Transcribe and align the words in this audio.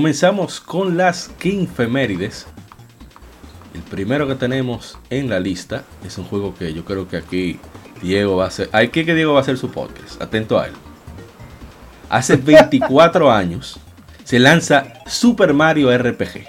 Comenzamos 0.00 0.60
con 0.60 0.96
las 0.96 1.28
Kingfemérides. 1.38 2.46
El 3.74 3.82
primero 3.82 4.26
que 4.26 4.34
tenemos 4.34 4.96
en 5.10 5.28
la 5.28 5.38
lista 5.40 5.84
es 6.06 6.16
un 6.16 6.24
juego 6.24 6.54
que 6.54 6.72
yo 6.72 6.86
creo 6.86 7.06
que 7.06 7.18
aquí 7.18 7.60
Diego 8.00 8.36
va 8.36 8.44
a 8.44 8.48
hacer. 8.48 8.70
Hay 8.72 8.88
que 8.88 9.04
que 9.04 9.14
Diego 9.14 9.34
va 9.34 9.40
a 9.40 9.42
hacer 9.42 9.58
su 9.58 9.70
podcast. 9.70 10.22
Atento 10.22 10.58
a 10.58 10.68
él. 10.68 10.72
Hace 12.08 12.36
24 12.42 13.30
años 13.30 13.78
se 14.24 14.38
lanza 14.38 14.94
Super 15.06 15.52
Mario 15.52 15.94
RPG. 15.94 16.46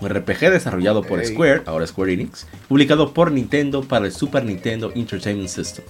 Un 0.00 0.08
RPG 0.08 0.50
desarrollado 0.50 1.02
por. 1.02 1.24
Square, 1.24 1.62
ahora 1.66 1.86
Square 1.86 2.12
Enix, 2.12 2.48
publicado 2.66 3.14
por 3.14 3.30
Nintendo 3.30 3.84
para 3.84 4.06
el 4.06 4.12
Super 4.12 4.44
Nintendo 4.44 4.90
Entertainment 4.96 5.48
System. 5.48 5.84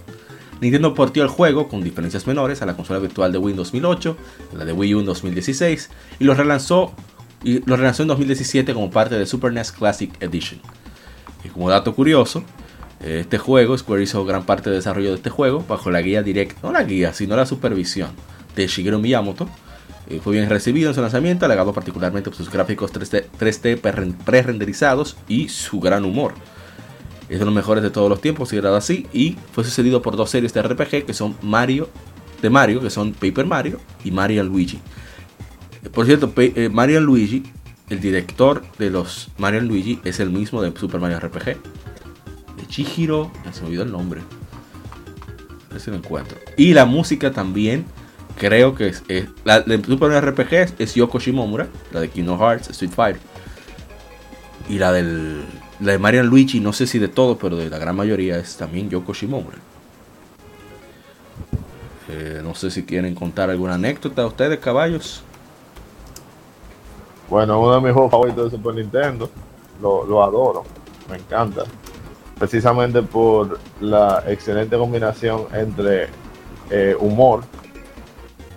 Nintendo 0.60 0.94
portió 0.94 1.22
el 1.22 1.28
juego 1.28 1.68
con 1.68 1.82
diferencias 1.82 2.26
menores 2.26 2.62
a 2.62 2.66
la 2.66 2.74
consola 2.74 2.98
virtual 2.98 3.32
de 3.32 3.38
Wii 3.38 3.52
en 3.52 3.56
2008, 3.58 4.16
la 4.56 4.64
de 4.64 4.72
Wii 4.72 4.94
U 4.94 5.00
en 5.00 5.06
2016 5.06 5.90
y 6.18 6.24
lo 6.24 6.34
relanzó, 6.34 6.92
y 7.42 7.60
lo 7.68 7.76
relanzó 7.76 8.02
en 8.02 8.08
2017 8.08 8.72
como 8.72 8.90
parte 8.90 9.18
de 9.18 9.26
Super 9.26 9.52
NES 9.52 9.72
Classic 9.72 10.10
Edition. 10.22 10.60
Y 11.44 11.48
como 11.48 11.68
dato 11.68 11.94
curioso, 11.94 12.42
este 13.00 13.36
juego, 13.36 13.76
Square 13.76 14.02
hizo 14.02 14.24
gran 14.24 14.46
parte 14.46 14.70
del 14.70 14.78
desarrollo 14.78 15.10
de 15.10 15.16
este 15.16 15.28
juego 15.28 15.62
bajo 15.68 15.90
la 15.90 16.00
guía 16.00 16.22
directa, 16.22 16.54
no 16.62 16.72
la 16.72 16.84
guía, 16.84 17.12
sino 17.12 17.36
la 17.36 17.44
supervisión 17.44 18.10
de 18.56 18.66
Shigeru 18.66 18.98
Miyamoto. 18.98 19.46
Eh, 20.08 20.20
fue 20.22 20.34
bien 20.34 20.48
recibido 20.48 20.88
en 20.90 20.94
su 20.94 21.00
lanzamiento, 21.02 21.44
alegado 21.46 21.72
particularmente 21.72 22.30
por 22.30 22.36
sus 22.36 22.50
gráficos 22.50 22.92
3D, 22.92 23.24
3D 23.38 23.78
pre- 23.80 24.12
pre-renderizados 24.24 25.16
y 25.28 25.48
su 25.48 25.80
gran 25.80 26.04
humor. 26.04 26.34
Es 27.28 27.38
de 27.38 27.44
los 27.44 27.54
mejores 27.54 27.82
de 27.82 27.90
todos 27.90 28.08
los 28.08 28.20
tiempos, 28.20 28.48
considerado 28.48 28.76
así, 28.76 29.06
y 29.12 29.36
fue 29.52 29.64
sucedido 29.64 30.02
por 30.02 30.16
dos 30.16 30.30
series 30.30 30.52
de 30.52 30.62
RPG 30.62 31.06
que 31.06 31.14
son 31.14 31.36
Mario, 31.42 31.88
de 32.42 32.50
Mario, 32.50 32.80
que 32.80 32.90
son 32.90 33.12
Paper 33.12 33.46
Mario 33.46 33.80
y 34.04 34.10
Mario 34.10 34.44
Luigi. 34.44 34.78
Por 35.92 36.06
cierto, 36.06 36.32
eh, 36.36 36.68
Mario 36.72 37.00
Luigi, 37.00 37.42
el 37.90 38.00
director 38.00 38.62
de 38.78 38.90
los 38.90 39.28
Mario 39.38 39.60
Luigi 39.60 40.00
es 40.04 40.20
el 40.20 40.30
mismo 40.30 40.62
de 40.62 40.76
Super 40.76 41.00
Mario 41.00 41.20
RPG. 41.20 41.44
De 41.44 42.66
Chihiro, 42.68 43.30
ya 43.44 43.52
se 43.52 43.60
me 43.62 43.68
olvidó 43.68 43.82
el 43.82 43.92
nombre. 43.92 44.22
Si 45.78 45.90
lo 45.90 45.96
encuentro. 45.96 46.38
Y 46.56 46.72
la 46.72 46.84
música 46.84 47.32
también, 47.32 47.84
creo 48.38 48.74
que 48.74 48.88
es, 48.88 49.02
la 49.44 49.60
de 49.60 49.82
Super 49.82 50.10
Mario 50.10 50.30
RPG 50.30 50.54
es, 50.54 50.74
es 50.78 50.94
Yoko 50.94 51.18
Shimomura, 51.18 51.68
la 51.92 52.00
de 52.00 52.08
Kingdom 52.08 52.38
Hearts, 52.38 52.70
Street 52.70 52.92
Fighter. 52.92 53.20
Y 54.68 54.78
la 54.78 54.92
del 54.92 55.42
la 55.84 55.92
de 55.92 55.98
Mario 55.98 56.20
and 56.20 56.30
Luigi, 56.30 56.60
no 56.60 56.72
sé 56.72 56.86
si 56.86 56.98
de 56.98 57.08
todo, 57.08 57.36
pero 57.38 57.56
de 57.56 57.68
la 57.70 57.78
gran 57.78 57.94
mayoría 57.94 58.38
es 58.38 58.56
también 58.56 58.88
Yoko 58.90 59.12
Shimomura. 59.12 59.58
Eh, 62.08 62.40
no 62.42 62.54
sé 62.54 62.70
si 62.70 62.84
quieren 62.84 63.14
contar 63.14 63.50
alguna 63.50 63.74
anécdota 63.74 64.22
a 64.22 64.26
ustedes, 64.26 64.58
caballos. 64.58 65.22
Bueno, 67.28 67.60
uno 67.60 67.74
de 67.76 67.80
mis 67.80 67.92
juegos 67.92 68.10
favoritos 68.10 68.50
de 68.50 68.56
Super 68.56 68.74
Nintendo. 68.74 69.30
Lo, 69.80 70.04
lo 70.04 70.22
adoro. 70.22 70.64
Me 71.10 71.16
encanta. 71.16 71.64
Precisamente 72.38 73.02
por 73.02 73.58
la 73.80 74.22
excelente 74.26 74.76
combinación 74.76 75.46
entre 75.52 76.08
eh, 76.70 76.94
humor 76.98 77.44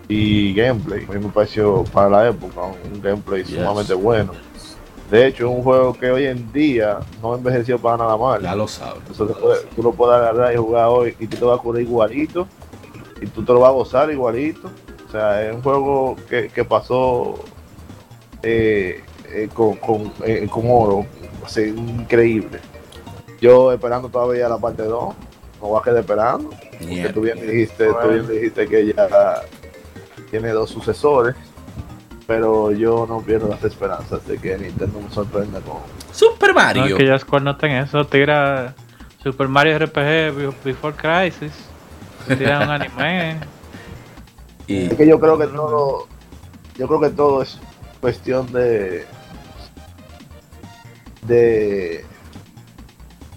y 0.08 0.54
gameplay. 0.54 1.06
A 1.06 1.12
mí 1.14 1.20
me 1.20 1.30
pareció 1.30 1.84
para 1.86 2.10
la 2.10 2.30
época 2.30 2.62
un 2.62 3.02
gameplay 3.02 3.44
Yes. 3.44 3.56
sumamente 3.58 3.94
bueno. 3.94 4.34
De 5.10 5.26
hecho, 5.28 5.50
es 5.50 5.56
un 5.58 5.64
juego 5.64 5.94
que 5.94 6.12
hoy 6.12 6.26
en 6.26 6.52
día 6.52 7.00
no 7.22 7.36
envejeció 7.36 7.80
para 7.80 7.98
nada 7.98 8.18
mal. 8.18 8.42
Ya 8.42 8.56
lo 9.24 9.28
te 9.28 9.34
puede- 9.40 9.62
tú 9.76 9.84
lo 9.84 9.92
puedes 9.94 10.16
agarrar 10.18 10.54
y 10.54 10.58
jugar 10.58 10.88
hoy 10.88 11.16
y 11.20 11.28
tú 11.28 11.38
te 11.38 11.46
vas 11.46 11.60
a 11.60 11.62
curar 11.62 11.82
igualito 11.82 12.48
y 13.22 13.26
tú 13.28 13.44
te 13.46 13.54
lo 13.54 13.62
vas 13.62 13.70
a 13.70 13.74
gozar 13.74 14.12
igualito. 14.12 14.70
O 15.08 15.12
sea, 15.12 15.48
es 15.48 15.56
un 15.56 15.62
juego 15.62 16.16
que, 16.30 16.50
que 16.50 16.66
pasó 16.66 17.36
eh, 18.44 19.02
eh, 19.30 19.50
con, 19.54 19.76
con, 19.78 20.12
eh, 20.26 20.48
con 20.52 20.66
oro, 20.70 21.06
o 21.44 21.48
sea, 21.48 21.66
increíble. 21.66 22.60
Yo 23.40 23.72
esperando 23.72 24.10
todavía 24.10 24.50
la 24.50 24.58
parte 24.58 24.84
2, 24.84 25.14
no 25.62 25.68
voy 25.68 25.80
a 25.80 25.84
quedar 25.84 26.00
esperando. 26.00 26.50
Porque 27.04 27.14
tú 27.14 27.22
bien 27.22 27.40
dijiste, 27.40 27.86
tú 27.88 28.10
bien 28.10 28.28
dijiste 28.28 28.68
que 28.68 28.88
ya 28.94 29.42
tiene 30.30 30.50
dos 30.50 30.70
sucesores, 30.70 31.36
pero 32.28 32.72
yo 32.74 33.06
no 33.08 33.22
pierdo 33.22 33.48
las 33.48 33.64
esperanzas 33.64 34.26
de 34.28 34.38
que 34.38 34.58
Nintendo 34.58 35.00
me 35.00 35.10
sorprenda 35.14 35.60
con, 35.62 35.78
Super 36.12 36.50
No, 36.50 36.56
Mario. 36.56 36.86
es 36.86 36.94
que 36.96 37.06
ya 37.08 37.18
Square 37.18 37.46
no 37.46 37.56
ten 37.58 37.72
eso. 37.72 38.06
Tira 38.06 38.74
Super 39.24 39.48
Mario 39.48 39.80
RPG 39.80 39.96
Be- 40.36 40.54
Before 40.66 40.96
Crisis. 40.96 41.54
Tira 42.28 42.60
un 42.62 42.70
anime. 42.70 43.40
Y 44.70 44.88
Es 44.88 44.96
que 44.96 45.08
yo 45.08 45.18
creo 45.18 45.38
que 45.38 45.48
todo, 45.48 46.08
yo 46.78 46.88
creo 46.90 47.00
que 47.00 47.10
todo 47.12 47.42
es 47.42 47.58
cuestión 48.02 48.52
de, 48.52 49.06
de, 51.22 52.04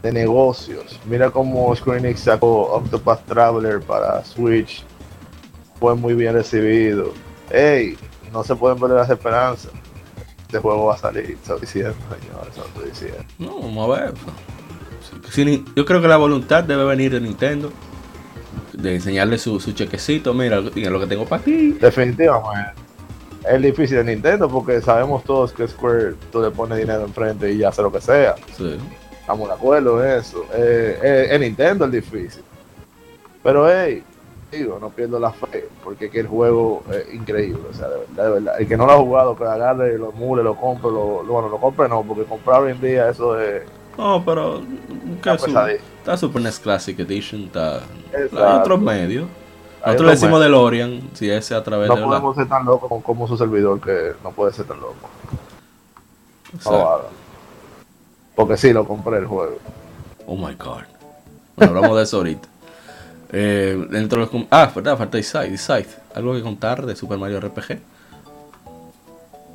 de 0.03 0.13
negocios. 0.13 0.99
Mira 1.05 1.31
cómo 1.31 1.75
Square 1.77 2.01
Enix 2.01 2.21
sacó 2.21 2.73
Octopath 2.73 3.25
Traveler 3.27 3.81
para 3.81 4.25
Switch, 4.25 4.85
fue 5.79 5.95
muy 5.95 6.15
bien 6.15 6.33
recibido. 6.35 7.13
Ey, 7.51 7.97
no 8.33 8.43
se 8.45 8.55
pueden 8.55 8.79
perder 8.79 8.99
las 8.99 9.11
esperanzas. 9.11 9.71
Este 10.43 10.59
juego 10.59 10.87
va 10.87 10.95
a 10.95 10.99
salir, 10.99 11.31
estoy 11.41 11.61
diciendo, 11.61 11.95
señores, 12.21 12.57
estoy 12.57 12.89
diciendo. 12.91 13.25
no, 13.39 13.61
vamos 13.61 13.99
a 13.99 14.01
ver. 14.01 14.15
Ni- 15.47 15.65
yo 15.77 15.85
creo 15.85 16.01
que 16.03 16.09
la 16.09 16.17
voluntad 16.17 16.65
debe 16.65 16.85
venir 16.85 17.13
de 17.13 17.21
Nintendo. 17.21 17.73
De 18.73 18.95
enseñarle 18.95 19.39
su, 19.39 19.61
su 19.61 19.73
chequecito. 19.73 20.33
Mira, 20.35 20.61
mira 20.75 20.91
lo 20.91 20.99
que 21.01 21.07
tengo 21.07 21.25
para 21.25 21.43
ti. 21.43 21.73
Definitivamente. 21.73 22.73
Es 23.49 23.61
difícil 23.63 23.99
de 23.99 24.05
Nintendo 24.05 24.49
porque 24.49 24.81
sabemos 24.81 25.25
todos 25.25 25.53
que 25.53 25.67
Square 25.69 26.15
tú 26.33 26.43
le 26.43 26.51
pones 26.51 26.79
dinero 26.79 27.05
enfrente 27.05 27.51
y 27.53 27.59
ya 27.59 27.69
hace 27.69 27.83
lo 27.83 27.91
que 27.93 28.01
sea. 28.01 28.35
Sí. 28.57 28.77
Estamos 29.21 29.49
de 29.49 29.55
acuerdo 29.55 30.05
en 30.05 30.19
eso. 30.19 30.45
Eh, 30.55 30.99
eh, 31.03 31.29
en 31.31 31.41
Nintendo 31.43 31.85
es 31.87 31.93
difícil. 31.93 32.43
Pero 33.43 33.69
hey, 33.71 34.03
digo, 34.51 34.79
no 34.81 34.91
pierdo 34.91 35.19
la 35.19 35.31
fe, 35.33 35.69
porque 35.85 36.07
es 36.07 36.11
que 36.11 36.21
el 36.21 36.27
juego 36.27 36.83
es 36.93 37.15
increíble, 37.15 37.63
o 37.71 37.75
sea, 37.75 37.89
de 37.89 37.99
verdad, 37.99 38.25
de 38.25 38.31
verdad. 38.31 38.61
El 38.61 38.69
que 38.69 38.77
no 38.77 38.87
lo 38.87 38.93
ha 38.93 38.97
jugado, 38.99 39.37
que 39.37 39.45
agarre, 39.45 39.97
lo 39.99 40.11
emule, 40.11 40.43
lo 40.43 40.57
compre, 40.57 40.91
lo, 40.91 41.23
lo- 41.23 41.33
bueno, 41.33 41.49
lo 41.49 41.59
compre 41.59 41.89
no, 41.89 42.03
porque 42.03 42.25
comprar 42.25 42.63
hoy 42.63 42.73
en 42.73 42.81
día 42.81 43.09
eso 43.11 43.39
es 43.41 43.63
No, 43.97 44.23
pero. 44.25 44.61
¿qué 45.23 45.29
una 45.29 45.35
es 45.35 45.41
su- 45.41 45.47
pesadilla. 45.47 45.81
Está 45.99 46.17
Super 46.17 46.43
NES 46.43 46.59
Classic 46.59 46.99
Edition. 46.99 47.43
Está. 47.45 47.77
Hay 47.77 48.59
otros 48.61 48.81
medios. 48.81 49.27
Nosotros 49.85 50.07
le 50.07 50.13
decimos 50.13 50.41
DeLorean. 50.41 51.11
Si 51.15 51.31
ese 51.31 51.55
a 51.55 51.63
través 51.63 51.89
No 51.89 51.95
de 51.97 52.01
la. 52.01 52.07
podemos 52.07 52.37
ser 52.37 52.49
tan 52.49 52.65
locos 52.65 52.89
como, 52.89 53.03
como 53.03 53.29
su 53.29 53.37
servidor, 53.37 53.81
que 53.81 54.13
no 54.25 54.31
puede 54.33 54.53
ser 54.53 54.67
tan 54.67 54.81
loco. 54.81 55.09
No 56.53 56.57
Exacto. 56.57 57.09
Porque 58.35 58.57
sí, 58.57 58.73
lo 58.73 58.87
compré 58.87 59.19
el 59.19 59.27
juego. 59.27 59.59
Oh 60.27 60.37
my 60.37 60.55
god. 60.55 60.83
Bueno, 61.57 61.77
hablamos 61.77 61.97
de 61.99 62.03
eso 62.05 62.17
ahorita. 62.19 62.49
Eh, 63.33 63.87
dentro 63.91 64.27
de 64.27 64.33
los 64.33 64.47
ah, 64.51 64.71
verdad, 64.75 64.99
falta 64.99 65.19
Isai, 65.19 65.53
Isai. 65.55 65.87
¿Algo 66.15 66.35
que 66.35 66.43
contar 66.43 66.85
de 66.85 66.97
Super 66.97 67.19
Mario 67.19 67.41
RPG? 67.41 67.79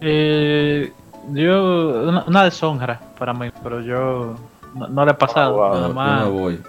Eh, 0.02 0.92
yo, 1.34 2.04
una, 2.08 2.24
una 2.26 2.44
deshonra 2.44 3.00
para 3.18 3.34
mí, 3.34 3.50
pero 3.64 3.82
yo 3.82 4.36
no, 4.76 4.88
no 4.88 5.06
le 5.06 5.12
he 5.12 5.16
pasado. 5.16 5.64
Ah, 5.64 5.70
wow, 5.70 5.76
nada 5.76 5.88
Yo 5.88 5.94
más. 5.94 6.24
me 6.26 6.30
voy. 6.32 6.62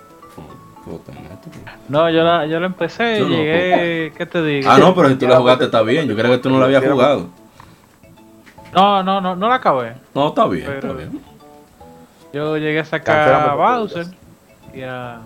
Puta, 0.85 1.13
esto- 1.13 1.51
No, 1.89 2.09
yo 2.11 2.23
la, 2.23 2.47
yo 2.47 2.61
la 2.61 2.67
empecé, 2.67 3.19
Yo 3.19 3.25
no, 3.29 3.31
llegué, 3.31 4.13
¿qué 4.17 4.27
te 4.27 4.43
digo? 4.43 4.71
Ah, 4.71 4.79
no, 4.79 4.95
pero 4.95 5.09
si 5.09 5.17
tú 5.17 5.27
la 5.27 5.39
jugaste 5.39 5.65
está 5.65 5.83
bien. 5.83 6.07
Yo 6.07 6.15
creo 6.15 6.31
que 6.31 6.39
tú 6.39 6.49
no 6.49 6.59
la 6.61 6.67
habías 6.67 6.85
jugado. 6.85 7.27
No, 8.73 9.03
no, 9.03 9.21
no, 9.21 9.35
no 9.35 9.49
la 9.49 9.57
acabé. 9.57 9.95
No, 10.15 10.29
está 10.29 10.47
bien, 10.47 10.71
está 10.71 10.93
bien. 10.93 11.21
Yo 12.33 12.57
llegué 12.57 12.81
a 12.81 12.85
sacar 12.85 13.33
a 13.33 13.55
Bowser 13.55 14.07
y 14.75 14.83
a 14.83 15.21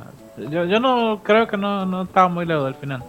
Yo, 0.48 0.64
yo 0.64 0.80
no 0.80 1.20
creo 1.22 1.46
que 1.48 1.56
no, 1.56 1.84
no 1.86 2.02
estaba 2.02 2.28
muy 2.28 2.46
lejos 2.46 2.64
del 2.64 2.74
final. 2.74 3.02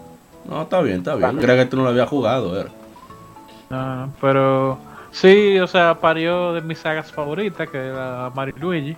No, 0.50 0.63
está 0.63 0.81
bien, 0.81 0.98
está 0.98 1.16
bien. 1.16 1.38
Creo 1.38 1.56
que 1.56 1.66
tú 1.66 1.78
no 1.78 1.83
lo 1.83 1.89
habías 1.89 2.10
jugado, 2.10 2.60
era. 2.60 2.69
Ah, 3.69 4.07
pero 4.19 4.78
sí, 5.12 5.60
o 5.60 5.68
sea, 5.68 5.95
parió 6.00 6.54
de 6.54 6.62
mis 6.62 6.80
sagas 6.80 7.12
favoritas, 7.12 7.69
que 7.69 7.78
era 7.78 8.31
Mario 8.36 8.56
y 8.57 8.60
Luigi. 8.60 8.98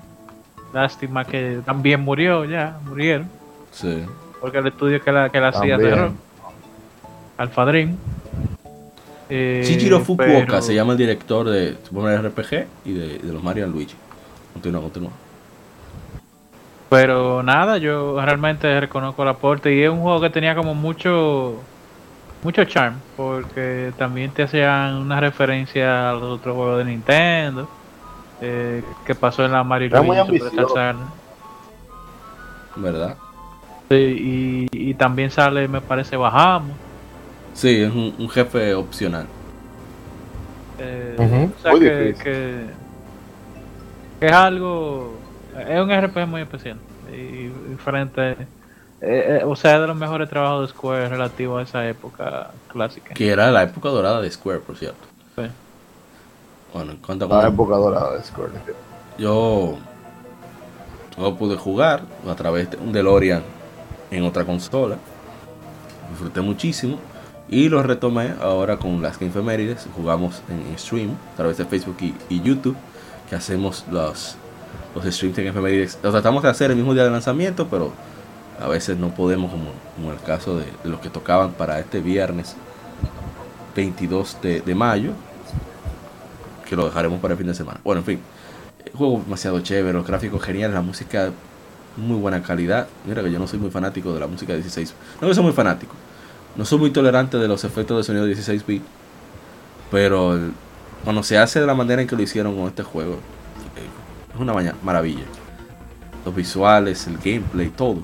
Lástima 0.74 1.24
que 1.26 1.60
también 1.66 2.02
murió 2.02 2.46
ya, 2.46 2.78
murieron. 2.86 3.28
Sí. 3.72 4.04
Porque 4.42 4.58
el 4.58 4.68
estudio 4.68 5.02
que 5.04 5.12
la, 5.12 5.30
que 5.30 5.40
la 5.40 5.50
hacía 5.50 5.78
cerró. 5.78 6.12
Alpha 7.38 7.66
Dream. 7.66 7.96
Eh, 9.30 9.64
Shichiro 9.66 10.00
Fukuoka 10.02 10.46
pero- 10.46 10.62
se 10.62 10.74
llama 10.76 10.94
el 10.94 10.98
director 10.98 11.48
de 11.50 11.78
Super 11.84 12.04
Mario 12.04 12.30
RPG 12.30 12.68
y 12.86 12.94
de, 12.94 13.20
de 13.20 13.34
los 13.34 13.44
Mario 13.44 13.68
Luigi. 13.68 13.96
Continúa, 14.54 14.82
continúa. 14.82 15.12
Pero 16.94 17.42
nada, 17.42 17.80
yo 17.80 18.22
realmente 18.24 18.80
reconozco 18.80 19.24
el 19.24 19.30
aporte 19.30 19.74
y 19.74 19.82
es 19.82 19.90
un 19.90 20.02
juego 20.02 20.22
que 20.22 20.30
tenía 20.30 20.54
como 20.54 20.76
mucho 20.76 21.56
mucho 22.44 22.66
charm 22.66 22.94
porque 23.18 23.92
también 23.98 24.30
te 24.30 24.44
hacían 24.44 24.96
una 24.98 25.20
referencia 25.20 26.12
a 26.12 26.14
los 26.14 26.40
otros 26.40 26.56
juegos 26.56 26.78
de 26.78 26.86
Nintendo 26.86 27.68
eh, 28.42 28.84
que 29.08 29.16
pasó 29.16 29.44
en 29.44 29.54
la 29.54 29.64
Mario. 29.64 29.90
Saga. 29.90 30.96
¿Verdad? 32.76 33.16
Sí, 33.90 34.68
y, 34.72 34.90
y 34.90 34.94
también 34.94 35.32
sale, 35.32 35.68
me 35.68 35.82
parece, 35.82 36.16
Bajamos. 36.16 36.74
Sí, 37.56 37.82
es 37.82 37.92
un, 37.92 38.14
un 38.20 38.30
jefe 38.30 38.76
opcional. 38.76 39.26
Eh, 40.78 41.16
Ujú, 41.18 41.52
o 41.58 41.62
sea 41.62 41.72
muy 41.72 41.80
que, 41.82 42.16
que, 42.24 42.66
que 44.20 44.26
es 44.28 44.32
algo, 44.32 45.23
es 45.58 45.82
un 45.82 45.90
RPG 45.92 46.28
muy 46.28 46.42
especial 46.42 46.80
y 47.08 47.50
diferente. 47.70 48.32
eh, 49.02 49.40
eh, 49.42 49.44
o 49.46 49.56
sea, 49.56 49.76
es 49.76 49.82
de 49.82 49.88
los 49.88 49.96
mejores 49.98 50.30
trabajos 50.30 50.68
de 50.68 50.74
Square 50.74 51.10
relativo 51.10 51.58
a 51.58 51.64
esa 51.64 51.88
época 51.88 52.56
clásica. 52.68 53.14
Que 53.14 53.30
era 53.32 53.52
la 53.52 53.64
época 53.64 53.90
dorada 53.90 54.22
de 54.22 54.32
Square, 54.32 54.60
por 54.62 54.78
cierto. 54.78 55.10
Sí. 55.36 55.44
Bueno, 56.74 56.92
en 56.94 56.98
cuanto 56.98 57.26
a 57.26 57.44
La 57.44 57.48
época 57.50 57.76
dorada 57.76 58.16
de 58.18 58.24
Square. 58.24 58.54
yo 59.18 59.78
no 61.18 61.38
pude 61.38 61.58
jugar 61.58 62.04
a 62.28 62.36
través 62.36 62.72
de 62.72 62.78
un 62.78 62.92
DeLorean 62.92 63.44
en 64.12 64.24
otra 64.26 64.46
consola. 64.46 64.98
Disfruté 66.10 66.42
muchísimo. 66.42 67.00
Y 67.48 67.70
lo 67.70 67.84
retomé 67.84 68.36
ahora 68.42 68.78
con 68.78 69.02
las 69.02 69.20
Game. 69.20 69.76
Jugamos 69.96 70.44
en, 70.50 70.62
en 70.68 70.78
stream 70.80 71.20
a 71.34 71.36
través 71.38 71.58
de 71.58 71.66
Facebook 71.66 71.98
y, 72.02 72.16
y 72.30 72.42
YouTube. 72.42 72.78
Que 73.30 73.36
hacemos 73.36 73.86
los, 73.90 74.38
los 74.96 75.06
streams 75.06 75.36
Game 75.36 75.50
Efemérides. 75.50 75.98
Lo 76.04 76.12
tratamos 76.12 76.44
de 76.44 76.50
hacer 76.50 76.72
el 76.72 76.78
mismo 76.78 76.94
día 76.94 77.04
de 77.04 77.12
lanzamiento, 77.12 77.68
pero 77.68 77.92
a 78.60 78.68
veces 78.68 78.98
no 78.98 79.10
podemos, 79.14 79.52
como, 79.52 79.72
como 79.96 80.12
el 80.12 80.20
caso 80.20 80.58
de, 80.58 80.66
los 80.84 81.00
que 81.00 81.10
tocaban 81.10 81.54
para 81.54 81.80
este 81.80 82.00
viernes 82.00 82.56
22 83.76 84.38
de, 84.42 84.76
mayo. 84.76 85.12
Que 86.68 86.76
lo 86.76 86.86
dejaremos 86.86 87.20
para 87.20 87.34
el 87.34 87.38
fin 87.38 87.48
de 87.48 87.56
semana. 87.56 87.80
Bueno, 87.84 88.00
en 88.00 88.06
fin. 88.06 88.20
El 88.86 88.94
juego 88.94 89.22
demasiado 89.24 89.60
chévere, 89.60 89.94
los 89.94 90.06
gráficos 90.06 90.42
geniales, 90.44 90.74
la 90.74 90.82
música 90.82 91.32
muy 91.98 92.18
buena 92.18 92.42
calidad. 92.42 92.88
Mira 93.06 93.24
que 93.24 93.32
yo 93.32 93.40
no 93.40 93.48
soy 93.48 93.60
muy 93.60 93.70
fanático 93.70 94.14
de 94.14 94.20
la 94.20 94.28
música 94.28 94.54
de 94.54 94.60
16. 94.60 94.94
No 95.22 95.28
que 95.28 95.34
soy 95.34 95.44
muy 95.44 95.54
fanático. 95.54 95.94
No 96.56 96.66
soy 96.66 96.80
muy 96.80 96.92
tolerante 96.92 97.38
de 97.38 97.48
los 97.48 97.64
efectos 97.64 97.98
de 97.98 98.04
sonido 98.04 98.26
de 98.26 98.30
16 98.30 98.66
bits. 98.66 98.86
Pero 99.92 100.40
cuando 101.04 101.24
se 101.24 101.38
hace 101.38 101.60
de 101.60 101.68
la 101.68 101.76
manera 101.76 102.02
en 102.02 102.08
que 102.08 102.16
lo 102.16 102.22
hicieron 102.22 102.56
con 102.56 102.68
este 102.68 102.84
juego, 102.84 103.14
eh, 103.14 103.18
es 104.34 104.40
una 104.40 104.54
maravilla. 104.84 105.24
Los 106.26 106.36
visuales, 106.36 107.08
el 107.08 107.18
gameplay, 107.18 107.70
todo. 107.70 107.98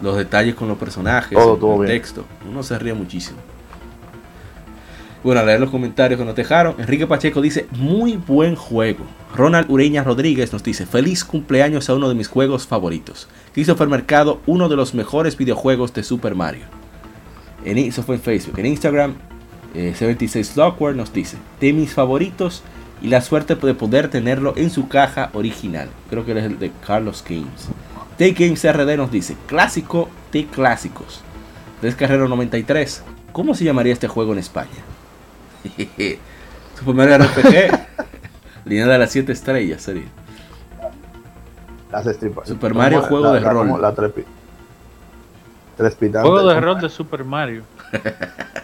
Los 0.00 0.16
detalles 0.16 0.54
con 0.54 0.68
los 0.68 0.78
personajes, 0.78 1.36
Todo 1.36 1.48
el, 1.50 1.54
estuvo 1.54 1.82
el 1.82 1.88
bien. 1.88 2.00
texto. 2.00 2.24
Uno 2.48 2.62
se 2.62 2.78
ríe 2.78 2.94
muchísimo. 2.94 3.38
Bueno, 5.22 5.40
a 5.40 5.44
leer 5.44 5.60
los 5.60 5.70
comentarios 5.70 6.18
que 6.18 6.24
nos 6.26 6.34
dejaron. 6.34 6.74
Enrique 6.78 7.06
Pacheco 7.06 7.40
dice, 7.40 7.68
muy 7.70 8.16
buen 8.16 8.56
juego. 8.56 9.04
Ronald 9.36 9.70
Ureña 9.70 10.02
Rodríguez 10.02 10.52
nos 10.52 10.64
dice, 10.64 10.84
feliz 10.84 11.24
cumpleaños 11.24 11.88
a 11.88 11.94
uno 11.94 12.08
de 12.08 12.16
mis 12.16 12.26
juegos 12.26 12.66
favoritos. 12.66 13.28
Christopher 13.54 13.86
Mercado, 13.86 14.40
uno 14.46 14.68
de 14.68 14.74
los 14.74 14.94
mejores 14.94 15.36
videojuegos 15.36 15.94
de 15.94 16.02
Super 16.02 16.34
Mario. 16.34 16.64
En, 17.64 17.78
eso 17.78 18.02
fue 18.02 18.16
en 18.16 18.20
Facebook. 18.20 18.58
En 18.58 18.66
Instagram, 18.66 19.14
eh, 19.74 19.94
76 19.96 20.56
Lockward 20.56 20.96
nos 20.96 21.12
dice, 21.12 21.36
de 21.60 21.72
mis 21.72 21.94
favoritos 21.94 22.64
y 23.02 23.08
la 23.08 23.20
suerte 23.20 23.54
de 23.56 23.74
poder 23.74 24.08
tenerlo 24.08 24.54
en 24.56 24.70
su 24.70 24.88
caja 24.88 25.30
original. 25.34 25.88
Creo 26.08 26.24
que 26.24 26.32
es 26.38 26.44
el 26.44 26.58
de 26.58 26.70
Carlos 26.86 27.24
Games. 27.28 27.68
T 28.16 28.30
Games 28.32 28.64
RD 28.64 28.96
nos 28.96 29.10
dice, 29.10 29.36
clásico 29.46 30.08
de 30.32 30.46
clásicos. 30.46 31.20
Descarrero 31.80 32.28
93. 32.28 33.02
¿Cómo 33.32 33.54
se 33.54 33.64
llamaría 33.64 33.92
este 33.92 34.06
juego 34.08 34.32
en 34.32 34.38
España? 34.38 34.68
Super 36.78 36.94
Mario 36.94 37.18
RPG. 37.18 37.86
Línea 38.64 38.86
de 38.86 38.98
las 38.98 39.10
7 39.10 39.32
estrellas 39.32 39.82
sería. 39.82 40.04
Las 41.90 42.06
estripas. 42.06 42.48
Super 42.48 42.72
Mario 42.74 42.98
Como 43.00 43.08
juego 43.08 43.24
la- 43.26 43.32
de 43.32 43.40
la- 43.40 43.50
rol. 43.50 43.66
como 43.66 43.78
La 43.78 43.94
trepi-. 43.94 44.24
Juego 46.22 46.46
de 46.48 46.60
rol 46.60 46.80
de 46.80 46.88
Super 46.88 47.24
Mario. 47.24 47.64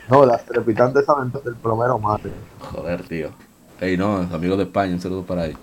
No, 0.08 0.24
las 0.24 0.42
trepitantes 0.46 1.06
aventuras 1.06 1.44
del 1.44 1.54
plomero 1.56 1.98
Mario. 1.98 2.30
Joder, 2.60 3.02
tío. 3.02 3.28
Ey, 3.80 3.96
no, 3.96 4.16
amigos 4.16 4.58
de 4.58 4.64
España, 4.64 4.92
un 4.92 5.00
saludo 5.00 5.22
para 5.22 5.46
ellos. 5.46 5.60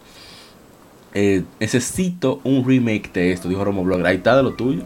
Eh, 1.14 1.44
necesito 1.60 2.42
un 2.44 2.66
remake 2.66 3.12
de 3.14 3.32
esto, 3.32 3.50
dijo 3.50 3.64
Romo 3.64 3.84
Blogger. 3.84 4.06
Ahí 4.06 4.18
está 4.18 4.38
de 4.38 4.44
lo 4.44 4.54
tuyo. 4.54 4.84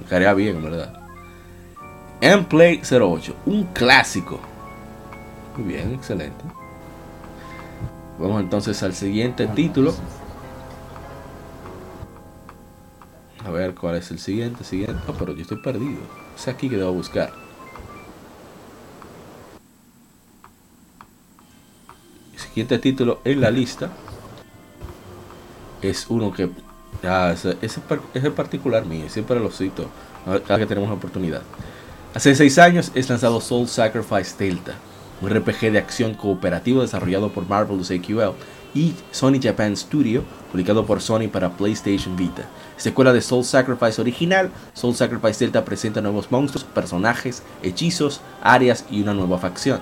Me 0.00 0.06
caería 0.08 0.34
bien, 0.34 0.56
en 0.56 0.62
verdad. 0.62 1.02
Play 2.48 2.80
08, 2.88 3.34
un 3.46 3.64
clásico. 3.64 4.38
Muy 5.56 5.72
bien, 5.72 5.92
excelente. 5.92 6.44
Vamos 8.18 8.40
entonces 8.40 8.80
al 8.82 8.94
siguiente 8.94 9.46
título. 9.48 9.92
A 13.44 13.50
ver 13.50 13.74
cuál 13.74 13.96
es 13.96 14.10
el 14.12 14.20
siguiente, 14.20 14.62
siguiente. 14.62 15.02
Oh, 15.08 15.14
pero 15.18 15.34
yo 15.34 15.42
estoy 15.42 15.58
perdido. 15.58 16.00
Es 16.36 16.46
aquí 16.46 16.68
que 16.68 16.76
debo 16.76 16.92
buscar. 16.92 17.32
Siguiente 22.42 22.78
título 22.78 23.20
en 23.24 23.40
la 23.40 23.50
lista 23.50 23.90
es 25.80 26.06
uno 26.08 26.32
que 26.32 26.50
ah, 27.04 27.30
ese, 27.34 27.56
ese 27.62 27.80
es 28.14 28.24
el 28.24 28.32
particular 28.32 28.84
mío, 28.86 29.06
siempre 29.08 29.40
lo 29.40 29.50
cito 29.50 29.88
a- 30.26 30.38
cada 30.40 30.58
que 30.60 30.66
tenemos 30.66 30.88
la 30.88 30.96
oportunidad. 30.96 31.42
Hace 32.14 32.34
seis 32.34 32.58
años 32.58 32.92
es 32.94 33.08
lanzado 33.08 33.40
Soul 33.40 33.68
Sacrifice 33.68 34.36
Delta, 34.38 34.74
un 35.20 35.30
RPG 35.30 35.72
de 35.72 35.78
acción 35.78 36.14
cooperativo 36.14 36.82
desarrollado 36.82 37.30
por 37.30 37.48
Marvelous 37.48 37.90
AQL 37.90 38.34
y 38.74 38.94
Sony 39.10 39.40
Japan 39.42 39.76
Studio, 39.76 40.22
publicado 40.50 40.86
por 40.86 41.00
Sony 41.00 41.28
para 41.30 41.50
PlayStation 41.56 42.16
Vita. 42.16 42.44
Secuela 42.76 43.12
de 43.12 43.20
Soul 43.20 43.44
Sacrifice 43.44 44.00
original, 44.00 44.50
Soul 44.74 44.94
Sacrifice 44.94 45.44
Delta 45.44 45.64
presenta 45.64 46.00
nuevos 46.00 46.30
monstruos, 46.30 46.64
personajes, 46.64 47.42
hechizos, 47.62 48.20
áreas 48.42 48.84
y 48.90 49.02
una 49.02 49.14
nueva 49.14 49.38
facción. 49.38 49.80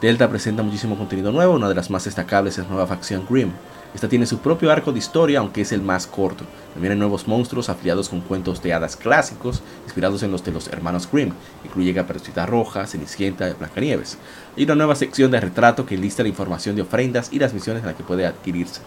Delta 0.00 0.28
presenta 0.28 0.62
muchísimo 0.62 0.98
contenido 0.98 1.32
nuevo, 1.32 1.54
una 1.54 1.70
de 1.70 1.74
las 1.74 1.88
más 1.88 2.04
destacables 2.04 2.58
es 2.58 2.68
nueva 2.68 2.86
facción 2.86 3.24
Grimm. 3.28 3.50
Esta 3.94 4.10
tiene 4.10 4.26
su 4.26 4.40
propio 4.40 4.70
arco 4.70 4.92
de 4.92 4.98
historia, 4.98 5.38
aunque 5.38 5.62
es 5.62 5.72
el 5.72 5.80
más 5.80 6.06
corto. 6.06 6.44
También 6.74 6.92
hay 6.92 6.98
nuevos 6.98 7.26
monstruos 7.26 7.70
afiliados 7.70 8.10
con 8.10 8.20
cuentos 8.20 8.62
de 8.62 8.74
hadas 8.74 8.94
clásicos, 8.94 9.62
inspirados 9.84 10.22
en 10.22 10.32
los 10.32 10.44
de 10.44 10.52
los 10.52 10.68
hermanos 10.68 11.08
Grimm. 11.10 11.32
Incluye 11.64 11.94
Caperucita 11.94 12.44
Roja, 12.44 12.86
Cenicienta 12.86 13.48
y 13.48 13.54
Blancanieves. 13.54 14.18
Y 14.54 14.64
una 14.64 14.74
nueva 14.74 14.96
sección 14.96 15.30
de 15.30 15.40
retrato 15.40 15.86
que 15.86 15.96
lista 15.96 16.22
la 16.22 16.28
información 16.28 16.76
de 16.76 16.82
ofrendas 16.82 17.32
y 17.32 17.38
las 17.38 17.54
misiones 17.54 17.80
en 17.80 17.86
las 17.86 17.96
que 17.96 18.04
puede 18.04 18.26
adquirirse. 18.26 18.82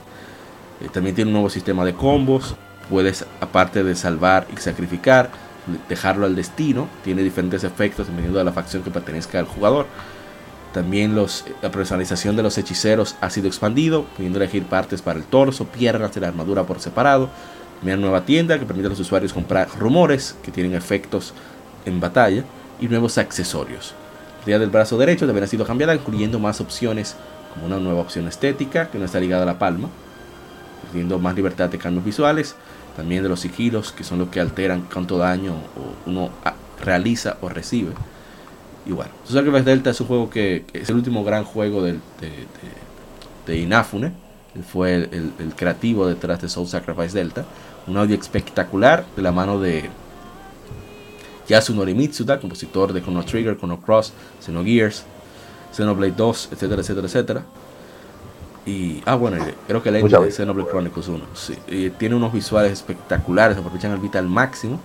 Eh, 0.79 0.89
también 0.93 1.15
tiene 1.15 1.29
un 1.29 1.33
nuevo 1.33 1.49
sistema 1.49 1.85
de 1.85 1.95
combos. 1.95 2.55
Puedes, 2.87 3.25
aparte 3.41 3.83
de 3.83 3.95
salvar 3.95 4.45
y 4.55 4.57
sacrificar, 4.57 5.31
dejarlo 5.87 6.27
al 6.27 6.35
destino. 6.35 6.87
Tiene 7.03 7.23
diferentes 7.23 7.63
efectos 7.63 8.05
dependiendo 8.05 8.37
de 8.37 8.45
la 8.45 8.53
facción 8.53 8.83
que 8.83 8.91
pertenezca 8.91 9.39
al 9.39 9.45
jugador. 9.45 9.87
También 10.73 11.15
los, 11.15 11.45
la 11.61 11.71
personalización 11.71 12.35
de 12.35 12.43
los 12.43 12.57
hechiceros 12.57 13.15
ha 13.21 13.29
sido 13.29 13.47
expandido, 13.47 14.03
pudiendo 14.15 14.37
elegir 14.37 14.65
partes 14.65 15.01
para 15.01 15.17
el 15.17 15.25
torso, 15.25 15.65
piernas 15.65 16.13
de 16.13 16.21
la 16.21 16.27
armadura 16.27 16.63
por 16.63 16.79
separado. 16.79 17.29
Una 17.81 17.95
nueva 17.95 18.25
tienda 18.25 18.59
que 18.59 18.65
permite 18.65 18.87
a 18.87 18.89
los 18.89 18.99
usuarios 18.99 19.33
comprar 19.33 19.67
rumores 19.79 20.35
que 20.43 20.51
tienen 20.51 20.75
efectos 20.75 21.33
en 21.85 21.99
batalla 21.99 22.43
y 22.79 22.87
nuevos 22.87 23.17
accesorios. 23.17 23.93
La 24.41 24.51
idea 24.51 24.59
del 24.59 24.69
brazo 24.69 24.97
derecho 24.97 25.25
también 25.25 25.43
ha 25.43 25.47
sido 25.47 25.65
cambiada, 25.65 25.95
incluyendo 25.95 26.39
más 26.39 26.61
opciones, 26.61 27.15
como 27.53 27.65
una 27.65 27.79
nueva 27.79 28.01
opción 28.01 28.27
estética 28.27 28.89
que 28.89 28.99
no 28.99 29.05
está 29.05 29.19
ligada 29.19 29.43
a 29.43 29.45
la 29.47 29.59
palma, 29.59 29.89
teniendo 30.91 31.19
más 31.19 31.35
libertad 31.35 31.69
de 31.69 31.77
cambios 31.77 32.05
visuales, 32.05 32.55
también 32.95 33.23
de 33.23 33.29
los 33.29 33.39
sigilos, 33.39 33.91
que 33.91 34.03
son 34.03 34.19
los 34.19 34.29
que 34.29 34.39
alteran 34.39 34.87
cuánto 34.91 35.17
daño 35.17 35.55
uno 36.05 36.29
realiza 36.83 37.37
o 37.41 37.49
recibe. 37.49 37.91
Y 38.85 38.91
bueno, 38.91 39.11
Soul 39.25 39.39
Sacrifice 39.39 39.63
Delta 39.63 39.89
es 39.91 40.01
un 40.01 40.07
juego 40.07 40.29
que, 40.29 40.65
que 40.71 40.79
es 40.81 40.89
el 40.89 40.95
último 40.95 41.23
gran 41.23 41.43
juego 41.43 41.83
del- 41.83 42.01
de, 42.21 42.27
de- 42.29 42.39
de 43.53 43.57
Inafune. 43.59 44.11
Él 44.55 44.63
fue 44.63 44.95
el, 44.95 45.09
el- 45.11 45.33
el 45.39 45.55
creativo 45.55 46.07
detrás 46.07 46.41
de 46.41 46.49
Soul 46.49 46.67
Sacrifice 46.67 47.17
Delta. 47.17 47.45
Un 47.87 47.97
audio 47.97 48.15
espectacular 48.15 49.05
de 49.15 49.21
la 49.21 49.31
mano 49.31 49.59
de 49.59 49.89
Yasunori 51.47 51.93
Mitsuda, 51.95 52.39
compositor 52.39 52.93
de 52.93 53.01
Chrono 53.01 53.23
Trigger, 53.23 53.57
Chrono 53.57 53.79
Cross, 53.81 54.13
Xenogears, 54.43 55.03
Xenoblade 55.73 56.13
2, 56.15 56.49
etcétera, 56.51 56.81
etcétera, 56.81 57.07
etcétera. 57.07 57.43
Y, 58.65 59.01
ah, 59.05 59.15
bueno, 59.15 59.37
creo 59.67 59.81
que 59.81 59.89
el 59.89 59.95
de 59.95 60.31
Xenoblade 60.31 60.69
Chronicles 60.69 61.07
1. 61.07 61.25
Sí, 61.33 61.55
tiene 61.97 62.15
unos 62.15 62.31
visuales 62.33 62.71
espectaculares, 62.73 63.57
aprovechan 63.57 63.91
el 63.91 63.97
Vita 63.99 64.19
al 64.19 64.27
máximo. 64.27 64.79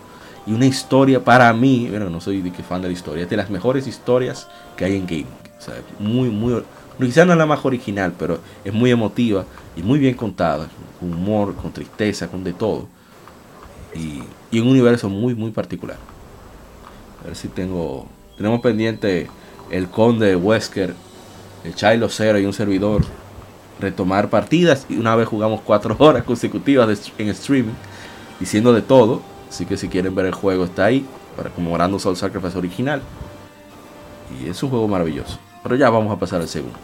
Y 0.46 0.52
una 0.52 0.66
historia 0.66 1.24
para 1.24 1.52
mí, 1.52 1.88
bueno, 1.88 2.10
no 2.10 2.20
soy 2.20 2.42
de 2.42 2.50
fan 2.50 2.82
de 2.82 2.88
la 2.88 2.94
historia, 2.94 3.24
es 3.24 3.30
de 3.30 3.36
las 3.36 3.50
mejores 3.50 3.86
historias 3.86 4.46
que 4.76 4.84
hay 4.84 4.96
en 4.96 5.06
gaming. 5.06 5.26
O 5.58 6.02
muy, 6.02 6.28
muy. 6.28 6.62
Quizás 6.98 7.26
no 7.26 7.32
es 7.32 7.38
la 7.38 7.46
más 7.46 7.64
original, 7.64 8.12
pero 8.18 8.38
es 8.64 8.72
muy 8.72 8.90
emotiva 8.90 9.44
y 9.76 9.82
muy 9.82 9.98
bien 9.98 10.14
contada. 10.14 10.68
Con 11.00 11.12
humor, 11.12 11.54
con 11.54 11.72
tristeza, 11.72 12.28
con 12.28 12.44
de 12.44 12.52
todo. 12.52 12.86
Y, 13.94 14.22
y 14.50 14.60
un 14.60 14.68
universo 14.68 15.08
muy, 15.08 15.34
muy 15.34 15.50
particular. 15.50 15.96
A 17.22 17.28
ver 17.28 17.36
si 17.36 17.48
tengo. 17.48 18.06
Tenemos 18.36 18.60
pendiente 18.60 19.28
el 19.70 19.88
Conde 19.88 20.36
Wesker, 20.36 20.94
el 21.64 21.74
Chilo 21.74 22.08
Cero 22.08 22.38
y 22.38 22.44
un 22.44 22.52
servidor 22.52 23.02
retomar 23.80 24.28
partidas. 24.28 24.86
Y 24.88 24.96
una 24.96 25.16
vez 25.16 25.26
jugamos 25.26 25.60
cuatro 25.62 25.96
horas 25.98 26.24
consecutivas 26.24 27.10
en 27.18 27.28
streaming, 27.28 27.74
diciendo 28.38 28.72
de 28.72 28.82
todo. 28.82 29.22
Así 29.54 29.66
que 29.66 29.76
si 29.76 29.88
quieren 29.88 30.12
ver 30.16 30.26
el 30.26 30.34
juego, 30.34 30.64
está 30.64 30.86
ahí, 30.86 31.06
para 31.36 31.48
conmemorando 31.48 31.96
Soul 32.00 32.16
Sacrifice 32.16 32.58
original. 32.58 33.00
Y 34.42 34.48
es 34.48 34.60
un 34.64 34.70
juego 34.70 34.88
maravilloso. 34.88 35.38
Pero 35.62 35.76
ya 35.76 35.90
vamos 35.90 36.12
a 36.12 36.18
pasar 36.18 36.40
al 36.40 36.48
segundo. 36.48 36.76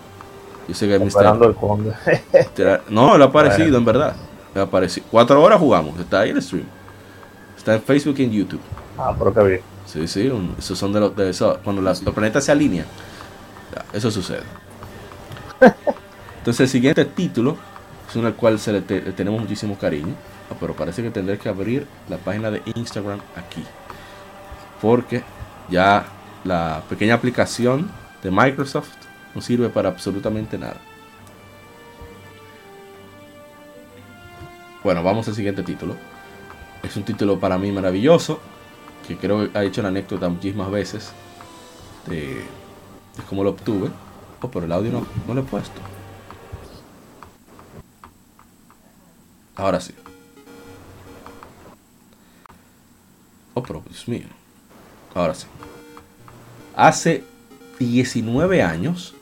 Yo 0.69 0.75
sé 0.77 0.87
que 0.87 0.95
el 0.95 1.03
no, 2.89 3.19
le 3.19 3.25
ha 3.25 3.27
aparecido, 3.27 3.77
en 3.77 3.85
verdad. 3.85 4.15
Le 4.55 4.61
ha 4.61 4.65
aparecido. 4.65 5.05
Cuatro 5.11 5.43
horas 5.43 5.59
jugamos, 5.59 5.99
está 5.99 6.21
ahí 6.21 6.31
el 6.31 6.41
stream. 6.41 6.65
Está 7.59 7.75
en 7.75 7.83
Facebook 7.83 8.15
y 8.19 8.23
en 8.23 8.31
YouTube. 8.31 8.61
Ah, 8.97 9.13
pero 9.19 9.35
qué 9.35 9.43
bien. 9.43 9.61
Sí, 9.85 10.07
sí, 10.07 10.33
esos 10.57 10.79
son 10.79 10.93
de 10.93 11.01
los 11.01 11.17
de 11.17 11.29
eso, 11.29 11.59
cuando 11.65 11.83
los 11.83 12.01
planetas 12.03 12.45
se 12.45 12.53
alinean. 12.53 12.87
Eso 13.93 14.13
sucede. 14.13 14.45
Entonces 16.39 16.61
el 16.61 16.69
siguiente 16.69 17.05
título 17.05 17.57
es 18.09 18.15
uno 18.15 18.29
al 18.29 18.35
cual 18.35 18.61
se 18.61 18.75
le, 18.75 18.81
tenemos 18.81 19.41
muchísimo 19.41 19.77
cariño, 19.77 20.15
ah, 20.51 20.57
pero 20.59 20.75
parece 20.75 21.03
que 21.03 21.11
tendré 21.11 21.39
que 21.39 21.49
abrir 21.49 21.87
la 22.09 22.19
página 22.19 22.51
de 22.51 22.63
Instagram 22.75 23.21
aquí. 23.37 23.65
Porque 24.81 25.23
ya 25.71 26.07
la 26.45 26.83
pequeña 26.89 27.15
aplicación 27.15 27.91
de 28.23 28.31
Microsoft 28.31 28.91
no 29.35 29.41
sirve 29.41 29.69
para 29.69 29.89
absolutamente 29.89 30.59
nada. 30.59 30.81
Bueno, 34.83 35.03
vamos 35.03 35.29
al 35.29 35.35
siguiente 35.35 35.63
título. 35.63 35.95
Es 36.83 36.97
un 36.97 37.05
título 37.05 37.39
para 37.39 37.59
mí 37.59 37.71
maravilloso 37.71 38.41
que 39.07 39.17
creo 39.17 39.51
que 39.51 39.59
ha 39.59 39.65
hecho 39.65 39.83
la 39.83 39.89
anécdota 39.89 40.29
muchísimas 40.29 40.71
veces 40.71 41.13
de, 42.07 42.43
cómo 43.29 43.45
lo 43.45 43.51
obtuve. 43.51 43.91
Oh, 44.41 44.51
pero 44.51 44.65
el 44.65 44.73
audio 44.73 44.93
no, 44.93 45.07
no 45.27 45.35
lo 45.35 45.43
he 45.43 45.45
puesto. 45.45 45.81
Ahora 49.57 49.81
sí. 49.81 49.95
Oh, 53.61 53.63
pero 53.63 53.83
Dios 53.89 54.09
mío. 54.09 54.27
Ahora 55.15 55.35
sí. 55.35 55.47
Hace 56.75 57.25
19 57.79 58.63
años 58.63 59.15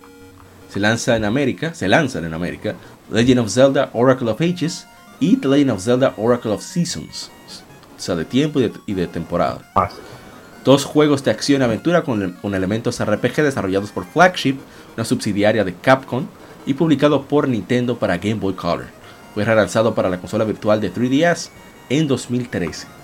se 0.69 0.79
lanza 0.81 1.17
en 1.17 1.25
América, 1.25 1.75
se 1.75 1.89
lanzan 1.89 2.25
en 2.25 2.35
América 2.35 2.75
Legend 3.11 3.41
of 3.41 3.51
Zelda 3.51 3.91
Oracle 3.95 4.31
of 4.31 4.41
Ages 4.41 4.87
y 5.19 5.37
The 5.37 5.49
Legend 5.49 5.71
of 5.71 5.83
Zelda 5.83 6.15
Oracle 6.17 6.53
of 6.53 6.63
Seasons 6.63 7.31
o 7.97 8.01
sea, 8.01 8.15
de 8.15 8.25
tiempo 8.25 8.61
y 8.87 8.95
de, 8.95 9.07
temporada. 9.09 9.61
Dos 10.65 10.85
juegos 10.85 11.25
de 11.25 11.33
acción 11.33 11.63
y 11.63 11.65
aventura 11.65 12.03
con, 12.03 12.37
elementos 12.55 13.05
RPG 13.05 13.43
desarrollados 13.43 13.91
por 13.91 14.07
Flagship, 14.07 14.57
una 14.95 15.05
subsidiaria 15.05 15.65
de 15.65 15.75
Capcom, 15.75 16.27
y 16.65 16.75
publicado 16.75 17.25
por 17.25 17.49
Nintendo 17.49 17.99
para 17.99 18.19
Game 18.19 18.37
Boy 18.37 18.55
Color. 18.55 18.87
Fue 19.35 19.45
relanzado 19.45 19.95
para 19.95 20.09
la 20.09 20.19
consola 20.19 20.45
virtual 20.45 20.81
de 20.81 20.93
3DS 20.93 21.49
en 21.89 22.07
2013. 22.07 22.98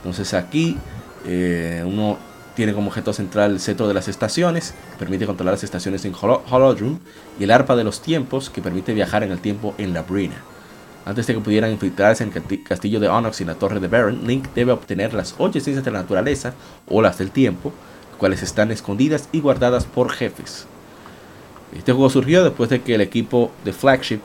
Entonces 0.00 0.34
aquí 0.34 0.78
eh, 1.26 1.84
uno 1.86 2.18
tiene 2.54 2.74
como 2.74 2.88
objeto 2.88 3.12
central 3.12 3.52
el 3.52 3.60
cetro 3.60 3.86
de 3.88 3.94
las 3.94 4.08
estaciones, 4.08 4.74
permite 4.98 5.26
controlar 5.26 5.54
las 5.54 5.64
estaciones 5.64 6.04
en 6.04 6.14
Holodrum, 6.14 6.98
y 7.38 7.44
el 7.44 7.50
arpa 7.50 7.76
de 7.76 7.84
los 7.84 8.02
tiempos, 8.02 8.50
que 8.50 8.60
permite 8.60 8.92
viajar 8.92 9.22
en 9.22 9.32
el 9.32 9.40
tiempo 9.40 9.74
en 9.78 9.94
la 9.94 10.02
brina. 10.02 10.36
Antes 11.04 11.26
de 11.26 11.34
que 11.34 11.40
pudieran 11.40 11.70
infiltrarse 11.70 12.24
en 12.24 12.32
el 12.32 12.62
castillo 12.62 13.00
de 13.00 13.08
Onyx 13.08 13.40
y 13.40 13.44
la 13.44 13.54
torre 13.54 13.80
de 13.80 13.88
Baron, 13.88 14.26
Link 14.26 14.48
debe 14.54 14.72
obtener 14.72 15.14
las 15.14 15.34
8 15.38 15.58
esencias 15.58 15.84
de 15.84 15.90
la 15.90 16.00
naturaleza, 16.00 16.54
o 16.86 17.00
las 17.00 17.18
del 17.18 17.30
tiempo, 17.30 17.72
cuales 18.18 18.42
están 18.42 18.70
escondidas 18.70 19.28
y 19.32 19.40
guardadas 19.40 19.86
por 19.86 20.10
jefes. 20.10 20.66
Este 21.76 21.92
juego 21.92 22.10
surgió 22.10 22.44
después 22.44 22.68
de 22.68 22.82
que 22.82 22.94
el 22.94 23.00
equipo 23.00 23.50
de 23.64 23.72
Flagship 23.72 24.20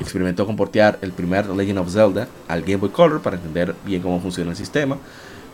experimentó 0.00 0.46
con 0.46 0.56
portear 0.56 0.98
el 1.02 1.12
primer 1.12 1.46
Legend 1.48 1.78
of 1.78 1.92
Zelda 1.92 2.28
al 2.48 2.62
Game 2.62 2.76
Boy 2.76 2.90
Color 2.90 3.22
para 3.22 3.36
entender 3.36 3.74
bien 3.84 4.02
cómo 4.02 4.20
funciona 4.20 4.50
el 4.50 4.56
sistema. 4.56 4.98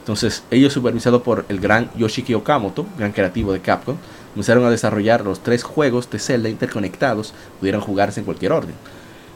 Entonces, 0.00 0.42
ellos 0.50 0.72
supervisados 0.72 1.22
por 1.22 1.44
el 1.48 1.60
gran 1.60 1.90
Yoshiki 1.96 2.34
Okamoto, 2.34 2.86
gran 2.98 3.12
creativo 3.12 3.52
de 3.52 3.60
Capcom, 3.60 3.96
comenzaron 4.34 4.64
a 4.64 4.70
desarrollar 4.70 5.24
los 5.24 5.42
tres 5.42 5.62
juegos 5.62 6.10
de 6.10 6.18
Zelda 6.18 6.48
interconectados, 6.48 7.32
pudieran 7.60 7.80
jugarse 7.80 8.18
en 8.18 8.24
cualquier 8.24 8.52
orden. 8.52 8.74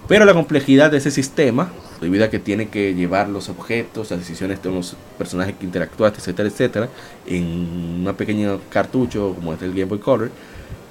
Pero 0.09 0.25
la 0.25 0.35
complejidad 0.35 0.91
de 0.91 0.99
ese 0.99 1.11
sistema, 1.11 1.71
debido 2.00 2.25
a 2.25 2.31
que 2.31 2.38
tiene 2.38 2.69
que 2.69 2.95
llevar 2.95 3.29
los 3.29 3.49
objetos, 3.49 4.11
las 4.11 4.21
decisiones 4.21 4.62
de 4.62 4.71
los 4.71 4.97
personajes 5.19 5.57
que 5.57 5.65
interactuaste, 5.65 6.19
etcétera, 6.19 6.49
etcétera, 6.49 6.88
en 7.26 8.05
un 8.07 8.15
pequeño 8.17 8.61
cartucho 8.71 9.35
como 9.35 9.53
es 9.53 9.62
el 9.62 9.71
Game 9.71 9.87
Boy 9.87 9.99
Color, 9.99 10.31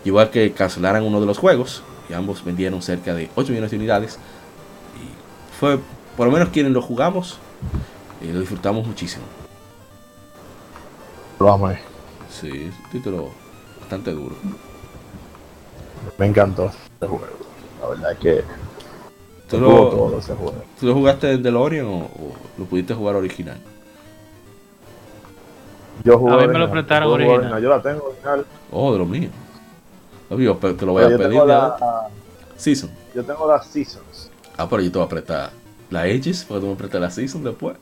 llevó 0.03 0.19
a 0.19 0.31
que 0.31 0.51
cancelaran 0.51 1.03
uno 1.03 1.19
de 1.19 1.25
los 1.25 1.37
juegos, 1.37 1.81
y 2.09 2.13
ambos 2.13 2.43
vendieron 2.43 2.81
cerca 2.81 3.13
de 3.13 3.29
8 3.35 3.49
millones 3.49 3.71
de 3.71 3.77
unidades. 3.77 4.19
Y 4.95 5.59
fue, 5.59 5.79
por 6.15 6.27
lo 6.27 6.31
menos 6.31 6.49
quienes 6.49 6.71
lo 6.71 6.81
jugamos, 6.81 7.39
eh, 8.21 8.31
lo 8.33 8.39
disfrutamos 8.39 8.85
muchísimo. 8.85 9.23
Lo 11.39 11.51
amo. 11.51 11.69
Sí, 12.29 12.47
es 12.47 12.85
un 12.85 12.91
título 12.91 13.29
bastante 13.79 14.11
duro. 14.11 14.35
Me 16.17 16.27
encantó 16.27 16.65
este 16.65 17.07
juego. 17.07 17.27
La 17.81 17.87
verdad 17.89 18.11
es 18.13 18.19
que 18.19 18.43
¿Tú 19.49 19.59
lo, 19.59 20.19
¿Tú 20.79 20.87
lo 20.87 20.93
jugaste 20.93 21.31
en 21.31 21.43
DeLorean 21.43 21.85
o, 21.85 22.09
lo 22.57 22.65
pudiste 22.65 22.95
jugar 22.95 23.15
original? 23.15 23.57
Yo 26.03 26.17
jugué. 26.17 26.33
A 26.33 26.37
mí 26.37 26.47
me 26.47 26.59
lo 26.59 26.71
prestaron 26.71 27.11
original. 27.11 27.61
Yo 27.61 27.69
la 27.69 27.81
tengo 27.81 28.05
original. 28.05 28.45
Oh, 28.71 28.91
de 28.91 28.99
lo 28.99 29.05
mío. 29.05 29.29
Obvio, 30.35 30.57
te 30.57 30.85
lo 30.85 30.91
voy 30.91 31.03
a 31.03 31.17
pedir 31.17 31.43
la, 31.45 32.09
Season. 32.57 32.89
Yo 33.13 33.23
tengo 33.23 33.47
las 33.49 33.67
Seasons. 33.67 34.29
Ah, 34.57 34.67
pero 34.69 34.81
yo 34.81 34.91
te 34.91 34.97
voy 34.97 35.05
a 35.05 35.09
prestar 35.09 35.49
la 35.89 36.01
Aegis, 36.01 36.43
porque 36.43 36.61
tú 36.61 36.67
me 36.67 36.75
prestas 36.75 36.99
la 36.99 37.09
Season 37.09 37.41
después. 37.41 37.77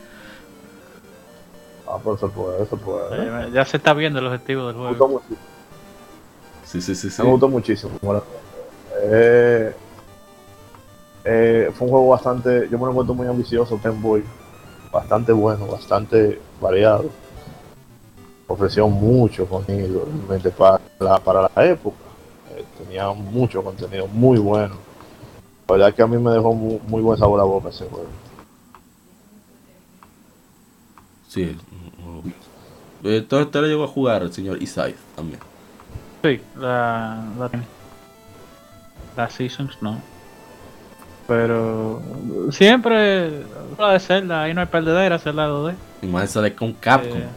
Ah, 1.88 1.98
por 1.98 2.16
eso 2.16 2.30
puede, 2.30 2.64
eso 2.64 2.78
puede. 2.78 3.52
ya 3.52 3.66
se 3.66 3.78
está 3.78 3.94
viendo 3.94 4.20
el 4.20 4.28
objetivo 4.28 4.68
del 4.68 4.76
juego. 4.76 4.92
Me 4.92 5.14
gustó 5.16 5.36
Sí, 6.64 6.82
sí, 6.82 6.94
sí, 6.96 7.10
sí. 7.10 7.22
Me 7.24 7.30
gustó 7.30 7.50
muchísimo. 7.50 7.94
Eh, 9.02 9.76
eh, 11.26 11.72
fue 11.74 11.88
un 11.88 11.92
juego 11.92 12.10
bastante, 12.10 12.68
yo 12.70 12.78
me 12.78 12.86
lo 12.86 12.92
encuentro 12.92 13.16
muy 13.16 13.28
ambicioso, 13.28 13.80
Game 13.84 14.00
Boy, 14.00 14.24
bastante 14.92 15.32
bueno, 15.32 15.66
bastante 15.66 16.40
variado. 16.62 17.06
Ofreció 18.48 18.88
mucho 18.88 19.48
contenido 19.48 20.06
realmente 20.06 20.52
para 20.52 20.80
la, 21.00 21.18
para 21.18 21.50
la 21.56 21.66
época. 21.66 22.13
Eh, 22.56 22.64
tenía 22.78 23.10
mucho 23.12 23.64
contenido 23.64 24.08
muy 24.08 24.38
bueno. 24.38 24.76
La 25.68 25.76
verdad 25.76 25.94
que 25.96 26.02
a 26.02 26.08
mí 26.08 26.18
me 26.18 26.32
dejó 26.32 26.54
muy, 26.54 27.02
buen 27.02 27.18
sabor 27.18 27.40
a 27.40 27.44
boca 27.44 27.70
ese 27.70 27.86
juego. 27.86 28.08
Sí. 31.30 31.58
Entonces 33.04 33.46
usted 33.48 33.62
le 33.62 33.68
llegó 33.70 33.84
a 33.84 33.88
jugar 33.88 34.22
el 34.22 34.32
señor 34.32 34.62
Isai 34.62 34.96
también. 35.16 35.40
Sí, 36.22 36.40
la, 36.58 37.24
la, 37.38 37.50
la 39.18 39.30
Seasons 39.30 39.82
no. 39.82 40.00
Pero 41.28 42.02
siempre 42.52 43.44
la 43.78 43.94
de 43.94 44.00
Zelda, 44.00 44.44
ahí 44.44 44.54
no 44.54 44.62
hay 44.62 44.68
perdedera, 44.68 45.18
Zelda 45.18 45.48
2D. 45.48 45.74
Y 46.02 46.08
más 46.08 46.26
esa 46.26 46.42
de 46.42 46.54
con 46.54 46.74
Capcom. 46.74 47.18
Eh, 47.18 47.28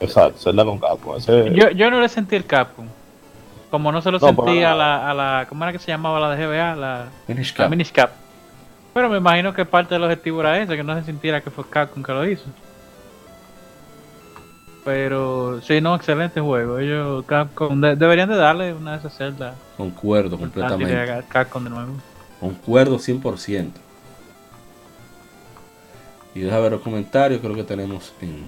Exacto, 0.00 0.38
Zelda 0.38 0.64
con 0.64 0.78
Capcom. 0.78 1.18
Yo, 1.54 1.70
yo 1.70 1.90
no 1.90 2.00
le 2.00 2.08
sentí 2.08 2.36
el 2.36 2.44
Capcom. 2.44 2.86
Como 3.70 3.90
no 3.90 4.00
se 4.00 4.10
lo 4.10 4.18
sentí 4.18 4.62
a 4.62 4.74
la, 4.74 5.10
a 5.10 5.14
la. 5.14 5.46
¿Cómo 5.48 5.64
era 5.64 5.72
que 5.72 5.78
se 5.78 5.88
llamaba 5.88 6.20
la 6.20 6.34
de 6.34 6.46
GBA? 6.46 6.76
La 6.76 7.08
Minish 7.26 7.92
Cap. 7.92 8.10
Pero 8.94 9.10
me 9.10 9.18
imagino 9.18 9.52
que 9.52 9.64
parte 9.64 9.94
del 9.94 10.04
objetivo 10.04 10.40
era 10.40 10.58
ese, 10.58 10.76
que 10.76 10.82
no 10.82 10.98
se 10.98 11.04
sintiera 11.04 11.40
que 11.40 11.50
fue 11.50 11.68
Capcom 11.68 12.02
que 12.02 12.12
lo 12.12 12.26
hizo. 12.26 12.44
Pero 14.84 15.60
sí, 15.62 15.80
no, 15.80 15.96
excelente 15.96 16.40
juego. 16.40 16.78
Ellos 16.78 17.24
Capcom 17.26 17.80
deberían 17.80 18.28
de 18.28 18.36
darle 18.36 18.72
una 18.72 18.92
de 18.92 18.98
esas 18.98 19.16
celdas. 19.16 19.54
Concuerdo 19.76 20.38
completamente. 20.38 21.24
Capcom 21.28 21.64
de 21.64 21.70
nuevo. 21.70 21.92
Concuerdo 22.40 22.96
100%. 22.96 23.70
Y 26.34 26.40
deja 26.40 26.60
ver 26.60 26.72
los 26.72 26.82
comentarios, 26.82 27.40
creo 27.40 27.54
que 27.54 27.64
tenemos 27.64 28.14
en, 28.20 28.44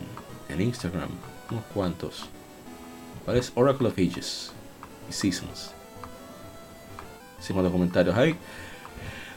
en 0.48 0.60
Instagram 0.60 1.08
unos 1.50 1.64
cuantos. 1.74 2.26
¿Cuál 3.24 3.38
es 3.38 3.50
Oracle 3.54 3.88
of 3.88 3.94
Ages 3.94 4.52
y 5.08 5.12
Seasons? 5.12 5.72
Hicimos 7.40 7.62
los 7.62 7.72
comentarios 7.72 8.16
ahí. 8.16 8.36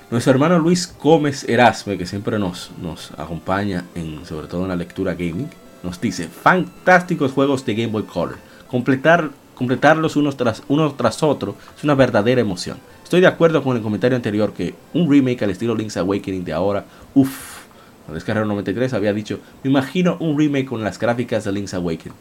Nuestro 0.10 0.34
hermano 0.34 0.60
Luis 0.60 0.94
Gómez 1.02 1.48
Erasme, 1.48 1.98
que 1.98 2.06
siempre 2.06 2.38
nos, 2.38 2.72
nos 2.82 3.12
acompaña, 3.12 3.86
en, 3.96 4.26
sobre 4.26 4.48
todo 4.48 4.64
en 4.64 4.70
la 4.70 4.76
lectura 4.76 5.14
gaming, 5.14 5.50
nos 5.84 6.02
dice, 6.02 6.28
fantásticos 6.28 7.32
juegos 7.32 7.66
de 7.66 7.76
Game 7.76 7.94
Boy 7.94 8.04
Color. 8.04 8.38
Completar, 8.68 9.32
completarlos 9.56 10.16
unos 10.16 10.36
tras, 10.36 10.64
uno 10.68 10.92
tras 10.94 11.24
otro 11.24 11.56
es 11.78 11.84
una 11.84 11.96
verdadera 11.96 12.42
emoción. 12.42 12.78
Estoy 13.04 13.22
de 13.22 13.28
acuerdo 13.28 13.64
con 13.64 13.78
el 13.78 13.84
comentario 13.84 14.16
anterior 14.16 14.54
que 14.54 14.76
un 14.94 15.10
remake 15.10 15.44
al 15.44 15.50
estilo 15.50 15.76
Link's 15.76 15.98
Awakening 15.98 16.44
de 16.44 16.54
ahora, 16.54 16.86
uff, 17.14 17.62
la 18.08 18.14
descarga 18.14 18.44
93 18.44 18.94
había 18.94 19.14
dicho, 19.14 19.40
me 19.64 19.70
imagino 19.70 20.18
un 20.20 20.38
remake 20.38 20.66
con 20.66 20.84
las 20.84 21.00
gráficas 21.00 21.46
de 21.46 21.52
Link's 21.52 21.74
Awakening. 21.74 22.16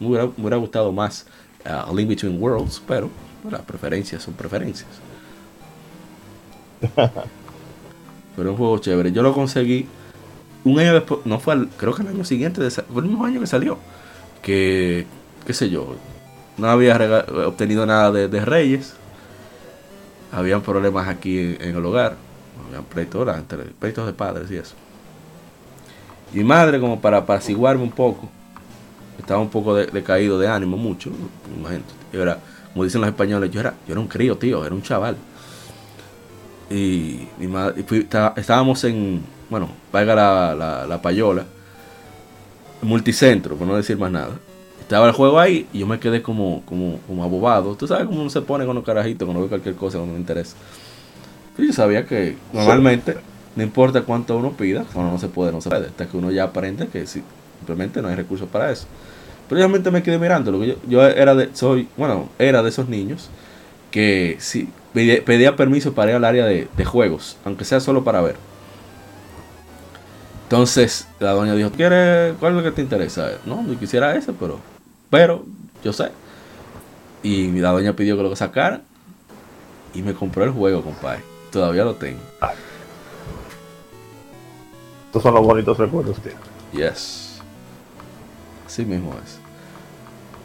Me 0.00 0.06
hubiera 0.06 0.56
gustado 0.56 0.92
más 0.92 1.26
uh, 1.66 1.90
A 1.90 1.92
Link 1.94 2.08
Between 2.08 2.40
Worlds, 2.40 2.82
pero 2.86 3.10
las 3.50 3.62
preferencias 3.62 4.22
son 4.22 4.34
preferencias. 4.34 4.88
Pero 8.36 8.52
un 8.52 8.56
juego 8.56 8.78
chévere. 8.78 9.12
Yo 9.12 9.22
lo 9.22 9.34
conseguí 9.34 9.86
un 10.64 10.78
año 10.78 10.94
después, 10.94 11.20
no 11.24 11.40
fue 11.40 11.54
al, 11.54 11.68
creo 11.68 11.94
que 11.94 12.02
el 12.02 12.08
año 12.08 12.24
siguiente, 12.24 12.62
de, 12.62 12.70
fue 12.70 13.02
el 13.02 13.08
mismo 13.08 13.24
año 13.24 13.40
que 13.40 13.46
salió. 13.46 13.78
Que, 14.40 15.06
qué 15.46 15.52
sé 15.52 15.68
yo, 15.68 15.96
no 16.56 16.68
había 16.68 16.96
obtenido 17.46 17.84
nada 17.86 18.10
de, 18.12 18.28
de 18.28 18.44
Reyes. 18.44 18.94
Habían 20.32 20.62
problemas 20.62 21.08
aquí 21.08 21.38
en, 21.38 21.58
en 21.60 21.76
el 21.76 21.84
hogar. 21.84 22.16
Habían 22.66 22.84
pleitos, 22.84 23.28
pleitos 23.78 24.06
de 24.06 24.12
padres 24.12 24.50
y 24.50 24.56
eso. 24.56 24.74
Mi 26.32 26.44
madre, 26.44 26.78
como 26.78 27.00
para 27.00 27.18
apaciguarme 27.18 27.82
un 27.82 27.90
poco, 27.90 28.28
estaba 29.20 29.40
un 29.40 29.48
poco 29.50 29.74
de- 29.74 29.86
decaído 29.86 30.38
de 30.38 30.48
ánimo, 30.48 30.76
mucho. 30.76 31.10
Imagínate. 31.58 31.92
Yo 32.12 32.22
era, 32.22 32.38
como 32.72 32.84
dicen 32.84 33.00
los 33.00 33.08
españoles, 33.08 33.50
yo 33.50 33.60
era, 33.60 33.74
yo 33.86 33.92
era 33.92 34.00
un 34.00 34.08
crío, 34.08 34.36
tío, 34.36 34.64
era 34.64 34.74
un 34.74 34.82
chaval. 34.82 35.16
Y 36.70 37.26
mi 37.38 37.48
madre, 37.48 37.80
y 37.80 37.82
fui- 37.84 38.00
está- 38.00 38.32
estábamos 38.36 38.82
en, 38.84 39.22
bueno, 39.48 39.68
valga 39.92 40.14
la, 40.14 40.54
la, 40.54 40.86
la 40.86 41.02
payola, 41.02 41.44
multicentro, 42.82 43.56
por 43.56 43.66
no 43.66 43.76
decir 43.76 43.98
más 43.98 44.10
nada. 44.10 44.30
Estaba 44.80 45.06
el 45.06 45.12
juego 45.12 45.38
ahí 45.38 45.68
y 45.72 45.80
yo 45.80 45.86
me 45.86 45.98
quedé 46.00 46.22
como, 46.22 46.62
como, 46.66 46.98
como 47.06 47.22
abobado. 47.24 47.74
Tú 47.76 47.86
sabes 47.86 48.06
cómo 48.06 48.20
uno 48.20 48.30
se 48.30 48.40
pone 48.42 48.66
con 48.66 48.74
los 48.74 48.84
carajitos 48.84 49.24
cuando 49.26 49.42
ve 49.42 49.48
cualquier 49.48 49.74
cosa 49.76 49.98
cuando 49.98 50.14
me 50.14 50.20
interesa. 50.20 50.56
Pero 51.56 51.68
yo 51.68 51.72
sabía 51.74 52.06
que 52.06 52.36
normalmente, 52.52 53.16
no 53.54 53.62
importa 53.62 54.02
cuánto 54.02 54.36
uno 54.36 54.52
pida, 54.52 54.84
cuando 54.92 55.12
no 55.12 55.18
se 55.18 55.28
puede, 55.28 55.52
no 55.52 55.60
se 55.60 55.68
puede. 55.68 55.86
Hasta 55.86 56.06
que 56.08 56.16
uno 56.16 56.30
ya 56.32 56.44
aprende 56.44 56.88
que 56.88 57.06
sí, 57.06 57.22
simplemente 57.58 58.00
no 58.02 58.08
hay 58.08 58.14
recursos 58.16 58.48
para 58.48 58.70
eso. 58.72 58.86
Pero 59.50 59.58
realmente 59.58 59.90
me 59.90 60.02
quedé 60.02 60.16
mirando. 60.16 60.52
Lo 60.52 60.60
que 60.60 60.68
yo, 60.68 60.74
yo 60.88 61.04
era 61.04 61.34
de, 61.34 61.50
soy, 61.54 61.88
bueno, 61.96 62.28
era 62.38 62.62
de 62.62 62.68
esos 62.68 62.88
niños 62.88 63.28
que 63.90 64.36
sí, 64.38 64.68
pedía, 64.94 65.24
pedía 65.24 65.56
permiso 65.56 65.92
para 65.92 66.12
ir 66.12 66.16
al 66.16 66.24
área 66.24 66.46
de, 66.46 66.68
de 66.76 66.84
juegos, 66.84 67.36
aunque 67.44 67.64
sea 67.64 67.80
solo 67.80 68.04
para 68.04 68.20
ver. 68.20 68.36
Entonces 70.44 71.08
la 71.18 71.32
doña 71.32 71.54
dijo, 71.54 71.70
¿quieres, 71.70 72.36
¿cuál 72.38 72.52
es 72.52 72.58
lo 72.58 72.62
que 72.62 72.70
te 72.70 72.80
interesa? 72.80 73.32
No, 73.44 73.66
yo 73.66 73.76
quisiera 73.76 74.14
ese, 74.14 74.32
pero, 74.32 74.60
pero 75.10 75.44
yo 75.82 75.92
sé. 75.92 76.10
Y 77.24 77.50
la 77.60 77.70
doña 77.70 77.94
pidió 77.94 78.16
que 78.16 78.22
lo 78.22 78.36
sacara 78.36 78.82
y 79.94 80.02
me 80.02 80.14
compró 80.14 80.44
el 80.44 80.50
juego, 80.50 80.82
compadre. 80.82 81.22
Todavía 81.50 81.84
lo 81.84 81.94
tengo. 81.94 82.20
Estos 85.06 85.24
son 85.24 85.34
los 85.34 85.44
bonitos 85.44 85.76
recuerdos, 85.76 86.18
tío. 86.20 86.34
Yes. 86.72 87.40
Así 88.64 88.84
mismo 88.84 89.12
es. 89.24 89.39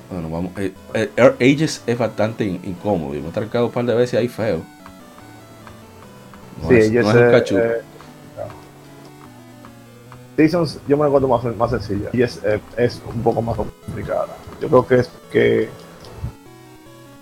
Bueno, 0.09 0.29
vamos. 0.29 0.51
eh, 0.57 0.73
eh, 0.93 1.11
Air 1.15 1.35
Ages 1.41 1.81
es 1.87 1.97
bastante 1.97 2.45
in- 2.45 2.61
incómodo. 2.63 3.13
Yo 3.15 3.21
me 3.21 3.29
he 3.29 3.31
trancado 3.31 3.65
un 3.67 3.71
par 3.71 3.85
de 3.85 3.95
veces 3.95 4.19
ahí 4.19 4.27
feo. 4.27 4.61
No 6.61 6.69
sí, 6.69 6.75
es, 6.75 6.85
ellos 6.87 7.03
no 7.05 7.09
es 7.11 7.15
un 7.17 7.23
eh, 7.23 7.31
cachú. 7.31 7.57
eh, 7.57 7.81
Seasons, 10.37 10.79
yo 10.87 10.97
me 10.97 11.03
la 11.03 11.07
encuentro 11.07 11.29
más, 11.29 11.55
más 11.55 11.69
sencilla. 11.71 12.09
Y 12.11 12.21
es, 12.21 12.41
eh, 12.43 12.59
es 12.77 13.01
un 13.13 13.21
poco 13.23 13.41
más 13.41 13.55
complicada. 13.55 14.27
Yo 14.61 14.67
creo 14.67 14.85
que 14.87 14.95
es 14.99 15.09
que. 15.31 15.69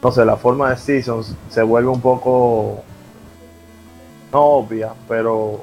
No 0.01 0.11
sé, 0.11 0.25
la 0.25 0.35
forma 0.35 0.69
de 0.71 0.77
Seasons 0.77 1.35
se 1.49 1.61
vuelve 1.63 1.89
un 1.89 2.01
poco. 2.01 2.83
No 4.31 4.41
obvia, 4.41 4.93
pero. 5.07 5.61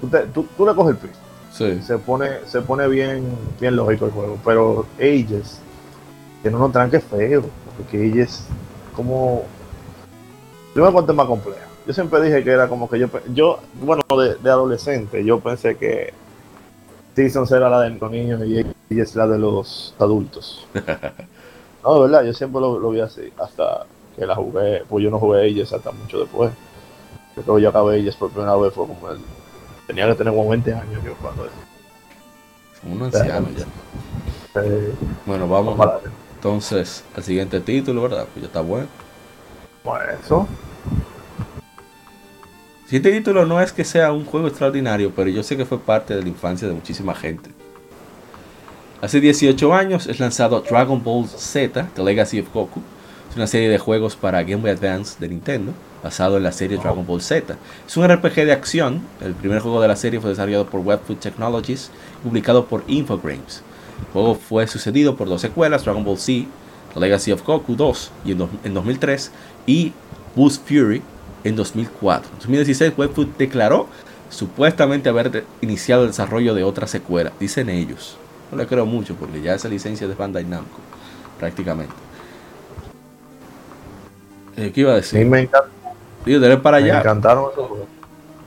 Tú, 0.00 0.08
te- 0.08 0.26
tú- 0.26 0.46
tú 0.56 0.66
le 0.66 0.74
coges 0.74 0.92
el 0.92 1.08
piso. 1.08 1.19
Sí. 1.60 1.82
Se 1.82 1.98
pone, 1.98 2.28
se 2.46 2.62
pone 2.62 2.88
bien, 2.88 3.24
bien 3.60 3.76
lógico 3.76 4.06
el 4.06 4.12
juego. 4.12 4.38
Pero 4.44 4.86
Ages 4.98 5.60
tiene 6.42 6.56
unos 6.56 6.72
tranques 6.72 7.04
feos. 7.04 7.44
Porque 7.76 8.10
Ages, 8.10 8.44
como. 8.96 9.44
Yo 10.74 10.84
me 10.84 10.92
conté 10.92 11.12
más 11.12 11.26
compleja. 11.26 11.66
Yo 11.86 11.92
siempre 11.92 12.22
dije 12.22 12.42
que 12.42 12.50
era 12.50 12.68
como 12.68 12.88
que 12.88 12.98
yo. 12.98 13.08
yo 13.34 13.60
Bueno, 13.82 14.02
de, 14.18 14.36
de 14.36 14.50
adolescente, 14.50 15.24
yo 15.24 15.40
pensé 15.40 15.76
que 15.76 16.12
Seasons 17.14 17.50
era 17.52 17.68
la 17.68 17.80
de 17.82 17.90
los 17.90 18.10
niños 18.10 18.40
y 18.46 18.64
Ages 18.90 19.14
la 19.14 19.26
de 19.26 19.38
los 19.38 19.94
adultos. 19.98 20.66
No, 21.82 21.94
de 21.94 22.00
verdad, 22.02 22.24
yo 22.24 22.34
siempre 22.34 22.60
lo, 22.60 22.78
lo 22.78 22.90
vi 22.90 23.00
así. 23.00 23.32
Hasta 23.38 23.86
que 24.14 24.26
la 24.26 24.34
jugué. 24.34 24.82
Pues 24.86 25.02
yo 25.02 25.10
no 25.10 25.18
jugué 25.18 25.50
Ages 25.50 25.72
hasta 25.72 25.90
mucho 25.90 26.20
después. 26.20 26.52
Yo 27.34 27.42
creo 27.42 27.56
que 27.56 27.62
yo 27.62 27.68
acabé 27.70 27.98
Ages 27.98 28.16
por 28.16 28.30
primera 28.30 28.54
vez. 28.56 28.74
Fue 28.74 28.86
como 28.86 29.10
el. 29.10 29.18
Tenía 29.90 30.06
que 30.06 30.14
tener 30.14 30.32
como 30.32 30.48
20 30.48 30.72
años 30.72 31.04
yo 31.04 31.14
cuando 31.16 31.46
eso. 31.46 31.54
Son 32.80 32.92
unos 32.92 33.12
ancianos 33.12 33.50
ya. 33.56 34.62
Eh, 34.62 34.94
Bueno, 35.26 35.48
vamos 35.48 35.76
entonces 36.36 37.02
al 37.16 37.24
siguiente 37.24 37.58
título, 37.58 38.02
¿verdad? 38.02 38.24
Pues 38.32 38.42
ya 38.42 38.46
está 38.46 38.60
bueno. 38.60 38.86
Bueno, 39.82 40.04
eso. 40.12 40.46
Si 42.86 42.96
este 42.96 43.10
título 43.10 43.44
no 43.46 43.60
es 43.60 43.72
que 43.72 43.84
sea 43.84 44.12
un 44.12 44.24
juego 44.24 44.46
extraordinario, 44.46 45.12
pero 45.12 45.28
yo 45.28 45.42
sé 45.42 45.56
que 45.56 45.64
fue 45.64 45.80
parte 45.80 46.14
de 46.14 46.22
la 46.22 46.28
infancia 46.28 46.68
de 46.68 46.74
muchísima 46.74 47.12
gente. 47.12 47.50
Hace 49.02 49.20
18 49.20 49.74
años 49.74 50.06
es 50.06 50.20
lanzado 50.20 50.60
Dragon 50.60 51.02
Ball 51.02 51.26
Z, 51.26 51.88
The 51.94 52.04
Legacy 52.04 52.38
of 52.38 52.54
Goku. 52.54 52.80
Es 53.28 53.34
una 53.34 53.48
serie 53.48 53.68
de 53.68 53.78
juegos 53.78 54.14
para 54.14 54.40
Game 54.44 54.62
Boy 54.62 54.70
Advance 54.70 55.16
de 55.18 55.28
Nintendo, 55.30 55.72
basado 56.02 56.36
en 56.38 56.42
la 56.42 56.52
serie 56.52 56.78
Dragon 56.78 57.06
Ball 57.06 57.20
Z. 57.20 57.56
Es 57.86 57.96
un 57.96 58.08
RPG 58.08 58.34
de 58.46 58.52
acción. 58.52 59.02
El 59.20 59.34
primer 59.34 59.60
juego 59.60 59.80
de 59.82 59.88
la 59.88 59.96
serie 59.96 60.20
fue 60.20 60.30
desarrollado 60.30 60.66
por 60.66 60.80
Webfoot 60.80 61.20
Technologies 61.20 61.90
y 62.20 62.28
publicado 62.28 62.66
por 62.66 62.82
Infogrames. 62.86 63.62
El 64.06 64.12
juego 64.12 64.34
fue 64.34 64.66
sucedido 64.66 65.16
por 65.16 65.28
dos 65.28 65.40
secuelas, 65.42 65.84
Dragon 65.84 66.02
Ball 66.04 66.16
Z, 66.18 66.46
The 66.94 67.00
Legacy 67.00 67.32
of 67.32 67.44
Goku 67.44 67.76
2 67.76 68.10
y 68.24 68.32
en, 68.32 68.38
do- 68.38 68.50
en 68.64 68.72
2003 68.74 69.30
y 69.66 69.92
Boost 70.34 70.66
Fury 70.66 71.02
en 71.44 71.54
2004. 71.56 72.30
En 72.32 72.38
2016 72.38 72.92
Webfoot 72.96 73.36
declaró 73.36 73.86
supuestamente 74.30 75.08
haber 75.08 75.44
iniciado 75.60 76.02
el 76.02 76.08
desarrollo 76.08 76.54
de 76.54 76.62
otra 76.64 76.86
secuela, 76.86 77.32
dicen 77.38 77.68
ellos. 77.68 78.16
No 78.50 78.58
le 78.58 78.66
creo 78.66 78.86
mucho 78.86 79.14
porque 79.16 79.42
ya 79.42 79.54
esa 79.54 79.68
licencia 79.68 80.04
es 80.06 80.08
de 80.08 80.14
Bandai 80.16 80.44
Namco, 80.44 80.78
prácticamente. 81.38 81.92
Eh, 84.56 84.72
¿Qué 84.74 84.80
iba 84.80 84.92
a 84.92 84.96
decir? 84.96 85.24
me, 85.26 85.40
encanta- 85.40 85.68
Digo, 86.24 86.40
dale 86.40 86.56
para 86.58 86.78
me 86.80 86.84
allá. 86.84 87.00
encantaron 87.00 87.44
esos 87.52 87.66
juegos. 87.68 87.86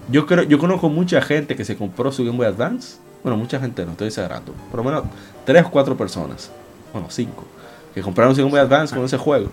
Yo 0.09 0.25
creo, 0.25 0.43
yo 0.43 0.59
conozco 0.59 0.89
mucha 0.89 1.21
gente 1.21 1.55
que 1.55 1.63
se 1.65 1.77
compró 1.77 2.11
su 2.11 2.23
Game 2.25 2.37
Boy 2.37 2.47
Advance. 2.47 2.97
Bueno, 3.23 3.37
mucha 3.37 3.59
gente, 3.59 3.85
no 3.85 3.91
estoy 3.91 4.07
exagerando. 4.07 4.53
Por 4.69 4.79
lo 4.79 4.83
menos 4.83 5.03
tres 5.45 5.63
o 5.65 5.71
cuatro 5.71 5.95
personas. 5.95 6.51
Bueno, 6.91 7.07
cinco. 7.09 7.45
Que 7.93 8.01
compraron 8.01 8.35
su 8.35 8.41
Game 8.41 8.51
Boy 8.51 8.59
Advance 8.59 8.93
con 8.93 9.05
ese 9.05 9.17
juego. 9.17 9.49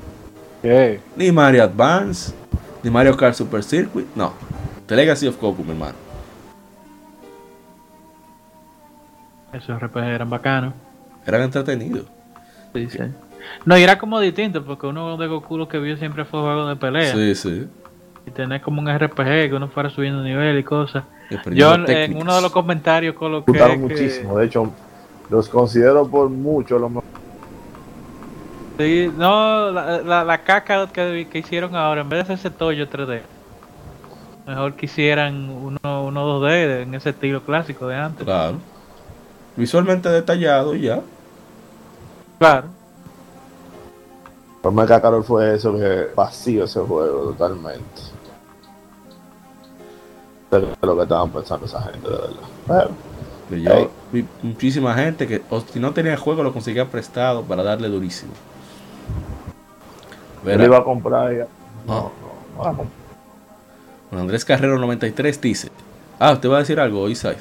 ¿Qué? 0.60 1.00
Ni 1.16 1.30
Mario 1.32 1.62
Advance, 1.62 2.34
ni 2.82 2.90
Mario 2.90 3.16
Kart 3.16 3.34
Super 3.34 3.62
Circuit. 3.62 4.06
No. 4.14 4.32
The 4.86 4.96
Legacy 4.96 5.28
of 5.28 5.40
Goku, 5.40 5.62
mi 5.62 5.70
hermano. 5.70 5.94
Esos 9.52 9.80
RPG 9.80 9.98
eran 10.04 10.30
bacanos. 10.30 10.74
Eran 11.26 11.42
entretenidos. 11.42 12.06
Sí, 12.74 12.88
sí. 12.88 12.98
No, 13.64 13.76
y 13.78 13.82
era 13.82 13.98
como 13.98 14.20
distinto, 14.20 14.64
porque 14.64 14.86
uno 14.86 15.16
de 15.16 15.26
Goku 15.26 15.58
lo 15.58 15.68
que 15.68 15.78
vio 15.78 15.96
siempre 15.96 16.24
fue 16.24 16.40
juegos 16.40 16.68
de 16.68 16.76
pelea. 16.76 17.12
Sí, 17.12 17.34
sí. 17.34 17.68
Y 18.30 18.32
tener 18.32 18.60
como 18.60 18.80
un 18.80 18.88
RPG 18.88 19.48
que 19.48 19.52
uno 19.54 19.66
fuera 19.68 19.90
subiendo 19.90 20.22
nivel 20.22 20.56
y 20.56 20.62
cosas. 20.62 21.02
Yo 21.50 21.74
en 21.74 22.16
uno 22.16 22.36
de 22.36 22.42
los 22.42 22.52
comentarios 22.52 23.16
coloqué 23.16 23.50
gustaron 23.50 23.76
que- 23.88 23.94
muchísimo. 23.94 24.38
De 24.38 24.46
hecho, 24.46 24.70
los 25.28 25.48
considero 25.48 26.06
por 26.06 26.28
mucho 26.28 26.78
los 26.78 26.90
mejores. 26.90 27.10
Sí, 28.78 29.12
no, 29.16 29.70
la, 29.72 30.00
la, 30.00 30.24
la 30.24 30.38
caca 30.38 30.86
que, 30.86 31.28
que 31.30 31.38
hicieron 31.40 31.74
ahora, 31.76 32.00
en 32.02 32.08
vez 32.08 32.18
de 32.26 32.34
hacerse 32.34 32.50
Toyo 32.56 32.88
3D, 32.88 33.20
mejor 34.46 34.74
que 34.74 34.86
hicieran 34.86 35.50
uno, 35.50 36.04
uno 36.04 36.40
2D 36.40 36.48
de- 36.48 36.82
en 36.82 36.94
ese 36.94 37.10
estilo 37.10 37.42
clásico 37.42 37.86
de 37.88 37.96
antes. 37.96 38.24
Claro. 38.24 38.58
Visualmente 39.56 40.08
detallado 40.08 40.74
y 40.74 40.82
ya. 40.82 41.00
Claro. 42.38 42.68
Por 44.62 44.72
más 44.72 44.86
que 44.90 45.00
Carol 45.00 45.24
fue 45.24 45.54
eso, 45.54 45.74
que 45.76 46.08
vacío 46.14 46.64
ese 46.64 46.80
juego 46.80 47.32
totalmente. 47.32 48.09
Lo 50.50 50.96
que 50.96 51.02
estaban 51.02 51.30
pensando 51.30 51.66
esa 51.66 51.82
gente, 51.82 52.08
de 52.08 52.16
verdad. 52.16 52.36
Pero, 52.66 52.90
Pero 53.48 53.62
yo 53.62 53.90
vi 54.12 54.24
muchísima 54.42 54.94
gente 54.94 55.26
que 55.26 55.42
o 55.50 55.60
si 55.60 55.78
no 55.78 55.92
tenía 55.92 56.12
el 56.12 56.18
juego 56.18 56.42
lo 56.42 56.52
conseguía 56.52 56.86
prestado 56.86 57.42
para 57.42 57.62
darle 57.62 57.88
durísimo. 57.88 58.32
yo 60.44 60.56
lo 60.56 60.64
iba 60.64 60.78
a 60.78 60.84
comprar 60.84 61.36
ya. 61.36 61.44
Ah. 61.44 61.46
No, 61.86 62.12
no, 62.56 62.64
no 62.64 62.76
compré. 62.76 63.00
Juan 64.10 64.22
Andrés 64.22 64.44
Carrero 64.44 64.76
93 64.78 65.40
dice, 65.40 65.68
ah, 66.18 66.32
¿usted 66.32 66.50
va 66.50 66.56
a 66.56 66.60
decir 66.60 66.80
algo, 66.80 67.08
Isaid? 67.08 67.36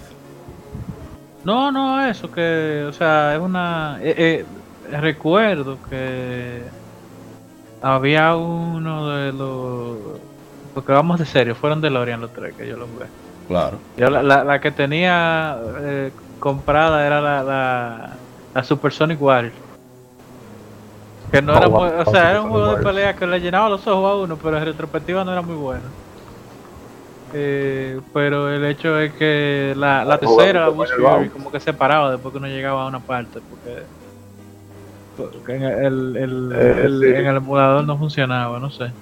No, 1.44 1.72
no, 1.72 2.06
eso 2.06 2.30
que, 2.32 2.86
o 2.88 2.94
sea, 2.94 3.34
es 3.36 3.42
una. 3.42 3.98
eh, 4.02 4.14
eh, 4.18 4.46
recuerdo 4.98 5.78
que 5.90 6.62
había 7.82 8.36
uno 8.36 9.10
de 9.10 9.34
los. 9.34 9.98
Porque 10.74 10.92
vamos 10.92 11.20
de 11.20 11.26
serio, 11.26 11.56
fueron 11.56 11.82
de 11.82 11.90
Lorian 11.90 12.22
los 12.22 12.32
tres 12.34 12.56
que 12.56 12.68
yo 12.68 12.78
los 12.78 12.94
veo. 12.96 13.10
Claro. 13.48 13.80
Yo 13.98 14.10
la, 14.10 14.22
la, 14.24 14.44
la 14.44 14.60
que 14.62 14.72
tenía 14.72 15.58
eh, 15.82 16.12
comprada 16.40 17.06
era 17.06 17.20
la, 17.22 17.44
la, 17.44 18.18
la 18.54 18.64
Super 18.64 18.92
Sonic 18.94 19.22
Warrior. 19.22 19.54
Que 21.32 21.42
no 21.42 21.54
Oh, 21.54 21.58
era 21.58 21.68
wow, 21.68 21.80
muy, 21.82 21.90
o 21.90 22.06
wow, 22.06 22.06
sea, 22.06 22.30
era 22.32 22.42
un 22.42 22.50
juego 22.50 22.76
de 22.76 22.84
pelea 22.84 23.16
que 23.16 23.28
le 23.28 23.40
llenaba 23.40 23.70
los 23.70 23.86
ojos 23.88 24.12
a 24.12 24.16
uno, 24.24 24.38
pero 24.38 24.58
en 24.58 24.66
retrospectiva 24.66 25.24
no 25.24 25.32
era 25.32 25.42
muy 25.42 25.56
bueno. 25.56 25.82
Eh, 27.32 28.00
pero 28.12 28.50
el 28.52 28.66
hecho 28.66 28.98
es 29.00 29.14
que 29.14 29.74
la, 29.76 30.04
la 30.04 30.20
tercera, 30.20 30.62
la 30.62 30.68
el 30.68 30.88
Fury, 30.88 31.30
como 31.30 31.52
que 31.52 31.60
se 31.60 31.74
paraba 31.74 32.12
después 32.12 32.32
que 32.32 32.40
uno 32.40 32.48
llegaba 32.48 32.84
a 32.86 32.88
una 32.88 33.06
parte, 33.06 33.42
porque, 33.42 33.86
porque 35.16 35.54
en, 35.56 35.64
el, 35.64 36.16
el- 36.18 36.52
Eh, 36.56 36.86
el- 36.86 37.00
sí. 37.04 37.06
en 37.10 37.26
el 37.28 37.36
emulador 37.38 37.86
no 37.86 37.98
funcionaba, 38.00 38.60
no 38.60 38.72
sé. 38.72 38.96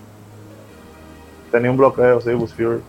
Tenía 1.51 1.71
un 1.71 1.77
bloqueo, 1.77 2.19
sí, 2.21 2.33
Boost 2.33 2.55
Fury. 2.55 2.79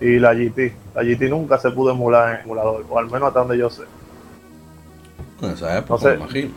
Y 0.00 0.18
la 0.18 0.32
GT. 0.34 0.74
La 0.94 1.02
GT 1.02 1.28
nunca 1.28 1.58
se 1.58 1.70
pudo 1.70 1.90
emular 1.90 2.36
en 2.36 2.40
emulador, 2.44 2.84
o 2.88 2.98
al 2.98 3.06
menos 3.06 3.28
hasta 3.28 3.40
donde 3.40 3.58
yo 3.58 3.68
sé. 3.68 3.82
En 5.42 5.50
esa 5.50 5.78
época, 5.78 5.94
No 5.94 5.98
sé. 5.98 6.08
me 6.16 6.24
imagino. 6.24 6.50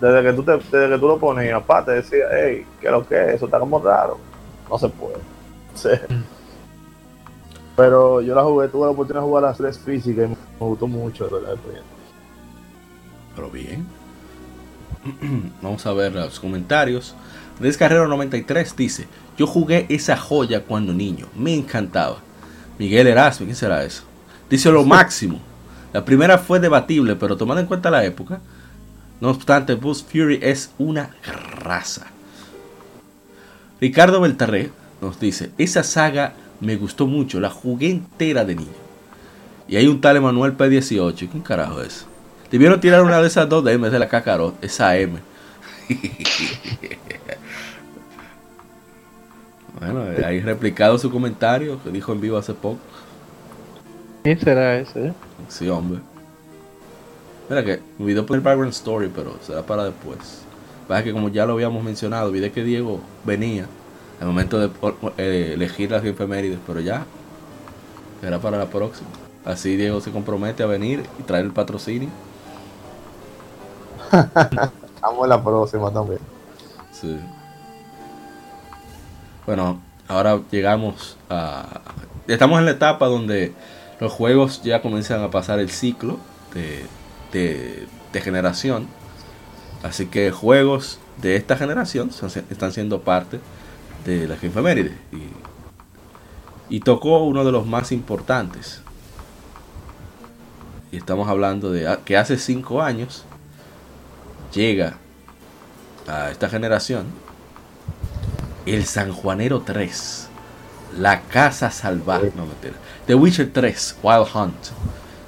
Desde 0.00 0.22
que 0.22 0.32
tú, 0.32 0.42
te, 0.42 0.52
desde 0.52 0.88
que 0.94 0.98
tú 0.98 1.06
lo 1.08 1.18
ponías, 1.18 1.62
pa, 1.62 1.84
te 1.84 1.92
decía, 1.92 2.24
hey, 2.32 2.66
¿qué 2.80 2.86
es 2.86 2.92
lo 2.92 3.06
que 3.06 3.14
es? 3.20 3.28
Eso 3.34 3.44
está 3.44 3.58
como 3.60 3.78
raro. 3.78 4.18
No 4.68 4.78
se 4.78 4.88
puede. 4.88 5.16
Sí. 5.74 5.88
Pero 7.74 8.20
yo 8.20 8.34
la 8.34 8.42
jugué, 8.42 8.68
tuve 8.68 8.84
la 8.84 8.90
oportunidad 8.92 9.22
de 9.22 9.26
jugar 9.26 9.42
las 9.44 9.56
tres 9.56 9.78
físicas 9.78 10.26
y 10.26 10.28
me 10.28 10.36
gustó 10.58 10.86
mucho 10.86 11.26
de 11.28 11.40
la 11.40 11.52
experiencia. 11.52 11.90
Pero 13.34 13.50
bien. 13.50 13.86
Vamos 15.62 15.86
a 15.86 15.92
ver 15.94 16.12
los 16.14 16.38
comentarios. 16.38 17.14
Andrés 17.56 17.78
Carrero 17.78 18.06
93 18.08 18.76
dice, 18.76 19.06
yo 19.42 19.46
jugué 19.48 19.86
esa 19.88 20.16
joya 20.16 20.62
cuando 20.62 20.94
niño, 20.94 21.26
me 21.34 21.52
encantaba. 21.52 22.18
Miguel 22.78 23.08
Erasmo, 23.08 23.44
¿quién 23.44 23.56
será 23.56 23.82
eso? 23.82 24.04
Dice 24.48 24.70
lo 24.70 24.84
máximo. 24.84 25.40
La 25.92 26.04
primera 26.04 26.38
fue 26.38 26.60
debatible, 26.60 27.16
pero 27.16 27.36
tomando 27.36 27.60
en 27.60 27.66
cuenta 27.66 27.90
la 27.90 28.04
época, 28.04 28.40
no 29.20 29.30
obstante, 29.30 29.74
Boost 29.74 30.08
Fury 30.12 30.38
es 30.40 30.70
una 30.78 31.16
raza. 31.58 32.06
Ricardo 33.80 34.20
Beltarré 34.20 34.70
nos 35.00 35.18
dice, 35.18 35.50
esa 35.58 35.82
saga 35.82 36.34
me 36.60 36.76
gustó 36.76 37.08
mucho, 37.08 37.40
la 37.40 37.50
jugué 37.50 37.90
entera 37.90 38.44
de 38.44 38.54
niño. 38.54 38.70
Y 39.66 39.74
hay 39.74 39.88
un 39.88 40.00
tal 40.00 40.18
Emanuel 40.18 40.56
P18, 40.56 41.30
¿quién 41.30 41.42
carajo 41.42 41.82
es? 41.82 42.06
Debieron 42.48 42.80
tirar 42.80 43.02
una 43.02 43.20
de 43.20 43.26
esas 43.26 43.48
dos 43.48 43.64
D 43.64 43.72
en 43.72 43.82
vez 43.82 43.90
de 43.90 43.98
la 43.98 44.06
Kakarot, 44.06 44.62
esa 44.62 44.96
M. 44.96 45.18
bueno, 49.90 50.26
ahí 50.26 50.40
replicado 50.40 50.98
su 50.98 51.10
comentario 51.10 51.82
que 51.82 51.90
dijo 51.90 52.12
en 52.12 52.20
vivo 52.20 52.36
hace 52.36 52.54
poco. 52.54 52.78
¿Quién 54.22 54.38
será 54.38 54.78
ese? 54.78 55.12
Sí, 55.48 55.68
hombre. 55.68 56.00
Mira 57.48 57.64
que 57.64 57.80
me 57.98 58.04
olvidó 58.04 58.24
poner 58.24 58.42
background 58.42 58.72
story, 58.72 59.10
pero 59.14 59.36
será 59.42 59.62
para 59.62 59.84
después. 59.84 60.42
Pasa 60.86 61.02
que 61.02 61.12
como 61.12 61.28
ya 61.28 61.44
lo 61.46 61.54
habíamos 61.54 61.82
mencionado, 61.82 62.28
olvidé 62.28 62.52
que 62.52 62.62
Diego 62.62 63.00
venía 63.24 63.66
al 64.20 64.26
momento 64.28 64.58
de 64.58 64.70
eh, 65.18 65.52
elegir 65.54 65.90
las 65.90 66.04
efemérides, 66.04 66.58
pero 66.66 66.80
ya 66.80 67.04
será 68.20 68.38
para 68.38 68.58
la 68.58 68.66
próxima. 68.66 69.08
Así 69.44 69.76
Diego 69.76 70.00
se 70.00 70.12
compromete 70.12 70.62
a 70.62 70.66
venir 70.66 71.02
y 71.18 71.22
traer 71.24 71.44
el 71.44 71.52
patrocinio. 71.52 72.08
Estamos 74.12 75.24
en 75.24 75.28
la 75.28 75.42
próxima 75.42 75.92
también. 75.92 76.20
Sí. 76.92 77.18
Bueno, 79.46 79.80
ahora 80.08 80.40
llegamos 80.50 81.16
a... 81.28 81.80
Estamos 82.28 82.58
en 82.60 82.66
la 82.66 82.72
etapa 82.72 83.06
donde 83.06 83.52
los 84.00 84.12
juegos 84.12 84.62
ya 84.62 84.82
comienzan 84.82 85.22
a 85.22 85.30
pasar 85.30 85.58
el 85.58 85.70
ciclo 85.70 86.18
de, 86.54 86.86
de, 87.32 87.86
de 88.12 88.20
generación. 88.20 88.86
Así 89.82 90.06
que 90.06 90.30
juegos 90.30 90.98
de 91.20 91.36
esta 91.36 91.56
generación 91.56 92.10
están 92.50 92.72
siendo 92.72 93.00
parte 93.02 93.40
de 94.04 94.28
la 94.28 94.34
efeméride. 94.34 94.96
Y, 96.70 96.76
y 96.76 96.80
tocó 96.80 97.24
uno 97.24 97.44
de 97.44 97.52
los 97.52 97.66
más 97.66 97.90
importantes. 97.90 98.80
Y 100.92 100.98
estamos 100.98 101.28
hablando 101.28 101.72
de 101.72 101.88
a- 101.88 101.96
que 101.98 102.16
hace 102.16 102.38
5 102.38 102.82
años 102.82 103.24
llega 104.54 104.94
a 106.06 106.30
esta 106.30 106.48
generación 106.48 107.06
el 108.66 108.84
Sanjuanero 108.86 109.60
3, 109.62 110.28
La 110.98 111.22
Casa 111.22 111.70
Salvaje, 111.70 112.32
no 112.36 112.46
mentira, 112.46 112.74
The 113.06 113.14
Witcher 113.14 113.50
3, 113.52 113.96
Wild 114.02 114.26
Hunt, 114.34 114.54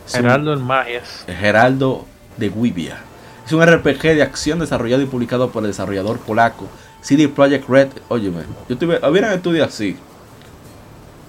Es 0.07 0.15
un- 0.15 0.21
Geraldo 0.23 0.53
en 0.53 0.63
Magias. 0.63 1.25
Geraldo 1.27 2.07
de 2.37 2.49
Guivia. 2.51 2.99
Es 3.47 3.53
un 3.53 3.63
RPG 3.63 4.03
de 4.15 4.23
acción 4.23 4.59
desarrollado 4.59 5.03
y 5.03 5.07
publicado 5.07 5.51
por 5.51 5.63
el 5.65 5.71
desarrollador 5.71 6.19
polaco 6.19 6.67
CD 7.03 7.29
Projekt 7.29 7.69
Red. 7.69 7.89
Óyeme, 8.09 8.43
yo 8.69 8.79
tuve, 8.79 8.99
hubieran 9.09 9.33
estudiado 9.35 9.67
así 9.69 9.97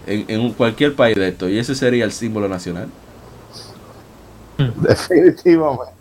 en, 0.08 0.24
en 0.30 0.54
cualquier 0.54 0.96
país 0.96 1.16
de 1.18 1.28
esto 1.28 1.50
y 1.50 1.58
ese 1.60 1.76
sería 1.76 2.06
el 2.06 2.12
símbolo 2.14 2.48
nacional. 2.48 2.88
Definitivamente. 4.58 5.94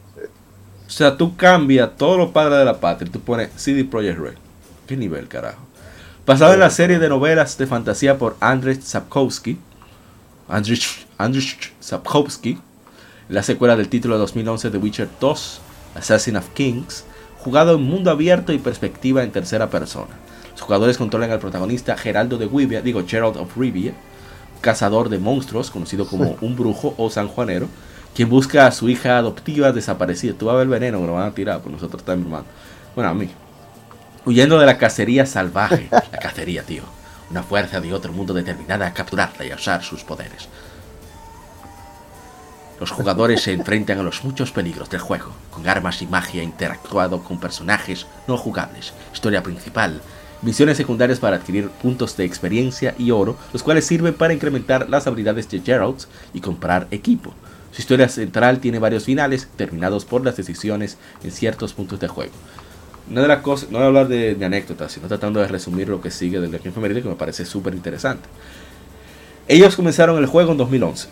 O 0.87 0.91
sea, 0.91 1.17
tú 1.17 1.35
cambias 1.37 1.91
todos 1.97 2.17
los 2.19 2.31
padres 2.31 2.59
de 2.59 2.65
la 2.65 2.79
patria 2.79 3.09
y 3.09 3.11
tú 3.11 3.21
pones 3.21 3.51
CD 3.57 3.85
Projekt 3.85 4.19
Red. 4.19 4.35
¿Qué 4.87 4.97
nivel, 4.97 5.27
carajo? 5.29 5.59
Basado 6.27 6.55
en 6.55 6.61
la 6.61 6.71
serie 6.71 6.99
de 6.99 7.11
novelas 7.11 7.59
de 7.59 7.67
fantasía 7.67 8.17
por 8.17 8.39
Andrzej 8.41 8.81
Sapkowski. 8.81 9.59
Andrzej, 10.49 11.07
Andrzej 11.19 11.75
Sapkowski. 11.81 12.59
La 13.29 13.43
secuela 13.43 13.77
del 13.77 13.91
título 13.91 14.15
de 14.15 14.21
2011 14.21 14.71
de 14.71 14.79
Witcher 14.79 15.09
2, 15.21 15.61
Assassin 15.97 16.39
of 16.39 16.49
Kings. 16.55 17.05
Jugado 17.41 17.75
en 17.75 17.83
mundo 17.83 18.11
abierto 18.11 18.55
y 18.55 18.59
perspectiva 18.59 19.23
en 19.23 19.33
tercera 19.33 19.69
persona. 19.69 20.17
Los 20.53 20.63
jugadores 20.63 20.97
controlan 20.97 21.31
al 21.31 21.41
protagonista 21.41 21.95
Geraldo 21.95 22.39
de 22.39 22.49
Rivia, 22.49 22.81
digo 22.81 23.05
Gerald 23.07 23.37
of 23.37 23.55
Rivia, 23.55 23.93
cazador 24.63 25.11
de 25.11 25.19
monstruos, 25.19 25.71
conocido 25.71 26.07
como 26.07 26.39
un 26.41 26.57
brujo 26.57 26.95
o 26.97 27.11
sanjuanero, 27.11 27.69
quien 28.15 28.31
busca 28.31 28.67
a 28.67 28.73
su 28.73 28.89
hija 28.89 29.19
adoptiva 29.19 29.73
desaparecida. 29.73 30.33
Tú 30.33 30.47
vas 30.47 30.55
a 30.55 30.59
ver 30.59 30.69
veneno 30.69 31.01
que 31.01 31.07
lo 31.07 31.13
van 31.13 31.29
a 31.29 31.35
tirar, 31.35 31.61
pues 31.61 31.75
nosotros 31.75 32.03
también, 32.03 32.29
hermano. 32.29 32.47
Bueno, 32.95 33.11
a 33.11 33.15
mí. 33.15 33.29
Huyendo 34.27 34.59
de 34.59 34.65
la 34.65 34.79
cacería 34.79 35.27
salvaje. 35.27 35.89
La 35.91 36.19
cacería, 36.19 36.63
tío. 36.63 36.83
Una 37.31 37.43
fuerza 37.43 37.81
de 37.81 37.93
otro 37.93 38.13
mundo 38.13 38.33
determinada 38.33 38.87
a 38.87 38.95
capturarla 38.95 39.45
y 39.45 39.51
a 39.51 39.57
usar 39.57 39.83
sus 39.83 40.03
poderes. 40.03 40.49
Los 42.81 42.91
jugadores 42.91 43.43
se 43.43 43.53
enfrentan 43.53 43.99
a 43.99 44.03
los 44.03 44.25
muchos 44.25 44.51
peligros 44.51 44.89
del 44.89 45.01
juego, 45.01 45.33
con 45.51 45.69
armas 45.69 46.01
y 46.01 46.07
magia 46.07 46.43
interactuado 46.43 47.23
con 47.23 47.39
personajes 47.39 48.07
no 48.27 48.37
jugables, 48.37 48.93
historia 49.13 49.43
principal, 49.43 50.01
misiones 50.43 50.77
secundarias 50.77 51.21
para 51.21 51.37
adquirir 51.37 51.69
puntos 51.69 52.17
de 52.17 52.25
experiencia 52.25 52.95
y 52.99 53.11
oro, 53.11 53.37
los 53.53 53.63
cuales 53.63 53.87
sirven 53.87 54.15
para 54.15 54.35
incrementar 54.35 54.89
las 54.89 55.07
habilidades 55.07 55.49
de 55.51 55.61
Geralt 55.61 56.05
y 56.33 56.41
comprar 56.41 56.89
equipo. 56.91 57.33
Su 57.73 57.83
historia 57.83 58.09
central 58.09 58.59
tiene 58.59 58.79
varios 58.79 59.05
finales, 59.05 59.49
terminados 59.57 60.05
por 60.05 60.25
las 60.25 60.37
decisiones 60.37 60.97
en 61.23 61.31
ciertos 61.31 61.75
puntos 61.75 62.01
del 62.01 62.11
juego. 62.11 62.33
Una 63.11 63.21
de 63.23 63.29
las 63.29 63.43
cosas, 63.43 63.71
no 63.71 63.79
voy 63.79 63.85
a 63.85 63.89
hablar 63.89 64.09
de, 64.09 64.35
de 64.35 64.45
anécdotas, 64.45 64.93
sino 64.93 65.07
tratando 65.09 65.41
de 65.41 65.49
resumir 65.49 65.89
lo 65.89 66.01
que 66.01 66.11
sigue 66.11 66.41
del 66.41 66.51
Legend 66.51 66.75
Femenil, 66.75 67.03
que 67.03 67.09
me 67.09 67.15
parece 67.17 67.45
súper 67.45 67.75
interesante. 67.75 68.29
Ellos 69.47 69.77
comenzaron 69.77 70.17
el 70.19 70.27
juego 70.27 70.53
en 70.53 70.59
2011. 70.59 71.09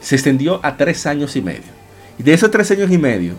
Se 0.00 0.14
extendió 0.14 0.58
a 0.62 0.76
tres 0.76 1.06
años 1.06 1.36
y 1.36 1.42
medio. 1.42 1.70
Y 2.18 2.22
de 2.22 2.32
esos 2.32 2.50
tres 2.50 2.70
años 2.70 2.90
y 2.90 2.98
medio, 2.98 3.34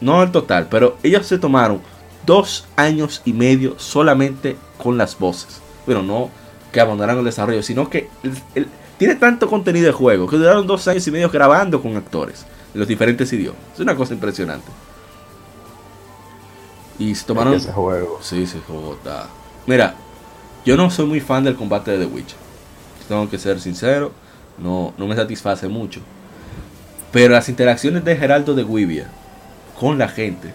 no 0.00 0.22
el 0.22 0.30
total, 0.30 0.68
pero 0.70 0.96
ellos 1.02 1.26
se 1.26 1.38
tomaron 1.38 1.80
dos 2.26 2.66
años 2.76 3.22
y 3.24 3.32
medio 3.32 3.74
solamente 3.78 4.56
con 4.78 4.96
las 4.96 5.18
voces. 5.18 5.60
Bueno, 5.86 6.02
no 6.02 6.30
que 6.72 6.80
abandonaron 6.80 7.20
el 7.20 7.24
desarrollo, 7.24 7.62
sino 7.64 7.90
que 7.90 8.08
el- 8.22 8.32
el- 8.54 8.68
tiene 8.98 9.16
tanto 9.16 9.48
contenido 9.48 9.86
de 9.86 9.92
juego 9.92 10.28
que 10.28 10.36
duraron 10.36 10.66
dos 10.66 10.86
años 10.86 11.06
y 11.08 11.10
medio 11.10 11.28
grabando 11.30 11.82
con 11.82 11.96
actores 11.96 12.44
en 12.72 12.78
los 12.78 12.86
diferentes 12.88 13.32
idiomas. 13.32 13.60
Es 13.74 13.80
una 13.80 13.96
cosa 13.96 14.14
impresionante. 14.14 14.66
Y 17.00 17.14
se 17.14 17.24
tomaron. 17.24 17.54
Ese 17.54 17.72
juego. 17.72 18.18
Sí, 18.22 18.46
sí, 18.46 18.62
juego 18.66 18.92
está. 18.92 19.26
Mira, 19.66 19.94
yo 20.64 20.76
no 20.76 20.90
soy 20.90 21.06
muy 21.06 21.20
fan 21.20 21.42
del 21.42 21.56
combate 21.56 21.92
de 21.92 22.06
The 22.06 22.12
Witcher. 22.12 22.38
Tengo 23.08 23.28
que 23.28 23.38
ser 23.38 23.58
sincero. 23.58 24.12
no, 24.58 24.92
no 24.98 25.06
me 25.06 25.16
satisface 25.16 25.66
mucho. 25.66 26.00
Pero 27.10 27.32
las 27.32 27.48
interacciones 27.48 28.04
de 28.04 28.16
Geraldo 28.16 28.54
de 28.54 28.62
Guivia 28.62 29.08
con 29.78 29.98
la 29.98 30.08
gente, 30.08 30.52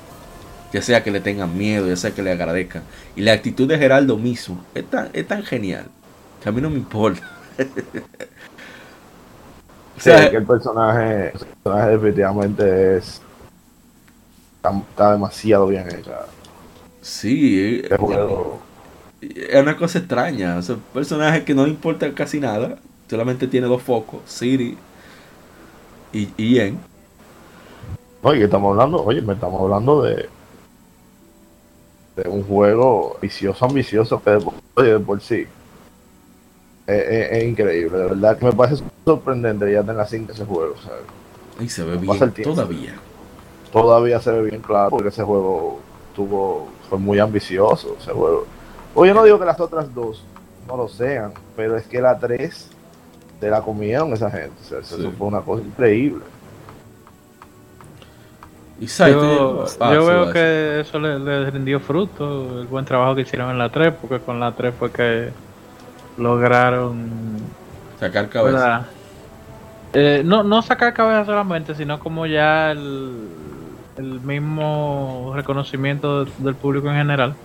ya 0.71 0.81
sea 0.81 1.03
que 1.03 1.11
le 1.11 1.19
tengan 1.19 1.57
miedo, 1.57 1.87
ya 1.87 1.97
sea 1.97 2.11
que 2.11 2.21
le 2.21 2.31
agradezcan, 2.31 2.83
y 3.15 3.21
la 3.21 3.33
actitud 3.33 3.67
de 3.67 3.77
Geraldo 3.77 4.17
mismo 4.17 4.63
es 4.75 4.89
tan, 4.89 5.09
es 5.13 5.27
tan 5.27 5.43
genial 5.43 5.85
que 6.41 6.49
a 6.49 6.51
mí 6.51 6.61
no 6.61 6.69
me 6.69 6.77
importa. 6.77 7.27
o 9.97 9.99
sea, 9.99 10.29
que 10.29 10.37
el 10.37 10.45
personaje, 10.45 11.31
el 11.33 11.45
personaje 11.63 11.91
definitivamente 11.91 12.97
es 12.97 13.21
está, 14.91 15.11
demasiado 15.11 15.67
bien 15.67 15.87
hecho. 15.87 16.11
Sí, 17.05 17.81
es, 17.83 17.91
es 19.21 19.61
una 19.61 19.77
cosa 19.77 19.99
extraña. 19.99 20.57
O 20.57 20.61
sea, 20.63 20.73
un 20.73 20.81
personaje 20.91 21.43
que 21.43 21.53
no 21.53 21.67
importa 21.67 22.11
casi 22.15 22.39
nada, 22.39 22.79
solamente 23.07 23.47
tiene 23.47 23.67
dos 23.67 23.83
focos, 23.83 24.21
Siri 24.25 24.75
y, 26.11 26.29
y 26.35 26.75
Oye, 28.23 28.45
estamos 28.45 28.71
hablando, 28.71 29.03
oye, 29.03 29.21
me 29.21 29.33
estamos 29.33 29.61
hablando 29.61 30.01
de 30.01 30.27
de 32.15 32.27
un 32.27 32.43
juego 32.43 33.15
ambicioso, 33.15 33.65
ambicioso, 33.65 34.23
que 34.23 34.31
de 34.31 34.99
por, 34.99 35.21
sí 35.21 35.45
es, 36.87 37.43
increíble. 37.43 37.99
De 37.99 38.03
verdad 38.05 38.39
que 38.39 38.45
me 38.45 38.53
parece 38.53 38.83
sorprendente 39.03 39.71
ya 39.71 39.83
tenga 39.83 40.07
5 40.07 40.31
ese 40.31 40.45
juego. 40.45 40.75
¿sabes? 40.77 41.03
Y 41.59 41.69
se 41.69 41.83
ve 41.83 41.97
bien 41.97 42.31
todavía. 42.43 42.95
Todavía 43.71 44.19
se 44.21 44.31
ve 44.31 44.49
bien 44.49 44.61
claro 44.61 44.89
porque 44.89 45.09
ese 45.09 45.21
juego 45.21 45.81
tuvo 46.15 46.69
fue 46.89 46.97
muy 46.97 47.19
ambicioso. 47.19 47.95
Ese 47.99 48.11
juego. 48.11 48.45
Oye, 48.93 49.13
no 49.13 49.23
digo 49.23 49.39
que 49.39 49.45
las 49.45 49.59
otras 49.59 49.93
dos 49.93 50.23
no 50.67 50.77
lo 50.77 50.87
sean, 50.87 51.33
pero 51.55 51.77
es 51.77 51.85
que 51.85 52.01
la 52.01 52.17
3 52.17 52.69
te 53.39 53.49
la 53.49 53.61
comieron 53.61 54.13
esa 54.13 54.31
gente. 54.31 54.55
Eso 54.79 55.11
fue 55.17 55.27
una 55.27 55.41
cosa 55.41 55.63
increíble. 55.63 56.23
yo, 58.79 59.65
yo 59.79 60.05
veo 60.05 60.31
que 60.31 60.79
eso 60.81 60.99
le, 60.99 61.19
le, 61.19 61.51
rindió 61.51 61.79
fruto, 61.79 62.61
el 62.61 62.67
buen 62.67 62.85
trabajo 62.85 63.15
que 63.15 63.21
hicieron 63.21 63.51
en 63.51 63.57
la 63.57 63.69
3, 63.69 63.93
porque 64.01 64.23
con 64.23 64.39
la 64.39 64.53
3 64.53 64.73
fue 64.77 64.91
que 64.91 65.29
lograron 66.17 67.09
sacar 67.99 68.29
cabeza. 68.29 68.85
Eh, 69.93 70.23
no, 70.25 70.43
no 70.43 70.61
sacar 70.61 70.93
cabeza 70.93 71.25
solamente, 71.25 71.75
sino 71.75 71.99
como 71.99 72.25
ya 72.25 72.71
el, 72.71 73.29
el 73.97 74.19
mismo 74.21 75.31
reconocimiento 75.35 76.25
del 76.25 76.55
público 76.55 76.89
en 76.89 76.95
general. 76.95 77.35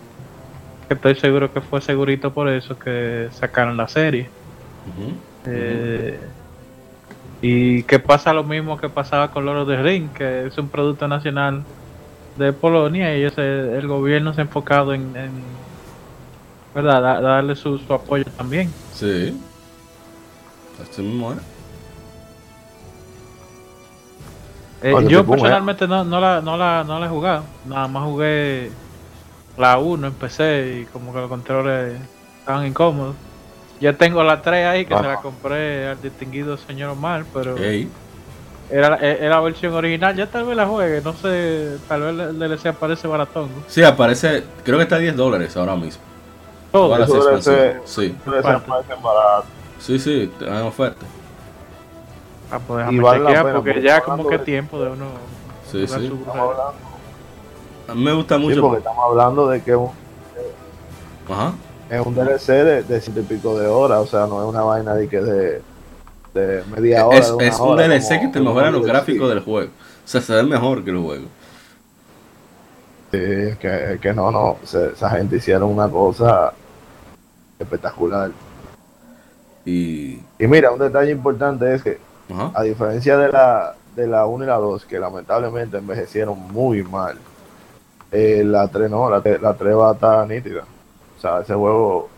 Que 0.89 0.95
estoy 0.95 1.15
seguro 1.15 1.53
que 1.53 1.61
fue 1.61 1.81
segurito 1.81 2.33
por 2.33 2.49
eso 2.49 2.79
que 2.79 3.29
sacaron 3.33 3.77
la 3.77 3.89
serie. 3.89 4.29
Eh, 5.47 6.19
y 7.43 7.83
que 7.85 7.99
pasa 7.99 8.33
lo 8.33 8.45
mismo 8.45 8.77
que 8.77 8.89
pasaba 8.89 9.31
con 9.31 9.47
Loro 9.47 9.65
de 9.65 9.83
Ring, 9.83 10.11
que 10.13 10.47
es 10.47 10.59
un 10.59 10.69
producto 10.69 11.09
nacional 11.09 11.63
de 12.37 12.53
Polonia 12.53 13.17
y 13.17 13.23
ese, 13.23 13.77
el 13.77 13.87
gobierno 13.87 14.35
se 14.35 14.41
ha 14.41 14.45
enfocado 14.45 14.93
en, 14.95 15.13
¿verdad? 16.75 17.23
darle 17.23 17.57
su, 17.57 17.79
su, 17.79 17.93
apoyo 17.93 18.25
también. 18.37 18.71
Sí. 18.93 19.39
Así 20.83 21.03
mismo 21.03 21.33
eh, 21.33 21.37
yo 25.09 25.27
personalmente 25.27 25.87
no, 25.87 26.05
no, 26.05 26.21
la, 26.21 26.41
no, 26.41 26.57
la, 26.57 26.85
no 26.85 26.99
la 26.99 27.07
he 27.07 27.09
jugado, 27.09 27.45
nada 27.67 27.89
más 27.89 28.05
jugué 28.05 28.71
la 29.57 29.79
1 29.79 30.07
en 30.07 30.13
PC 30.15 30.81
y 30.81 30.85
como 30.87 31.13
que 31.13 31.21
los 31.21 31.29
controles 31.29 32.01
estaban 32.39 32.67
incómodos. 32.67 33.15
Ya 33.81 33.95
tengo 33.95 34.23
la 34.23 34.43
3 34.43 34.67
ahí 34.67 34.85
que 34.85 34.95
se 34.95 35.03
la 35.03 35.17
compré 35.17 35.89
al 35.89 36.01
distinguido 36.01 36.57
señor 36.57 36.91
Omar, 36.91 37.25
pero 37.33 37.57
era, 37.57 38.97
era, 38.97 39.29
la 39.29 39.41
versión 39.41 39.75
original. 39.75 40.15
Ya 40.15 40.27
tal 40.27 40.45
vez 40.45 40.57
la 40.57 40.67
juegue, 40.67 41.01
no 41.03 41.15
sé, 41.15 41.79
tal 41.89 42.03
vez 42.03 42.29
el 42.29 42.39
DLC 42.39 42.67
aparece 42.67 43.09
baratón. 43.09 43.49
Sí, 43.69 43.83
aparece, 43.83 44.45
creo 44.65 44.77
que 44.77 44.85
está 44.85 44.97
a 44.97 44.99
10 45.01 45.17
dólares 45.17 45.57
ahora 45.57 45.77
mismo. 45.77 46.03
Todo. 46.71 47.41
sí. 47.85 48.15
Sí, 49.79 49.99
sí, 49.99 50.31
te 50.39 50.45
dan 50.45 50.65
oferta. 50.65 51.07
Ah, 52.51 52.59
pues 52.67 52.87
déjame 52.87 53.03
chequear 53.03 53.53
porque 53.53 53.83
ya 53.83 54.01
como 54.01 54.27
que 54.27 54.39
tiempo 54.39 54.81
de 54.81 54.91
uno. 54.91 55.07
Sí, 55.71 55.87
sí. 55.87 56.13
A 57.89 57.95
mí 57.95 58.05
me 58.05 58.13
gusta 58.13 58.39
mucho. 58.39 58.55
Sí, 58.55 58.61
porque 58.61 58.79
estamos 58.79 59.05
hablando 59.05 59.49
de 59.49 59.63
que 59.63 59.77
un. 59.77 59.91
Ajá 61.29 61.55
es 61.91 62.07
un 62.07 62.15
DLC 62.15 62.47
de, 62.47 62.83
de 62.85 63.01
siete 63.01 63.21
y 63.21 63.23
pico 63.25 63.59
de 63.59 63.67
horas, 63.67 63.99
o 63.99 64.07
sea, 64.07 64.27
no 64.27 64.41
es 64.41 64.49
una 64.49 64.63
vaina 64.63 64.95
de 64.95 65.09
que 65.09 65.21
de, 65.21 65.63
de 66.33 66.63
media 66.71 67.05
hora. 67.05 67.19
Es, 67.19 67.35
es 67.41 67.59
un 67.59 67.77
DLC 67.77 68.21
que 68.21 68.29
te 68.29 68.41
mejora 68.41 68.71
los 68.71 68.87
gráficos 68.87 69.29
del 69.29 69.41
juego. 69.41 69.71
O 69.71 70.09
sea, 70.09 70.21
se 70.21 70.35
ve 70.35 70.45
mejor 70.45 70.85
que 70.85 70.91
el 70.91 70.99
juego. 70.99 71.27
Sí, 73.11 73.19
es 73.19 73.59
que, 73.59 73.99
que 74.01 74.13
no, 74.15 74.31
no, 74.31 74.59
esa 74.63 75.11
gente 75.11 75.37
hicieron 75.37 75.71
una 75.71 75.89
cosa 75.89 76.53
espectacular. 77.59 78.31
Y, 79.65 80.21
y 80.39 80.47
mira, 80.47 80.71
un 80.71 80.79
detalle 80.79 81.11
importante 81.11 81.75
es 81.75 81.83
que, 81.83 81.99
a 82.55 82.63
diferencia 82.63 83.17
de 83.17 83.29
la, 83.31 83.75
de 83.97 84.07
la 84.07 84.27
1 84.27 84.45
y 84.45 84.47
la 84.47 84.57
2, 84.57 84.85
que 84.85 84.99
lamentablemente 84.99 85.79
envejecieron 85.79 86.39
muy 86.53 86.83
mal, 86.83 87.17
eh, 88.13 88.43
la 88.45 88.69
3 88.69 88.91
no, 88.91 89.09
la, 89.09 89.23
la 89.41 89.55
3 89.55 89.77
va 89.77 89.91
a 89.91 89.93
estar 89.95 90.27
nítida. 90.27 90.65
O 91.17 91.21
sea, 91.21 91.41
ese 91.41 91.55
juego 91.55 92.09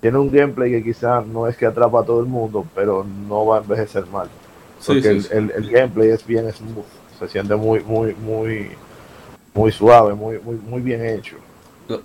tiene 0.00 0.18
un 0.18 0.30
gameplay 0.30 0.70
que 0.70 0.84
quizás 0.84 1.26
no 1.26 1.46
es 1.48 1.56
que 1.56 1.66
atrapa 1.66 2.00
a 2.00 2.04
todo 2.04 2.20
el 2.20 2.26
mundo, 2.26 2.66
pero 2.74 3.04
no 3.04 3.46
va 3.46 3.58
a 3.58 3.60
envejecer 3.60 4.06
mal. 4.06 4.28
Porque 4.86 5.08
el, 5.08 5.70
gameplay 5.70 6.10
es 6.10 6.26
bien 6.26 6.52
smooth, 6.52 6.84
se 7.18 7.28
siente 7.28 7.56
muy, 7.56 7.80
muy, 7.80 8.14
muy, 8.14 8.70
muy 9.54 9.72
suave, 9.72 10.14
muy, 10.14 10.38
muy, 10.40 10.56
muy 10.56 10.82
bien 10.82 11.04
hecho. 11.04 11.36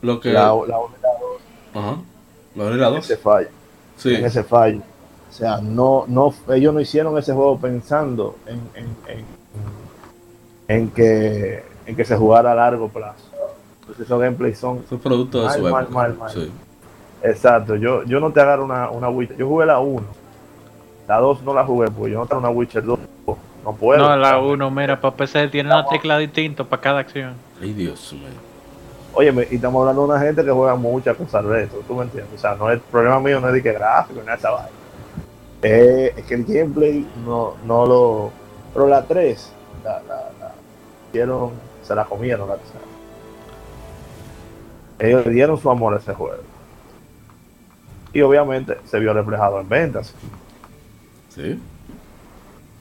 Lo, 0.01 0.19
que... 0.19 0.31
La, 0.31 0.43
la 0.43 0.53
1 0.53 0.67
y 0.67 1.01
la 1.01 1.09
2. 1.19 1.85
Ajá. 1.85 2.01
La 2.55 2.63
1 2.63 2.75
y 2.75 2.77
la 2.77 2.89
2. 2.89 2.99
Ese 2.99 3.17
fallo. 3.17 3.49
Sí. 3.97 4.15
En 4.15 4.25
ese 4.25 4.43
fallo. 4.43 4.81
O 5.29 5.31
sea, 5.31 5.59
no, 5.61 6.05
no, 6.07 6.33
ellos 6.49 6.73
no 6.73 6.79
hicieron 6.79 7.17
ese 7.17 7.33
juego 7.33 7.59
pensando 7.59 8.37
en, 8.47 8.59
en, 8.73 8.87
en, 9.07 9.25
en 10.67 10.89
que, 10.89 11.63
en 11.85 11.95
que 11.95 12.03
se 12.03 12.17
jugara 12.17 12.51
a 12.51 12.55
largo 12.55 12.89
plazo 12.89 13.29
esos 13.97 14.19
gameplays 14.19 14.57
son. 14.57 14.83
Son 14.87 14.99
productos 14.99 15.51
de 15.51 15.59
su 15.59 15.67
mal, 15.67 15.89
mal, 15.89 16.15
mal. 16.15 16.29
Sí. 16.29 16.51
Exacto, 17.23 17.75
yo, 17.75 18.03
yo 18.03 18.19
no 18.19 18.31
te 18.31 18.41
agarro 18.41 18.65
una, 18.65 18.89
una 18.89 19.09
Witcher. 19.09 19.37
Yo 19.37 19.47
jugué 19.47 19.65
la 19.65 19.79
1. 19.79 20.01
La 21.07 21.17
2 21.17 21.43
no 21.43 21.53
la 21.53 21.65
jugué, 21.65 21.89
porque 21.89 22.11
yo 22.11 22.19
no 22.19 22.25
tengo 22.27 22.39
una 22.39 22.49
Witcher 22.49 22.83
2. 22.83 22.99
No 23.65 23.73
puedo. 23.73 24.07
No, 24.07 24.15
la 24.15 24.39
1, 24.39 24.71
mira, 24.71 25.01
para 25.01 25.15
PC 25.15 25.49
tiene 25.49 25.69
una 25.69 25.85
tecla 25.85 26.17
distinta 26.17 26.63
para 26.63 26.81
cada 26.81 26.99
acción. 26.99 27.33
Ay, 27.61 27.73
Dios 27.73 28.13
mío. 28.13 28.29
Oye, 29.13 29.47
y 29.51 29.55
estamos 29.55 29.81
hablando 29.81 30.03
de 30.03 30.13
una 30.13 30.19
gente 30.19 30.45
que 30.45 30.51
juega 30.51 30.75
muchas 30.75 31.17
cosas 31.17 31.43
retro, 31.43 31.79
¿tú 31.87 31.95
me 31.95 32.03
entiendes? 32.03 32.31
O 32.35 32.37
sea, 32.37 32.55
no 32.55 32.69
es, 32.69 32.75
el 32.75 32.79
problema 32.79 33.19
mío 33.19 33.41
no 33.41 33.47
es 33.47 33.53
de 33.53 33.63
que 33.63 33.73
gráfico, 33.73 34.21
ni 34.25 34.31
esa 34.31 34.51
vaina. 34.51 34.69
Eh, 35.61 36.13
es 36.15 36.25
que 36.25 36.35
el 36.35 36.45
gameplay 36.45 37.07
no, 37.25 37.55
no 37.65 37.85
lo. 37.85 38.31
Pero 38.73 38.87
la 38.87 39.03
3, 39.03 39.51
la, 39.83 40.01
la, 40.03 40.15
la, 40.39 40.53
hicieron, 41.09 41.51
se 41.83 41.95
la 41.95 42.05
comieron 42.05 42.47
la 42.47 42.55
3 42.55 42.89
ellos 44.99 45.25
le 45.25 45.31
dieron 45.31 45.59
su 45.59 45.69
amor 45.69 45.93
a 45.93 45.97
ese 45.97 46.13
juego. 46.13 46.43
Y 48.13 48.21
obviamente 48.21 48.77
se 48.85 48.99
vio 48.99 49.13
reflejado 49.13 49.61
en 49.61 49.69
ventas. 49.69 50.13
Sí, 51.33 51.59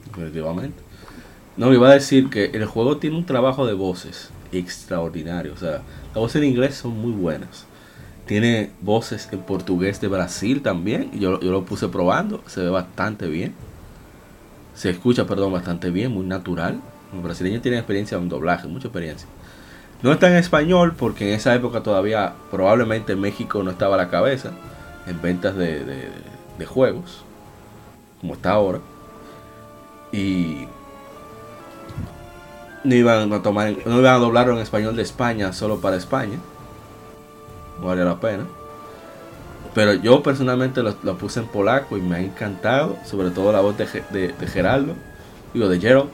definitivamente. 0.07 0.77
No, 1.55 1.73
iba 1.73 1.89
a 1.89 1.93
decir 1.93 2.29
que 2.29 2.45
el 2.45 2.65
juego 2.65 2.97
tiene 2.97 3.17
un 3.17 3.25
trabajo 3.25 3.65
de 3.65 3.73
voces 3.73 4.31
extraordinario. 4.51 5.53
O 5.53 5.57
sea, 5.57 5.81
las 6.07 6.15
voces 6.15 6.41
en 6.41 6.49
inglés 6.49 6.75
son 6.75 6.97
muy 6.97 7.11
buenas. 7.11 7.65
Tiene 8.29 8.69
voces 8.81 9.27
en 9.31 9.39
portugués 9.39 9.99
de 10.01 10.07
Brasil 10.07 10.61
también. 10.61 11.09
Yo, 11.19 11.39
yo 11.39 11.49
lo 11.49 11.65
puse 11.65 11.87
probando. 11.87 12.43
Se 12.45 12.61
ve 12.61 12.69
bastante 12.69 13.27
bien. 13.27 13.55
Se 14.75 14.91
escucha, 14.91 15.25
perdón, 15.25 15.51
bastante 15.51 15.89
bien, 15.89 16.11
muy 16.11 16.27
natural. 16.27 16.79
Los 17.11 17.23
brasileños 17.23 17.63
tienen 17.63 17.79
experiencia 17.79 18.19
en 18.19 18.29
doblaje, 18.29 18.67
mucha 18.67 18.89
experiencia. 18.89 19.27
No 20.03 20.11
está 20.11 20.27
en 20.27 20.35
español 20.35 20.93
porque 20.95 21.27
en 21.27 21.33
esa 21.33 21.55
época 21.55 21.81
todavía 21.81 22.33
probablemente 22.51 23.15
México 23.15 23.63
no 23.63 23.71
estaba 23.71 23.95
a 23.95 23.97
la 23.97 24.09
cabeza 24.11 24.51
en 25.07 25.19
ventas 25.23 25.55
de, 25.55 26.11
juegos, 26.67 27.23
como 28.21 28.35
está 28.35 28.51
ahora. 28.51 28.79
Y 30.11 30.67
no 32.83 32.93
iban 32.93 33.33
a 33.33 33.41
tomar, 33.41 33.73
no 33.87 33.97
iban 33.97 34.13
a 34.13 34.19
doblarlo 34.19 34.53
en 34.53 34.59
español 34.59 34.95
de 34.95 35.01
España 35.01 35.51
solo 35.51 35.81
para 35.81 35.95
España. 35.95 36.37
Vale 37.81 38.03
la 38.03 38.19
pena. 38.19 38.45
Pero 39.73 39.93
yo 39.93 40.23
personalmente 40.23 40.81
lo, 40.81 41.17
puse 41.17 41.39
en 41.39 41.47
polaco 41.47 41.97
y 41.97 42.01
me 42.01 42.17
ha 42.17 42.19
encantado, 42.19 42.97
sobre 43.05 43.29
todo 43.29 43.51
la 43.51 43.61
voz 43.61 43.77
de, 43.77 43.85
de, 44.09 44.33
de 44.33 44.47
Geraldo, 44.47 44.95
digo 45.53 45.69
de 45.69 45.79
Gerald, 45.79 46.09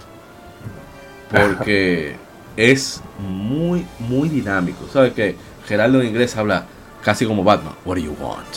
porque 1.32 2.18
es 2.58 3.02
muy, 3.20 3.86
muy 4.00 4.30
dinámico. 4.30 4.86
¿Sabes 4.92 5.14
que 5.14 5.36
Geraldo 5.68 6.02
en 6.02 6.08
inglés 6.08 6.36
habla 6.36 6.66
casi 7.06 7.28
como 7.28 7.44
Batman. 7.44 7.76
What 7.86 7.98
do 7.98 8.02
you 8.02 8.16
want? 8.20 8.48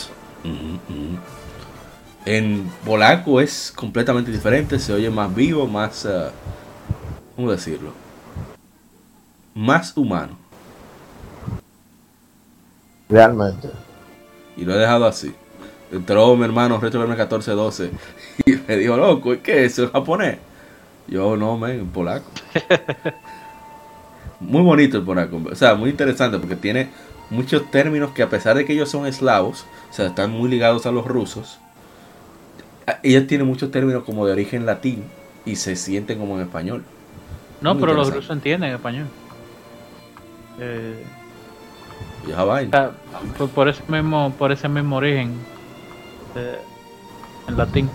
En 2.25 2.69
polaco 2.83 3.39
es 3.39 3.71
completamente 3.75 4.31
diferente, 4.31 4.79
se 4.79 4.91
oye 4.91 5.09
más 5.09 5.33
vivo, 5.33 5.67
más... 5.67 6.05
Uh, 6.05 6.31
¿Cómo 7.35 7.51
decirlo? 7.51 7.93
Más 9.53 9.95
humano. 9.95 10.37
Realmente. 13.09 13.69
Y 14.55 14.63
lo 14.63 14.75
he 14.75 14.77
dejado 14.77 15.05
así. 15.05 15.33
Entró 15.91 16.35
mi 16.35 16.45
hermano 16.45 16.79
Retro 16.79 16.99
1412 17.07 17.91
y 18.45 18.51
me 18.51 18.77
dijo, 18.77 18.95
loco, 18.95 19.35
¿qué 19.41 19.65
es 19.65 19.73
eso? 19.73 19.83
¿En 19.83 19.91
japonés? 19.91 20.37
Yo, 21.07 21.35
no, 21.35 21.57
man, 21.57 21.71
en 21.71 21.87
polaco. 21.87 22.29
muy 24.39 24.61
bonito 24.61 24.97
el 24.97 25.03
polaco. 25.03 25.41
O 25.51 25.55
sea, 25.55 25.73
muy 25.73 25.89
interesante 25.89 26.37
porque 26.37 26.55
tiene 26.55 26.89
muchos 27.31 27.69
términos 27.71 28.11
que 28.11 28.21
a 28.21 28.29
pesar 28.29 28.55
de 28.55 28.65
que 28.65 28.73
ellos 28.73 28.89
son 28.89 29.07
eslavos, 29.07 29.65
o 29.89 29.93
sea, 29.93 30.05
están 30.05 30.29
muy 30.31 30.49
ligados 30.49 30.85
a 30.85 30.91
los 30.91 31.05
rusos, 31.05 31.59
ellos 33.03 33.27
tienen 33.27 33.47
muchos 33.47 33.71
términos 33.71 34.03
como 34.03 34.25
de 34.25 34.33
origen 34.33 34.65
latín 34.65 35.03
y 35.45 35.55
se 35.55 35.75
sienten 35.75 36.19
como 36.19 36.35
en 36.35 36.41
español. 36.41 36.83
No, 37.61 37.77
pero 37.77 37.93
los 37.93 38.13
rusos 38.13 38.29
entienden 38.29 38.73
español. 38.73 39.07
Eh, 40.59 41.03
vaina. 42.45 42.91
Por, 43.37 43.49
por, 43.49 43.67
ese 43.67 43.83
mismo, 43.87 44.33
por 44.37 44.51
ese 44.51 44.67
mismo 44.69 44.97
origen 44.97 45.33
eh, 46.35 46.59
en 47.47 47.57
latín. 47.57 47.89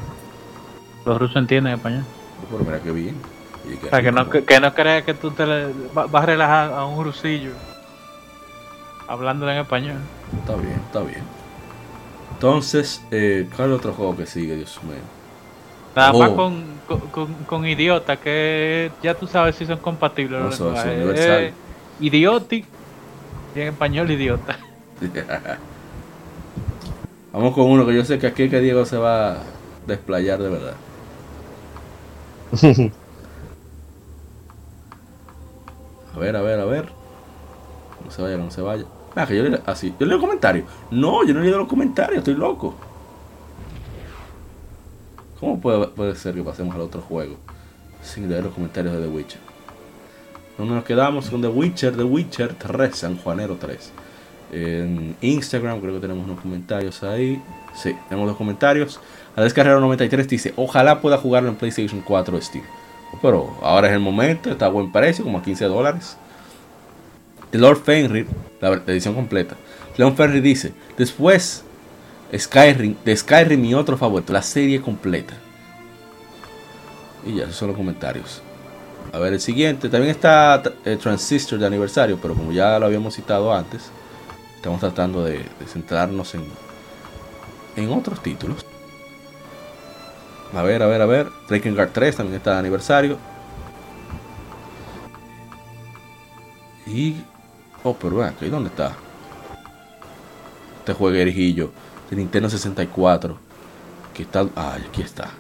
Los 1.05 1.19
rusos 1.19 1.37
entienden 1.37 1.75
español. 1.75 2.05
Pero 2.51 2.65
mira 2.65 2.81
qué 2.81 2.91
bien. 2.91 3.17
o 3.85 3.89
sea, 3.89 4.03
que 4.03 4.13
no, 4.13 4.29
que, 4.29 4.61
no 4.61 4.75
creas 4.75 5.05
que 5.05 5.15
tú 5.15 5.31
te 5.31 5.45
vas 5.93 6.23
a 6.23 6.27
relajar 6.27 6.73
a 6.73 6.85
un 6.85 7.05
rusillo 7.05 7.53
hablándole 9.07 9.53
en 9.53 9.59
español. 9.59 9.99
Está 10.39 10.57
bien, 10.57 10.81
está 10.87 11.01
bien. 11.01 11.23
Entonces, 12.33 13.03
eh, 13.11 13.49
¿cuál 13.55 13.71
es 13.71 13.79
otro 13.79 13.93
juego 13.93 14.17
que 14.17 14.27
sigue, 14.27 14.57
Dios 14.57 14.83
mío? 14.83 14.97
Nada 15.95 16.13
más 16.13 16.31
oh. 16.31 16.37
con, 16.37 16.65
con, 17.13 17.35
con, 17.47 17.67
Idiota, 17.67 18.17
que 18.17 18.91
ya 19.03 19.15
tú 19.15 19.27
sabes 19.27 19.55
si 19.55 19.65
son 19.65 19.79
compatibles. 19.79 20.41
No, 20.41 20.53
son, 20.53 20.75
eh, 20.77 21.53
idioti 22.01 22.65
en 23.63 23.69
español 23.69 24.11
Idiota. 24.11 24.59
Vamos 27.33 27.55
con 27.55 27.71
uno 27.71 27.87
que 27.87 27.95
yo 27.95 28.05
sé 28.05 28.19
que 28.19 28.27
aquí 28.29 28.49
que 28.49 28.61
Diego 28.61 28.85
se 28.87 28.97
va 28.97 29.33
a 29.33 29.39
desplayar 29.87 30.41
de 30.41 30.49
verdad. 30.49 30.75
a 36.15 36.19
ver, 36.19 36.37
a 36.37 36.43
ver, 36.43 36.61
a 36.61 36.65
ver. 36.65 36.89
No 38.05 38.11
se 38.11 38.23
vaya, 38.23 38.37
no 38.37 38.51
se 38.51 38.61
vaya. 38.61 38.85
Ah, 39.17 39.27
que 39.27 39.37
yo 39.37 39.43
leo, 39.43 39.61
así. 39.67 39.91
Ah, 39.93 39.97
yo 40.01 40.07
leo 40.07 40.21
comentarios. 40.21 40.67
No, 40.91 41.25
yo 41.25 41.35
no 41.35 41.41
leo 41.41 41.59
los 41.59 41.69
comentarios, 41.69 42.19
estoy 42.19 42.35
loco. 42.35 42.75
¿Cómo 45.41 45.61
puede, 45.61 45.89
puede 45.89 46.15
ser 46.15 46.35
que 46.35 46.43
pasemos 46.43 46.75
al 46.75 46.83
otro 46.83 47.03
juego 47.03 47.37
sin 48.03 48.29
leer 48.29 48.45
los 48.45 48.55
comentarios 48.55 48.95
de 48.95 49.03
The 49.03 49.09
Witcher? 49.09 49.44
No 50.59 50.65
nos 50.65 50.85
quedamos 50.85 51.31
con 51.31 51.43
The 51.43 51.49
Witcher, 51.49 51.97
The 51.97 52.05
Witcher 52.05 52.55
3, 52.55 52.97
San 52.97 53.17
Juanero 53.19 53.57
3. 53.57 53.93
En 54.53 55.17
Instagram 55.21 55.81
creo 55.81 55.95
que 55.95 56.01
tenemos 56.01 56.25
unos 56.25 56.41
comentarios 56.41 57.03
ahí. 57.03 57.43
Sí, 57.75 57.95
tenemos 58.09 58.29
dos 58.29 58.37
comentarios. 58.37 59.01
A 59.35 59.43
Descarrero 59.43 59.81
93 59.81 60.29
dice, 60.29 60.55
ojalá 60.57 61.01
pueda 61.01 61.19
jugarlo 61.19 61.49
en 61.49 61.57
PlayStation 61.57 62.01
4 62.03 62.41
Steam. 62.41 62.65
Pero 63.21 63.57
ahora 63.63 63.89
es 63.89 63.95
el 63.95 64.01
momento, 64.01 64.51
está 64.51 64.67
a 64.67 64.69
buen 64.69 64.93
precio, 64.93 65.25
como 65.25 65.39
a 65.39 65.43
15 65.43 65.65
dólares. 65.65 66.17
The 67.51 67.59
Lord 67.59 67.83
Fenrir, 67.83 68.27
la 68.61 68.81
edición 68.87 69.15
completa. 69.15 69.57
Leon 69.97 70.17
Fenrir 70.17 70.43
dice, 70.43 70.73
después 70.97 71.65
Skyrim, 72.37 72.97
de 73.05 73.17
Skyrim 73.17 73.61
mi 73.61 73.75
otro 73.75 73.97
favorito, 73.97 74.33
la 74.33 74.43
serie 74.43 74.81
completa. 74.81 75.35
Y 77.27 77.37
ya, 77.37 77.45
esos 77.45 77.57
son 77.57 77.69
los 77.69 77.77
comentarios. 77.77 78.43
A 79.15 79.19
ver, 79.19 79.33
el 79.33 79.41
siguiente. 79.41 79.89
También 79.89 80.11
está 80.11 80.61
eh, 80.85 80.97
Transistor 81.01 81.61
de 81.61 81.67
aniversario, 81.67 82.19
pero 82.21 82.35
como 82.35 82.51
ya 82.51 82.81
lo 82.81 82.87
habíamos 82.87 83.15
citado 83.15 83.55
antes, 83.55 83.91
estamos 84.57 84.81
tratando 84.81 85.23
de, 85.23 85.47
centrarnos 85.69 86.35
en, 86.35 86.45
en 87.77 87.93
otros 87.93 88.21
títulos. 88.21 88.67
A 90.53 90.63
ver, 90.63 90.83
a 90.83 90.87
ver, 90.87 91.01
a 91.01 91.07
ver. 91.07 91.29
Breaking 91.49 91.77
Guard 91.77 91.91
3 91.93 92.17
también 92.17 92.39
está 92.39 92.55
de 92.55 92.59
aniversario. 92.59 93.17
Y. 96.89 97.15
Oh, 97.85 97.95
pero 97.95 98.17
vean, 98.17 98.35
¿dónde 98.51 98.71
está? 98.71 98.97
Este 100.81 100.93
jueguerijillo 100.93 101.71
de 102.11 102.17
Nintendo 102.17 102.51
64. 102.51 103.39
Que 104.13 104.25
está. 104.25 104.45
Ah, 104.57 104.77
aquí 104.89 105.03
está. 105.03 105.31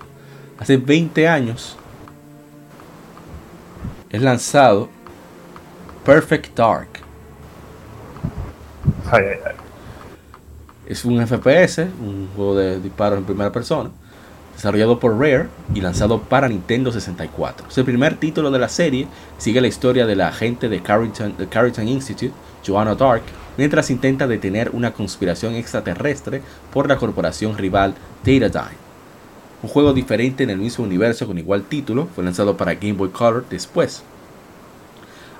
Hace 0.60 0.76
20 0.76 1.26
años. 1.26 1.76
Es 4.14 4.22
lanzado 4.22 4.88
Perfect 6.05 6.57
Dark. 6.57 6.87
Es 10.87 11.05
un 11.05 11.27
FPS, 11.27 11.79
un 12.00 12.29
juego 12.37 12.55
de 12.55 12.79
disparos 12.79 13.18
en 13.18 13.24
primera 13.24 13.50
persona 13.50 13.90
desarrollado 14.55 15.00
por 15.00 15.18
Rare 15.18 15.48
y 15.74 15.81
lanzado 15.81 16.22
para 16.22 16.46
Nintendo 16.46 16.92
64. 16.92 17.66
Es 17.68 17.77
el 17.77 17.85
primer 17.85 18.14
título 18.14 18.53
de 18.53 18.61
la 18.61 18.68
serie, 18.68 19.09
sigue 19.37 19.61
la 19.61 19.66
historia 19.66 20.07
de 20.07 20.14
la 20.14 20.29
agente 20.29 20.68
de 20.68 20.81
Carrington, 20.81 21.88
Institute, 21.88 22.33
Joanna 22.64 22.94
Dark, 22.94 23.24
mientras 23.59 23.90
intenta 23.90 24.29
detener 24.29 24.70
una 24.70 24.92
conspiración 24.92 25.57
extraterrestre 25.57 26.40
por 26.72 26.87
la 26.87 26.98
corporación 26.98 27.59
rival 27.59 27.96
Datadyne. 28.24 28.83
Un 29.64 29.70
juego 29.70 29.94
diferente 29.94 30.44
en 30.44 30.50
el 30.50 30.59
mismo 30.59 30.85
universo 30.85 31.27
con 31.27 31.38
igual 31.38 31.62
título 31.62 32.07
fue 32.14 32.22
lanzado 32.22 32.55
para 32.55 32.74
Game 32.74 32.92
Boy 32.92 33.09
Color 33.09 33.46
después. 33.48 34.03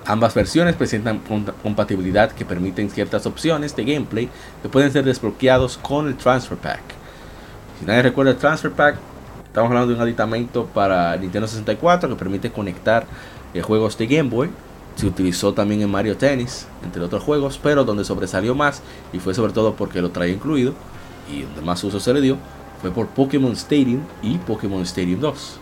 Ambas 0.07 0.33
versiones 0.33 0.77
presentan 0.77 1.21
compatibilidad 1.63 2.33
que 2.33 2.47
permiten 2.47 2.89
ciertas 2.89 3.27
opciones 3.27 3.77
de 3.77 3.85
gameplay 3.85 4.31
que 4.63 4.71
pueden 4.71 4.91
ser 4.91 5.05
desbloqueados 5.05 5.77
con 5.77 6.07
el 6.07 6.17
Transfer 6.17 6.57
Pack. 6.57 6.81
Si 7.79 7.85
nadie 7.85 8.01
recuerda 8.01 8.31
el 8.31 8.39
Transfer 8.39 8.71
Pack, 8.71 8.97
estamos 9.45 9.69
hablando 9.69 9.89
de 9.89 9.95
un 9.97 10.01
aditamento 10.01 10.65
para 10.73 11.15
Nintendo 11.19 11.47
64 11.47 12.09
que 12.09 12.17
permite 12.17 12.51
conectar 12.51 13.05
eh, 13.53 13.61
juegos 13.61 13.99
de 13.99 14.07
Game 14.07 14.31
Boy. 14.31 14.49
Se 14.97 15.07
utilizó 15.07 15.53
también 15.53 15.83
en 15.83 15.91
Mario 15.91 16.17
Tennis, 16.17 16.67
entre 16.83 17.03
otros 17.03 17.23
juegos, 17.23 17.61
pero 17.63 17.85
donde 17.85 18.07
sobresalió 18.07 18.55
más, 18.55 18.81
y 19.13 19.19
fue 19.19 19.35
sobre 19.35 19.53
todo 19.53 19.75
porque 19.75 20.01
lo 20.01 20.13
traía 20.13 20.33
incluido, 20.33 20.73
y 21.31 21.43
donde 21.43 21.61
más 21.61 21.85
uso 21.85 22.01
se 22.01 22.15
le 22.15 22.23
dio, 22.23 22.39
fue 22.85 22.91
por 22.91 23.07
Pokémon 23.07 23.53
Stadium 23.53 24.03
y 24.23 24.37
Pokémon 24.37 24.83
Stadium 24.83 25.19
2. 25.19 25.59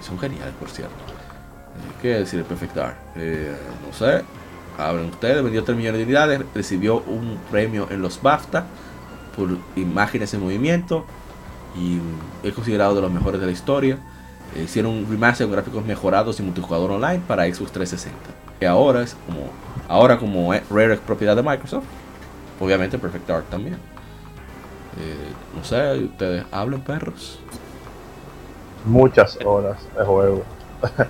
Son 0.00 0.16
geniales, 0.16 0.54
por 0.60 0.68
cierto. 0.68 0.94
Eh, 0.94 1.92
¿Qué 2.00 2.08
decir 2.20 2.38
el 2.38 2.44
Perfect 2.44 2.72
Dark? 2.72 2.94
Eh, 3.16 3.52
no 3.84 3.92
sé. 3.92 4.22
Hablen 4.78 5.06
ustedes, 5.06 5.42
vendió 5.42 5.64
3 5.64 5.76
millones 5.76 5.98
de 5.98 6.04
unidades, 6.04 6.40
recibió 6.54 6.98
un 6.98 7.36
premio 7.50 7.88
en 7.90 8.00
los 8.00 8.22
BAFTA 8.22 8.64
por 9.36 9.58
imágenes 9.74 10.32
en 10.32 10.40
movimiento 10.40 11.04
y 11.76 11.98
es 12.46 12.54
considerado 12.54 12.94
de 12.94 13.00
los 13.00 13.10
mejores 13.10 13.40
de 13.40 13.46
la 13.46 13.52
historia. 13.52 13.98
Eh, 14.54 14.62
hicieron 14.62 14.92
un 14.92 15.10
remaster 15.10 15.48
gráficos 15.48 15.84
mejorados 15.84 16.38
y 16.38 16.44
multijugador 16.44 16.92
online 16.92 17.22
para 17.26 17.52
Xbox 17.52 17.72
360. 17.72 18.16
Que 18.60 18.68
ahora 18.68 19.02
es 19.02 19.16
como 19.26 19.50
ahora 19.88 20.16
como 20.16 20.52
Rare 20.52 20.96
propiedad 20.98 21.34
de 21.34 21.42
Microsoft, 21.42 21.86
obviamente 22.60 22.98
Perfect 22.98 23.26
Dark 23.26 23.46
también. 23.46 23.78
Eh, 24.98 25.32
no 25.56 25.64
sé, 25.64 26.04
ustedes 26.04 26.44
hablen 26.50 26.80
perros. 26.80 27.38
Muchas 28.84 29.38
horas 29.44 29.78
de 29.96 30.04
juego. 30.04 30.42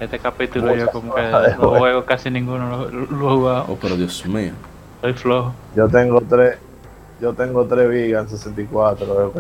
Este 0.01 0.19
capítulo 0.19 0.75
yo 0.75 0.91
como 0.91 1.15
que 1.15 1.23
no 1.23 1.79
juego 1.79 2.05
casi 2.05 2.31
ninguno 2.31 2.69
lo, 2.69 2.91
lo, 2.91 3.07
he 3.07 3.37
jugado. 3.37 3.65
Oh, 3.69 3.79
pero 3.81 3.97
Dios 3.97 4.27
mío. 4.27 4.53
Estoy 4.97 5.13
flojo. 5.15 5.55
Yo 5.77 5.89
tengo 5.89 6.21
tres, 6.21 6.59
yo 7.21 7.33
tengo 7.33 7.65
tres 7.67 7.89
Vigas 7.89 8.25
en 8.25 8.37
64 8.37 9.33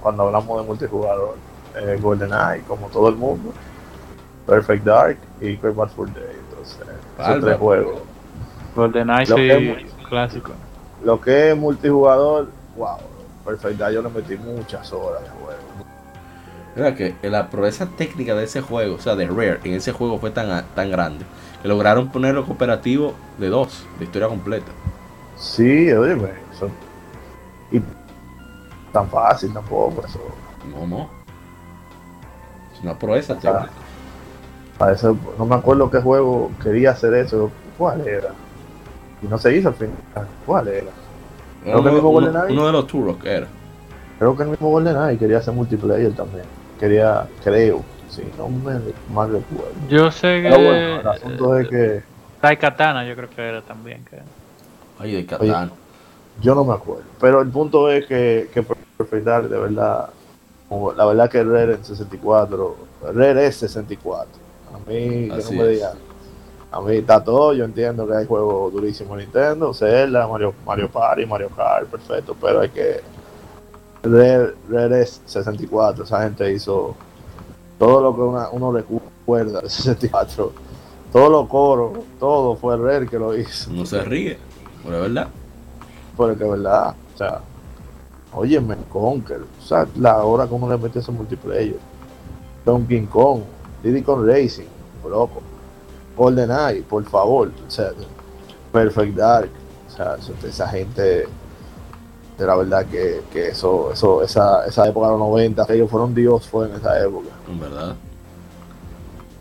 cuando 0.00 0.22
hablamos 0.24 0.60
de 0.60 0.66
multijugador. 0.66 1.36
Eh, 1.76 1.98
GoldenEye, 2.00 2.62
como 2.66 2.88
todo 2.88 3.08
el 3.08 3.14
mundo. 3.14 3.52
Perfect 4.46 4.84
Dark 4.84 5.18
y 5.40 5.56
Great 5.56 5.76
Bad 5.76 5.88
for 5.90 6.12
Day. 6.12 6.24
Entonces, 6.50 6.78
esos 7.20 7.40
tres 7.44 7.56
juegos. 7.56 8.00
GoldenEye 8.74 9.26
sí, 9.26 9.86
clásico. 10.08 10.52
Lo 11.04 11.20
que 11.20 11.50
es 11.50 11.56
multijugador, 11.56 12.48
wow. 12.76 12.98
Perfect 13.48 13.78
Dark 13.78 13.94
yo 13.94 14.02
le 14.02 14.10
metí 14.10 14.36
muchas 14.36 14.92
horas 14.92 15.22
de 15.22 15.30
juego. 15.30 15.58
Mira 16.76 16.94
que 16.94 17.14
la 17.22 17.48
proeza 17.48 17.86
técnica 17.86 18.34
de 18.34 18.44
ese 18.44 18.60
juego, 18.60 18.96
o 18.96 19.00
sea, 19.00 19.16
de 19.16 19.26
Rare, 19.26 19.60
en 19.64 19.72
ese 19.72 19.92
juego 19.92 20.18
fue 20.18 20.30
tan, 20.30 20.66
tan 20.74 20.90
grande 20.90 21.24
que 21.62 21.66
lograron 21.66 22.08
ponerlo 22.08 22.44
cooperativo 22.44 23.14
de 23.38 23.48
dos, 23.48 23.86
de 23.98 24.04
historia 24.04 24.28
completa. 24.28 24.70
Sí, 25.38 25.90
oye, 25.92 26.14
eso 26.52 26.68
y 27.70 27.80
tan 28.92 29.08
fácil 29.08 29.52
tampoco, 29.52 30.04
eso. 30.06 30.20
No, 30.70 30.86
no. 30.86 31.08
Es 32.74 32.82
una 32.82 32.98
proeza, 32.98 33.36
para 34.76 34.92
eso, 34.92 35.16
no 35.38 35.46
me 35.46 35.56
acuerdo 35.56 35.90
qué 35.90 36.00
juego 36.00 36.52
quería 36.62 36.90
hacer 36.90 37.14
eso. 37.14 37.50
¿Cuál 37.78 38.06
era? 38.06 38.28
Y 39.22 39.26
no 39.26 39.38
se 39.38 39.56
hizo 39.56 39.68
al 39.68 39.74
final. 39.74 40.28
¿Cuál 40.46 40.68
era? 40.68 41.07
Uno, 41.64 41.80
uno, 41.80 42.44
uno, 42.48 42.66
de 42.66 42.72
los 42.72 42.86
Turok 42.86 43.24
era. 43.24 43.46
Creo 44.18 44.36
que 44.36 44.42
el 44.42 44.48
mismo 44.50 44.70
GoldenEye 44.70 45.18
quería 45.18 45.38
hacer 45.38 45.54
multiplayer 45.54 46.12
también. 46.12 46.44
Quería, 46.78 47.26
creo, 47.42 47.84
si 48.08 48.22
no 48.36 48.48
me 48.48 48.80
mal 49.12 49.32
recuerdo. 49.32 49.72
Yo 49.88 50.10
sé 50.10 50.42
que. 50.42 50.48
Pero 50.50 50.56
bueno, 50.56 51.00
el 51.00 51.08
asunto 51.08 51.58
es 51.58 51.68
que 51.68 52.02
Tai 52.40 52.56
Katana, 52.56 53.04
yo 53.04 53.16
creo 53.16 53.30
que 53.30 53.42
era 53.42 53.62
también. 53.62 54.04
Que... 54.04 54.18
Ay, 54.98 55.12
de 55.12 55.26
Catán. 55.26 55.72
yo 56.40 56.54
no 56.54 56.64
me 56.64 56.74
acuerdo. 56.74 57.04
Pero 57.20 57.40
el 57.40 57.48
punto 57.48 57.90
es 57.90 58.06
que, 58.06 58.48
que 58.52 58.62
Perfect 58.62 59.24
Dark, 59.24 59.48
de 59.48 59.58
verdad, 59.58 60.10
la 60.96 61.04
verdad 61.04 61.30
que 61.30 61.42
Rare 61.42 61.74
en 61.74 61.84
64, 61.84 62.76
Rare 63.14 63.46
es 63.46 63.56
64. 63.56 64.28
A 64.72 64.78
mí, 64.88 65.28
que 65.28 65.32
Así 65.32 65.56
no 65.56 65.62
me 65.62 65.68
es. 65.68 65.74
digan. 65.76 66.07
A 66.70 66.80
mí 66.82 66.96
está 66.96 67.22
todo, 67.24 67.54
yo 67.54 67.64
entiendo 67.64 68.06
que 68.06 68.14
hay 68.14 68.26
juegos 68.26 68.72
durísimos 68.72 69.12
en 69.14 69.24
Nintendo, 69.24 69.72
Zelda, 69.72 70.26
Mario, 70.28 70.52
Mario 70.66 70.90
Party, 70.90 71.24
Mario 71.24 71.48
Kart, 71.56 71.88
perfecto, 71.88 72.36
pero 72.40 72.60
hay 72.60 72.68
que... 72.68 73.00
Rare 74.02 75.02
es 75.02 75.20
64, 75.26 76.04
esa 76.04 76.22
gente 76.22 76.52
hizo 76.52 76.94
todo 77.78 78.00
lo 78.00 78.14
que 78.14 78.20
una- 78.20 78.48
uno 78.50 78.72
recuerda 78.72 79.60
de 79.62 79.68
64, 79.70 80.52
todos 81.12 81.30
los 81.30 81.48
coros, 81.48 81.98
todo 82.20 82.54
fue 82.56 82.76
Rare 82.76 83.06
que 83.08 83.18
lo 83.18 83.36
hizo. 83.36 83.70
No 83.72 83.84
se 83.86 84.02
ríe, 84.02 84.38
pero 84.84 84.96
es 84.96 85.02
verdad. 85.02 85.28
Porque 86.16 86.44
es 86.44 86.50
verdad, 86.50 86.94
o 87.14 87.18
sea, 87.18 87.40
óyeme, 88.34 88.76
Conker, 88.90 89.40
o 89.58 89.62
sea, 89.66 89.86
la 89.96 90.18
hora 90.22 90.46
uno 90.50 90.68
le 90.70 90.76
mete 90.78 90.98
ese 91.00 91.10
multiplayer, 91.12 91.78
Donkey 92.64 93.06
Kong, 93.06 93.40
Diddy 93.82 94.02
Kong 94.02 94.26
Racing, 94.26 94.66
loco, 95.08 95.42
GoldenEye, 96.18 96.82
por 96.82 97.04
favor, 97.04 97.50
o 97.66 97.70
sea, 97.70 97.92
Perfect 98.72 99.16
Dark, 99.16 99.50
o 99.88 99.96
sea, 99.96 100.16
esa 100.44 100.68
gente, 100.68 101.26
de 102.36 102.46
la 102.46 102.56
verdad 102.56 102.84
que, 102.86 103.22
que 103.32 103.48
eso, 103.48 103.92
eso, 103.92 104.22
esa, 104.22 104.66
esa 104.66 104.86
época 104.88 105.06
de 105.06 105.12
los 105.12 105.20
90, 105.20 105.66
ellos 105.70 105.90
fueron 105.90 106.14
Dios, 106.14 106.46
fue 106.48 106.68
en 106.68 106.74
esa 106.74 107.00
época. 107.00 107.28
En 107.48 107.60
verdad. 107.60 107.94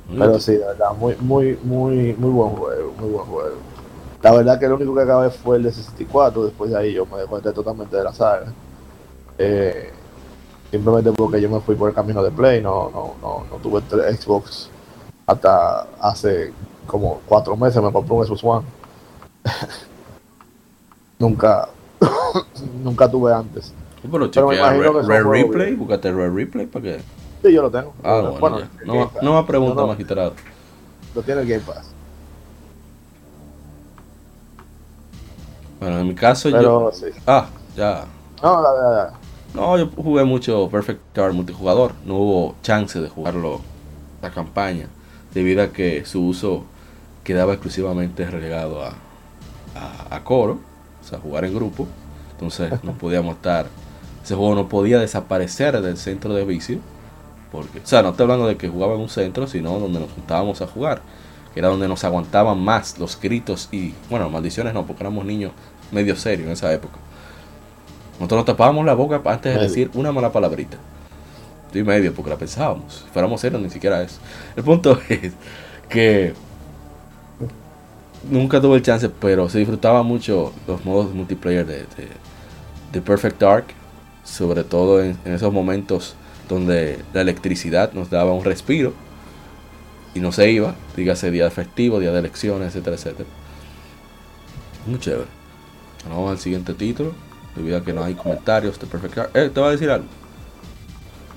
Pero 0.09 0.39
sí, 0.39 0.53
de 0.53 0.59
verdad, 0.59 0.93
muy, 0.97 1.15
muy, 1.19 1.59
muy, 1.63 2.13
muy 2.13 2.30
buen 2.30 2.49
juego, 2.51 2.93
muy 2.97 3.09
buen 3.09 3.25
juego. 3.25 3.55
La 4.21 4.32
verdad 4.32 4.59
que 4.59 4.65
el 4.65 4.73
único 4.73 4.95
que 4.95 5.01
acabé 5.01 5.30
fue 5.30 5.57
el 5.57 5.63
de 5.63 5.71
64, 5.71 6.45
después 6.45 6.71
de 6.71 6.78
ahí 6.78 6.93
yo 6.93 7.05
me 7.05 7.17
desconecté 7.17 7.51
totalmente 7.51 7.97
de 7.97 8.03
la 8.03 8.13
saga. 8.13 8.47
Eh, 9.38 9.91
simplemente 10.71 11.11
porque 11.11 11.41
yo 11.41 11.49
me 11.49 11.59
fui 11.59 11.75
por 11.75 11.89
el 11.89 11.95
camino 11.95 12.23
de 12.23 12.32
Play, 12.32 12.61
no, 12.61 12.89
no, 12.89 13.15
no, 13.21 13.43
no 13.51 13.57
tuve 13.61 13.82
Xbox 14.15 14.69
hasta 15.28 15.88
hace 15.99 16.53
como 16.88 17.21
cuatro 17.25 17.55
meses 17.55 17.81
me 17.81 17.91
compré 17.91 18.13
un 18.13 18.25
Xbox 18.25 18.43
One. 18.43 18.65
nunca, 21.19 21.69
nunca 22.83 23.09
tuve 23.09 23.33
antes. 23.33 23.73
Pero 24.01 24.31
Pero 24.31 24.47
me 24.47 24.55
imagino 24.55 25.01
que 25.01 25.23
Replay, 25.23 25.75
búscate 25.75 26.11
Rare 26.11 26.29
Replay 26.29 26.65
para 26.65 26.83
que. 26.83 27.01
Sí, 27.43 27.53
yo 27.53 27.61
lo 27.61 27.69
tengo. 27.69 27.93
Ah, 28.03 28.33
bueno, 28.39 28.61
No, 28.85 29.11
no 29.21 29.33
va 29.33 29.39
a 29.39 29.45
preguntar 29.45 29.77
No, 29.77 29.88
magistrado. 29.88 30.33
Lo 31.13 31.21
tiene 31.21 31.41
el 31.41 31.47
Game 31.47 31.61
Pass. 31.61 31.91
Bueno, 35.79 35.99
en 35.99 36.07
mi 36.07 36.15
caso 36.15 36.49
Pero 36.51 36.61
yo. 36.61 36.91
sí. 36.91 37.05
Ah, 37.25 37.47
ya. 37.75 38.05
No, 38.41 38.61
la 38.61 38.71
verdad. 38.73 39.13
No, 39.53 39.77
yo 39.77 39.89
jugué 39.95 40.23
mucho 40.23 40.69
Perfect 40.69 41.15
Dark 41.15 41.33
multijugador. 41.33 41.93
No 42.05 42.15
hubo 42.15 42.55
chance 42.61 42.99
de 42.99 43.09
jugarlo 43.09 43.61
la 44.21 44.31
campaña. 44.31 44.88
Debido 45.33 45.63
a 45.63 45.67
que 45.67 46.05
su 46.05 46.25
uso 46.25 46.63
quedaba 47.28 47.51
exclusivamente 47.51 48.25
relegado 48.25 48.82
a, 48.82 48.93
a, 49.75 50.15
a 50.15 50.23
coro. 50.23 50.61
O 51.03 51.07
sea, 51.07 51.19
jugar 51.19 51.43
en 51.43 51.53
grupo. 51.53 51.86
Entonces 52.32 52.71
no 52.84 52.93
podíamos 52.93 53.36
estar. 53.36 53.67
Ese 54.23 54.34
juego 54.34 54.55
no 54.55 54.69
podía 54.69 54.97
desaparecer 54.97 55.82
del 55.82 55.97
centro 55.97 56.34
de 56.34 56.45
vicio. 56.45 56.80
Porque, 57.51 57.80
o 57.80 57.86
sea, 57.86 58.01
no 58.01 58.09
estoy 58.09 58.23
hablando 58.23 58.47
de 58.47 58.55
que 58.55 58.69
jugaba 58.69 58.93
en 58.93 59.01
un 59.01 59.09
centro, 59.09 59.45
sino 59.45 59.78
donde 59.78 59.99
nos 59.99 60.09
juntábamos 60.11 60.61
a 60.61 60.67
jugar. 60.67 61.01
Que 61.53 61.59
era 61.59 61.67
donde 61.67 61.89
nos 61.89 62.05
aguantaban 62.05 62.59
más 62.59 62.97
los 62.97 63.19
gritos 63.19 63.67
y, 63.73 63.93
bueno, 64.09 64.30
maldiciones 64.30 64.73
no, 64.73 64.86
porque 64.86 65.03
éramos 65.03 65.25
niños 65.25 65.51
medio 65.91 66.15
serios 66.15 66.47
en 66.47 66.53
esa 66.53 66.71
época. 66.71 66.95
Nosotros 68.19 68.38
nos 68.38 68.45
tapábamos 68.45 68.86
la 68.86 68.93
boca 68.93 69.21
antes 69.25 69.53
de 69.53 69.61
decir 69.61 69.91
una 69.95 70.13
mala 70.13 70.32
palabrita. 70.32 70.78
Estoy 71.65 71.84
medio 71.84 72.13
porque 72.13 72.30
la 72.30 72.38
pensábamos. 72.38 73.03
Si 73.05 73.11
fuéramos 73.11 73.41
serios, 73.41 73.61
ni 73.61 73.69
siquiera 73.69 74.01
eso. 74.01 74.19
El 74.55 74.63
punto 74.63 74.97
es 75.09 75.34
que 75.89 76.34
nunca 78.30 78.61
tuve 78.61 78.78
el 78.78 78.84
chance, 78.84 79.09
pero 79.09 79.49
se 79.49 79.59
disfrutaba 79.59 80.03
mucho 80.03 80.53
los 80.67 80.84
modos 80.86 81.13
multiplayer 81.13 81.65
de, 81.65 81.78
de, 81.80 82.07
de 82.91 83.01
Perfect 83.01 83.39
Dark. 83.41 83.65
Sobre 84.23 84.65
todo 84.65 85.01
en, 85.01 85.17
en 85.23 85.34
esos 85.34 85.53
momentos 85.53 86.15
donde 86.49 86.99
la 87.13 87.21
electricidad 87.21 87.93
nos 87.93 88.09
daba 88.09 88.34
un 88.34 88.43
respiro 88.43 88.91
y 90.13 90.19
no 90.19 90.34
se 90.34 90.51
iba, 90.51 90.75
dígase 90.97 91.32
día 91.32 91.49
festivo, 91.49 91.99
día 92.01 92.11
de 92.11 92.19
elecciones, 92.19 92.67
etcétera, 92.75 92.97
etcétera. 92.97 93.30
Muy 94.86 94.99
chévere. 94.99 95.28
Vamos 96.09 96.30
al 96.32 96.39
siguiente 96.39 96.73
título, 96.73 97.13
debido 97.55 97.78
a 97.78 97.84
que 97.86 97.93
no 97.93 98.03
hay 98.03 98.15
comentarios 98.15 98.78
de 98.80 98.88
Perfect 98.88 99.15
Dark. 99.15 99.32
Eh, 99.34 99.49
¿te 99.53 99.61
va 99.61 99.69
a 99.69 99.71
decir 99.71 99.89
algo? 99.89 100.07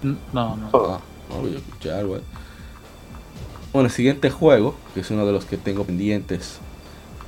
No, 0.03 0.57
no. 0.57 0.70
Ah, 0.72 1.01
no, 1.28 1.49
yo 1.49 1.59
escuché 1.59 1.93
algo. 1.93 2.16
eh. 2.16 2.22
Bueno, 3.72 3.86
el 3.86 3.93
siguiente 3.93 4.30
juego, 4.30 4.74
que 4.95 5.01
es 5.01 5.11
uno 5.12 5.26
de 5.26 5.32
los 5.32 5.45
que 5.45 5.57
tengo 5.57 5.84
pendientes 5.84 6.59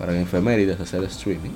para 0.02 0.16
en 0.16 0.22
efemérides 0.22 0.80
hacer 0.80 1.04
streaming. 1.04 1.52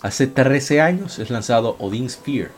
Hace 0.00 0.28
13 0.28 0.80
años 0.80 1.18
es 1.18 1.28
lanzado 1.28 1.74
Odin 1.80 2.08
Sphere, 2.08 2.52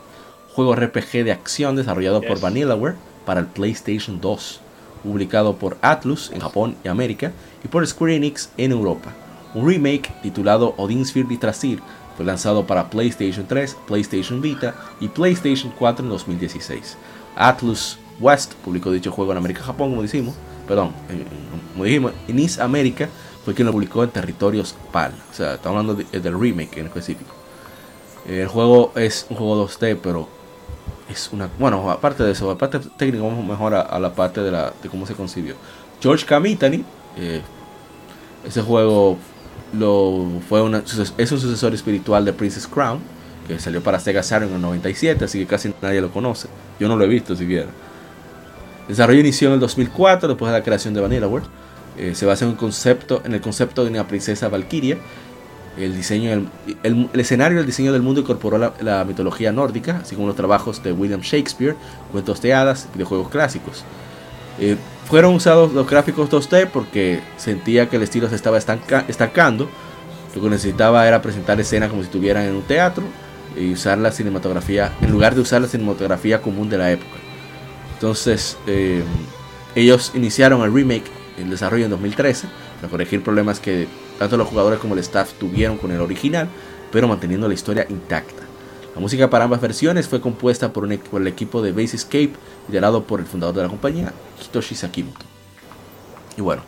juego 0.53 0.75
RPG 0.75 1.23
de 1.23 1.31
acción 1.31 1.75
desarrollado 1.75 2.21
por 2.21 2.33
Yes. 2.33 2.41
Vanillaware 2.41 2.93
para 3.25 3.39
el 3.39 3.47
PlayStation 3.47 4.21
2, 4.21 4.59
publicado 5.01 5.55
por 5.55 5.79
Atlus 5.81 6.29
en 6.31 6.41
Japón 6.41 6.75
y 6.83 6.87
América 6.87 7.31
y 7.65 7.67
por 7.67 7.87
Square 7.87 8.15
Enix 8.17 8.51
en 8.57 8.73
Europa. 8.73 9.11
Un 9.55 9.67
remake 9.67 10.13
titulado 10.21 10.75
Odin 10.77 11.03
Sphere 11.03 11.33
Yggdrasil 11.33 11.81
fue 12.15 12.27
lanzado 12.27 12.67
para 12.67 12.91
PlayStation 12.91 13.47
3, 13.47 13.75
PlayStation 13.87 14.39
Vita 14.39 14.75
y 14.99 15.07
PlayStation 15.07 15.73
4 15.79 16.05
en 16.05 16.11
2016. 16.11 16.95
Atlus 17.35 17.97
West 18.19 18.53
publicó 18.63 18.91
dicho 18.91 19.11
juego 19.11 19.31
en 19.31 19.39
América 19.39 19.61
y 19.63 19.65
Japón, 19.65 19.89
como 19.89 20.03
decimos, 20.03 20.35
perdón, 20.67 20.91
como 21.73 21.85
dijimos, 21.85 22.11
en 22.27 22.37
East 22.37 22.59
América 22.59 23.09
fue 23.45 23.53
quien 23.53 23.65
lo 23.65 23.71
publicó 23.73 24.03
en 24.03 24.09
territorios 24.09 24.75
PAL, 24.91 25.13
o 25.31 25.33
sea, 25.33 25.55
estamos 25.55 25.79
hablando 25.79 26.03
de- 26.11 26.19
del 26.19 26.39
remake 26.39 26.77
en 26.79 26.85
específico. 26.87 27.31
El 28.27 28.47
juego 28.47 28.93
es 28.95 29.25
un 29.29 29.35
juego 29.37 29.55
2D, 29.67 29.97
pero 30.01 30.27
es 31.09 31.29
una. 31.33 31.49
Bueno, 31.59 31.91
aparte 31.91 32.23
de 32.23 32.31
eso, 32.31 32.49
aparte 32.49 32.79
técnico, 32.97 33.25
vamos 33.27 33.45
mejor 33.45 33.73
a, 33.75 33.81
a 33.81 33.99
la 33.99 34.13
parte 34.13 34.41
de, 34.41 34.49
la, 34.51 34.71
de 34.81 34.89
cómo 34.89 35.05
se 35.05 35.13
concibió. 35.13 35.55
George 36.01 36.25
Kamitani, 36.25 36.85
eh, 37.17 37.41
ese 38.47 38.61
juego 38.61 39.17
lo, 39.73 40.27
fue 40.47 40.61
una, 40.61 40.79
es 41.17 41.31
un 41.31 41.39
sucesor 41.39 41.73
espiritual 41.73 42.23
de 42.23 42.31
Princess 42.31 42.65
Crown, 42.67 42.99
que 43.47 43.59
salió 43.59 43.83
para 43.83 43.99
Sega 43.99 44.23
Saturn 44.23 44.49
en 44.49 44.55
el 44.55 44.61
97, 44.61 45.25
así 45.25 45.39
que 45.39 45.45
casi 45.45 45.73
nadie 45.81 45.99
lo 45.99 46.09
conoce. 46.11 46.47
Yo 46.79 46.87
no 46.87 46.95
lo 46.95 47.03
he 47.03 47.07
visto 47.09 47.35
siquiera. 47.35 47.67
El 48.83 48.87
desarrollo 48.89 49.19
inició 49.19 49.49
en 49.49 49.55
el 49.55 49.59
2004, 49.59 50.29
después 50.29 50.51
de 50.51 50.57
la 50.57 50.63
creación 50.63 50.93
de 50.93 51.01
Vanillaware. 51.01 51.45
Eh, 51.97 52.15
se 52.15 52.25
basa 52.25 52.45
en, 52.45 52.51
un 52.51 52.57
concepto, 52.57 53.21
en 53.25 53.33
el 53.33 53.41
concepto 53.41 53.83
de 53.83 53.89
una 53.91 54.07
princesa 54.07 54.49
valquiria. 54.49 54.97
El, 55.77 55.95
diseño 55.95 56.29
del- 56.29 56.47
el, 56.83 57.09
el 57.13 57.19
escenario 57.19 57.57
y 57.57 57.61
el 57.61 57.65
diseño 57.65 57.91
del 57.93 58.01
mundo 58.03 58.21
incorporó 58.21 58.57
la, 58.57 58.73
la 58.81 59.03
mitología 59.05 59.51
nórdica, 59.51 59.99
así 60.03 60.15
como 60.15 60.27
los 60.27 60.35
trabajos 60.35 60.83
de 60.83 60.91
William 60.91 61.21
Shakespeare, 61.21 61.75
cuentos 62.11 62.41
de 62.41 62.53
hadas, 62.53 62.87
videojuegos 62.93 63.29
clásicos. 63.29 63.83
Eh, 64.59 64.77
fueron 65.09 65.33
usados 65.33 65.73
los 65.73 65.89
gráficos 65.89 66.29
2D 66.29 66.67
porque 66.71 67.21
sentía 67.37 67.89
que 67.89 67.95
el 67.95 68.03
estilo 68.03 68.29
se 68.29 68.35
estaba 68.35 68.57
estanca- 68.59 69.03
estancando. 69.07 69.67
Lo 70.35 70.41
que 70.41 70.49
necesitaba 70.49 71.07
era 71.07 71.21
presentar 71.21 71.59
escenas 71.59 71.89
como 71.89 72.01
si 72.01 72.05
estuvieran 72.07 72.43
en 72.45 72.55
un 72.55 72.63
teatro 72.63 73.03
y 73.59 73.71
usar 73.73 73.97
la 73.99 74.11
cinematografía, 74.11 74.91
en 75.01 75.11
lugar 75.11 75.33
de 75.35 75.41
usar 75.41 75.61
la 75.61 75.67
cinematografía 75.67 76.41
común 76.41 76.69
de 76.69 76.77
la 76.77 76.91
época. 76.91 77.17
Entonces, 77.95 78.57
eh, 78.67 79.03
ellos 79.75 80.11
iniciaron 80.15 80.61
el 80.61 80.73
remake, 80.73 81.03
el 81.37 81.49
desarrollo 81.49 81.85
en 81.85 81.91
2013, 81.91 82.47
para 82.77 82.89
corregir 82.89 83.23
problemas 83.23 83.59
que 83.59 83.87
tanto 84.19 84.37
los 84.37 84.47
jugadores 84.47 84.79
como 84.79 84.93
el 84.93 84.99
staff 84.99 85.33
tuvieron 85.33 85.77
con 85.77 85.91
el 85.91 86.01
original, 86.01 86.47
pero 86.91 87.07
manteniendo 87.07 87.47
la 87.47 87.53
historia 87.53 87.85
intacta. 87.89 88.43
La 88.95 89.01
música 89.01 89.29
para 89.29 89.45
ambas 89.45 89.59
versiones 89.59 90.07
fue 90.07 90.21
compuesta 90.21 90.71
por, 90.71 90.85
el 90.85 91.27
equipo 91.27 91.61
de 91.61 91.71
Base 91.71 91.95
Escape, 91.95 92.33
liderado 92.67 93.03
por 93.03 93.19
el 93.19 93.25
fundador 93.25 93.55
de 93.55 93.63
la 93.63 93.69
compañía, 93.69 94.13
Hitoshi 94.39 94.75
Sakimoto. 94.75 95.25
Y 96.37 96.41
bueno, 96.41 96.61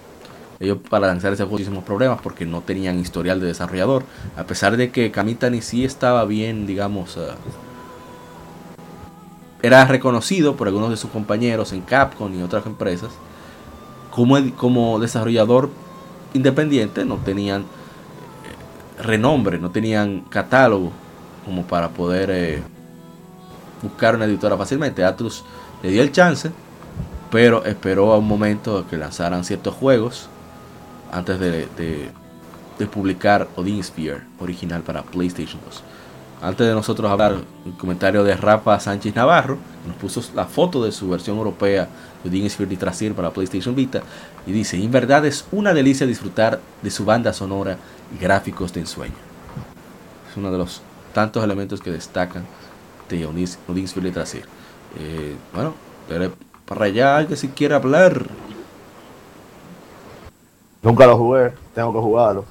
ellos 0.60 0.80
para 0.90 1.08
lanzar 1.08 1.34
ese 1.34 1.44
juego 1.44 1.64
tuvimos 1.64 1.84
problemas 1.84 2.20
porque 2.22 2.46
no 2.46 2.62
tenían 2.62 3.00
historial 3.00 3.40
de 3.40 3.48
desarrollador, 3.48 4.04
a 4.36 4.46
pesar 4.46 4.76
de 4.76 4.90
que 4.92 5.12
Kamitani 5.12 5.62
sí 5.62 5.86
estaba 5.86 6.26
bien, 6.26 6.66
digamos, 6.66 7.18
eh, 7.18 7.28
era 9.62 9.86
reconocido 9.86 10.56
por 10.56 10.68
algunos 10.68 10.90
de 10.90 10.98
sus 10.98 11.12
compañeros 11.12 11.74
en 11.74 11.82
Capcom 11.82 12.34
y 12.34 12.42
otras 12.42 12.66
empresas 12.66 13.12
como, 14.16 14.38
como 14.56 14.98
desarrollador 14.98 15.70
independiente, 16.34 17.04
no 17.04 17.18
tenían 17.18 17.64
eh, 17.64 19.04
renombre, 19.04 19.60
no 19.60 19.72
tenían 19.72 20.22
catálogo 20.30 20.94
como 21.44 21.64
para 21.64 21.90
poder 21.90 22.30
eh, 22.32 22.64
buscar 23.82 24.16
una 24.16 24.24
editora 24.24 24.56
fácilmente. 24.56 25.04
Atlus 25.04 25.44
le 25.84 25.90
dio 25.90 26.02
el 26.02 26.14
chance, 26.14 26.50
pero 27.30 27.66
esperó 27.66 28.14
a 28.14 28.18
un 28.18 28.26
momento 28.26 28.88
que 28.90 28.96
lanzaran 28.96 29.44
ciertos 29.44 29.74
juegos 29.74 30.30
antes 31.12 31.38
de, 31.38 31.68
de, 31.76 32.10
de 32.80 32.88
publicar 32.88 33.50
Odin 33.58 33.84
Sphere 33.84 34.22
original 34.40 34.82
para 34.82 35.04
PlayStation 35.04 35.60
2. 35.66 35.84
Antes 36.42 36.66
de 36.66 36.74
nosotros 36.74 37.12
hablar, 37.12 37.36
el 37.66 37.74
comentario 37.74 38.24
de 38.24 38.36
Rafa 38.38 38.80
Sánchez 38.80 39.14
Navarro, 39.14 39.58
nos 39.86 39.96
puso 39.98 40.24
la 40.34 40.46
foto 40.46 40.84
de 40.86 40.94
su 40.94 41.10
versión 41.10 41.38
europea 41.38 41.90
de 42.24 42.30
Odin 42.30 42.50
Sphere 42.50 42.74
y 42.74 42.78
Trasir 42.78 43.14
para 43.14 43.32
PlayStation 43.32 43.76
Vita 43.76 44.02
y 44.48 44.52
dice, 44.52 44.78
en 44.78 44.92
verdad 44.92 45.26
es 45.26 45.46
una 45.52 45.74
delicia 45.74 46.08
disfrutar 46.08 46.60
de 46.82 46.90
su 46.92 47.06
banda 47.06 47.34
sonora 47.34 47.78
y 48.16 48.22
gráficos 48.22 48.74
de 48.74 48.82
ensueño. 48.82 49.14
Es 50.30 50.38
uno 50.38 50.52
de 50.52 50.58
los 50.58 50.82
tantos 51.14 51.44
elementos 51.44 51.82
que 51.82 51.92
destacan 51.92 52.46
de 53.10 53.26
Odin 53.26 53.88
Sphere 53.88 54.10
y 54.10 54.12
Trasir. 54.12 54.46
Eh, 55.00 55.36
bueno, 55.54 55.74
pero 56.08 56.34
para 56.66 56.86
allá 56.86 57.28
que 57.28 57.36
si 57.36 57.50
quiere 57.50 57.76
hablar. 57.76 58.26
Nunca 60.82 61.06
lo 61.08 61.18
jugué, 61.18 61.54
tengo 61.74 61.94
que 61.94 62.00
jugarlo. 62.00 62.46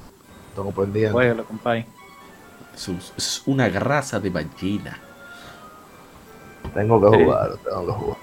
Tengo 0.55 0.71
pendiente. 0.71 1.11
Juégalo, 1.11 1.45
compadre. 1.45 1.85
Es, 2.75 2.89
es 3.17 3.41
una 3.45 3.69
grasa 3.69 4.19
de 4.19 4.29
ballena. 4.29 4.99
Tengo 6.73 6.99
que 6.99 7.17
Sí. 7.17 7.23
jugarlo, 7.23 7.57
tengo 7.57 7.85
que 7.85 7.91
jugar. 7.93 8.17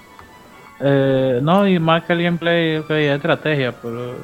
Eh, 0.85 1.41
no, 1.43 1.67
y 1.69 1.79
más 1.79 2.05
que 2.05 2.13
el 2.13 2.23
gameplay, 2.23 2.79
ok, 2.79 2.91
es 2.91 3.17
estrategia, 3.17 3.73
pero 3.81 4.17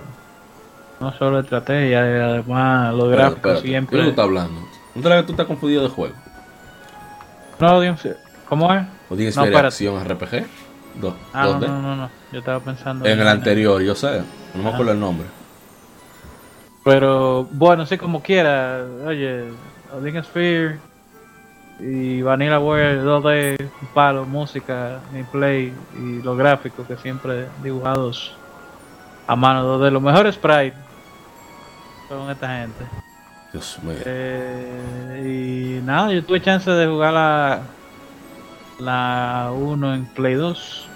no 1.00 1.12
solo 1.12 1.40
estrategia, 1.40 2.00
además 2.00 2.94
los 2.94 3.08
Pero, 3.10 3.22
gráficos 3.22 3.60
espérate, 3.60 3.62
¿qué 3.62 3.68
tú 3.68 3.68
siempre. 3.68 4.02
estás 4.10 4.24
hablando? 4.24 4.60
¿No 4.94 5.02
te 5.02 5.08
la 5.08 5.16
que 5.16 5.22
tú 5.24 5.32
estás 5.32 5.46
confundido 5.46 5.82
de 5.84 5.88
juego? 5.88 6.14
No, 7.60 7.80
Dios, 7.80 8.08
¿cómo 8.48 8.72
es? 8.74 8.82
¿O 9.10 9.16
tienes 9.16 9.36
No, 9.36 9.42
acción 9.58 10.00
RPG? 10.00 10.46
Do- 11.00 11.14
Ah, 11.32 11.44
no, 11.44 11.52
¿Dónde? 11.52 11.66
no, 11.68 11.82
no, 11.82 11.96
no, 11.96 12.10
yo 12.32 12.38
estaba 12.40 12.60
pensando 12.60 13.06
En 13.06 13.20
el 13.20 13.28
anterior, 13.28 13.80
yo 13.82 13.94
sé. 13.94 14.20
No 14.54 14.62
me 14.62 14.68
Ajá. 14.68 14.74
acuerdo 14.74 14.92
el 14.92 15.00
nombre. 15.00 15.26
Pero 16.84 17.44
bueno, 17.44 17.86
sí, 17.86 17.98
como 17.98 18.22
quiera. 18.22 18.84
Oye, 19.06 19.44
Odin 19.92 20.22
Sphere 20.24 20.80
y 21.80 22.22
Vanilla 22.22 22.58
World 22.58 23.04
2D, 23.04 23.70
un 23.82 23.88
palo, 23.94 24.24
música, 24.24 25.00
gameplay 25.12 25.72
y 25.96 26.22
los 26.22 26.36
gráficos 26.36 26.86
que 26.86 26.96
siempre 26.96 27.46
dibujados 27.62 28.34
a 29.26 29.36
mano 29.36 29.78
2D. 29.78 29.90
Los 29.90 30.02
mejores 30.02 30.34
sprites 30.34 30.78
son 32.08 32.30
esta 32.30 32.48
gente. 32.58 32.84
Dios 33.52 33.78
mío. 33.82 33.96
Eh, 34.04 35.78
y 35.80 35.84
nada, 35.84 36.12
yo 36.12 36.24
tuve 36.24 36.42
chance 36.42 36.70
de 36.70 36.86
jugar 36.86 37.12
la, 37.14 37.60
la 38.78 39.50
1 39.54 39.94
en 39.94 40.06
Play 40.06 40.34
2. 40.34 40.88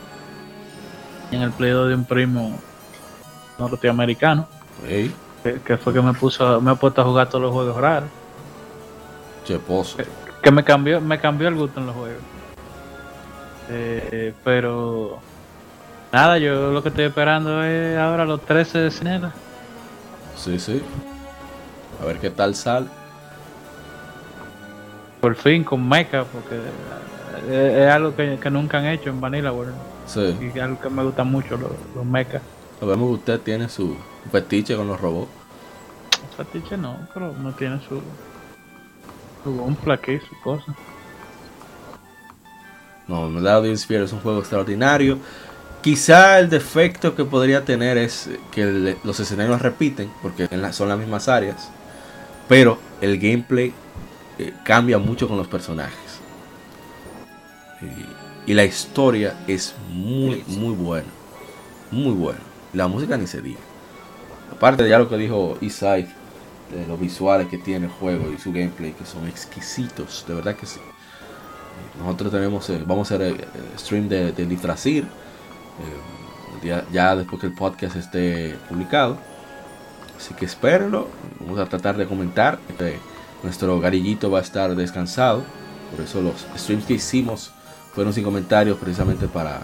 En 1.31 1.43
el 1.43 1.53
Play 1.53 1.71
2 1.71 1.89
de 1.89 1.95
un 1.95 2.05
primo 2.05 2.59
norteamericano. 3.59 4.49
Que, 5.43 5.61
que 5.65 5.77
fue 5.77 5.93
que 5.93 6.03
me 6.03 6.13
puso 6.13 6.61
me 6.61 6.73
he 6.73 6.77
puesto 6.77 7.01
a 7.03 7.05
jugar 7.05 7.29
todos 7.29 7.43
los 7.43 7.53
juegos 7.53 7.77
raros. 7.77 8.09
cheposo. 9.45 9.97
Que 9.97 10.22
me 10.51 10.65
cambió, 10.65 11.01
me 11.01 11.19
cambió 11.21 11.49
el 11.49 11.55
gusto 11.55 11.81
en 11.81 11.87
los 11.87 11.95
juegos. 11.95 12.23
Eh, 13.71 14.35
pero 14.45 15.21
nada, 16.13 16.39
yo 16.39 16.73
lo 16.73 16.83
que 16.83 16.89
estoy 16.89 17.05
esperando 17.05 17.63
es 17.63 17.97
ahora 17.97 18.25
los 18.25 18.41
13 18.43 18.79
de 18.79 18.91
Cinela. 18.91 19.33
Sí, 20.37 20.59
sí. 20.59 20.83
A 22.01 22.05
ver 22.05 22.19
qué 22.19 22.31
tal 22.31 22.55
sale. 22.55 22.89
Por 25.21 25.37
fin 25.37 25.63
con 25.63 25.89
Mecha, 25.89 26.25
porque 26.25 26.59
es, 27.49 27.89
algo 27.89 28.15
que, 28.17 28.39
que 28.41 28.51
nunca 28.51 28.79
han 28.79 28.87
hecho 28.87 29.11
en 29.11 29.21
Vanilla 29.21 29.53
World. 29.53 29.75
Sí. 30.07 30.37
Y 30.41 30.47
es 30.47 30.63
algo 30.63 30.81
que 30.81 30.91
me 30.91 31.05
gusta 31.05 31.23
mucho, 31.23 31.57
los, 31.57 31.71
los 31.95 32.05
mechas. 32.05 32.43
Sabemos 32.81 33.09
que 33.09 33.15
usted 33.15 33.41
tiene 33.41 33.69
su 33.69 33.97
fetiche 34.33 34.77
con 34.77 34.89
los 34.89 35.01
robots. 35.01 35.31
Fatiche 36.37 36.77
no, 36.77 36.97
pero 37.15 37.33
no 37.33 37.53
tiene 37.53 37.81
su. 37.89 38.03
Su 39.43 39.53
gunpla 39.53 39.95
aquí, 39.95 40.19
su 40.21 40.41
cosa. 40.41 40.75
No, 43.09 43.27
en 43.27 43.35
verdad 43.35 43.61
Odin 43.61 43.77
Sphere 43.77 44.05
es 44.05 44.13
un 44.13 44.21
juego 44.21 44.39
extraordinario. 44.41 45.19
Quizá 45.83 46.39
el 46.39 46.49
defecto 46.49 47.15
que 47.17 47.25
podría 47.25 47.65
tener 47.65 47.99
es 47.99 48.31
que 48.53 48.63
el- 48.63 48.99
los 49.05 49.19
escenarios 49.21 49.61
repiten, 49.63 50.11
porque 50.23 50.47
en 50.51 50.63
la- 50.63 50.73
son 50.73 50.89
las 50.89 50.99
mismas 50.99 51.29
áreas. 51.29 51.71
Pero 52.49 52.79
el 53.01 53.19
gameplay 53.19 53.75
eh, 54.39 54.55
cambia 54.65 54.99
mucho 54.99 55.29
con 55.29 55.37
los 55.37 55.49
personajes. 55.49 56.23
Y, 58.47 58.51
y 58.53 58.55
la 58.55 58.65
historia 58.65 59.35
es 59.47 59.75
muy, 59.91 60.43
muy 60.47 60.75
buena. 60.75 61.09
Muy 61.91 62.13
buena. 62.15 62.41
La 62.73 62.89
música 62.89 63.17
ni 63.17 63.27
se 63.27 63.43
diga. 63.43 63.61
Aparte 64.53 64.85
de 64.85 64.91
ya 64.91 64.99
lo 64.99 65.09
que 65.09 65.17
dijo 65.17 65.59
Isai, 65.61 66.09
de 66.73 66.87
los 66.87 66.99
visuales 66.99 67.49
que 67.49 67.59
tiene 67.59 67.87
el 67.87 67.93
juego 67.93 68.33
y 68.33 68.39
su 68.39 68.53
gameplay, 68.53 68.93
que 68.93 69.05
son 69.05 69.29
exquisitos, 69.29 70.25
de 70.27 70.35
verdad 70.35 70.57
que 70.57 70.67
sí. 70.67 70.81
Nosotros 71.99 72.33
tenemos, 72.33 72.69
eh, 72.71 72.83
vamos 72.87 73.11
a 73.11 73.15
hacer 73.15 73.27
el, 73.27 73.35
el 73.35 73.79
stream 73.79 74.09
de, 74.09 74.33
de 74.33 74.47
Litrasir, 74.47 75.05
eh, 75.05 76.67
ya, 76.67 76.85
ya 76.93 77.17
después 77.17 77.41
que 77.41 77.47
el 77.49 77.55
podcast 77.55 77.97
esté 77.97 78.57
publicado. 78.69 79.19
Así 80.17 80.35
que 80.35 80.45
espérenlo, 80.45 81.09
vamos 81.41 81.59
a 81.59 81.67
tratar 81.67 81.97
de 81.97 82.07
comentar. 82.07 82.59
Eh, 82.79 82.99
nuestro 83.43 83.81
garillito 83.81 84.31
va 84.31 84.39
a 84.39 84.43
estar 84.43 84.75
descansado, 84.77 85.43
por 85.91 86.05
eso 86.05 86.23
los 86.23 86.47
streams 86.57 86.87
que 86.87 86.95
hicimos 86.95 87.53
fueron 87.93 88.13
sin 88.13 88.25
comentarios 88.25 88.79
precisamente 88.79 89.27
para 89.27 89.61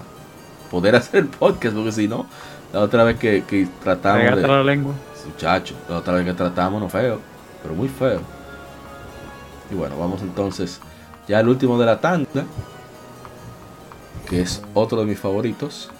poder 0.70 0.96
hacer 0.96 1.20
el 1.20 1.28
podcast, 1.28 1.74
porque 1.74 1.92
si 1.92 2.08
no, 2.08 2.26
la 2.72 2.80
otra 2.80 3.04
vez 3.04 3.18
que, 3.18 3.44
que 3.44 3.68
tratamos 3.82 4.36
de... 4.36 4.46
la 4.46 4.62
lengua. 4.62 4.94
Muchacho, 5.28 5.74
la 5.88 5.98
otra 5.98 6.14
vez 6.14 6.24
que 6.24 6.32
tratamos 6.32 6.80
no 6.80 6.88
feo, 6.88 7.20
pero 7.62 7.74
muy 7.74 7.88
feo. 7.88 8.20
Y 9.70 9.74
bueno, 9.74 9.98
vamos 9.98 10.22
entonces 10.22 10.80
ya 11.26 11.38
al 11.38 11.48
último 11.48 11.78
de 11.78 11.86
la 11.86 12.00
tanda, 12.00 12.44
que 14.28 14.40
es 14.40 14.62
otro 14.74 15.00
de 15.00 15.06
mis 15.06 15.18
favoritos, 15.18 15.90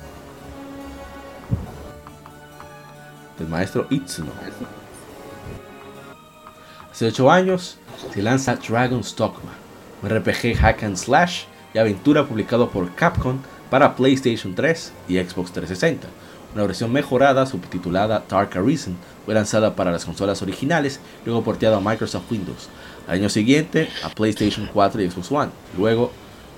del 3.39 3.49
maestro 3.49 3.87
Itsuno. 3.91 4.33
Hace 6.91 7.07
8 7.07 7.31
años 7.31 7.79
se 8.12 8.22
lanza 8.22 8.57
Dragon's 8.57 9.14
Dogma, 9.14 9.53
un 10.03 10.09
RPG 10.09 10.57
hack 10.57 10.83
and 10.83 10.97
slash 10.97 11.45
y 11.74 11.79
aventura 11.79 12.24
publicado 12.26 12.70
por 12.70 12.93
Capcom 12.95 13.39
para 13.70 13.95
PlayStation 13.95 14.55
3 14.55 14.93
y 15.09 15.18
Xbox 15.18 15.53
360. 15.53 16.09
Una 16.59 16.67
versión 16.67 16.91
mejorada 16.93 17.47
subtitulada 17.47 18.25
Dark 18.29 18.59
Arisen 18.59 18.97
fue 19.25 19.33
lanzada 19.33 19.77
para 19.77 19.93
las 19.93 20.05
consolas 20.05 20.43
originales, 20.43 20.99
luego 21.25 21.45
porteada 21.45 21.77
a 21.77 21.81
Microsoft 21.81 22.33
Windows. 22.33 22.69
Al 23.07 23.15
año 23.15 23.29
siguiente 23.29 23.89
a 24.03 24.09
PlayStation 24.09 24.69
4 24.73 25.01
y 25.03 25.09
Xbox 25.09 25.31
One. 25.31 25.51
Luego 25.79 26.11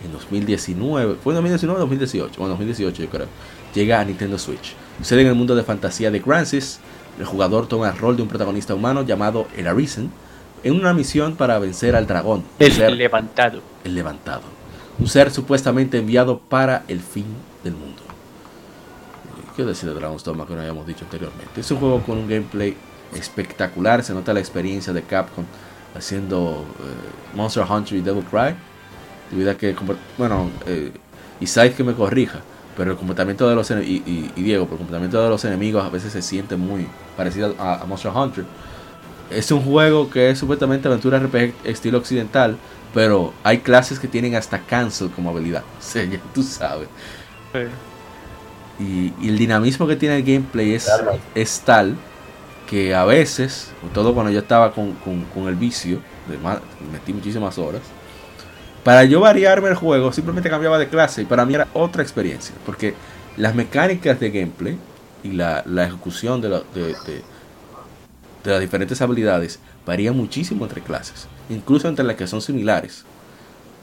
en 0.03 0.11
2019, 0.11 1.17
fue 1.23 1.35
en 1.35 1.37
2019 1.37 1.77
o 1.77 1.81
2018, 1.83 2.33
bueno 2.39 2.55
2018 2.55 3.03
yo 3.03 3.11
creo, 3.11 3.27
llega 3.75 4.01
a 4.01 4.05
Nintendo 4.07 4.39
Switch. 4.39 4.75
Sucede 5.01 5.21
en 5.21 5.27
el 5.27 5.35
mundo 5.35 5.55
de 5.55 5.65
fantasía 5.65 6.11
de 6.11 6.21
Grancis, 6.21 6.81
el 7.19 7.27
jugador 7.27 7.67
toma 7.69 7.91
el 7.91 7.99
rol 7.99 8.17
de 8.17 8.23
un 8.23 8.29
protagonista 8.29 8.75
humano 8.75 9.03
llamado 9.03 9.49
El 9.55 9.67
Arisen 9.67 10.11
en 10.65 10.77
una 10.77 10.95
misión 10.95 11.37
para 11.37 11.59
vencer 11.59 11.95
al 11.95 12.07
dragón, 12.07 12.43
ser- 12.59 12.93
levantado. 12.93 13.61
el 13.85 13.95
levantado. 13.95 14.45
Un 14.99 15.09
ser 15.09 15.31
supuestamente 15.31 15.99
enviado 15.99 16.39
para 16.39 16.85
el 16.89 17.01
fin 17.01 17.27
del 17.63 17.75
mundo. 17.75 18.00
Eh, 19.61 19.65
¿Qué 19.65 19.67
decir 19.67 19.89
de 19.89 19.95
Dragon's 19.95 20.25
Dogma 20.25 20.47
que 20.47 20.55
no 20.55 20.61
habíamos 20.61 20.87
dicho 20.87 21.05
anteriormente? 21.05 21.61
Es 21.61 21.71
un 21.71 21.79
juego 21.79 22.01
con 22.03 22.19
un 22.19 22.29
gameplay 22.29 22.77
espectacular. 23.15 24.03
Se 24.03 24.15
nota 24.15 24.33
la 24.33 24.41
experiencia 24.41 24.93
de 24.93 25.03
Capcom 25.03 25.45
haciendo 25.97 26.65
eh, 26.81 27.37
Monster 27.37 27.65
Hunter 27.69 27.99
y 27.99 28.01
Devil 28.01 28.25
Cry. 28.25 28.55
Debido 29.31 29.51
a 29.51 29.55
que, 29.55 29.75
bueno, 30.19 30.51
eh, 30.67 30.93
Isaac 31.41 31.77
que 31.77 31.85
me 31.85 31.95
corrija, 31.95 32.41
pero 32.77 32.93
el 32.93 32.97
comportamiento 32.97 33.49
de 33.49 33.55
los 33.55 33.71
ene- 33.71 33.85
y, 33.85 33.97
y- 34.07 34.33
y 34.37 34.43
Diego, 34.43 34.65
el 34.65 34.69
comportamiento 34.71 35.23
de 35.23 35.29
los 35.29 35.45
enemigos 35.45 35.85
a 35.85 35.89
veces 35.91 36.13
se 36.13 36.23
siente 36.23 36.57
muy 36.57 36.87
parecido 37.17 37.55
a, 37.59 37.81
a 37.83 37.85
Monster 37.85 38.11
Hunter. 38.15 38.45
Es 39.31 39.51
un 39.53 39.63
juego 39.63 40.11
que 40.11 40.31
es 40.31 40.39
supuestamente 40.39 40.89
aventura 40.89 41.19
RPG 41.21 41.55
estilo 41.65 41.99
occidental, 41.99 42.57
pero 42.93 43.33
hay 43.45 43.59
clases 43.59 44.01
que 44.01 44.09
tienen 44.09 44.35
hasta 44.35 44.59
cancel 44.61 45.11
como 45.11 45.31
habilidad. 45.31 45.63
O 45.79 45.83
sea, 45.83 46.05
ya 46.05 46.19
tú 46.35 46.43
sabes. 46.43 46.89
Y, 48.81 49.13
y 49.21 49.29
el 49.29 49.37
dinamismo 49.39 49.87
que 49.87 49.97
tiene 49.97 50.17
el 50.17 50.23
gameplay 50.25 50.73
es, 50.75 50.89
es 51.35 51.61
tal 51.61 51.97
que 52.69 52.95
a 52.95 53.05
veces, 53.05 53.73
sobre 53.81 53.93
todo 53.95 54.15
cuando 54.15 54.33
yo 54.33 54.39
estaba 54.41 54.73
con, 54.73 54.93
con- 54.95 55.25
con 55.35 55.49
el 55.49 55.57
vicio, 55.57 56.01
de 56.29 56.39
metí 56.93 57.13
muchísimas 57.13 57.59
horas, 57.59 57.83
para 58.85 59.05
yo 59.05 59.21
variarme 59.21 59.69
el 59.69 59.75
juego 59.75 60.13
simplemente 60.13 60.49
cambiaba 60.49 60.79
de 60.79 60.89
clase 60.89 61.23
y 61.23 61.25
para 61.27 61.45
mí 61.45 61.55
era 61.55 61.69
otra 61.75 62.03
experiencia, 62.03 62.55
porque 62.65 62.95
las 63.37 63.55
mecánicas 63.55 64.19
de 64.21 64.31
gameplay 64.31 64.79
y 65.23 65.33
la, 65.33 65.63
la 65.67 65.85
ejecución 65.85 66.41
de, 66.41 66.49
la- 66.49 66.63
de, 66.75 66.83
de- 67.07 67.23
de 68.45 68.51
las 68.51 68.61
diferentes 68.61 69.03
habilidades 69.03 69.59
varían 69.85 70.17
muchísimo 70.17 70.65
entre 70.65 70.81
clases, 70.81 71.27
incluso 71.51 71.89
entre 71.89 72.05
las 72.07 72.17
que 72.17 72.27
son 72.27 72.41
similares. 72.41 73.05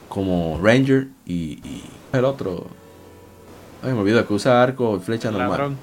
como 0.08 0.58
Ranger 0.62 1.06
y, 1.26 1.34
y 1.68 1.84
el 2.12 2.24
otro. 2.24 2.66
Ay, 3.82 3.92
me 3.92 4.00
olvidó 4.00 4.26
que 4.26 4.34
usa 4.34 4.62
arco 4.62 4.96
y 4.96 5.00
flecha 5.00 5.30
normal. 5.30 5.50
Ladrón. 5.50 5.76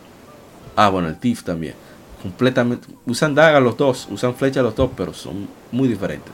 Ah, 0.76 0.90
bueno, 0.90 1.08
el 1.08 1.18
Thief 1.18 1.44
también. 1.44 1.76
Completamente. 2.22 2.88
Usan 3.06 3.34
daga 3.36 3.60
los 3.60 3.78
dos, 3.78 4.08
usan 4.10 4.34
flecha 4.36 4.62
los 4.62 4.76
dos, 4.76 4.90
pero 4.96 5.14
son 5.14 5.48
muy 5.72 5.88
diferentes. 5.88 6.34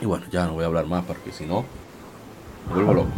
Y 0.00 0.06
bueno, 0.06 0.26
ya 0.30 0.46
no 0.46 0.52
voy 0.54 0.64
a 0.64 0.66
hablar 0.66 0.86
más 0.86 1.04
porque 1.04 1.32
si 1.32 1.46
no, 1.46 1.64
me 2.68 2.74
vuelvo 2.74 2.94
loco. 2.94 3.08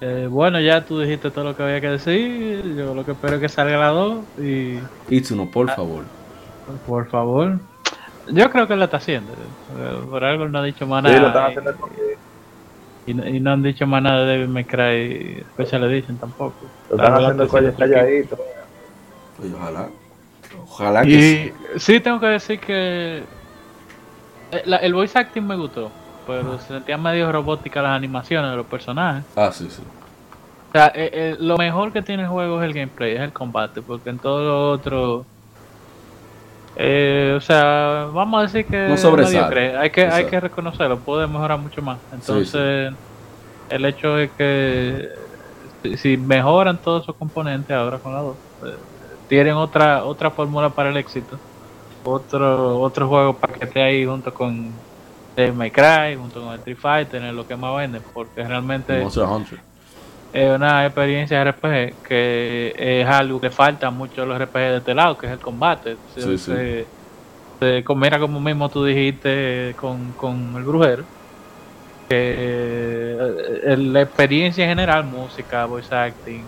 Eh, 0.00 0.26
bueno, 0.28 0.58
ya 0.60 0.84
tú 0.84 0.98
dijiste 0.98 1.30
todo 1.30 1.44
lo 1.44 1.56
que 1.56 1.62
había 1.62 1.80
que 1.80 1.90
decir. 1.90 2.74
Yo 2.76 2.94
lo 2.94 3.04
que 3.04 3.12
espero 3.12 3.36
es 3.36 3.40
que 3.40 3.48
salga 3.48 3.76
la 3.78 3.88
2. 3.88 4.24
Y 4.40 4.78
Itsuno, 5.08 5.48
por 5.50 5.70
Ah. 5.70 5.74
favor. 5.76 6.04
por 6.86 7.08
favor. 7.08 7.58
Yo 8.32 8.50
creo 8.50 8.66
que 8.66 8.74
lo 8.76 8.84
está 8.84 8.96
haciendo. 8.96 9.32
eh, 9.32 10.00
Por 10.10 10.24
algo 10.24 10.48
no 10.48 10.58
ha 10.58 10.62
dicho 10.64 10.86
más 10.86 11.04
Sí, 11.04 11.10
lo 11.10 11.16
están 11.28 11.32
nada. 11.34 11.46
haciendo 11.48 11.72
porque 11.76 12.16
y, 13.06 13.14
no- 13.14 13.26
y 13.28 13.40
no 13.40 13.52
han 13.52 13.62
dicho 13.62 13.86
más 13.86 14.02
nada 14.02 14.24
de 14.24 14.32
Devil 14.32 14.48
May 14.48 14.64
Cry 14.64 15.44
Special 15.54 15.84
Edition 15.84 16.16
tampoco. 16.18 16.54
lo 16.90 16.96
están 16.96 17.14
haciendo 17.14 17.44
haciendo 17.44 17.74
calladito. 17.76 18.38
Oye, 19.42 19.52
ojalá. 19.54 19.88
Ojalá 20.64 21.02
que 21.02 21.10
sí. 21.10 21.52
Y 21.76 21.80
sí, 21.80 22.00
tengo 22.00 22.20
que 22.20 22.26
decir 22.26 22.60
que 22.60 23.22
eh, 24.52 24.62
la- 24.66 24.76
el 24.78 24.94
voice 24.94 25.18
acting 25.18 25.42
me 25.46 25.56
gustó, 25.56 25.90
pero 26.26 26.58
se 26.58 26.68
sentían 26.68 27.02
medio 27.02 27.30
robóticas 27.32 27.82
las 27.82 27.92
animaciones 27.96 28.50
de 28.50 28.56
los 28.56 28.66
personajes. 28.66 29.24
Ah, 29.36 29.50
sí, 29.52 29.68
sí. 29.70 29.82
O 30.68 30.72
sea, 30.72 30.86
eh, 30.94 31.10
eh, 31.12 31.36
lo 31.38 31.56
mejor 31.58 31.92
que 31.92 32.00
tiene 32.02 32.22
el 32.22 32.28
juego 32.28 32.62
es 32.62 32.66
el 32.68 32.72
gameplay, 32.74 33.12
es 33.14 33.20
el 33.20 33.32
combate, 33.32 33.82
porque 33.82 34.10
en 34.10 34.18
todo 34.18 34.42
lo 34.44 34.70
otro... 34.70 35.26
eh, 36.76 37.34
o 37.36 37.40
sea, 37.40 38.08
vamos 38.12 38.38
a 38.38 38.42
decir 38.42 38.64
que 38.64 38.88
No 38.88 38.94
es 38.94 39.00
sobresale. 39.00 39.76
Hay 39.76 39.90
que, 39.90 40.06
hay 40.06 40.26
que 40.26 40.40
reconocerlo, 40.40 40.98
puede 40.98 41.26
mejorar 41.26 41.58
mucho 41.58 41.82
más. 41.82 41.98
Entonces, 42.12 42.92
el 43.68 43.84
hecho 43.84 44.18
es 44.18 44.30
que 44.32 45.10
si, 45.96 46.16
mejoran 46.16 46.78
todos 46.78 47.02
esos 47.02 47.16
componentes 47.16 47.76
ahora 47.76 47.98
con 47.98 48.14
la 48.14 48.20
2, 48.20 48.36
eh, 48.64 48.76
tienen 49.28 49.54
otra 49.54 50.04
otra 50.04 50.30
fórmula 50.30 50.70
para 50.70 50.90
el 50.90 50.96
éxito. 50.96 51.38
Otro 52.04 52.80
otro 52.80 53.08
juego 53.08 53.34
para 53.34 53.54
que 53.54 53.64
esté 53.64 53.82
ahí 53.82 54.04
junto 54.04 54.32
con 54.32 54.70
Devil 55.36 55.54
May 55.54 55.70
Cry, 55.70 56.16
junto 56.16 56.42
con 56.42 56.54
Street 56.54 56.76
Fighter, 56.76 57.22
en 57.22 57.36
lo 57.36 57.46
que 57.46 57.56
más 57.56 57.76
venden, 57.76 58.02
porque 58.12 58.42
realmente 58.44 59.00
Monster 59.00 59.24
Hunter. 59.24 59.71
Es 60.32 60.50
una 60.56 60.86
experiencia 60.86 61.42
RPG 61.42 62.02
que 62.02 62.72
es 62.76 63.06
algo 63.06 63.40
que 63.40 63.50
falta 63.50 63.90
mucho 63.90 64.22
a 64.22 64.26
los 64.26 64.40
RPG 64.40 64.70
de 64.70 64.76
este 64.78 64.94
lado, 64.94 65.16
que 65.18 65.26
es 65.26 65.32
el 65.32 65.40
combate. 65.40 65.96
Se, 66.14 66.22
Sí, 66.22 66.38
sí. 66.38 66.52
se- 67.60 67.84
combina 67.84 68.18
como 68.18 68.40
mismo 68.40 68.68
tú 68.68 68.84
dijiste 68.84 69.74
con, 69.78 70.12
con 70.14 70.56
el 70.56 70.64
brujero. 70.64 71.04
Que 72.08 73.16
eh, 73.66 73.76
la 73.76 74.02
experiencia 74.02 74.64
en 74.64 74.70
general, 74.70 75.04
música, 75.04 75.64
voice 75.66 75.94
acting, 75.94 76.44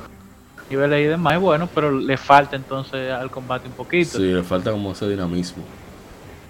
niveles 0.68 1.00
y 1.00 1.04
demás 1.08 1.34
es 1.34 1.40
bueno, 1.40 1.68
pero 1.74 1.90
le 1.92 2.16
falta 2.16 2.56
entonces 2.56 3.12
al 3.12 3.30
combate 3.30 3.68
un 3.68 3.74
poquito. 3.74 4.18
Sí, 4.18 4.32
le 4.32 4.42
falta 4.42 4.72
como 4.72 4.92
ese 4.92 5.08
dinamismo. 5.08 5.62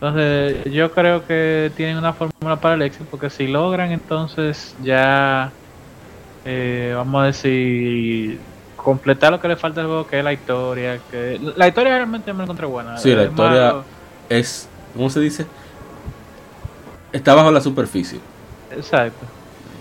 Entonces, 0.01 0.64
yo 0.72 0.93
creo 0.93 1.26
que 1.26 1.70
tienen 1.76 1.97
una 1.99 2.12
fórmula 2.12 2.61
para 2.61 2.74
el 2.74 2.82
éxito, 2.82 3.07
porque 3.11 3.30
si 3.30 3.47
logran, 3.47 3.91
entonces 3.93 4.74
ya, 4.82 5.53
eh, 6.45 6.92
vamos 6.97 7.22
a 7.22 7.26
decir, 7.26 8.38
completar 8.76 9.32
lo 9.32 9.40
que 9.40 9.49
le 9.49 9.57
falta 9.57 9.80
al 9.80 9.86
juego, 9.86 10.07
que 10.07 10.18
es 10.18 10.24
la 10.24 10.32
historia. 10.32 10.99
que 11.11 11.40
La 11.57 11.68
historia 11.68 11.95
realmente 11.97 12.32
me 12.32 12.38
la 12.38 12.45
encontré 12.45 12.66
buena. 12.66 12.97
Sí, 12.99 13.14
la 13.14 13.22
Es 13.24 13.30
historia- 13.30 13.66
malo. 13.66 13.84
Es, 14.28 14.68
¿cómo 14.95 15.09
se 15.11 15.20
dice? 15.20 15.47
Está 17.12 17.34
bajo 17.34 17.51
la 17.51 17.61
superficie. 17.61 18.20
Exacto. 18.70 19.24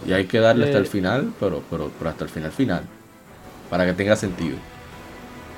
Y 0.05 0.14
hay 0.14 0.26
que 0.26 0.39
darle 0.39 0.66
hasta 0.66 0.78
Eh. 0.78 0.82
el 0.82 0.88
final, 0.88 1.32
pero, 1.39 1.64
pero, 1.70 1.89
pero 1.97 2.09
hasta 2.09 2.24
el 2.26 2.30
final 2.30 2.51
final. 2.51 2.84
Para 3.70 3.86
que 3.86 3.93
tenga 3.93 4.16
sentido. 4.16 4.57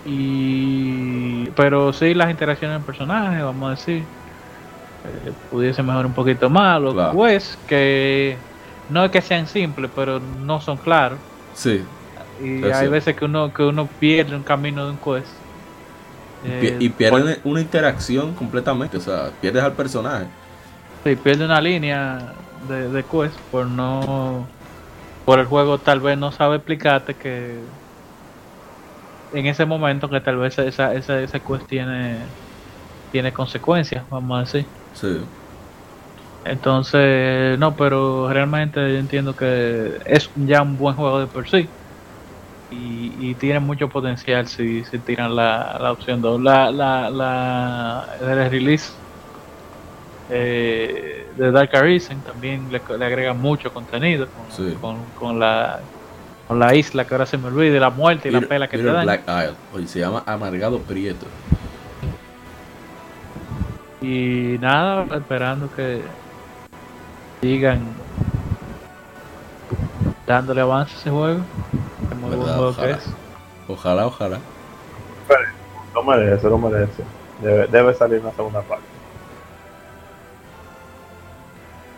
Y, 0.05 1.47
pero 1.55 1.91
sí, 1.91 2.13
las 2.13 2.29
interacciones 2.29 2.77
en 2.77 2.83
personajes, 2.83 3.43
vamos 3.43 3.67
a 3.67 3.71
decir, 3.71 4.03
eh, 4.03 5.31
pudiese 5.51 5.81
mejorar 5.83 6.05
un 6.05 6.13
poquito 6.13 6.49
más. 6.49 6.79
Los 6.81 6.93
Claro. 6.93 7.13
que 7.67 8.37
no 8.89 9.05
es 9.05 9.11
que 9.11 9.21
sean 9.21 9.47
simples, 9.47 9.91
pero 9.93 10.19
no 10.19 10.61
son 10.61 10.77
claros. 10.77 11.19
Sí. 11.53 11.91
Y 12.37 12.69
hay 12.71 12.89
cierto. 12.89 12.91
veces 12.91 13.15
que 13.15 13.25
uno 13.25 13.53
que 13.53 13.63
uno 13.63 13.87
pierde 13.99 14.35
un 14.35 14.43
camino 14.43 14.85
de 14.85 14.91
un 14.91 14.97
quest. 14.99 15.43
Y 16.41 16.47
Eh, 16.51 16.77
y 16.79 16.89
por- 16.89 17.23
pierde 17.23 17.41
una 17.43 17.61
interacción 17.61 18.35
completamente. 18.35 18.97
O 18.97 19.01
sea, 19.01 19.31
pierdes 19.39 19.63
al 19.63 19.75
personaje. 19.75 20.33
sí, 21.03 21.15
pierde 21.15 21.45
una 21.45 21.61
línea 21.61 22.43
de, 22.67 22.89
de 22.89 23.05
quest 23.05 23.39
por 23.51 23.67
no. 23.67 24.53
Por 25.25 25.39
el 25.39 25.45
juego 25.47 25.79
tal 25.81 26.01
vez 26.01 26.17
no 26.17 26.31
sabe 26.31 26.57
explicarte 26.57 27.15
que. 27.17 27.71
En 29.31 29.45
ese 29.47 29.65
momento 29.65 30.09
que 30.09 30.21
tal 30.21 30.37
vez 30.37 30.57
esa, 30.59 30.93
esa, 30.93 31.21
ese 31.21 31.41
quest 31.43 31.67
tiene. 31.67 32.33
Tiene 33.11 33.31
consecuencias, 33.33 34.05
vamos 34.09 34.37
a 34.37 34.41
decir. 34.41 34.73
Sí. 34.93 35.31
Entonces, 36.45 37.57
no, 37.57 37.75
pero 37.75 38.29
realmente 38.31 38.79
yo 38.79 38.99
entiendo 38.99 39.35
que 39.35 39.99
es 40.05 40.29
ya 40.35 40.61
un 40.61 40.77
buen 40.77 40.95
juego 40.95 41.19
de 41.19 41.27
por 41.27 41.49
sí. 41.49 41.67
Y, 42.71 43.13
y 43.19 43.35
tiene 43.35 43.59
mucho 43.59 43.89
potencial 43.89 44.47
si, 44.47 44.83
si 44.85 44.99
tiran 44.99 45.35
la, 45.35 45.77
la 45.81 45.91
opción 45.91 46.21
2. 46.21 46.41
La, 46.41 46.71
la, 46.71 47.09
la, 47.09 48.05
el 48.21 48.49
release 48.49 48.91
eh, 50.29 51.27
de 51.37 51.51
Dark 51.51 51.75
Arisen 51.75 52.19
también 52.21 52.67
le, 52.71 52.81
le 52.97 53.05
agrega 53.05 53.33
mucho 53.33 53.71
contenido 53.73 54.27
con, 54.27 54.51
Sí. 54.51 54.75
con, 54.81 54.97
con 55.17 55.39
la, 55.39 55.79
con 56.47 56.59
la 56.59 56.75
isla 56.75 57.05
que 57.05 57.13
ahora 57.13 57.25
se 57.25 57.37
me 57.37 57.47
olvida, 57.47 57.79
la 57.79 57.89
muerte 57.89 58.29
y 58.29 58.31
la 58.31 58.41
pela 58.41 58.67
que 58.67 58.77
te 58.77 58.83
Peter 58.83 58.93
dan. 58.95 59.05
Black 59.05 59.23
Isle. 59.27 59.55
Oye, 59.73 59.87
se 59.87 59.99
llama 59.99 60.21
Amargado 60.25 60.79
Prieto. 60.79 61.25
Y 64.01 64.57
nada, 64.59 65.05
esperando 65.15 65.69
que 65.75 66.01
sigan 67.41 67.81
dándole 70.25 70.61
avance 70.61 70.95
a 70.95 70.99
ese 70.99 71.09
juego. 71.09 71.39
Que 72.09 72.15
muy 72.15 72.35
buen 72.35 72.53
que 72.53 72.59
ojalá. 72.59 72.97
es. 72.97 73.03
Ojalá, 73.67 74.07
ojalá. 74.07 74.39
Lo 75.93 76.03
merece, 76.03 76.49
lo 76.49 76.57
merece. 76.57 77.03
Debe, 77.41 77.67
debe 77.67 77.93
salir 77.93 78.19
una 78.21 78.31
segunda 78.31 78.61
parte. 78.61 78.85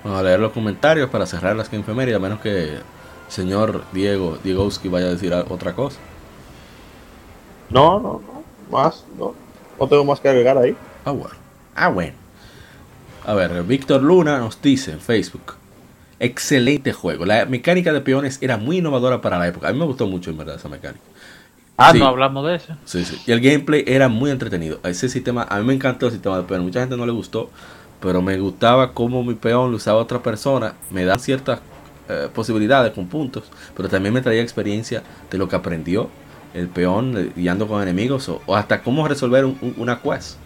Vamos 0.03 0.19
a 0.19 0.23
leer 0.23 0.39
los 0.39 0.51
comentarios 0.51 1.09
para 1.09 1.25
cerrar 1.25 1.55
las 1.55 1.67
que 1.67 1.75
a 2.15 2.19
menos 2.19 2.39
que 2.39 2.75
el 2.75 2.83
señor 3.27 3.83
Diego 3.91 4.37
Diegowski 4.43 4.87
vaya 4.87 5.07
a 5.07 5.09
decir 5.09 5.33
otra 5.33 5.73
cosa. 5.73 5.99
No, 7.69 7.99
no, 7.99 8.21
no. 8.25 8.43
Más, 8.71 9.05
no. 9.17 9.33
No 9.79 9.87
tengo 9.87 10.05
más 10.05 10.19
que 10.19 10.29
agregar 10.29 10.57
ahí. 10.57 10.75
Ah, 11.05 11.11
bueno. 11.11 11.35
Ah, 11.75 11.89
bueno. 11.89 12.13
A 13.27 13.33
ver, 13.35 13.61
Víctor 13.63 14.01
Luna 14.01 14.39
nos 14.39 14.61
dice 14.61 14.91
en 14.91 14.99
Facebook. 15.01 15.55
Excelente 16.19 16.93
juego. 16.93 17.25
La 17.25 17.45
mecánica 17.45 17.91
de 17.93 18.01
peones 18.01 18.39
era 18.41 18.57
muy 18.57 18.77
innovadora 18.77 19.21
para 19.21 19.37
la 19.37 19.47
época. 19.47 19.67
A 19.67 19.73
mí 19.73 19.77
me 19.79 19.85
gustó 19.85 20.07
mucho, 20.07 20.31
en 20.31 20.37
verdad, 20.37 20.55
esa 20.55 20.69
mecánica. 20.69 21.03
Ah, 21.77 21.91
Sí. 21.91 21.99
no 21.99 22.07
hablamos 22.07 22.47
de 22.47 22.55
eso. 22.55 22.75
Sí, 22.85 23.05
sí. 23.05 23.21
Y 23.27 23.31
el 23.33 23.39
gameplay 23.41 23.83
era 23.85 24.07
muy 24.07 24.31
entretenido. 24.31 24.79
Ese 24.83 25.09
sistema, 25.09 25.43
a 25.47 25.59
mí 25.59 25.65
me 25.65 25.73
encantó 25.73 26.07
el 26.07 26.13
sistema 26.13 26.37
de 26.37 26.43
peones. 26.43 26.65
Mucha 26.65 26.79
gente 26.79 26.97
no 26.97 27.05
le 27.05 27.11
gustó, 27.11 27.51
pero 28.01 28.21
me 28.21 28.39
gustaba 28.39 28.93
cómo 28.93 29.23
mi 29.23 29.35
peón 29.35 29.71
lo 29.71 29.77
usaba 29.77 29.99
otra 29.99 30.23
persona. 30.23 30.73
Me 30.89 31.05
dan 31.05 31.19
ciertas 31.19 31.59
eh, 32.09 32.29
posibilidades 32.33 32.93
con 32.93 33.07
puntos, 33.07 33.43
pero 33.75 33.89
también 33.89 34.13
me 34.13 34.21
traía 34.21 34.41
experiencia 34.41 35.03
de 35.29 35.37
lo 35.37 35.49
que 35.49 35.57
aprendió 35.57 36.09
el 36.53 36.69
peón 36.69 37.15
eh, 37.17 37.31
guiando 37.35 37.67
con 37.67 37.81
enemigos 37.83 38.29
o, 38.29 38.41
o 38.45 38.55
hasta 38.55 38.81
cómo 38.81 39.05
resolver 39.05 39.43
un- 39.43 39.57
un- 39.61 39.73
una 39.77 39.99
quest. 40.01 40.37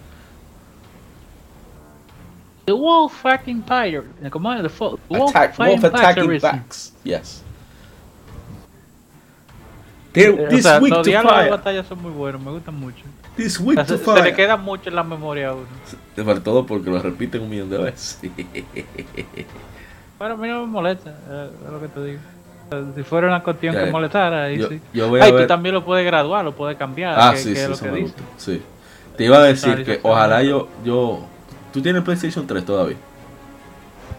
The 2.66 2.74
Wolf 2.74 3.14
Fucking 3.22 3.64
Fire. 3.64 4.04
¿Cómo? 4.30 4.62
The 4.62 4.70
fo- 4.70 5.00
Wolf 5.10 5.30
Attack, 5.36 5.58
wolf 5.58 5.84
attacking 5.84 6.26
Fire. 6.26 6.40
backs. 6.42 6.94
Yes. 7.04 7.44
They're 10.14 10.30
Eh, 10.42 10.46
O 10.46 10.50
this 10.50 10.64
sea, 10.64 10.80
weak 10.80 10.94
los 10.94 11.06
diálogos 11.06 11.44
de 11.44 11.50
batalla 11.50 11.84
son 11.84 12.02
muy 12.02 12.12
buenos, 12.12 12.42
me 12.42 12.52
gustan 12.52 12.76
mucho. 12.76 13.04
This 13.38 13.60
O 13.60 13.72
sea, 13.74 13.86
to 13.86 13.98
se, 13.98 14.04
se 14.04 14.22
le 14.24 14.34
queda 14.36 14.58
mucho 14.58 14.90
en 14.90 14.96
la 14.96 15.04
memoria 15.04 15.50
a 15.50 15.54
uno. 15.54 15.66
Sobre 16.16 16.40
todo 16.42 16.66
porque 16.66 16.90
lo 16.90 17.02
repiten 17.02 17.42
un 17.44 17.50
millón 17.50 17.70
de 17.70 17.78
veces. 17.78 18.20
Pero 20.20 20.34
a 20.34 20.38
mí 20.38 20.48
no 20.50 20.62
me 20.62 20.68
molesta, 20.68 21.10
eh, 21.30 21.50
es 21.66 21.72
lo 21.72 21.80
que 21.80 21.88
te 21.88 22.04
digo. 22.04 22.20
Si 22.96 23.04
fuera 23.04 23.28
una 23.28 23.42
cuestión 23.44 23.74
Ya, 23.74 23.86
que 23.86 23.92
molestara, 23.92 24.44
ahí 24.46 24.58
yo- 24.58 24.70
sí. 24.70 24.80
yo 24.94 25.10
voy 25.10 25.20
a 25.22 25.24
Ay, 25.26 25.32
ver- 25.32 25.42
tú 25.44 25.48
también 25.48 25.76
lo 25.76 25.84
puedes 25.84 26.06
graduar, 26.06 26.44
lo 26.46 26.54
puedes 26.56 26.78
cambiar. 26.78 27.16
Ah, 27.18 27.32
que, 27.32 27.38
sí, 27.40 27.50
que 27.50 27.56
sí, 27.56 27.62
es 27.62 27.68
lo 27.70 27.74
eso 27.76 27.84
que 27.86 27.92
me 27.92 27.98
dice. 28.00 28.14
gusta. 28.14 28.24
Sí. 28.38 28.62
Te 29.18 29.26
iba 29.26 29.38
a 29.38 29.44
decir 29.44 29.84
que 29.86 30.00
ojalá 30.04 30.44
yo, 30.44 30.68
yo... 30.86 31.26
¿Tú 31.72 31.82
tienes 31.82 32.04
PlayStation 32.04 32.48
3 32.48 32.66
todavía? 32.66 33.02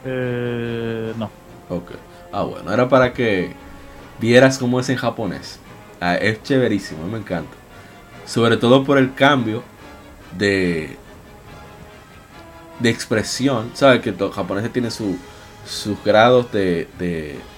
Eh, 0.03 1.15
no. 1.17 1.39
Ok. 1.69 1.93
Ah, 2.31 2.43
bueno, 2.45 2.73
era 2.73 2.89
para 2.89 3.13
que 3.13 3.61
vieras 4.19 4.59
cómo 4.59 4.81
es 4.81 4.89
en 4.89 4.97
japonés. 4.97 5.65
Ah, 6.01 6.17
es 6.17 6.43
chéverísimo, 6.43 7.09
me 7.09 7.19
encanta. 7.19 7.59
Sobre 8.25 8.57
todo 8.59 8.85
por 8.85 8.99
el 8.99 9.15
cambio 9.15 9.71
de 10.31 11.03
de 12.79 12.91
expresión. 12.91 13.71
¿Sabes? 13.75 14.01
Que 14.03 14.13
los 14.13 14.35
japoneses 14.35 14.73
tienen 14.73 14.91
su, 14.91 15.25
sus 15.65 16.03
grados 16.03 16.51
de, 16.53 16.93
de, 16.99 17.49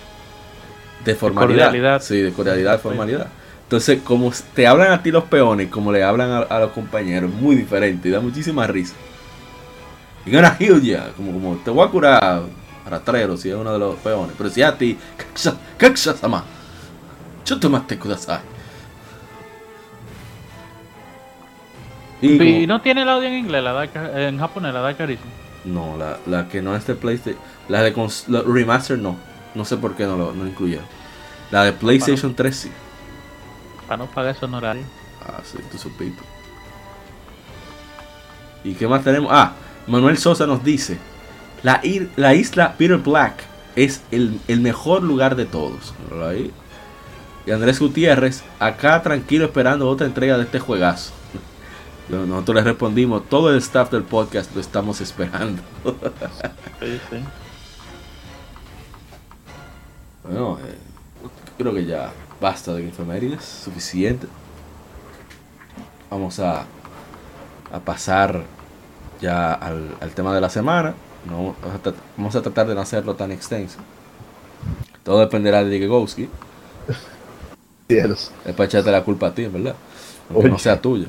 de 0.99 1.15
formalidad. 1.17 1.77
cordialidad. 1.77 2.03
Sí, 2.03 2.21
de 2.21 2.33
cordialidad, 2.33 2.81
formalidad. 2.81 3.35
Entonces, 3.65 4.03
como 4.03 4.33
te 4.55 4.67
hablan 4.67 4.93
a 4.93 5.03
ti 5.03 5.11
los 5.11 5.25
peones, 5.25 5.69
como 5.71 5.93
le 5.93 6.03
hablan 6.05 6.31
a, 6.31 6.39
a 6.41 6.61
los 6.61 6.73
compañeros, 6.73 7.33
muy 7.33 7.57
diferente 7.57 8.09
y 8.09 8.13
da 8.13 8.21
muchísima 8.21 8.67
risa. 8.67 8.97
Y 10.27 10.31
gonna 10.33 10.57
ya, 10.59 11.11
como, 11.17 11.33
como 11.33 11.57
te 11.57 11.71
voy 11.71 11.87
a 11.87 11.91
curar 11.91 12.43
rastrero 12.89 13.37
si 13.37 13.51
es 13.51 13.55
uno 13.55 13.73
de 13.73 13.79
los 13.79 13.97
peones. 13.97 14.35
Pero 14.37 14.51
si 14.51 14.63
a 14.63 14.77
ti, 14.77 14.97
kaksha, 15.17 15.55
kaksha 15.77 16.15
sama, 16.15 16.45
choto 17.45 17.69
mate 17.69 17.99
kudasai. 17.99 18.41
Y 22.23 22.33
Y, 22.35 22.39
como- 22.39 22.67
no 22.67 22.81
tiene 22.81 23.03
el 23.03 23.09
audio 23.09 23.29
en 23.29 23.35
inglés, 23.35 23.63
la 23.63 23.73
da, 23.73 24.29
en 24.29 24.39
japonés, 24.39 24.73
la 24.73 24.81
da 24.81 24.97
carísimo. 24.97 25.31
No, 25.65 25.97
la, 25.97 26.19
la 26.27 26.49
que 26.49 26.63
no 26.63 26.75
es 26.77 26.87
de 26.87 26.95
PlayStation. 26.95 27.41
La 27.69 27.83
de 27.83 27.95
cons- 27.95 28.27
la 28.29 28.43
remaster 28.43 28.99
no. 28.99 29.17
No 29.55 29.65
sé 29.65 29.77
por 29.77 29.95
qué 29.95 30.05
no 30.05 30.17
lo 30.17 30.33
no 30.33 30.47
incluyeron. 30.47 30.85
La 31.51 31.65
de 31.65 31.73
PlayStation 31.73 32.35
3 32.35 32.57
sí. 32.57 32.71
Para 33.87 33.99
no 33.99 34.07
pagar 34.07 34.33
esos 34.33 34.45
honorarios. 34.45 34.87
Ah, 35.27 35.41
sí, 35.45 35.59
tú 35.71 35.79
supiste. 35.79 36.23
¿Y 38.63 38.75
qué 38.75 38.87
más 38.89 39.03
tenemos? 39.05 39.31
Ah, 39.33 39.53
Manuel 39.87 40.19
Sosa 40.19 40.47
nos 40.47 40.65
dice: 40.65 40.99
La, 41.63 41.81
isla 41.85 42.75
Peter 42.77 42.99
Black 42.99 43.45
es 43.77 44.03
el, 44.11 44.41
el 44.49 44.61
mejor 44.61 45.03
lugar 45.03 45.37
de 45.37 45.45
todos. 45.45 45.95
Ahí. 46.23 46.51
Y 47.47 47.51
Andrés 47.51 47.79
Gutiérrez, 47.79 48.43
acá 48.59 49.03
tranquilo 49.03 49.45
esperando 49.45 49.89
otra 49.89 50.07
entrega 50.07 50.39
de 50.39 50.45
este 50.45 50.59
juegazo. 50.59 51.13
Nosotros 52.09 52.57
le 52.57 52.63
respondimos: 52.63 53.29
Todo 53.29 53.51
el 53.51 53.59
staff 53.59 53.91
del 53.91 54.05
podcast 54.05 54.55
lo 54.55 54.61
estamos 54.61 55.01
esperando. 55.01 55.63
Sí, 56.81 57.01
sí. 57.09 57.17
Bueno, 60.25 60.59
eh, 60.63 60.75
creo 61.57 61.73
que 61.73 61.87
ya 61.87 62.13
basta 62.41 62.75
de 62.75 62.83
infemérides, 62.83 63.43
suficiente. 63.43 64.27
Vamos 66.11 66.41
a, 66.41 66.67
a 67.73 67.81
pasar 67.81 68.45
ya 69.21 69.53
al, 69.53 69.97
al 70.01 70.11
tema 70.13 70.35
de 70.35 70.41
la 70.41 70.49
semana. 70.49 70.95
No, 71.29 71.57
vamos, 72.17 72.37
a 72.37 72.43
tratar 72.43 72.67
de 72.67 72.75
no 72.75 72.81
hacerlo 72.81 73.15
tan 73.15 73.33
extenso. 73.33 73.79
Todo 75.03 75.21
dependerá 75.21 75.65
de 75.65 75.71
Digegowski. 75.71 76.29
Cielos. 77.89 78.31
Es 78.45 78.53
para 78.55 78.67
echarte 78.67 78.91
la 78.91 79.05
culpa 79.05 79.29
a 79.29 79.35
ti, 79.35 79.47
verdad. 79.47 79.75
Aunque 80.33 80.51
no 80.51 80.59
sea 80.59 80.81
tuya. 80.81 81.09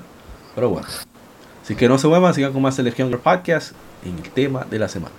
Pero 0.54 0.70
bueno. 0.70 0.88
Así 1.64 1.76
que 1.76 1.88
no 1.90 1.98
se 1.98 2.08
muevan, 2.08 2.34
sigan 2.34 2.54
con 2.54 2.62
más 2.62 2.78
Legion 2.80 3.12
Podcast 3.12 3.74
en 4.06 4.18
el 4.18 4.30
tema 4.30 4.66
de 4.70 4.80
la 4.80 4.88
semana. 4.88 5.16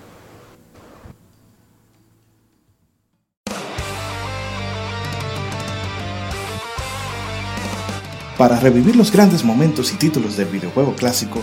Para 8.39 8.61
revivir 8.61 8.97
los 8.97 9.11
grandes 9.11 9.43
momentos 9.45 9.93
y 9.93 9.97
títulos 9.97 10.37
del 10.37 10.49
videojuego 10.49 10.95
clásico, 10.95 11.43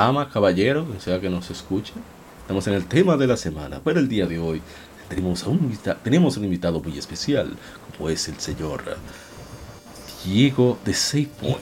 Damas, 0.00 0.28
caballeros, 0.28 0.88
que 0.90 0.98
sea 0.98 1.20
que 1.20 1.28
nos 1.28 1.50
escuche, 1.50 1.92
estamos 2.40 2.66
en 2.66 2.72
el 2.74 2.86
tema 2.86 3.18
de 3.18 3.26
la 3.26 3.36
semana. 3.36 3.80
Pero 3.84 4.00
el 4.00 4.08
día 4.08 4.26
de 4.26 4.38
hoy 4.38 4.62
tenemos, 5.10 5.42
a 5.44 5.50
un, 5.50 5.58
invita- 5.58 5.98
tenemos 6.02 6.38
un 6.38 6.44
invitado 6.44 6.80
muy 6.80 6.96
especial, 6.98 7.54
como 7.96 8.08
es 8.08 8.26
el 8.28 8.38
señor 8.40 8.96
Diego 10.24 10.78
de 10.86 10.94
SafePoint. 10.94 11.58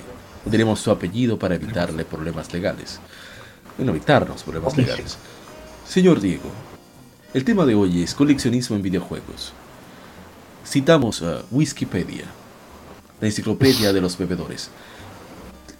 Tenemos 0.48 0.78
su 0.78 0.90
apellido 0.92 1.36
para 1.36 1.56
evitarle 1.56 2.04
problemas 2.04 2.52
legales. 2.52 3.00
Bueno, 3.76 3.90
evitarnos 3.90 4.44
problemas 4.44 4.76
legales. 4.76 5.18
Señor 5.86 6.20
Diego, 6.20 6.50
el 7.34 7.44
tema 7.44 7.66
de 7.66 7.74
hoy 7.74 8.02
es 8.04 8.14
coleccionismo 8.14 8.76
en 8.76 8.82
videojuegos. 8.82 9.52
Citamos 10.64 11.22
a 11.22 11.42
Wikipedia, 11.50 12.26
la 13.20 13.26
enciclopedia 13.26 13.92
de 13.92 14.00
los 14.00 14.16
bebedores. 14.16 14.70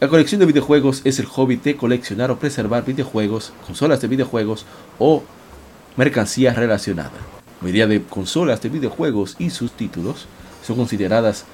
La 0.01 0.07
colección 0.07 0.39
de 0.39 0.47
videojuegos 0.47 1.01
es 1.03 1.19
el 1.19 1.27
hobby 1.27 1.57
de 1.57 1.77
coleccionar 1.77 2.31
o 2.31 2.39
preservar 2.39 2.85
videojuegos, 2.85 3.53
consolas 3.67 4.01
de 4.01 4.07
videojuegos 4.07 4.65
o 5.01 5.25
mercancía 5.97 6.55
relacionada. 6.55 7.11
La 7.61 7.87
de 7.89 8.05
consolas 8.05 8.63
de 8.63 8.69
videojuegos 8.69 9.35
y 9.41 9.51
sus 9.51 9.73
títulos 9.73 10.27
son 10.65 10.77
consideradas 10.77 11.47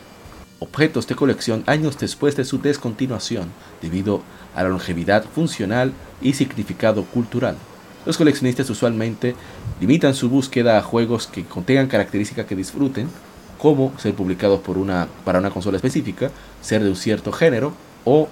objetos 0.58 1.06
de 1.06 1.14
colección 1.14 1.64
años 1.64 1.98
después 1.98 2.36
de 2.36 2.44
su 2.44 2.58
descontinuación 2.60 3.48
debido 3.80 4.20
a 4.54 4.62
la 4.62 4.68
longevidad 4.68 5.24
funcional 5.24 5.94
y 6.20 6.34
significado 6.34 7.04
cultural. 7.06 7.56
Los 8.04 8.18
coleccionistas 8.18 8.68
usualmente 8.68 9.34
limitan 9.80 10.14
su 10.14 10.28
búsqueda 10.28 10.76
a 10.76 10.82
juegos 10.82 11.26
que 11.26 11.46
contengan 11.46 11.86
características 11.86 12.44
que 12.44 12.56
disfruten, 12.56 13.08
como 13.56 13.98
ser 13.98 14.12
publicados 14.12 14.60
por 14.60 14.76
una, 14.76 15.08
para 15.24 15.38
una 15.38 15.48
consola 15.48 15.76
específica, 15.76 16.30
ser 16.60 16.82
de 16.82 16.90
un 16.90 16.96
cierto 16.96 17.32
género 17.32 17.72
o 18.04 18.28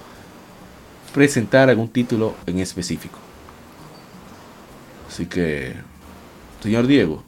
presentar 1.13 1.69
algún 1.69 1.89
título 1.89 2.35
en 2.45 2.59
específico. 2.59 3.19
Así 5.07 5.25
que, 5.27 5.75
señor 6.61 6.87
Diego, 6.87 7.23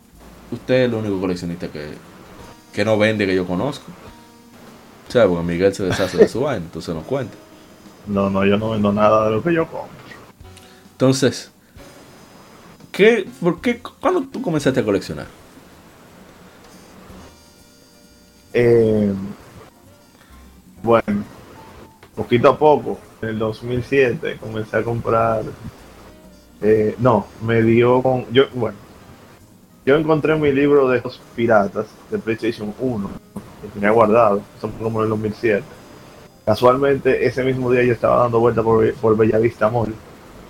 usted 0.51 0.75
es 0.75 0.85
el 0.85 0.93
único 0.95 1.19
coleccionista 1.19 1.67
que, 1.67 1.91
que 2.73 2.83
no 2.83 2.97
vende 2.97 3.25
que 3.25 3.35
yo 3.35 3.45
conozco. 3.45 3.91
O 5.07 5.11
sea, 5.11 5.27
porque 5.27 5.43
Miguel 5.43 5.73
se 5.73 5.83
deshace 5.83 6.17
de 6.17 6.27
su 6.27 6.39
vaina, 6.41 6.65
entonces 6.65 6.95
nos 6.95 7.05
cuenta. 7.05 7.35
No, 8.07 8.29
no, 8.29 8.45
yo 8.45 8.57
no 8.57 8.71
vendo 8.71 8.91
nada 8.91 9.25
de 9.25 9.35
lo 9.35 9.43
que 9.43 9.53
yo 9.53 9.67
compro. 9.67 9.89
Entonces, 10.93 11.51
¿qué, 12.91 13.27
por 13.39 13.61
qué, 13.61 13.79
¿cuándo 13.79 14.21
tú 14.23 14.41
comenzaste 14.41 14.79
a 14.79 14.85
coleccionar? 14.85 15.27
Eh, 18.53 19.13
bueno, 20.81 21.23
poquito 22.15 22.49
a 22.49 22.57
poco, 22.57 22.99
en 23.21 23.29
el 23.29 23.39
2007 23.39 24.37
comencé 24.39 24.77
a 24.77 24.83
comprar. 24.83 25.43
eh, 26.61 26.95
no, 26.99 27.27
me 27.45 27.61
dio 27.61 28.01
con. 28.01 28.25
Yo, 28.31 28.45
bueno, 28.53 28.77
yo 29.85 29.95
encontré 29.95 30.35
mi 30.35 30.51
libro 30.51 30.89
de 30.89 31.01
los 31.01 31.21
piratas 31.35 31.87
de 32.09 32.17
PlayStation 32.17 32.73
1 32.79 33.09
que 33.61 33.67
tenía 33.69 33.91
guardado, 33.91 34.41
fue 34.59 34.69
como 34.81 34.99
en 34.99 35.03
el 35.05 35.09
2007. 35.09 35.63
Casualmente, 36.45 37.25
ese 37.25 37.43
mismo 37.43 37.71
día 37.71 37.83
yo 37.83 37.93
estaba 37.93 38.21
dando 38.23 38.39
vuelta 38.39 38.61
por, 38.63 38.93
por 38.95 39.17
Bellavista 39.17 39.69
Mall 39.69 39.93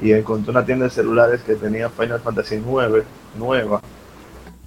y 0.01 0.11
encontré 0.11 0.51
una 0.51 0.66
tienda 0.66 0.86
de 0.86 0.91
celulares 0.91 1.41
que 1.41 1.55
tenía 1.55 1.89
Final 1.89 2.20
Fantasy 2.20 2.61
9 2.66 3.03
nueva 3.38 3.82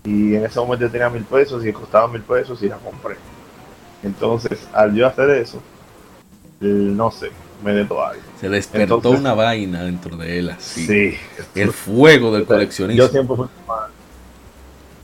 y 0.05 0.35
en 0.35 0.45
ese 0.45 0.59
momento 0.59 0.91
tenía 0.91 1.11
mil 1.11 1.25
pesos 1.25 1.65
y 1.67 1.73
costaba 1.73 2.09
mil 2.09 2.23
pesos 2.23 2.63
y 2.63 2.69
la 2.69 2.77
compré. 2.77 3.17
Entonces, 4.03 4.67
al 4.73 4.95
yo 4.95 5.07
hacer 5.07 5.31
eso, 5.31 5.61
no 6.61 7.11
sé, 7.11 7.31
me 7.65 7.73
detonó 7.73 8.03
algo. 8.03 8.23
Se 8.41 8.49
despertó 8.49 8.97
Entonces- 8.97 9.21
una 9.21 9.35
vaina 9.35 9.83
dentro 9.85 10.17
de 10.17 10.39
él 10.39 10.51
así. 10.51 10.87
Sí. 10.87 11.15
El 11.55 11.73
fuego 11.73 12.33
del 12.33 12.43
Yo 12.43 12.49
coleccionista. 12.49 13.09
siempre 13.09 13.37
fui 13.37 13.47
fan. 13.67 13.91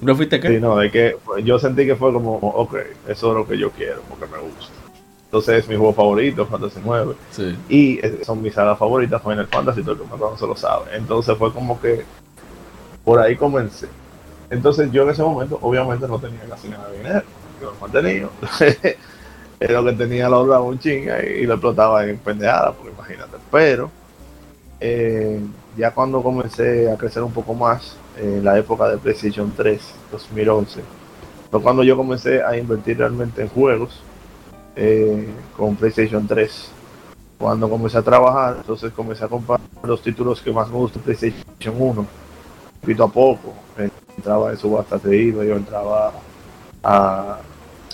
¿No 0.01 0.15
fuiste 0.17 0.39
qué? 0.41 0.49
Sí, 0.49 0.61
no, 0.61 0.77
de 0.77 0.91
que 0.91 1.17
yo 1.45 1.59
sentí 1.59 1.87
que 1.87 1.97
fue 1.97 2.13
como, 2.13 2.37
ok, 2.37 2.75
eso 3.09 3.31
es 3.31 3.37
lo 3.39 3.47
que 3.47 3.57
yo 3.57 3.71
quiero 3.71 4.03
porque 4.09 4.27
me 4.27 4.39
gusta. 4.39 4.73
Entonces 5.27 5.61
es 5.65 5.69
mi 5.69 5.77
juego 5.77 5.93
favorito, 5.95 6.47
Fantasy 6.47 6.81
9. 6.85 7.15
Sí. 7.31 7.57
Y 7.69 7.99
es- 8.05 8.27
son 8.27 8.43
mis 8.43 8.55
sagas 8.55 8.79
favoritas, 8.79 9.23
Final 9.23 9.47
Fantasy, 9.49 9.83
todo 9.83 9.93
el 9.93 9.99
que 9.99 10.05
me 10.13 10.19
conoce 10.19 10.47
lo 10.47 10.57
sabe. 10.57 10.97
Entonces 10.97 11.37
fue 11.39 11.53
como 11.53 11.81
que 11.81 12.05
por 13.05 13.19
ahí 13.19 13.35
comencé. 13.37 13.89
Entonces 14.51 14.93
yo 14.93 15.03
en 15.05 15.11
ese 15.11 15.23
momento, 15.23 15.59
obviamente, 15.63 16.07
no 16.07 16.19
tenía 16.19 16.41
casi 16.49 16.69
nada 16.69 16.89
de 16.91 16.99
dinero. 16.99 17.23
Yo 17.61 17.71
lo 17.73 17.77
mantenía. 17.81 18.29
lo 19.61 19.85
que 19.85 19.93
tenía 19.93 20.29
lo 20.29 20.37
ahorraba 20.37 20.63
un 20.63 20.79
chinga 20.79 21.25
y, 21.25 21.47
lo 21.47 21.55
explotaba 21.55 22.07
en 22.07 22.19
pendejadas, 22.19 22.75
porque 22.77 22.93
imagínate. 22.93 23.37
Pero 23.51 23.91
eh, 24.81 25.41
ya 25.77 25.93
cuando 25.93 26.23
comencé 26.23 26.91
a 26.91 26.97
crecer 26.97 27.23
un 27.23 27.33
poco 27.33 27.55
más, 27.55 27.97
en 28.17 28.45
la 28.45 28.59
época 28.59 28.89
de 28.89 28.99
PlayStation 28.99 29.53
3, 29.57 29.81
2011, 30.13 30.81
fue 31.51 31.63
cuando 31.63 31.83
yo 31.83 31.97
comencé 31.97 32.43
a 32.43 32.57
invertir 32.57 32.99
realmente 32.99 33.43
en 33.43 33.49
juegos 33.49 34.03
eh, 34.77 35.29
con 35.57 35.75
PlayStation 35.77 36.27
3 36.27 36.71
cuando 37.39 37.69
comencé 37.69 37.99
a 37.99 38.03
trabajar, 38.03 38.57
entonces 38.59 38.93
comencé 38.93 39.25
a 39.25 39.29
comprar 39.29 39.61
los 39.83 40.01
títulos 40.01 40.41
que 40.41 40.53
más 40.53 40.69
me 40.69 40.77
gustan 40.77 41.03
PlayStation 41.03 41.75
1, 41.77 42.07
poquito 42.81 43.05
a 43.05 43.09
poco. 43.09 43.53
Entraba 44.17 44.51
en 44.51 44.57
subastas 44.57 45.03
de 45.03 45.29
eBay, 45.29 45.49
yo 45.49 45.57
entraba 45.57 46.13
a, 46.83 47.39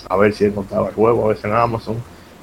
a 0.09 0.17
ver 0.17 0.33
si 0.33 0.45
encontraba 0.47 0.89
el 0.89 0.95
juego, 0.95 1.27
a 1.27 1.29
veces 1.31 1.45
en 1.45 1.53
Amazon, 1.53 1.97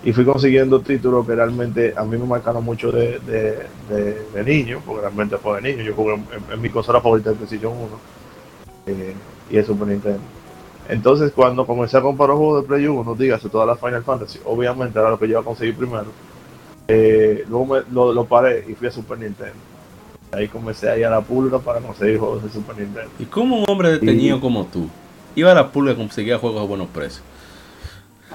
y 0.03 0.13
fui 0.13 0.23
consiguiendo 0.25 0.79
títulos 0.81 1.25
que 1.25 1.35
realmente 1.35 1.93
a 1.97 2.03
mí 2.03 2.17
me 2.17 2.25
marcaron 2.25 2.63
mucho 2.63 2.91
de, 2.91 3.19
de, 3.19 3.59
de- 3.89 4.25
de 4.33 4.43
niño, 4.43 4.81
porque 4.85 5.01
realmente 5.01 5.37
fue 5.37 5.61
de 5.61 5.71
niño. 5.73 5.83
Yo 5.83 5.93
jugué 5.95 6.13
en, 6.15 6.25
en 6.53 6.61
mi 6.61 6.69
consola 6.69 7.01
favorita 7.01 7.31
de 7.31 7.35
PlayStation 7.35 7.73
1 7.73 7.87
eh, 8.87 9.13
y 9.49 9.57
el 9.57 9.65
Super 9.65 9.87
Nintendo. 9.87 10.19
Entonces, 10.89 11.31
cuando 11.35 11.65
comencé 11.65 11.97
a 11.97 12.01
comprar 12.01 12.29
los 12.29 12.37
juegos 12.37 12.61
de 12.61 12.67
Play 12.67 12.87
1, 12.87 13.15
dígase 13.15 13.49
todas 13.49 13.67
las 13.67 13.79
Final 13.79 14.03
Fantasy, 14.03 14.39
obviamente 14.45 14.97
era 14.99 15.09
lo 15.09 15.19
que 15.19 15.25
yo 15.25 15.31
iba 15.31 15.41
a 15.41 15.43
conseguir 15.43 15.75
primero. 15.75 16.05
Eh, 16.87 17.43
luego 17.49 17.65
me- 17.65 17.81
lo, 17.91 18.13
lo 18.13 18.25
paré 18.25 18.63
y 18.67 18.73
fui 18.73 18.87
a 18.87 18.91
Super 18.91 19.17
Nintendo. 19.19 19.53
Ahí 20.31 20.47
comencé 20.47 20.89
a 20.89 20.97
ir 20.97 21.05
a 21.05 21.09
la 21.09 21.21
pulga 21.21 21.59
para 21.59 21.79
conseguir 21.81 22.19
juegos 22.19 22.43
de 22.43 22.49
Super 22.49 22.77
Nintendo. 22.77 23.09
¿Y 23.19 23.25
cómo 23.25 23.57
un 23.59 23.65
hombre 23.67 23.91
detenido 23.91 24.39
como 24.39 24.65
tú 24.65 24.87
iba 25.35 25.51
a 25.51 25.55
la 25.55 25.71
pulga 25.71 25.91
y 25.93 25.95
conseguía 25.95 26.37
juegos 26.37 26.61
a 26.61 26.65
buenos 26.65 26.87
precios? 26.87 27.23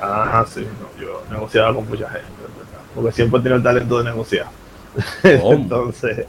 Ah, 0.05 0.45
sí, 0.49 0.61
no, 0.81 1.01
yo 1.01 1.23
negociaba 1.31 1.75
con 1.75 1.89
mucha 1.89 2.09
gente, 2.09 2.27
¿verdad? 2.41 2.83
porque 2.95 3.13
siempre 3.13 3.39
tenido 3.41 3.57
el 3.57 3.63
talento 3.63 3.99
de 3.99 4.05
negociar. 4.05 4.47
Entonces, 5.23 6.27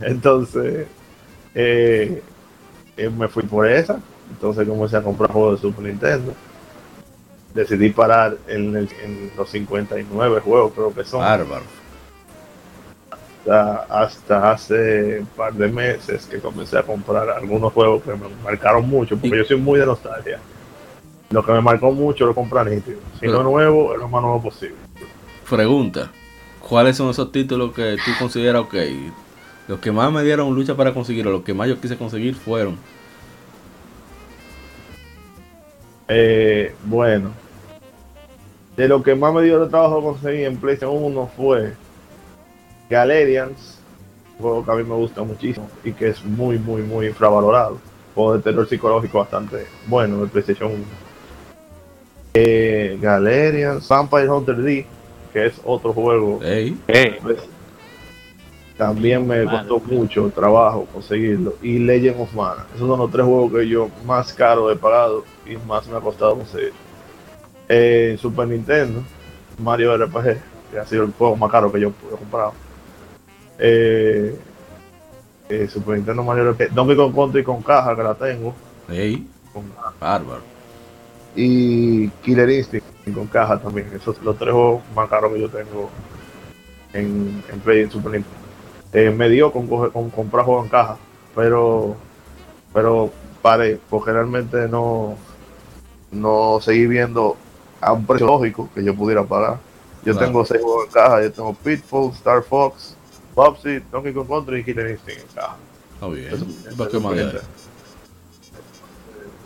entonces 0.00 0.88
eh, 1.54 2.22
eh, 2.96 3.10
me 3.10 3.28
fui 3.28 3.44
por 3.44 3.68
esa. 3.68 4.00
Entonces 4.30 4.66
comencé 4.66 4.96
a 4.96 5.02
comprar 5.02 5.30
juegos 5.30 5.60
de 5.62 5.68
Super 5.68 5.84
Nintendo. 5.84 6.32
Decidí 7.54 7.90
parar 7.90 8.36
en, 8.48 8.74
el- 8.74 8.88
en 9.04 9.30
los 9.36 9.48
59 9.50 10.40
juegos, 10.40 10.72
creo 10.74 10.92
que 10.92 11.04
son. 11.04 11.20
Bárbaro. 11.20 11.62
hasta, 13.46 13.84
hasta 14.02 14.50
hace 14.50 15.20
un 15.20 15.26
par 15.26 15.52
de 15.52 15.68
meses 15.68 16.26
que 16.26 16.38
comencé 16.40 16.78
a 16.78 16.82
comprar 16.82 17.28
algunos 17.30 17.72
juegos 17.72 18.02
que 18.02 18.10
me 18.12 18.28
marcaron 18.42 18.88
mucho, 18.88 19.16
porque 19.16 19.36
Y- 19.36 19.38
yo 19.38 19.44
soy 19.44 19.56
muy 19.58 19.78
de 19.78 19.86
nostalgia. 19.86 20.40
Lo 21.34 21.44
que 21.44 21.50
me 21.50 21.60
marcó 21.60 21.90
mucho 21.90 22.26
lo 22.26 22.32
compré 22.32 22.64
nítido. 22.64 23.00
Si 23.18 23.26
no 23.26 23.42
nuevo, 23.42 23.92
es 23.92 23.98
lo 23.98 24.08
más 24.08 24.22
nuevo 24.22 24.40
posible. 24.40 24.76
Pregunta. 25.50 26.12
¿Cuáles 26.60 26.96
son 26.96 27.10
esos 27.10 27.32
títulos 27.32 27.74
que 27.74 27.96
tú 28.04 28.12
consideras 28.20 28.62
ok? 28.62 28.74
Los 29.66 29.80
que 29.80 29.90
más 29.90 30.12
me 30.12 30.22
dieron 30.22 30.54
lucha 30.54 30.76
para 30.76 30.94
conseguirlo, 30.94 31.32
los 31.32 31.42
que 31.42 31.52
más 31.52 31.68
yo 31.68 31.80
quise 31.80 31.98
conseguir 31.98 32.36
fueron. 32.36 32.78
Eh, 36.06 36.72
bueno, 36.84 37.32
de 38.76 38.86
lo 38.86 39.02
que 39.02 39.16
más 39.16 39.34
me 39.34 39.42
dio 39.42 39.58
de 39.58 39.68
trabajo 39.68 40.04
conseguir 40.04 40.46
en 40.46 40.56
PlayStation 40.56 41.02
1 41.02 41.30
fue 41.36 41.72
Galerians, 42.88 43.80
un 44.38 44.42
juego 44.42 44.64
que 44.64 44.70
a 44.70 44.74
mí 44.76 44.84
me 44.84 44.94
gusta 44.94 45.24
muchísimo 45.24 45.68
y 45.82 45.90
que 45.90 46.10
es 46.10 46.24
muy, 46.24 46.60
muy, 46.60 46.82
muy 46.82 47.08
infravalorado. 47.08 47.78
Juego 48.14 48.36
de 48.36 48.42
terror 48.44 48.68
psicológico 48.68 49.18
bastante 49.18 49.66
bueno 49.88 50.18
de 50.18 50.28
PlayStation 50.28 50.70
1. 50.70 51.03
Eh, 52.34 52.98
Galerians, 53.00 53.86
Vampire 53.88 54.28
Hunter 54.28 54.56
D, 54.56 54.86
que 55.32 55.46
es 55.46 55.60
otro 55.64 55.92
juego 55.92 56.40
pues, 57.22 57.38
también 58.76 59.24
me 59.24 59.44
costó 59.44 59.78
mucho 59.78 60.30
trabajo 60.34 60.84
conseguirlo. 60.92 61.54
Y 61.62 61.78
Legend 61.78 62.20
of 62.20 62.34
Mana. 62.34 62.66
Esos 62.74 62.88
son 62.88 62.98
los 62.98 63.10
tres 63.10 63.24
juegos 63.24 63.52
que 63.52 63.68
yo 63.68 63.88
más 64.04 64.32
caro 64.32 64.70
he 64.70 64.74
pagado 64.76 65.24
y 65.46 65.56
más 65.68 65.86
me 65.86 65.96
ha 65.96 66.00
costado 66.00 66.36
conseguir. 66.36 66.72
Eh, 67.68 68.18
Super 68.20 68.48
Nintendo, 68.48 69.02
Mario 69.58 69.96
RPG, 69.96 70.36
que 70.72 70.78
ha 70.80 70.86
sido 70.86 71.04
el 71.04 71.12
juego 71.12 71.36
más 71.36 71.50
caro 71.52 71.70
que 71.70 71.80
yo 71.80 71.92
he 72.12 72.16
comprado. 72.16 72.52
Eh, 73.60 74.36
eh, 75.48 75.68
Super 75.68 75.94
Nintendo 75.96 76.24
Mario 76.24 76.50
RPG, 76.50 76.74
Donkey 76.74 76.96
Kong 76.96 77.14
Country 77.14 77.44
con 77.44 77.62
caja 77.62 77.94
que 77.94 78.02
la 78.02 78.14
tengo. 78.14 78.52
ey, 78.90 79.24
con- 79.52 79.70
bárbaro. 80.00 80.53
Y 81.36 82.08
Killer 82.22 82.48
Instinct 82.50 82.86
con 83.14 83.26
caja 83.26 83.58
también. 83.58 83.88
Esos 83.94 84.16
son 84.16 84.24
los 84.24 84.38
tres 84.38 84.52
juegos 84.52 84.82
más 84.94 85.08
caros 85.08 85.32
que 85.32 85.40
yo 85.40 85.48
tengo 85.48 85.90
en, 86.92 87.42
en 87.52 87.60
Play 87.60 87.82
en 87.82 87.90
Super 87.90 88.12
Nintendo. 88.12 88.38
Eh, 88.92 89.10
me 89.10 89.28
dio 89.28 89.52
con, 89.52 89.66
con 89.66 90.10
comprar 90.10 90.44
juegos 90.44 90.64
en 90.64 90.70
caja, 90.70 90.96
pero 91.34 91.96
pero 92.72 93.10
paré, 93.42 93.78
porque 93.90 94.12
realmente 94.12 94.68
no, 94.68 95.16
no 96.10 96.58
seguí 96.60 96.86
viendo 96.86 97.36
a 97.80 97.92
un 97.92 98.04
precio 98.06 98.26
lógico 98.26 98.68
que 98.74 98.82
yo 98.82 98.94
pudiera 98.94 99.22
pagar. 99.24 99.58
Yo 100.04 100.12
Claro. 100.12 100.26
tengo 100.26 100.44
seis 100.44 100.60
juegos 100.62 100.86
en 100.86 100.92
caja, 100.92 101.22
yo 101.22 101.32
tengo 101.32 101.54
Pitfall, 101.54 102.10
Star 102.12 102.42
Fox, 102.42 102.96
Bobsy, 103.34 103.80
Donkey 103.90 104.12
Kong 104.12 104.28
Country 104.28 104.60
y 104.60 104.64
Killer 104.64 104.90
Instinct 104.90 105.20
en 105.20 105.26
caja. 105.34 105.56
Está 105.94 106.08
bien. 106.08 106.34
Eso- 106.34 106.76
¿Para 106.76 106.90
qué 106.90 106.98
más 106.98 107.14
de 107.16 107.22
ahí? 107.22 107.38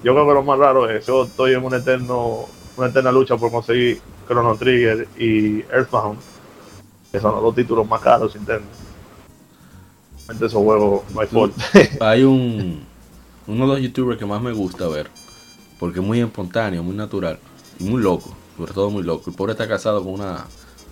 Yo 0.03 0.13
creo 0.15 0.27
que 0.29 0.35
lo 0.35 0.43
más 0.43 0.59
raro 0.59 0.89
es 0.89 1.07
yo 1.07 1.25
estoy 1.25 1.55
en 1.55 1.65
un 1.65 1.75
eterno, 1.75 2.47
una 2.77 2.89
eterna 2.89 3.11
lucha 3.11 3.37
por 3.37 3.51
conseguir 3.51 4.01
Chrono 4.27 4.57
Trigger 4.57 5.09
y 5.19 5.61
Earthbound, 5.63 6.19
que 7.11 7.21
son 7.21 7.33
los 7.35 7.43
dos 7.43 7.55
títulos 7.55 7.89
más 7.89 8.01
caros 8.01 8.35
Nintendo. 8.35 8.67
Realmente 10.19 10.47
esos 10.47 10.63
juegos 10.63 11.03
no 11.13 11.21
hay 11.21 11.27
forma. 11.27 11.55
Hay 12.01 12.23
un 12.23 12.87
uno 13.49 13.67
de 13.67 13.73
los 13.73 13.81
youtubers 13.81 14.19
que 14.19 14.27
más 14.27 14.43
me 14.43 14.53
gusta 14.53 14.87
ver, 14.89 15.09
porque 15.81 16.01
es 16.01 16.05
muy 16.05 16.21
espontáneo, 16.21 16.83
muy 16.83 16.95
natural 16.95 17.39
y 17.79 17.85
muy 17.85 18.03
loco, 18.03 18.37
sobre 18.57 18.73
todo 18.75 18.91
muy 18.91 19.03
loco. 19.03 19.31
El 19.31 19.37
pobre 19.37 19.53
está 19.53 19.67
casado 19.67 20.05
con 20.05 20.13
una, 20.13 20.45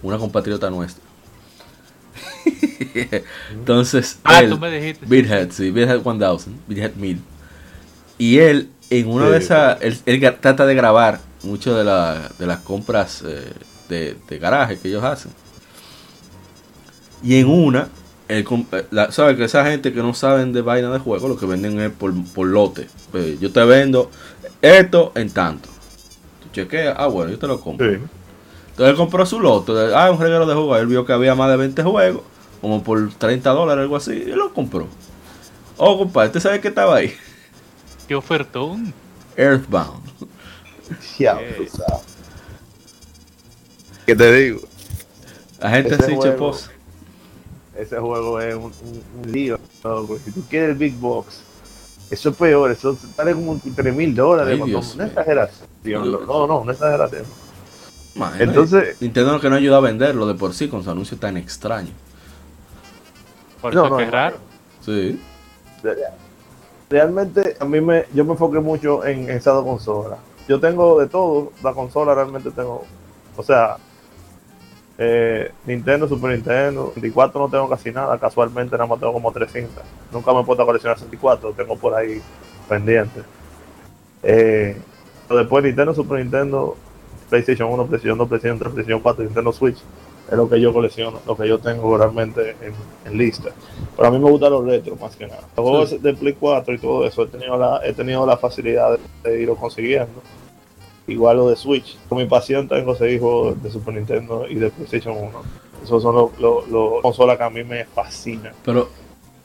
una 0.03 0.17
compatriota 0.17 0.71
nuestra. 0.71 1.05
Entonces, 3.51 4.19
Ah, 4.25 4.41
él, 4.41 4.51
tú 4.51 4.59
me 4.59 4.71
dijiste. 4.71 5.05
Beathead, 5.07 5.51
sí, 5.51 5.71
Beathead 5.71 6.03
1000, 6.03 6.57
Beathead 6.67 6.95
1000. 6.95 7.21
Y 8.19 8.39
él, 8.39 8.71
en 8.91 9.09
una 9.09 9.27
Sí. 9.27 9.33
de 9.33 9.39
esas, 9.39 9.79
él, 9.83 10.37
trata 10.41 10.67
de 10.67 10.75
grabar 10.75 11.21
mucho 11.43 11.75
de, 11.77 11.85
la- 11.85 12.31
de 12.39 12.47
las 12.47 12.59
compras 12.61 13.23
eh, 13.27 13.53
de, 13.89 14.17
de 14.29 14.39
garaje 14.39 14.79
que 14.79 14.89
ellos 14.89 15.05
hacen. 15.05 15.33
Y 17.23 17.37
en 17.41 17.49
una, 17.49 17.89
eh, 18.29 18.45
la- 18.91 19.11
¿sabes 19.11 19.37
que 19.37 19.45
esa 19.45 19.65
gente 19.65 19.93
que 19.93 20.03
no 20.03 20.15
saben 20.15 20.53
de 20.53 20.63
vaina 20.63 20.91
de 20.91 20.99
juego, 20.99 21.29
lo 21.29 21.37
que 21.37 21.47
venden 21.47 21.81
es 21.81 21.91
por, 21.91 22.13
por 22.35 22.47
lote? 22.47 22.89
Pues, 23.11 23.41
yo 23.41 23.51
te 23.53 23.65
vendo 23.65 24.11
esto 24.63 25.13
en 25.15 25.31
tanto. 25.31 25.69
Tú 26.43 26.49
chequeas, 26.53 26.95
ah, 26.99 27.07
bueno, 27.07 27.31
yo 27.31 27.39
te 27.39 27.47
lo 27.47 27.61
compro. 27.61 27.89
Sí. 27.91 27.99
Entonces 28.71 28.91
él 28.91 28.97
compró 28.97 29.25
su 29.25 29.41
loto. 29.41 29.75
de, 29.75 29.95
Ah, 29.95 30.11
un 30.11 30.21
regalo 30.21 30.47
de 30.47 30.55
juegos. 30.55 30.79
Él 30.79 30.87
vio 30.87 31.07
que 31.07 31.13
había 31.13 31.35
más 31.35 31.51
de 31.51 31.57
20 31.57 31.83
juegos, 31.83 32.23
como 32.61 32.83
por 32.85 33.09
30 33.15 33.51
dólares, 33.51 33.83
algo 33.83 33.97
así, 33.97 34.13
y 34.13 34.33
lo 34.33 34.53
compró. 34.53 34.87
Oh, 35.79 35.99
compadre, 35.99 36.29
¿usted 36.29 36.41
sabe 36.41 36.61
qué 36.61 36.69
estaba 36.69 36.97
ahí? 36.97 37.15
Qué 38.09 38.15
ofertón. 38.15 38.93
Earthbound. 39.37 40.05
Ya. 41.19 41.37
¿Qué 44.07 44.15
te 44.15 44.33
digo? 44.33 44.61
La 45.59 45.71
gente 45.71 45.95
Ese 45.95 46.05
juego- 46.05 46.23
cheposa. 46.23 46.71
Ese 47.77 47.99
juego 47.99 48.41
es 48.41 48.55
un, 48.55 48.63
un- 48.65 49.03
un 49.25 49.33
lío. 49.33 49.59
loco. 49.83 50.17
Si 50.25 50.31
tú 50.31 50.43
quieres 50.49 50.71
el 50.71 50.77
Big 50.77 50.95
Box, 50.95 51.41
eso 52.11 52.31
es 52.31 52.37
peor. 52.37 52.71
Eso 52.71 52.97
sale 53.17 53.35
como 53.35 53.61
3 53.75 53.95
mil 53.95 54.15
dólares. 54.15 54.59
Ay, 54.63 54.69
Dios 54.71 54.95
Una 54.95 55.07
exageración. 55.07 55.69
No, 56.27 56.47
no, 56.47 56.59
una 56.61 56.73
exageración. 56.73 57.25
Imagínate. 58.15 58.45
Entonces, 58.45 58.97
Nintendo 59.01 59.41
que 59.41 59.51
no 59.51 59.57
ayuda 59.57 59.79
a 59.79 59.81
venderlo 59.81 60.27
de 60.27 60.35
por 60.35 60.55
sí 60.55 60.69
con 60.69 60.85
su 60.85 60.91
anuncio 60.91 61.19
tan 61.19 61.37
extraño. 61.37 61.91
Por 63.61 63.75
No, 63.75 63.81
eso 63.87 63.91
no, 63.91 63.97
que 63.99 64.05
es 64.05 64.11
raro. 64.11 64.37
Sí. 64.85 65.21
Realmente 66.89 67.57
a 67.59 67.65
mí 67.65 67.81
me, 67.81 68.05
yo 68.15 68.25
me 68.25 68.33
enfoqué 68.33 68.61
mucho 68.61 69.05
en, 69.05 69.25
en 69.25 69.37
esas 69.37 69.55
dos 69.55 69.65
consolas. 69.65 70.19
Yo 70.49 70.61
tengo 70.61 71.01
de 71.01 71.09
todo, 71.09 71.53
la 71.63 71.73
consola 71.73 72.15
realmente 72.15 72.51
tengo, 72.51 72.85
o 73.37 73.43
sea, 73.43 73.77
eh, 74.99 75.51
Nintendo, 75.67 76.09
Super 76.09 76.31
Nintendo, 76.31 76.93
64 76.95 77.41
no 77.41 77.49
tengo 77.49 77.69
casi 77.69 77.91
nada, 77.91 78.19
casualmente 78.19 78.77
nada 78.77 78.87
más 78.87 78.99
tengo 78.99 79.13
como 79.13 79.33
300. 79.33 79.83
Nunca 80.13 80.33
me 80.33 80.41
he 80.41 80.45
puesto 80.45 80.63
a 80.63 80.67
coleccionar 80.67 80.99
64, 80.99 81.53
tengo 81.53 81.77
por 81.77 81.95
ahí 81.95 82.23
pendiente. 82.69 83.23
Eh, 84.23 84.77
pero 85.29 85.41
después 85.41 85.65
Nintendo, 85.65 85.95
Super 85.95 86.21
Nintendo, 86.21 86.77
PlayStation 87.29 87.71
1, 87.71 87.87
PlayStation 87.87 88.19
2, 88.19 88.29
PlayStation 88.29 88.59
3, 88.59 88.73
PlayStation 88.73 89.03
4, 89.03 89.25
Nintendo 89.25 89.53
Switch, 89.53 89.79
es 90.31 90.37
lo 90.37 90.49
que 90.49 90.61
yo 90.61 90.73
colecciono, 90.73 91.21
lo 91.27 91.37
que 91.37 91.49
yo 91.49 91.59
tengo 91.59 91.97
realmente 91.97 92.57
en, 92.61 92.73
en 93.11 93.19
lista. 93.19 93.51
Pero 93.97 94.09
a 94.09 94.11
mí 94.11 94.19
me 94.19 94.31
gustan 94.31 94.51
los 94.53 94.65
retros 94.65 95.01
más 95.01 95.15
que 95.17 95.27
nada. 95.27 95.43
Los 95.57 95.67
juegos 95.69 96.03
de 96.03 96.15
Play 96.15 96.35
4 96.39 96.75
y 96.75 96.79
todo 96.79 97.07
eso, 97.07 97.23
he 97.23 97.27
tenido 97.29 97.57
la, 97.57 97.81
he 97.85 97.93
tenido 97.93 98.27
la 98.27 98.37
facilidad 98.37 98.99
de, 99.25 99.31
de 99.31 99.43
irlo 99.43 99.57
consiguiendo. 99.57 100.23
Igual 101.07 101.37
lo 101.37 101.49
de 101.51 101.57
Switch. 101.57 101.97
Con 102.09 102.19
mi 102.19 102.27
pasión 102.27 102.67
en 102.71 102.85
conseguir 102.85 103.21
juegos 103.21 103.63
de 103.63 103.71
Super 103.71 103.95
Nintendo 103.95 104.47
y 104.49 104.57
de 104.57 104.71
PlayStation 104.71 105.17
1. 105.17 105.31
Esos 105.85 106.03
son 106.03 106.15
los 106.17 106.39
los- 106.41 106.69
los 106.69 107.03
consolas 107.03 107.37
que 107.39 107.45
a 107.45 107.51
mí 107.51 107.63
me 107.63 107.85
fascinan. 107.85 108.53
Pero 108.65 108.89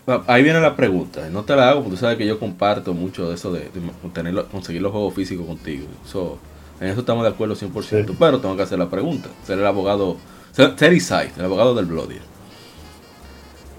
a- 0.07 0.23
ahí 0.25 0.41
viene 0.41 0.59
la 0.59 0.75
pregunta. 0.75 1.29
No 1.29 1.43
te 1.43 1.55
la 1.55 1.69
hago 1.69 1.81
porque 1.81 1.91
tú 1.91 1.97
sabes 1.97 2.17
que 2.17 2.25
yo 2.25 2.39
comparto 2.39 2.93
mucho 2.95 3.29
de 3.29 3.35
eso 3.35 3.51
de, 3.53 3.59
de 3.59 3.69
tener- 4.11 4.45
conseguir 4.45 4.81
los 4.81 4.91
juegos 4.91 5.13
físicos 5.13 5.45
contigo. 5.45 5.85
So, 6.05 6.39
en 6.79 6.87
eso 6.87 7.01
estamos 7.01 7.21
de 7.23 7.29
acuerdo 7.29 7.53
100%. 7.55 8.07
Sí. 8.07 8.15
Pero 8.17 8.39
tengo 8.39 8.55
que 8.57 8.63
hacer 8.63 8.79
la 8.79 8.89
pregunta. 8.89 9.29
Ser 9.45 9.59
el 9.59 9.65
abogado, 9.67 10.17
ser 10.51 10.93
Isai, 10.93 11.33
el 11.37 11.45
abogado 11.45 11.75
del 11.75 11.85
Bloody. 11.85 12.19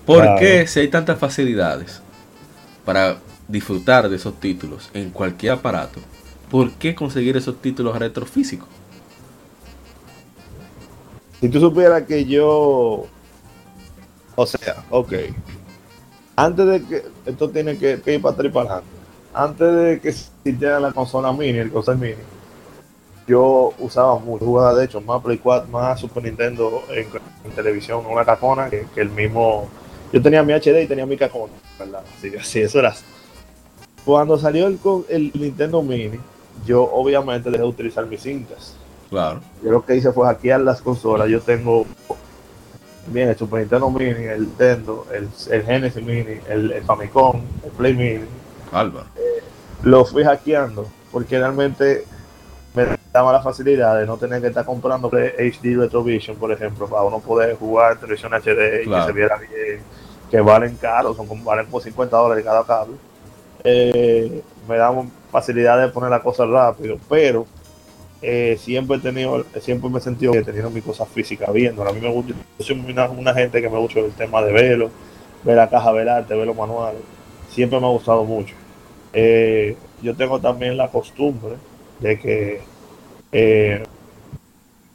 ¿Por 0.05 0.23
Claro. 0.23 0.35
qué 0.35 0.67
si 0.67 0.81
hay 0.81 0.89
tantas 0.89 1.19
facilidades 1.19 2.03
para 2.85 3.25
disfrutar 3.49 4.09
de 4.09 4.17
esos 4.17 4.41
títulos 4.41 4.91
en 4.95 5.11
cualquier 5.11 5.53
aparato? 5.55 6.05
¿Por 6.49 6.79
qué 6.79 6.95
conseguir 6.95 7.37
esos 7.37 7.61
títulos 7.63 7.99
retrofísicos? 7.99 8.69
Si 11.41 11.49
tú 11.51 11.61
supieras 11.61 12.05
que 12.07 12.25
yo. 12.25 13.13
O 14.37 14.47
sea, 14.47 14.85
ok. 14.89 15.13
Antes 16.37 16.67
de 16.67 16.87
que. 16.87 17.13
Esto 17.25 17.51
tiene 17.51 17.79
que, 17.79 18.03
que 18.03 18.15
ir 18.15 18.23
para 18.23 18.35
atrás 18.35 18.49
y 18.51 18.53
para 18.53 18.67
adelante. 18.75 18.91
Antes 19.33 19.75
de 19.77 20.01
que 20.01 20.09
existiera 20.11 20.81
la 20.81 20.93
consola 20.93 21.33
mini, 21.33 21.59
el 21.59 21.73
console 21.73 21.99
mini, 21.99 22.23
yo 23.27 23.73
usaba 23.79 24.19
mucho. 24.19 24.45
Jugaba, 24.45 24.75
de 24.75 24.85
hecho, 24.85 25.01
más 25.01 25.23
Play 25.23 25.39
4, 25.39 25.69
más 25.69 26.01
Super 26.01 26.23
Nintendo 26.23 26.83
en, 26.91 27.07
en 27.45 27.51
televisión, 27.53 28.05
una 28.07 28.25
cajona 28.25 28.69
que, 28.69 28.87
que 28.95 29.01
el 29.01 29.11
mismo. 29.11 29.69
Yo 30.13 30.21
tenía 30.21 30.43
mi 30.43 30.53
HD 30.53 30.83
y 30.83 30.87
tenía 30.87 31.07
mi 31.07 31.17
cajona, 31.17 31.53
¿verdad? 31.79 32.03
Así, 32.19 32.35
así, 32.37 32.61
eso 32.61 32.79
era. 32.79 32.95
Cuando 34.05 34.39
salió 34.39 34.67
el, 34.67 34.79
el 35.09 35.33
Nintendo 35.35 35.83
Mini, 35.83 36.19
yo 36.67 36.83
obviamente 36.83 37.51
dejé 37.51 37.63
de 37.63 37.69
utilizar 37.69 38.07
mis 38.07 38.23
cintas. 38.23 38.77
Claro. 39.09 39.41
Yo 39.63 39.71
lo 39.71 39.85
que 39.85 39.97
hice 39.97 40.13
fue 40.13 40.27
hackear 40.27 40.61
las 40.61 40.81
consolas. 40.83 41.29
Yo 41.29 41.41
tengo 41.41 41.87
bien 43.07 43.29
el 43.29 43.37
Super 43.37 43.61
Nintendo 43.61 43.91
Mini, 43.91 44.25
el 44.25 44.41
Nintendo, 44.43 45.07
el, 45.13 45.29
el 45.51 45.63
Genesis 45.65 46.03
Mini, 46.03 46.41
el, 46.49 46.73
el 46.73 46.83
Famicom, 46.83 47.41
el 47.65 47.71
Play 47.73 47.95
Mini. 47.95 48.25
Álvaro. 48.73 49.07
Lo 49.83 50.05
fui 50.05 50.25
hackeando 50.25 50.87
porque 51.11 51.39
realmente 51.39 52.05
me 52.11 52.12
daba 53.13 53.33
la 53.33 53.43
facilidad 53.43 53.99
de 53.99 54.07
no 54.07 54.17
tener 54.17 54.41
que 54.41 54.49
estar 54.49 54.65
comprando 54.65 55.09
HD 55.09 55.77
Retrovision, 55.77 56.37
por 56.37 56.51
ejemplo, 56.51 56.87
para 56.87 57.03
uno 57.03 57.21
poder 57.21 57.57
jugar 57.57 57.99
televisión 57.99 58.33
HD 58.33 58.85
y 58.85 58.89
que 58.89 59.03
se 59.05 59.13
viera 59.13 59.37
bien, 59.37 59.81
que 60.31 60.41
valen 60.41 60.77
caros, 60.77 61.17
son 61.17 61.27
como 61.27 61.45
valen 61.45 61.67
por 61.67 61.83
50 61.83 62.17
dólares 62.17 62.45
cada 62.45 62.65
cable. 62.65 62.95
Eh, 63.65 64.43
me 64.67 64.77
daba 64.77 65.05
facilidad 65.31 65.81
de 65.81 65.89
poner 65.89 66.11
la 66.11 66.23
cosa 66.23 66.47
rápido, 66.47 66.99
pero 67.09 67.47
eh, 68.23 68.57
siempre 68.59 68.97
he 68.97 69.01
tenido, 69.01 69.45
siempre 69.61 69.91
me 69.91 69.99
he 69.99 70.01
sentido 70.01 70.33
que 70.33 70.43
teniendo 70.43 70.71
mis 70.71 70.83
cosas 70.83 71.07
físicas 71.09 71.53
viendo. 71.53 71.87
A 71.87 71.93
mí 71.93 72.01
me 72.01 72.11
gusta, 72.11 72.33
yo 72.59 72.65
soy 72.65 72.81
una, 72.81 73.11
una 73.11 73.35
gente 73.35 73.61
que 73.61 73.69
me 73.69 73.79
gusta 73.79 74.01
el 74.01 74.13
tema 74.13 74.41
de 74.41 74.53
verlo, 74.53 74.91
ver 75.45 75.57
la 75.57 75.69
caja, 75.69 75.93
ver 75.93 76.09
arte, 76.09 76.35
ver 76.35 76.47
los 76.47 76.57
manuales. 76.57 77.03
Siempre 77.51 77.79
me 77.79 77.87
ha 77.87 77.91
gustado 77.91 78.25
mucho. 78.25 78.55
Eh, 79.13 79.77
yo 80.01 80.17
tengo 80.17 80.41
también 80.41 80.79
la 80.79 80.89
costumbre 80.89 81.57
de 82.01 82.19
que 82.19 82.72
eh, 83.33 83.83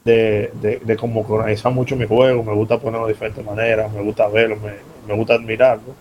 de, 0.05 0.51
de, 0.61 0.79
de 0.83 0.97
como 0.97 1.21
organizar 1.27 1.71
mucho 1.73 1.95
mi 1.95 2.07
juego, 2.07 2.43
me 2.43 2.53
gusta 2.53 2.79
ponerlo 2.79 3.07
de 3.07 3.13
diferentes 3.13 3.43
maneras, 3.43 3.91
me 3.91 4.01
gusta 4.01 4.27
verlo, 4.27 4.55
me, 4.57 4.73
me 5.07 5.15
gusta 5.15 5.33
admirarlo. 5.35 5.93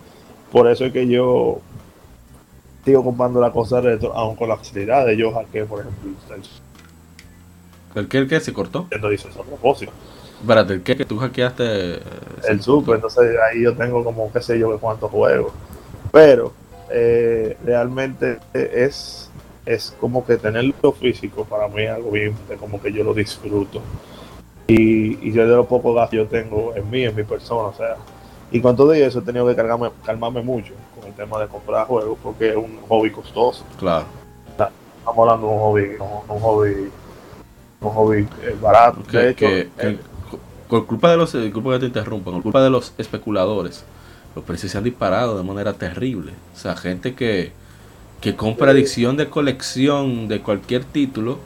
Por 0.51 0.67
eso 0.69 0.85
es 0.85 0.93
que 0.93 1.07
yo 1.07 1.59
sigo 2.85 3.03
comprando 3.03 3.41
la 3.41 3.51
cosa 3.51 3.81
retro, 3.81 4.13
aun 4.13 4.35
con 4.35 4.47
la 4.47 4.57
facilidad 4.57 5.05
de 5.05 5.17
yo 5.17 5.33
hackear, 5.33 5.65
por 5.67 5.81
ejemplo, 5.81 6.09
el 6.33 6.41
¿El 7.95 8.27
que, 8.27 8.39
se 8.39 8.53
cortó? 8.53 8.81
Nintendo 8.81 9.11
hizo 9.11 9.27
eso 9.27 9.41
a 9.41 9.45
propósito. 9.45 9.91
Espérate, 10.39 10.73
el 10.73 10.83
que, 10.83 10.95
que 10.95 11.05
tú 11.05 11.17
hackeaste. 11.17 11.63
eh, 11.95 11.99
el. 12.47 12.61
Super, 12.61 12.95
entonces 12.95 13.35
ahí 13.49 13.63
yo 13.63 13.75
tengo 13.75 14.03
como 14.03 14.31
qué 14.31 14.41
sé 14.41 14.59
yo 14.59 14.77
cuántos 14.79 15.09
juegos. 15.09 15.51
Pero 16.11 16.53
eh, 16.91 17.57
realmente 17.65 18.37
es, 18.53 19.26
es 19.67 19.95
como 19.99 20.25
que 20.25 20.37
tenerlo 20.37 20.91
físico 20.93 21.43
para 21.45 21.67
mí 21.67 21.83
es 21.83 21.91
algo 21.91 22.09
bien, 22.11 22.33
como 22.59 22.81
que 22.81 22.91
yo 22.91 23.03
lo 23.03 23.13
disfruto. 23.13 23.81
Y, 24.67 25.27
y 25.27 25.31
yo 25.31 25.47
de 25.47 25.55
los 25.55 25.67
pocos 25.67 25.93
gastos 25.95 26.09
que 26.11 26.17
yo 26.17 26.25
tengo 26.27 26.73
en 26.75 26.89
mí, 26.89 27.03
en 27.03 27.15
mi 27.15 27.23
persona, 27.23 27.69
o 27.69 27.73
sea. 27.75 27.95
Y 28.51 28.59
con 28.61 28.75
todo 28.75 28.93
eso 28.93 29.19
he 29.19 29.21
tenido 29.21 29.45
que 29.47 29.55
cargarme, 29.55 29.89
calmarme 30.05 30.41
mucho 30.41 30.73
con 30.97 31.07
el 31.07 31.13
tema 31.13 31.39
de 31.39 31.47
comprar 31.47 31.85
juegos 31.85 32.17
porque 32.23 32.49
es 32.51 32.55
un 32.55 32.79
hobby 32.87 33.11
costoso. 33.11 33.63
Claro. 33.77 34.05
Estamos 34.49 34.73
hablando 35.19 35.47
de 35.47 35.53
un 35.53 35.59
hobby, 35.59 35.83
un, 35.99 36.35
un 36.35 36.41
hobby, 36.41 36.89
un 37.81 37.89
hobby 37.91 38.27
eh, 38.43 38.55
barato. 38.61 39.03
Que, 39.03 39.17
de 39.17 39.29
hecho, 39.29 39.45
que- 39.47 39.69
que 39.77 39.87
eh, 39.89 39.99
por 40.69 40.85
culpa 40.85 41.11
de 41.11 41.17
los. 41.17 41.31
Disculpa 41.33 41.71
que 41.73 41.79
te 41.79 41.85
interrumpa. 41.87 42.31
Por 42.31 42.41
culpa 42.43 42.61
de 42.61 42.69
los 42.69 42.93
especuladores, 42.97 43.85
los 44.35 44.43
precios 44.43 44.71
se 44.71 44.77
han 44.77 44.83
disparado 44.83 45.37
de 45.37 45.43
manera 45.43 45.73
terrible. 45.73 46.33
O 46.55 46.57
sea, 46.59 46.75
gente 46.75 47.15
que, 47.15 47.51
que 48.27 48.35
compra 48.35 48.71
edición 48.73 49.15
de 49.15 49.29
colección 49.29 50.27
de 50.27 50.41
cualquier 50.41 50.83
título, 50.83 51.39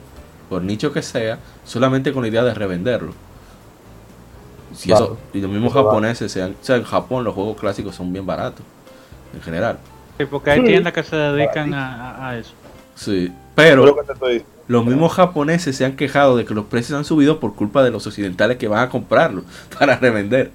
por 0.48 0.62
nicho 0.64 0.92
que 0.92 1.00
sea, 1.00 1.38
solamente 1.64 2.12
con 2.12 2.22
la 2.22 2.28
idea 2.28 2.42
de 2.42 2.52
revenderlo. 2.54 3.12
Si 4.74 4.88
Claro. 4.88 5.04
eso, 5.04 5.18
y 5.32 5.40
los 5.40 5.48
mismos 5.48 5.70
Eso 5.70 5.84
japoneses, 5.84 6.32
sean, 6.32 6.56
o 6.60 6.64
sea, 6.64 6.74
en 6.74 6.82
Japón 6.82 7.22
los 7.22 7.34
juegos 7.34 7.56
clásicos 7.56 7.94
son 7.94 8.12
bien 8.12 8.26
baratos, 8.26 8.66
en 9.32 9.40
general. 9.42 9.78
Sí, 10.18 10.24
porque 10.24 10.50
hay 10.50 10.60
Sí. 10.62 10.66
tiendas 10.66 10.92
que 10.92 11.04
se 11.04 11.14
dedican 11.14 11.72
a, 11.72 12.30
a- 12.30 12.36
eso. 12.38 12.50
Sí, 12.96 13.32
pero 13.54 13.96
los 14.66 14.84
mismos 14.84 15.12
japoneses 15.12 15.76
se 15.76 15.84
han 15.84 15.94
quejado 15.94 16.36
de 16.36 16.44
que 16.44 16.52
los 16.52 16.64
precios 16.64 16.98
han 16.98 17.04
subido 17.04 17.38
por 17.38 17.54
culpa 17.54 17.84
de 17.84 17.92
los 17.92 18.04
occidentales 18.08 18.56
que 18.56 18.66
van 18.66 18.80
a 18.80 18.88
comprarlo 18.88 19.44
para 19.78 19.96
revender. 20.00 20.50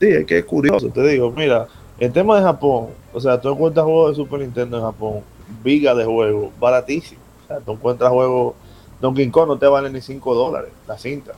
Sí, 0.00 0.06
es 0.08 0.24
que 0.24 0.38
es 0.38 0.44
curioso, 0.46 0.88
te 0.88 1.06
digo, 1.06 1.30
mira, 1.36 1.66
el 1.98 2.12
tema 2.12 2.36
de 2.36 2.42
Japón, 2.42 2.88
o 3.12 3.20
sea, 3.20 3.40
tú 3.40 3.50
encuentras 3.50 3.84
juegos 3.84 4.10
de 4.10 4.16
Super 4.16 4.40
Nintendo 4.40 4.78
en 4.78 4.82
Japón, 4.82 5.20
viga 5.62 5.94
de 5.94 6.04
juego, 6.04 6.50
baratísimo. 6.58 7.20
O 7.44 7.46
sea, 7.46 7.60
tú 7.60 7.72
encuentras 7.72 8.10
juegos, 8.10 8.54
Donkey 9.00 9.30
Kong 9.30 9.48
no 9.48 9.58
te 9.58 9.66
vale 9.66 9.90
ni 9.90 10.00
5 10.00 10.34
dólares 10.34 10.70
la 10.86 10.98
cinta. 10.98 11.32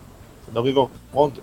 Donkey 0.53 0.75
Kong 0.75 0.89
Country. 1.13 1.43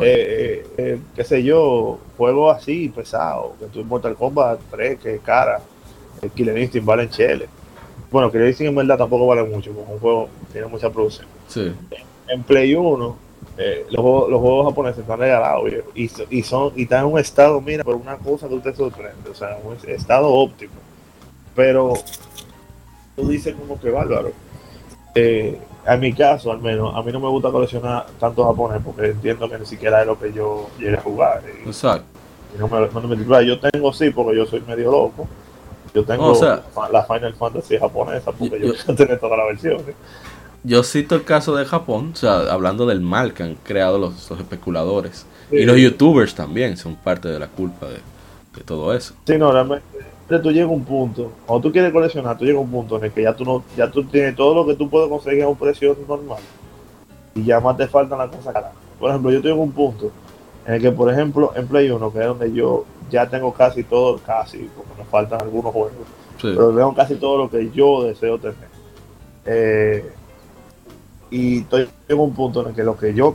eh, 0.00 0.66
eh, 0.78 1.00
qué 1.14 1.22
sé 1.24 1.42
yo, 1.42 1.98
juegos 2.16 2.56
así, 2.56 2.88
pesados, 2.88 3.52
que 3.58 3.66
tú 3.66 3.80
en 3.80 3.88
Mortal 3.88 4.14
Kombat 4.14 4.58
3, 4.70 4.98
que 4.98 5.16
es 5.16 5.20
cara, 5.20 5.60
el 6.22 6.30
Killer 6.30 6.56
Instinct 6.56 6.86
vale 6.86 7.02
en 7.02 7.10
chele. 7.10 7.48
Bueno, 8.10 8.30
Killer 8.30 8.48
Instinct 8.48 8.70
en 8.70 8.76
verdad 8.76 8.96
tampoco 8.96 9.26
vale 9.26 9.44
mucho, 9.44 9.70
porque 9.72 9.88
es 9.88 9.94
un 9.94 10.00
juego 10.00 10.28
que 10.40 10.52
tiene 10.52 10.66
mucha 10.68 10.88
producción 10.88 11.26
sí, 11.46 11.72
en 12.28 12.42
Play 12.42 12.74
1, 12.74 13.16
eh, 13.58 13.86
los, 13.90 14.00
juegos, 14.02 14.30
los 14.30 14.40
juegos 14.40 14.66
japoneses 14.68 14.98
están 15.00 15.18
regalados 15.18 15.64
viejo, 15.64 15.88
y, 15.94 16.08
so- 16.08 16.24
y 16.30 16.42
son 16.42 16.72
y 16.76 16.82
están 16.82 17.00
en 17.06 17.12
un 17.12 17.18
estado, 17.18 17.60
mira, 17.60 17.84
por 17.84 17.94
una 17.96 18.16
cosa 18.16 18.48
que 18.48 18.54
usted 18.54 18.74
sorprende, 18.74 19.30
o 19.30 19.34
sea, 19.34 19.58
un 19.62 19.76
estado 19.90 20.28
óptimo. 20.28 20.72
Pero 21.54 21.92
tú 23.16 23.28
dices 23.28 23.54
como 23.54 23.78
que 23.80 23.90
bárbaro. 23.90 24.32
Eh, 25.14 25.58
en 25.86 26.00
mi 26.00 26.12
caso 26.14 26.50
al 26.52 26.60
menos, 26.60 26.94
a 26.94 27.02
mí 27.02 27.12
no 27.12 27.20
me 27.20 27.28
gusta 27.28 27.50
coleccionar 27.50 28.06
tanto 28.18 28.44
japonés 28.46 28.80
porque 28.84 29.06
entiendo 29.10 29.48
que 29.50 29.58
ni 29.58 29.66
siquiera 29.66 30.00
es 30.00 30.06
lo 30.06 30.18
que 30.18 30.32
yo 30.32 30.68
llegué 30.78 30.96
a 30.96 31.00
jugar. 31.02 31.42
Y, 31.64 31.68
Exacto. 31.68 32.04
y 32.54 32.58
no 32.58 32.68
me, 32.68 32.88
no 32.88 33.00
me 33.08 33.16
titula. 33.16 33.42
Yo 33.42 33.58
tengo 33.60 33.92
sí, 33.92 34.10
porque 34.10 34.36
yo 34.36 34.46
soy 34.46 34.60
medio 34.62 34.90
loco. 34.90 35.26
Yo 35.94 36.04
tengo 36.04 36.28
O 36.28 36.34
sea- 36.34 36.62
la 36.90 37.04
Final 37.04 37.34
Fantasy 37.34 37.76
japonesa 37.76 38.32
porque 38.32 38.58
Yo- 38.60 38.68
yo, 38.68 38.72
quiero 38.86 38.94
tener 38.94 39.20
todas 39.20 39.36
las 39.38 39.46
versiones. 39.48 39.94
Yo 40.64 40.82
cito 40.82 41.14
el 41.16 41.24
caso 41.24 41.56
de 41.56 41.64
Japón, 41.64 42.10
o 42.12 42.16
sea, 42.16 42.52
hablando 42.52 42.86
del 42.86 43.00
mal 43.00 43.34
que 43.34 43.42
han 43.42 43.56
creado 43.64 43.98
los, 43.98 44.30
los 44.30 44.38
especuladores. 44.40 45.26
Sí. 45.50 45.56
Y 45.56 45.64
los 45.64 45.76
youtubers 45.76 46.34
también 46.34 46.76
son 46.76 46.94
parte 46.96 47.28
de 47.28 47.38
la 47.38 47.48
culpa 47.48 47.86
de, 47.86 47.96
de 48.56 48.64
todo 48.64 48.94
eso. 48.94 49.14
Sí, 49.26 49.36
no, 49.38 49.50
realmente 49.52 49.84
tú 50.42 50.50
llegas 50.50 50.70
a 50.70 50.72
un 50.72 50.84
punto, 50.84 51.30
cuando 51.46 51.68
tú 51.68 51.72
quieres 51.72 51.92
coleccionar, 51.92 52.38
tú 52.38 52.44
llegas 52.44 52.58
a 52.60 52.64
un 52.64 52.70
punto 52.70 52.96
en 52.96 53.04
el 53.04 53.12
que 53.12 53.22
ya 53.22 53.34
tú 53.34 53.44
no, 53.44 53.62
ya 53.76 53.90
tú 53.90 54.04
tienes 54.04 54.34
todo 54.34 54.54
lo 54.54 54.66
que 54.66 54.74
tú 54.74 54.88
puedes 54.88 55.08
conseguir 55.08 55.42
a 55.42 55.48
un 55.48 55.56
precio 55.56 55.94
normal 56.08 56.38
y 57.34 57.44
ya 57.44 57.60
más 57.60 57.76
te 57.76 57.86
faltan 57.86 58.18
las 58.18 58.30
cosas 58.30 58.52
caras. 58.54 58.72
Por 58.98 59.10
ejemplo, 59.10 59.30
yo 59.30 59.42
tengo 59.42 59.62
un 59.62 59.72
punto 59.72 60.10
en 60.66 60.74
el 60.74 60.80
que, 60.80 60.92
por 60.92 61.12
ejemplo, 61.12 61.52
en 61.56 61.66
Play 61.66 61.90
1, 61.90 62.12
que 62.12 62.18
es 62.20 62.26
donde 62.26 62.52
yo 62.52 62.84
ya 63.10 63.28
tengo 63.28 63.52
casi 63.52 63.82
todo, 63.84 64.18
casi, 64.24 64.70
porque 64.74 64.90
me 64.98 65.04
faltan 65.04 65.42
algunos 65.42 65.72
juegos, 65.72 65.92
Sí. 66.40 66.48
pero 66.54 66.68
tengo 66.74 66.94
casi 66.94 67.16
todo 67.16 67.36
lo 67.36 67.50
que 67.50 67.70
yo 67.70 68.04
deseo 68.04 68.38
tener. 68.38 68.56
Eh, 69.44 70.12
y 71.32 71.60
estoy 71.60 71.88
en 72.08 72.18
un 72.20 72.34
punto 72.34 72.60
en 72.60 72.68
el 72.68 72.74
que 72.74 72.84
lo 72.84 72.96
que 72.96 73.14
yo 73.14 73.34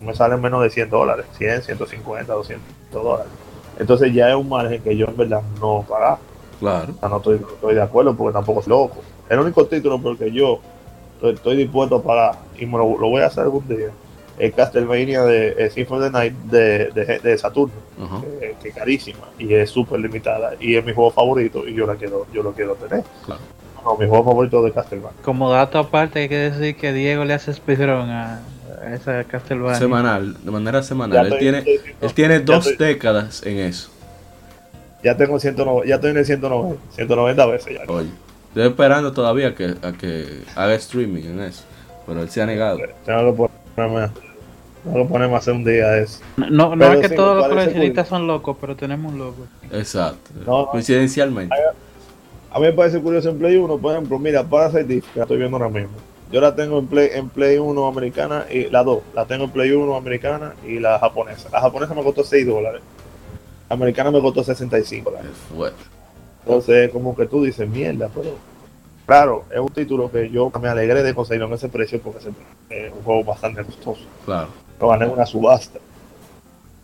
me 0.00 0.14
salen 0.14 0.40
menos 0.40 0.60
de 0.62 0.70
100 0.70 0.90
dólares, 0.90 1.24
100, 1.38 1.62
150, 1.62 2.32
200 2.32 2.64
dólares. 2.92 3.32
Entonces 3.78 4.12
ya 4.12 4.28
es 4.28 4.34
un 4.34 4.48
margen 4.48 4.82
que 4.82 4.96
yo 4.96 5.06
en 5.06 5.16
verdad 5.16 5.42
no 5.60 5.84
pagar. 5.88 6.18
Claro. 6.58 6.92
O 6.96 6.98
sea, 6.98 7.08
no 7.08 7.16
estoy, 7.18 7.38
no 7.38 7.48
estoy 7.48 7.74
de 7.76 7.82
acuerdo 7.82 8.16
porque 8.16 8.32
tampoco 8.32 8.60
soy 8.60 8.70
loco. 8.70 8.96
El 9.28 9.38
único 9.38 9.64
título 9.66 10.00
por 10.00 10.12
el 10.12 10.18
que 10.18 10.32
yo 10.32 10.58
estoy, 11.14 11.34
estoy 11.34 11.56
dispuesto 11.56 11.96
a 11.96 12.02
pagar 12.02 12.38
y 12.58 12.66
me 12.66 12.76
lo, 12.76 12.98
lo 12.98 13.08
voy 13.08 13.22
a 13.22 13.26
hacer 13.26 13.44
algún 13.44 13.66
día 13.68 13.90
es 14.38 14.54
Castlevania 14.54 15.24
de 15.24 15.54
eh, 15.58 15.70
Symphony 15.70 15.98
of 15.98 16.04
the 16.04 16.10
Night 16.10 16.32
de, 16.44 16.90
de, 16.92 17.18
de 17.18 17.38
Saturno, 17.38 17.74
que 18.60 18.68
es 18.68 18.74
carísima 18.74 19.28
y 19.38 19.52
es 19.52 19.70
súper 19.70 20.00
limitada 20.00 20.54
y 20.60 20.76
es 20.76 20.84
mi 20.84 20.92
juego 20.92 21.10
favorito 21.10 21.66
y 21.66 21.74
yo 21.74 21.86
la 21.86 21.96
quiero, 21.96 22.26
yo 22.32 22.42
lo 22.42 22.52
quiero 22.52 22.74
tener. 22.76 23.04
Claro. 23.26 23.40
No, 23.88 23.96
mi 23.96 24.06
juego 24.06 24.24
favorito 24.24 24.58
es 24.58 24.64
de 24.66 24.72
Castlevania. 24.72 25.18
Como 25.22 25.50
dato 25.50 25.78
aparte, 25.78 26.18
hay 26.20 26.28
que 26.28 26.36
decir 26.36 26.76
que 26.76 26.92
Diego 26.92 27.24
le 27.24 27.32
hace 27.32 27.54
speedrun 27.54 28.10
a, 28.10 28.40
a 28.82 28.94
esa 28.94 29.24
Castlevania. 29.24 29.78
Semanal, 29.78 30.36
de 30.44 30.50
manera 30.50 30.82
semanal. 30.82 31.18
Él 31.26 31.32
estoy- 31.32 31.38
tiene, 31.38 31.58
estoy- 31.60 31.94
él 32.02 32.12
tiene 32.14 32.40
dos 32.40 32.66
estoy- 32.66 32.86
décadas 32.86 33.42
en 33.46 33.58
eso. 33.60 33.88
Ya 35.02 35.16
tengo 35.16 35.38
190, 35.40 35.88
ya 35.88 35.94
estoy 35.94 36.10
en 36.10 36.16
el 36.18 36.26
190, 36.26 36.76
190 36.96 37.46
veces 37.46 37.74
ya. 37.78 37.90
Oye, 37.92 38.08
estoy 38.48 38.66
esperando 38.66 39.12
todavía 39.12 39.54
que, 39.54 39.74
a 39.82 39.92
que 39.92 40.42
haga 40.54 40.74
streaming 40.74 41.22
en 41.22 41.40
eso. 41.40 41.62
Pero 42.06 42.20
él 42.22 42.28
se 42.28 42.42
ha 42.42 42.46
negado. 42.46 42.78
Tengo 43.06 43.30
que 43.48 43.48
ponerme, 43.76 44.08
tengo 44.84 45.04
que 45.06 45.08
ponerme 45.12 45.34
a 45.34 45.38
hacer 45.38 45.54
un 45.54 45.64
día 45.64 45.96
eso. 45.98 46.20
No, 46.36 46.50
no, 46.50 46.76
no 46.76 46.92
es 46.92 47.00
que 47.00 47.08
sí, 47.10 47.14
todos 47.16 47.36
los 47.38 47.48
coleccionistas 47.48 48.08
son 48.08 48.26
locos, 48.26 48.56
pero 48.60 48.76
tenemos 48.76 49.12
un 49.12 49.18
loco. 49.18 49.46
Exacto. 49.72 50.30
No, 50.44 50.62
no. 50.62 50.66
Coincidencialmente. 50.68 51.54
A 52.50 52.58
mí 52.58 52.66
me 52.66 52.72
parece 52.72 53.00
curioso 53.00 53.28
en 53.28 53.38
Play 53.38 53.56
1, 53.56 53.78
por 53.78 53.92
ejemplo, 53.92 54.18
mira, 54.18 54.42
Parasite 54.42 55.00
que 55.00 55.18
la 55.18 55.22
estoy 55.22 55.36
viendo 55.36 55.56
ahora 55.56 55.68
mismo. 55.68 55.92
Yo 56.30 56.40
la 56.40 56.54
tengo 56.54 56.78
en 56.78 56.86
Play, 56.86 57.10
en 57.14 57.28
Play 57.28 57.58
1 57.58 57.86
americana 57.86 58.46
y 58.50 58.68
la 58.68 58.82
2. 58.82 59.02
La 59.14 59.24
tengo 59.24 59.44
en 59.44 59.50
Play 59.50 59.70
1 59.70 59.94
americana 59.96 60.54
y 60.66 60.78
la 60.78 60.98
japonesa. 60.98 61.48
La 61.50 61.60
japonesa 61.60 61.94
me 61.94 62.02
costó 62.02 62.22
6 62.22 62.46
dólares. 62.46 62.82
La 63.68 63.74
americana 63.74 64.10
me 64.10 64.20
costó 64.20 64.44
65 64.44 65.10
dólares. 65.10 65.30
Fuerte. 65.54 65.82
Entonces, 66.44 66.90
como 66.90 67.14
que 67.16 67.26
tú 67.26 67.44
dices, 67.44 67.68
mierda, 67.68 68.10
pero. 68.14 68.30
Claro, 69.06 69.44
es 69.50 69.58
un 69.58 69.70
título 69.70 70.10
que 70.10 70.28
yo 70.28 70.52
me 70.60 70.68
alegré 70.68 71.02
de 71.02 71.14
conseguirlo 71.14 71.46
en 71.46 71.54
ese 71.54 71.70
precio 71.70 71.98
porque 71.98 72.28
es 72.68 72.92
un 72.92 73.02
juego 73.02 73.24
bastante 73.24 73.64
costoso. 73.64 74.02
Claro. 74.26 74.48
Lo 74.78 74.88
gané 74.88 75.06
en 75.06 75.12
una 75.12 75.24
subasta. 75.24 75.78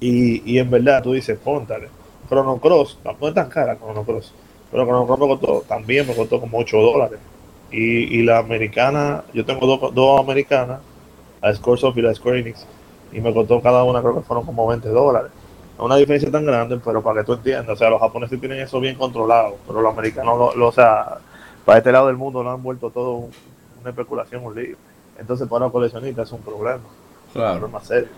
Y, 0.01 0.43
y 0.51 0.59
en 0.59 0.71
verdad 0.71 1.03
tú 1.03 1.13
dices, 1.13 1.39
póntale. 1.39 1.89
Chrono 2.29 2.57
Cross, 2.57 2.99
no 3.05 3.29
es 3.29 3.35
tan 3.35 3.51
cara 3.51 3.77
Chrono 3.77 4.05
Cross, 4.05 4.33
pero 4.71 4.85
Chrono 4.85 5.07
Cross 5.07 5.19
me 5.21 5.27
costó, 5.29 5.61
también 5.69 6.07
me 6.07 6.15
costó 6.15 6.41
como 6.41 6.59
8 6.59 6.77
dólares. 6.79 7.19
Y, 7.71 8.19
y 8.19 8.23
la 8.23 8.39
americana, 8.39 9.25
yo 9.33 9.45
tengo 9.45 9.67
dos, 9.67 9.95
dos 9.95 10.21
americanas, 10.21 10.81
la 11.43 11.55
Squaresoft 11.55 11.97
y 11.99 12.03
la 12.03 12.15
Square 12.15 12.41
Enix, 12.41 12.67
y 13.13 13.21
me 13.21 13.33
costó 13.35 13.61
cada 13.61 13.85
una, 13.85 14.01
creo 14.01 14.15
que 14.15 14.21
fueron 14.23 14.45
como 14.47 14.67
20 14.67 14.89
dólares. 14.89 15.31
No 15.79 15.87
una 15.87 15.97
diferencia 15.97 16.31
tan 16.31 16.47
grande, 16.47 16.79
pero 16.85 17.03
para 17.03 17.21
que 17.21 17.27
tú 17.27 17.33
entiendas, 17.35 17.69
o 17.71 17.77
sea, 17.77 17.91
los 17.91 18.01
japoneses 18.01 18.39
tienen 18.39 18.61
eso 18.61 18.79
bien 18.79 18.95
controlado, 18.97 19.57
pero 19.67 19.81
los 19.81 19.93
americanos, 19.93 20.39
lo, 20.39 20.55
lo- 20.55 20.69
o 20.69 20.73
sea, 20.73 21.19
para 21.65 21.79
este 21.79 21.91
lado 21.91 22.07
del 22.07 22.17
mundo 22.17 22.43
lo 22.45 22.51
han 22.51 22.63
vuelto 22.63 22.91
todo 22.91 23.13
un- 23.15 23.31
una 23.81 23.91
especulación, 23.91 24.45
un 24.45 24.55
lío. 24.55 24.77
Entonces, 25.19 25.49
para 25.49 25.65
los 25.65 25.73
coleccionistas 25.73 26.29
es 26.29 26.33
un 26.33 26.41
problema, 26.43 26.77
un 26.77 27.33
Claro. 27.33 27.59
problema 27.61 27.81
serio. 27.81 28.09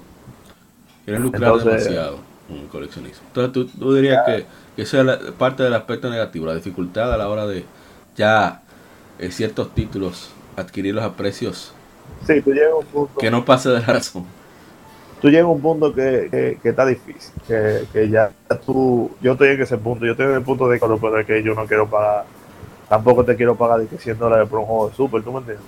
Quieren 1.05 1.23
lucrar 1.23 1.43
Entonces- 1.45 1.85
demasiado 1.85 2.19
con 2.49 2.59
el 2.59 2.69
coleccionismo. 2.69 3.23
Entonces 3.29 3.53
tú, 3.53 3.67
tú 3.67 3.95
dirías 3.95 4.25
que, 4.25 4.47
que 4.77 4.83
eso 4.83 4.99
es 5.01 5.07
la- 5.07 5.19
parte 5.39 5.63
del 5.63 5.75
aspecto 5.75 6.11
negativo, 6.11 6.47
la 6.47 6.55
dificultad 6.55 7.13
a 7.13 7.17
la 7.17 7.29
hora 7.29 7.47
de 7.47 7.65
ya 8.17 8.63
eh, 9.19 9.31
ciertos 9.31 9.75
títulos 9.75 10.31
adquirirlos 10.57 11.05
a 11.05 11.17
precios 11.17 11.73
Sí, 12.27 12.41
tú 12.43 12.53
llegas 12.53 12.73
a 12.73 12.77
un 12.77 12.87
punto, 12.87 13.21
que 13.21 13.31
no 13.31 13.45
pase 13.45 13.71
de 13.71 13.81
la 13.81 13.87
razón. 13.87 14.27
tú 15.21 15.29
llegas 15.29 15.45
a 15.45 15.49
un 15.49 15.61
punto 15.61 15.93
que, 15.95 16.29
que, 16.31 16.59
que 16.63 16.69
está 16.69 16.85
difícil, 16.87 17.33
que, 17.47 17.89
que 17.93 18.09
ya 18.09 18.31
tú, 18.65 19.11
yo 19.21 19.33
estoy 19.33 19.49
en 19.49 19.63
ese 19.63 19.79
punto, 19.79 20.05
yo 20.05 20.13
estoy 20.13 20.27
en 20.27 20.33
el 20.35 20.43
punto 20.43 20.69
de 20.69 20.79
que, 21.27 21.43
yo 21.43 21.55
no 21.55 21.67
quiero 21.67 21.89
pagar, 21.89 22.25
tampoco 22.89 23.25
te 23.25 23.37
quiero 23.37 23.57
pagar 23.57 23.81
de 23.81 23.89
que 23.89 23.99
100 23.99 24.19
dólares 24.19 24.49
por 24.49 24.61
un 24.61 24.67
juego 24.67 24.89
de 24.89 24.95
Super, 24.95 25.23
¿tú 25.23 25.33
me 25.33 25.39
entiendes? 25.39 25.65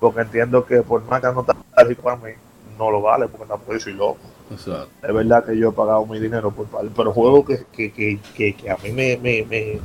Porque 0.00 0.20
entiendo 0.22 0.64
que 0.66 0.82
por 0.82 1.04
más 1.04 1.20
que 1.20 1.28
no 1.28 1.40
está 1.42 1.56
así 1.76 1.94
para 1.94 2.16
mí, 2.16 2.32
no 2.78 2.90
lo 2.90 3.02
vale, 3.02 3.28
porque 3.28 3.46
tampoco 3.46 3.72
yo 3.74 3.80
soy 3.80 3.94
loco. 3.94 4.18
Es 4.50 5.14
verdad 5.14 5.44
que 5.44 5.56
yo 5.58 5.70
he 5.70 5.72
pagado 5.72 6.06
mi 6.06 6.20
dinero 6.20 6.50
por 6.52 6.66
pero 6.90 7.12
juegos 7.12 7.46
que, 7.46 7.90
que, 7.90 8.20
que, 8.36 8.54
que, 8.54 8.70
a 8.70 8.76
mí 8.76 8.92
me, 8.92 9.16
me, 9.16 9.44
me, 9.44 9.80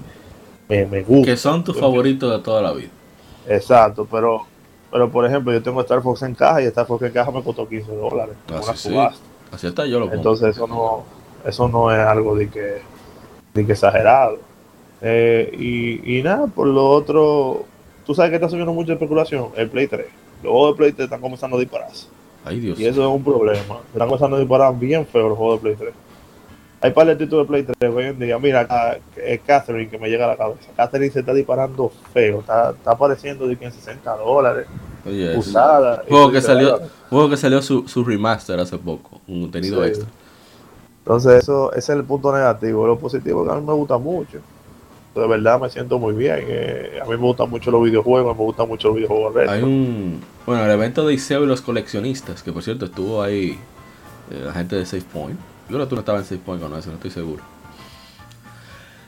me, 0.69 0.85
me 0.85 1.01
gustan. 1.01 1.25
que 1.25 1.37
son 1.37 1.63
tus 1.63 1.77
favoritos 1.79 2.31
de 2.31 2.39
toda 2.43 2.61
la 2.61 2.71
vida. 2.71 2.89
Exacto, 3.47 4.07
pero 4.09 4.45
pero 4.91 5.09
por 5.09 5.25
ejemplo, 5.25 5.53
yo 5.53 5.63
tengo 5.63 5.81
Star 5.81 6.01
Fox 6.01 6.21
en 6.23 6.35
caja 6.35 6.61
y 6.61 6.65
Star 6.65 6.85
Fox 6.85 7.01
en 7.03 7.13
caja 7.13 7.31
me 7.31 7.41
costó 7.41 7.67
15 7.67 7.95
dólares. 7.95 8.35
Así 8.47 8.63
una 8.63 8.75
sí. 8.75 8.89
subasta. 8.89 9.25
Así 9.51 9.67
está, 9.67 9.85
yo 9.85 9.99
lo. 9.99 10.11
Entonces 10.11 10.55
eso 10.55 10.67
no, 10.67 11.03
eso 11.45 11.67
no 11.69 11.91
es 11.91 11.99
algo 11.99 12.35
de 12.35 12.49
que, 12.49 12.81
de 13.53 13.65
que 13.65 13.71
exagerado. 13.71 14.37
Eh, 15.01 15.49
y, 15.57 16.17
y 16.17 16.21
nada, 16.21 16.47
por 16.47 16.67
lo 16.67 16.89
otro, 16.89 17.65
tú 18.05 18.13
sabes 18.13 18.29
que 18.29 18.35
está 18.35 18.49
subiendo 18.49 18.73
mucha 18.73 18.93
especulación, 18.93 19.47
el 19.55 19.69
Play 19.69 19.87
3. 19.87 20.05
Los 20.43 20.51
juegos 20.51 20.71
de 20.73 20.77
Play 20.77 20.91
3 20.91 21.05
están 21.05 21.21
comenzando 21.21 21.57
a 21.57 21.59
dispararse. 21.59 22.07
Ay, 22.45 22.59
Dios. 22.59 22.79
Y 22.79 22.85
eso 22.85 23.01
es 23.01 23.07
un 23.07 23.23
problema. 23.23 23.79
Están 23.93 24.07
comenzando 24.07 24.35
a 24.37 24.39
disparar 24.39 24.77
bien 24.77 25.05
feo 25.05 25.29
los 25.29 25.37
juegos 25.37 25.57
de 25.57 25.61
Play 25.61 25.75
3. 25.75 25.93
Hay 26.83 26.91
par 26.91 27.05
de 27.05 27.15
títulos 27.15 27.45
de 27.45 27.47
Play 27.47 27.75
3 27.79 27.93
hoy 27.93 28.03
en 28.05 28.19
día. 28.19 28.39
Mira, 28.39 28.97
es 29.15 29.39
Catherine 29.41 29.87
que 29.89 29.99
me 29.99 30.09
llega 30.09 30.25
a 30.25 30.29
la 30.29 30.37
cabeza. 30.37 30.69
Catherine 30.75 31.11
se 31.11 31.19
está 31.19 31.33
disparando 31.33 31.91
feo. 32.13 32.39
Está, 32.39 32.71
está 32.71 32.91
apareciendo 32.91 33.47
de 33.47 33.55
que 33.55 33.65
en 33.65 33.71
60 33.71 34.15
dólares. 34.17 34.65
Oye, 35.05 35.31
es 35.33 35.37
Usada. 35.47 36.03
juego 36.09 36.31
que 36.31 36.41
salió, 36.41 36.79
juego 37.09 37.29
que 37.29 37.37
salió 37.37 37.61
su, 37.61 37.87
su 37.87 38.03
remaster 38.03 38.59
hace 38.59 38.77
poco, 38.77 39.21
un 39.27 39.41
contenido 39.43 39.81
Sí. 39.83 39.89
extra. 39.89 40.07
Entonces, 40.99 41.43
eso 41.43 41.71
ese 41.73 41.91
es 41.93 41.97
el 41.99 42.03
punto 42.03 42.31
negativo. 42.33 42.85
Lo 42.87 42.97
positivo 42.97 43.43
que 43.45 43.51
a 43.51 43.55
mí 43.55 43.65
me 43.65 43.73
gusta 43.73 43.97
mucho. 43.97 44.39
De 45.15 45.27
verdad 45.27 45.59
me 45.59 45.69
siento 45.69 45.99
muy 45.99 46.13
bien. 46.13 46.37
eh, 46.47 46.99
a 47.01 47.05
mí 47.05 47.11
me 47.11 47.17
gustan 47.17 47.49
mucho 47.49 47.69
los 47.69 47.83
videojuegos, 47.83 48.35
me 48.37 48.43
gustan 48.43 48.67
mucho 48.67 48.87
los 48.89 48.97
videojuegos 48.97 49.33
retro. 49.33 49.51
Hay 49.51 49.61
un. 49.61 50.21
Bueno, 50.45 50.65
el 50.65 50.71
evento 50.71 51.05
de 51.05 51.13
Iseo 51.13 51.43
y 51.43 51.47
los 51.47 51.61
coleccionistas, 51.61 52.43
que 52.43 52.51
por 52.51 52.63
cierto 52.63 52.85
estuvo 52.85 53.21
ahí 53.21 53.59
eh, 54.31 54.41
la 54.45 54.53
gente 54.53 54.75
de 54.77 54.85
Save 54.85 55.03
Point. 55.11 55.39
Yo 55.69 55.75
creo 55.75 55.85
que 55.85 55.89
tú 55.89 55.95
no 55.95 56.01
estabas 56.01 56.21
en 56.23 56.27
Save 56.27 56.41
Point 56.45 56.61
con 56.63 56.77
eso, 56.77 56.89
no 56.89 56.95
estoy 56.95 57.11
seguro. 57.11 57.43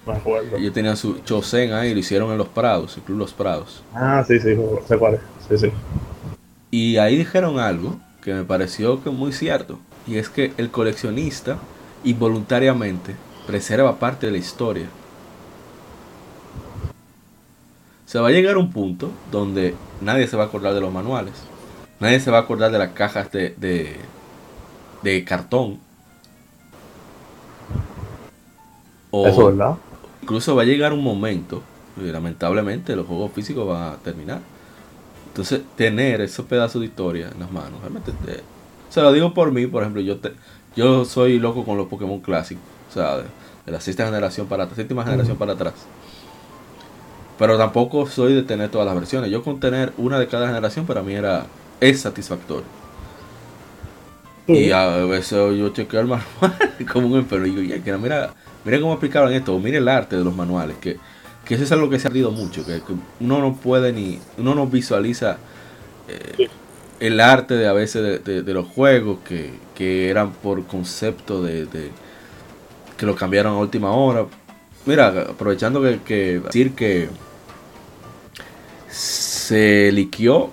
Me 0.05 0.13
acuerdo. 0.13 0.57
Ellos 0.57 0.73
tenían 0.73 0.97
su 0.97 1.19
Chosen 1.19 1.71
ahí, 1.71 1.93
lo 1.93 1.99
hicieron 2.01 2.29
en 2.31 2.37
Los 2.37 2.49
Prados, 2.49 2.97
el 2.97 3.03
Club 3.03 3.19
Los 3.19 3.33
Prados. 3.33 3.81
Ah, 3.93 4.23
sí, 4.27 4.39
sí, 4.39 4.57
sé 4.85 4.97
cuál 4.97 5.15
es. 5.15 5.21
Sí, 5.47 5.57
sí. 5.57 5.73
Y 6.71 6.97
ahí 6.97 7.15
dijeron 7.15 7.59
algo 7.59 7.99
que 8.21 8.33
me 8.33 8.43
pareció 8.43 9.01
que 9.01 9.09
muy 9.09 9.31
cierto. 9.31 9.79
Y 10.05 10.17
es 10.17 10.27
que 10.27 10.51
el 10.57 10.69
coleccionista 10.71 11.57
involuntariamente 12.03 13.15
preserva 13.47 13.99
parte 13.99 14.25
de 14.25 14.33
la 14.33 14.37
historia. 14.37 14.87
Se 18.13 18.19
va 18.19 18.27
a 18.27 18.31
llegar 18.31 18.57
a 18.57 18.59
un 18.59 18.71
punto 18.71 19.09
donde 19.31 19.73
nadie 19.99 20.27
se 20.27 20.37
va 20.37 20.43
a 20.43 20.45
acordar 20.45 20.75
de 20.75 20.81
los 20.81 20.93
manuales. 20.93 21.33
Nadie 21.99 22.19
se 22.19 22.29
va 22.29 22.37
a 22.37 22.41
acordar 22.41 22.71
de 22.71 22.77
las 22.77 22.89
cajas 22.91 23.31
de, 23.31 23.55
de, 23.57 23.95
de 25.01 25.23
cartón. 25.23 25.79
O 29.09 29.25
Eso 29.25 29.49
es 29.49 29.57
verdad. 29.57 29.77
incluso 30.21 30.55
va 30.55 30.61
a 30.61 30.65
llegar 30.65 30.93
un 30.93 31.03
momento, 31.03 31.63
y 31.97 32.03
lamentablemente 32.03 32.95
los 32.95 33.07
juegos 33.07 33.31
físicos 33.31 33.67
van 33.67 33.93
a 33.93 33.95
terminar. 33.97 34.41
Entonces, 35.29 35.61
tener 35.75 36.21
esos 36.21 36.45
pedazos 36.45 36.81
de 36.81 36.85
historia 36.89 37.29
en 37.33 37.39
las 37.39 37.51
manos, 37.51 37.81
realmente, 37.81 38.11
te- 38.11 38.43
se 38.89 39.01
lo 39.01 39.11
digo 39.11 39.33
por 39.33 39.51
mí, 39.51 39.65
por 39.65 39.81
ejemplo, 39.81 40.03
yo 40.03 40.19
te, 40.19 40.33
yo 40.75 41.03
soy 41.05 41.39
loco 41.39 41.65
con 41.65 41.77
los 41.79 41.87
Pokémon 41.87 42.19
clásicos, 42.19 42.63
o 42.91 42.93
sea, 42.93 43.17
de, 43.17 43.23
de 43.65 43.71
la 43.71 43.81
sexta 43.81 44.05
generación 44.05 44.45
para 44.45 44.69
séptima 44.69 45.03
generación 45.03 45.35
para 45.37 45.53
atrás. 45.53 45.73
Pero 47.43 47.57
tampoco 47.57 48.07
soy 48.07 48.33
de 48.35 48.43
tener 48.43 48.71
todas 48.71 48.87
las 48.87 48.95
versiones. 48.95 49.29
Yo 49.29 49.43
con 49.43 49.59
tener 49.59 49.93
una 49.97 50.17
de 50.19 50.29
cada 50.29 50.47
generación 50.47 50.85
para 50.87 51.03
mí 51.03 51.13
era 51.13 51.51
es 51.81 52.01
satisfactorio. 52.01 52.71
Y 54.51 54.71
a 54.71 54.87
veces 55.05 55.57
yo 55.57 55.69
chequeo 55.69 56.01
el 56.01 56.07
manual 56.07 56.57
como 56.91 57.07
un 57.07 57.17
enfermo 57.19 57.45
y 57.47 57.51
digo, 57.55 57.97
mira, 57.99 58.35
mira 58.63 58.79
cómo 58.79 58.93
explicaron 58.93 59.33
esto, 59.33 59.55
o 59.55 59.59
mire 59.59 59.79
el 59.79 59.87
arte 59.87 60.15
de 60.17 60.23
los 60.23 60.35
manuales, 60.35 60.77
que, 60.77 61.01
que 61.43 61.55
eso 61.55 61.63
es 61.63 61.71
algo 61.71 61.89
que 61.89 61.99
se 61.99 62.07
ha 62.07 62.11
perdido 62.11 62.31
mucho, 62.31 62.65
que, 62.65 62.81
que 62.83 62.93
uno 63.19 63.39
no 63.39 63.55
puede 63.55 63.91
ni, 63.93 64.19
uno 64.37 64.53
no 64.55 64.67
visualiza 64.67 65.37
eh, 66.07 66.39
el 66.99 67.19
arte 67.21 67.55
de 67.55 67.67
a 67.67 67.73
veces 67.73 68.03
de, 68.25 68.33
de- 68.33 68.43
de 68.43 68.53
los 68.53 68.67
juegos 68.67 69.19
que, 69.25 69.61
que 69.75 70.09
eran 70.09 70.33
por 70.33 70.65
concepto 70.67 71.43
de, 71.43 71.65
de- 71.67 71.91
que 72.97 73.05
lo 73.05 73.15
cambiaron 73.15 73.53
a 73.55 73.57
última 73.59 73.91
hora. 73.91 74.25
Mira, 74.85 75.07
aprovechando 75.31 75.81
que, 75.81 76.01
que 76.03 76.41
decir 76.41 76.75
que 76.75 77.09
se 78.93 79.91
liqueó 79.91 80.51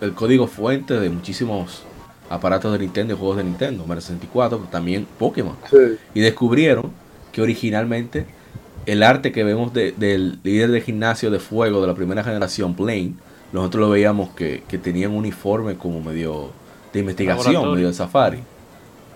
el 0.00 0.12
código 0.14 0.46
fuente 0.48 0.98
de 0.98 1.10
muchísimos 1.10 1.82
aparatos 2.28 2.72
de 2.72 2.80
Nintendo 2.80 3.14
y 3.14 3.16
juegos 3.16 3.36
de 3.38 3.44
Nintendo, 3.44 3.84
Mario 3.86 4.00
64, 4.00 4.58
también 4.70 5.06
Pokémon. 5.18 5.56
Sí. 5.70 5.76
Y 6.14 6.20
descubrieron 6.20 6.90
que 7.32 7.40
originalmente 7.40 8.26
el 8.86 9.02
arte 9.02 9.32
que 9.32 9.44
vemos 9.44 9.72
de- 9.72 9.92
del 9.92 10.38
líder 10.42 10.70
de 10.70 10.80
gimnasio 10.80 11.30
de 11.30 11.38
fuego 11.38 11.80
de 11.80 11.86
la 11.86 11.94
primera 11.94 12.24
generación, 12.24 12.74
Blaine, 12.76 13.14
nosotros 13.52 13.80
lo 13.82 13.90
veíamos 13.90 14.30
que, 14.30 14.62
que 14.68 14.76
tenía 14.78 15.08
un 15.08 15.14
uniforme 15.16 15.76
como 15.76 16.00
medio 16.02 16.50
de 16.92 17.00
investigación, 17.00 17.54
medio 17.74 17.86
de 17.88 17.94
safari. 17.94 18.38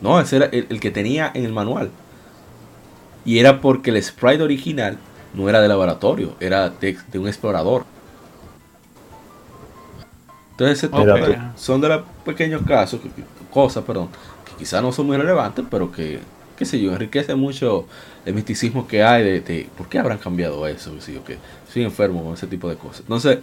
No, 0.01 0.21
ese 0.21 0.37
era 0.37 0.47
el, 0.47 0.67
el 0.71 0.81
que 0.81 0.91
tenía 0.91 1.31
en 1.35 1.45
el 1.45 1.53
manual. 1.53 1.91
Y 3.25 3.39
era 3.39 3.61
porque 3.61 3.91
el 3.91 4.03
sprite 4.03 4.43
original 4.43 4.99
no 5.35 5.49
era 5.49 5.61
de 5.61 5.69
laboratorio, 5.69 6.35
era 6.41 6.71
de, 6.71 6.97
de 7.11 7.19
un 7.19 7.27
explorador. 7.29 7.85
Entonces 10.53 10.91
tú. 10.91 10.97
son 11.57 11.81
de 11.81 11.89
los 11.89 12.03
pequeños 12.25 12.63
casos, 12.67 13.01
cosas, 13.53 13.85
perdón, 13.85 14.09
que 14.45 14.53
quizás 14.59 14.83
no 14.83 14.93
son 14.93 15.07
muy 15.07 15.17
relevantes, 15.17 15.65
pero 15.71 15.91
que, 15.91 16.21
qué 16.57 16.65
sé 16.65 16.81
yo, 16.81 16.93
enriquece 16.93 17.35
mucho 17.35 17.87
el 18.25 18.35
misticismo 18.35 18.87
que 18.87 19.03
hay 19.03 19.25
de, 19.25 19.41
de 19.41 19.69
por 19.77 19.89
qué 19.89 19.99
habrán 19.99 20.19
cambiado 20.19 20.67
eso, 20.67 20.93
que 21.27 21.39
soy 21.73 21.85
enfermo 21.85 22.23
con 22.23 22.35
ese 22.35 22.47
tipo 22.47 22.69
de 22.69 22.77
cosas. 22.77 23.01
Entonces, 23.01 23.39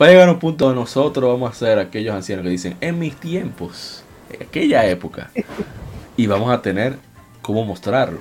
va 0.00 0.06
a 0.06 0.08
llegar 0.10 0.28
un 0.28 0.38
punto 0.38 0.66
donde 0.66 0.80
nosotros 0.80 1.30
vamos 1.30 1.50
a 1.50 1.54
ser 1.54 1.78
aquellos 1.78 2.14
ancianos 2.14 2.44
que 2.44 2.50
dicen, 2.50 2.76
en 2.80 2.98
mis 2.98 3.16
tiempos, 3.16 4.04
en 4.30 4.42
aquella 4.46 4.86
época, 4.86 5.30
y 6.16 6.26
vamos 6.26 6.52
a 6.52 6.60
tener 6.60 6.98
cómo 7.40 7.64
mostrarlo, 7.64 8.20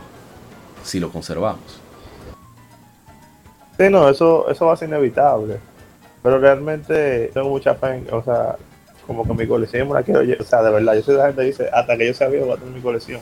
si 0.83 0.99
lo 0.99 1.09
conservamos. 1.11 1.81
Sí, 3.77 3.89
no, 3.89 4.07
eso, 4.07 4.49
eso 4.49 4.67
va 4.67 4.73
a 4.73 4.77
ser 4.77 4.87
inevitable. 4.87 5.59
Pero 6.23 6.39
realmente 6.39 7.29
tengo 7.33 7.49
mucha 7.49 7.75
fe 7.75 7.95
en, 7.97 8.07
o 8.13 8.23
sea, 8.23 8.55
como 9.05 9.27
que 9.27 9.33
mi 9.33 9.45
colección 9.45 9.87
me 9.89 9.93
la 9.95 10.03
quiero, 10.03 10.21
o 10.39 10.43
sea, 10.43 10.63
de 10.63 10.71
verdad, 10.71 10.95
yo 10.95 11.01
soy 11.03 11.15
de 11.15 11.19
la 11.19 11.25
gente 11.27 11.41
que 11.41 11.47
dice, 11.47 11.69
hasta 11.71 11.97
que 11.97 12.07
yo 12.07 12.13
sea 12.13 12.29
viejo 12.29 12.45
voy 12.45 12.55
a 12.55 12.57
tener 12.57 12.73
mi 12.73 12.81
colección. 12.81 13.19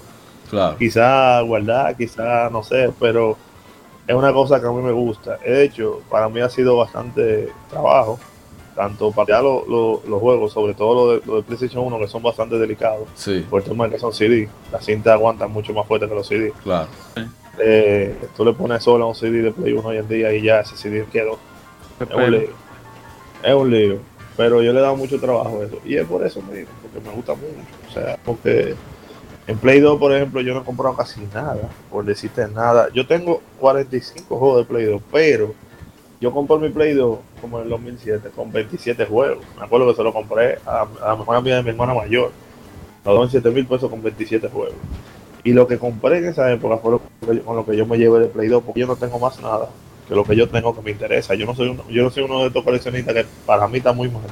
Claro, 0.49 0.78
Quizá 0.78 1.41
guardar, 1.41 1.95
quizá 1.98 2.49
no 2.52 2.61
sé, 2.61 2.91
pero 2.99 3.36
es 4.07 4.14
una 4.15 4.32
cosa 4.32 4.60
que 4.61 4.68
a 4.68 4.72
mí 4.72 4.82
me 4.82 4.91
gusta. 4.91 5.38
De 5.38 5.64
hecho, 5.64 6.02
para 6.10 6.30
mí 6.30 6.40
ha 6.41 6.49
sido 6.49 6.78
bastante 6.78 7.49
trabajo, 7.72 8.19
tanto 8.76 9.11
para 9.11 9.28
ya 9.38 9.41
lo- 9.41 9.65
lo- 9.68 10.02
los 10.07 10.19
juegos, 10.22 10.52
sobre 10.53 10.73
todo 10.76 10.94
lo 10.94 11.14
de, 11.14 11.22
lo 11.26 11.36
de 11.38 11.44
PlayStation 11.44 11.84
1, 11.86 11.98
que 11.99 12.07
son 12.07 12.22
bastante 12.22 12.57
delicados, 12.60 13.07
sí, 13.15 13.45
por 13.49 13.61
el 13.64 13.68
tema 13.68 13.86
de 13.86 13.91
que 13.94 13.99
son 13.99 14.14
CD. 14.14 14.48
Las 14.72 14.86
cintas 14.86 15.14
aguantan 15.14 15.52
mucho 15.52 15.73
más 15.73 15.88
fuerte 15.88 16.07
que 16.07 16.14
los 16.15 16.28
CD. 16.28 16.53
claro. 16.64 16.88
Eh, 17.60 18.15
tú 18.36 18.45
le 18.45 18.53
pones 18.53 18.82
solo 18.84 19.06
a 19.06 19.07
un 19.10 19.15
CD 19.15 19.41
de 19.41 19.52
Play 19.52 19.73
1 19.73 19.88
hoy 19.90 19.98
en 19.98 20.07
día 20.07 20.32
y 20.34 20.41
ya 20.41 20.61
ese 20.61 20.76
CD 20.78 21.06
quedó. 21.11 21.38
Es 21.99 22.07
un. 22.15 22.49
Es 23.43 23.53
un 23.53 23.72
lío. 23.72 23.99
Pero 24.38 24.61
yo 24.61 24.72
le 24.73 24.80
he 24.80 24.81
dado 24.81 24.95
mucho 24.95 25.19
trabajo 25.19 25.61
a 25.61 25.65
eso. 25.65 25.77
Y 25.85 25.95
es 25.95 26.05
por 26.05 26.26
eso 26.26 26.41
mismo, 26.41 26.69
porque 26.81 27.07
me 27.07 27.13
gusta 27.13 27.34
mucho. 27.34 27.55
O 27.89 27.93
sea, 27.93 28.18
porque 28.23 28.76
en 29.47 29.57
Play 29.57 29.80
2, 29.80 29.99
por 29.99 30.13
ejemplo, 30.13 30.41
yo 30.41 30.53
no 30.53 30.61
he 30.61 30.63
comprado 30.63 30.95
casi 30.95 31.22
nada. 31.34 31.69
Por 31.89 32.05
decirte 32.05 32.47
nada. 32.47 32.89
Yo 32.93 33.05
tengo 33.05 33.41
45 33.59 34.38
juegos 34.38 34.57
de 34.59 34.65
Play 34.65 34.85
2, 34.85 35.01
pero 35.11 35.53
yo 36.19 36.31
compré 36.31 36.57
mi 36.57 36.69
Play 36.69 36.93
2 36.93 37.19
como 37.41 37.57
en 37.57 37.63
el 37.65 37.69
2007 37.69 38.30
con 38.35 38.51
27 38.51 39.05
juegos. 39.05 39.43
Me 39.57 39.65
acuerdo 39.65 39.88
que 39.88 39.95
se 39.95 40.03
lo 40.03 40.13
compré 40.13 40.59
a, 40.65 40.88
la 41.01 41.15
mejor 41.15 41.35
amiga 41.35 41.57
de 41.57 41.63
mi 41.63 41.69
hermana 41.69 41.93
mayor. 41.93 42.31
Los 43.03 43.18
27 43.18 43.49
mil 43.49 43.65
pesos 43.65 43.89
con 43.89 44.01
27 44.01 44.47
juegos. 44.47 44.76
Y 45.43 45.53
lo 45.53 45.68
que 45.68 45.80
compré 45.80 46.19
en 46.19 46.26
esa 46.26 46.51
época 46.51 46.77
fue 46.77 46.91
lo 46.91 47.01
que 47.01 47.41
con 47.41 47.55
lo 47.55 47.65
que 47.65 47.76
yo 47.76 47.88
me 47.88 47.97
llevé 47.97 48.19
de 48.19 48.27
Play 48.27 48.47
2, 48.47 48.63
porque 48.63 48.81
yo 48.81 48.88
no 48.88 48.95
tengo 48.95 49.18
más 49.18 49.41
nada 49.41 49.69
que 50.12 50.16
lo 50.16 50.26
que 50.26 50.36
yo 50.36 50.50
tengo 50.50 50.76
que 50.76 50.82
me 50.82 50.92
interesa. 50.92 51.36
Yo 51.36 51.46
no 51.46 51.56
soy 51.56 51.70
uno, 51.70 51.86
yo 51.90 52.04
no 52.04 52.10
soy 52.10 52.24
uno 52.24 52.42
de 52.42 52.48
estos 52.48 52.66
coleccionistas 52.66 53.14
que 53.14 53.26
para 53.46 53.66
mí 53.70 53.78
está 53.78 53.94
muy 53.94 54.10
mal. 54.10 54.24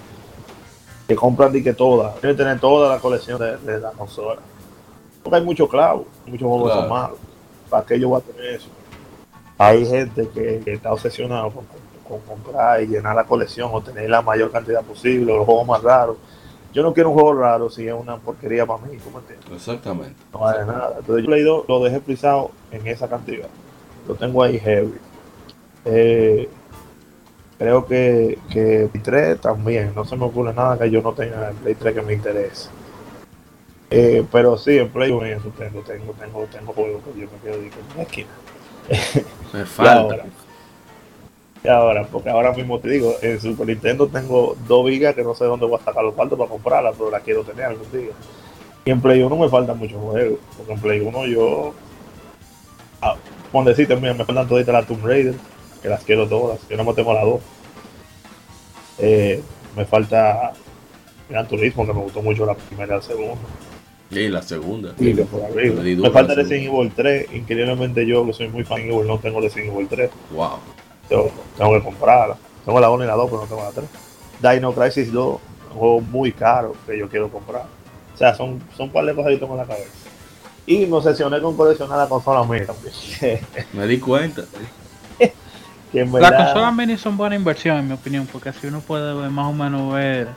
Que 1.08 1.16
compran 1.16 1.56
y 1.56 1.64
que 1.64 1.72
toda, 1.72 2.16
quieren 2.16 2.36
tener 2.36 2.60
toda 2.60 2.96
la 2.96 3.00
colección 3.02 3.40
de, 3.40 3.56
de 3.56 3.80
la 3.80 3.92
consola. 3.92 4.42
Porque 5.24 5.38
hay 5.38 5.44
muchos 5.46 5.70
clavos, 5.70 6.06
muchos 6.26 6.50
juegos 6.50 6.74
son 6.74 6.90
malos. 6.90 7.18
¿Para 7.70 7.86
qué 7.86 7.98
yo 7.98 8.10
voy 8.10 8.20
a 8.20 8.26
tener 8.26 8.56
eso? 8.56 8.68
Hay 9.58 9.86
gente 9.86 10.28
que, 10.34 10.60
que 10.66 10.74
está 10.74 10.92
obsesionada 10.92 11.44
con, 11.44 11.64
con 12.06 12.20
comprar 12.28 12.84
y 12.84 12.88
llenar 12.88 13.16
la 13.16 13.24
colección 13.24 13.70
o 13.72 13.80
tener 13.80 14.10
la 14.10 14.22
mayor 14.22 14.52
cantidad 14.52 14.84
posible, 14.84 15.34
los 15.34 15.46
juegos 15.46 15.66
más 15.66 15.82
raros. 15.82 16.18
Yo 16.74 16.84
no 16.84 16.94
quiero 16.94 17.12
un 17.12 17.16
juego 17.16 17.36
raro 17.36 17.70
si 17.70 17.88
es 17.88 17.94
una 17.94 18.18
porquería 18.18 18.66
para 18.66 18.82
mí, 18.86 18.98
¿tú 18.98 19.12
me 19.12 19.20
entiendes? 19.20 19.50
Exactamente. 19.50 20.22
No 20.34 20.40
vale 20.40 20.66
nada. 20.66 20.96
Entonces 21.00 21.24
yo 21.24 21.28
Play 21.28 21.44
2 21.44 21.66
lo 21.70 21.82
dejé 21.86 22.02
frisado 22.02 22.52
en 22.70 22.86
esa 22.86 23.08
cantidad. 23.08 23.48
Lo 24.06 24.16
tengo 24.16 24.44
ahí 24.44 24.60
heavy. 24.60 24.94
Eh, 25.86 26.50
creo 27.58 27.86
que, 27.86 28.44
que 28.50 28.90
Play 28.92 29.04
3 29.04 29.42
también. 29.42 29.94
No 29.96 30.06
se 30.06 30.18
me 30.18 30.26
ocurre 30.26 30.54
nada 30.54 30.78
que 30.80 30.92
yo 30.92 31.02
no 31.02 31.14
tenga 31.14 31.50
en 31.52 31.60
Play 31.60 31.76
3 31.76 31.96
que 31.96 32.02
me 32.04 32.14
interese. 32.14 32.72
Eh, 33.92 34.28
pero 34.32 34.58
sí, 34.58 34.78
en 34.78 34.92
Play 34.92 35.12
1 35.12 35.28
y 35.28 35.32
en 35.32 35.42
Super 35.42 35.72
Nintendo 35.74 35.84
tengo, 35.84 36.14
tengo, 36.16 36.48
tengo 36.48 36.74
juegos 36.74 37.04
que 37.04 37.14
yo 37.20 37.28
me 37.32 37.40
quedo 37.40 37.62
en 37.64 37.72
la 37.96 38.04
esquina. 38.04 38.30
Me 39.54 39.66
Y 39.80 39.88
falta. 39.88 39.88
ahora, 39.88 40.28
y 41.64 41.68
ahora, 41.70 42.08
porque 42.10 42.30
ahora 42.30 42.54
mismo 42.54 42.80
te 42.80 42.90
digo, 42.90 43.18
en 43.22 43.40
Super 43.42 43.68
Nintendo 43.68 44.10
tengo 44.10 44.56
dos 44.58 44.86
vigas 44.86 45.16
que 45.16 45.24
no 45.24 45.36
sé 45.36 45.46
dónde 45.46 45.66
voy 45.66 45.80
a 45.80 45.84
sacar 45.84 46.04
los 46.04 46.14
cuartos 46.16 46.38
para 46.38 46.50
comprarlas, 46.50 46.96
pero 46.98 47.12
las 47.12 47.24
quiero 47.24 47.44
tener 47.46 47.66
algún 47.66 47.92
día. 47.92 48.14
Y 48.86 48.92
en 48.92 49.02
Play 49.02 49.22
1 49.24 49.38
me 49.38 49.50
faltan 49.50 49.78
muchos 49.78 50.02
juegos, 50.02 50.40
porque 50.58 50.74
en 50.74 50.82
Play 50.82 51.02
1 51.02 51.28
yo, 51.28 51.76
ah, 53.02 53.20
por 53.52 53.66
decirte, 53.66 53.96
mira, 53.98 54.14
me 54.14 54.26
faltan 54.26 54.48
toditas 54.48 54.74
las 54.74 54.88
Tomb 54.88 55.06
Raider, 55.06 55.36
que 55.82 55.90
las 55.90 56.04
quiero 56.04 56.28
todas, 56.28 56.60
yo 56.70 56.78
no 56.78 56.84
me 56.84 56.94
tengo 56.94 57.14
las 57.14 57.24
dos. 57.24 57.42
Eh, 59.00 59.42
me 59.76 59.86
falta 59.86 60.54
Gran 61.30 61.48
Turismo, 61.48 61.86
que 61.86 61.94
me 61.94 62.02
gustó 62.02 62.22
mucho 62.22 62.46
la 62.46 62.56
primera 62.56 62.96
y 62.96 62.98
la 62.98 63.02
segunda. 63.02 63.42
Y 64.12 64.28
la 64.28 64.42
segunda. 64.42 64.94
Y 64.98 65.14
que 65.14 65.24
por 65.24 65.54
di 65.84 65.96
duro 65.96 66.10
Me 66.10 66.14
falta 66.14 66.34
Resident 66.34 66.74
Evil 66.74 66.92
3, 66.96 67.34
increíblemente 67.34 68.06
yo, 68.06 68.26
que 68.26 68.34
soy 68.34 68.50
muy 68.50 68.64
fan 68.64 68.82
de 68.82 68.90
Evil, 68.90 69.08
no 69.08 69.20
tengo 69.20 69.40
Resident 69.40 69.72
Evil 69.74 69.88
3. 69.88 70.10
Wow. 70.32 70.58
Tengo, 71.08 71.32
tengo 71.56 71.74
que 71.74 71.84
comprarla. 71.84 72.38
Tengo 72.66 72.80
la 72.80 72.90
1 72.90 73.04
y 73.04 73.08
la 73.08 73.14
2, 73.14 73.30
pero 73.30 73.42
no 73.42 73.48
tengo 73.48 73.64
la 73.64 73.72
3. 73.72 74.56
Dino 74.56 74.74
Crisis 74.74 75.12
2, 75.12 75.40
un 75.72 75.78
juego 75.78 76.02
muy 76.02 76.32
caro 76.32 76.76
que 76.88 76.98
yo 76.98 77.08
quiero 77.08 77.30
comprar. 77.30 77.66
O 78.14 78.18
sea, 78.18 78.34
son, 78.34 78.62
son 78.76 78.88
un 78.88 78.92
par 78.92 79.06
de 79.06 79.14
cosas 79.14 79.28
que 79.28 79.34
yo 79.36 79.40
tengo 79.40 79.54
en 79.54 79.60
la 79.60 79.68
cabeza. 79.68 79.92
Y 80.66 80.86
me 80.86 80.98
obsesioné 80.98 81.42
con 81.42 81.56
coleccionar 81.56 81.98
la 81.98 82.08
consola 82.08 82.44
mía 82.44 82.66
también. 82.66 83.40
Me 83.74 83.88
di 83.88 84.00
cuenta. 84.00 84.44
Que 85.92 86.02
en 86.02 86.12
Las 86.12 86.32
consolas 86.32 86.74
mini 86.76 86.98
son 86.98 87.18
buena 87.18 87.36
inversión, 87.36 87.78
en 87.78 87.88
mi 87.88 87.94
opinión, 87.94 88.28
porque 88.32 88.50
así 88.50 88.68
uno 88.68 88.80
puede 88.82 89.14
ver 89.14 89.30
más 89.30 89.48
o 89.48 89.54
menos 89.54 89.94
ver. 89.94 90.28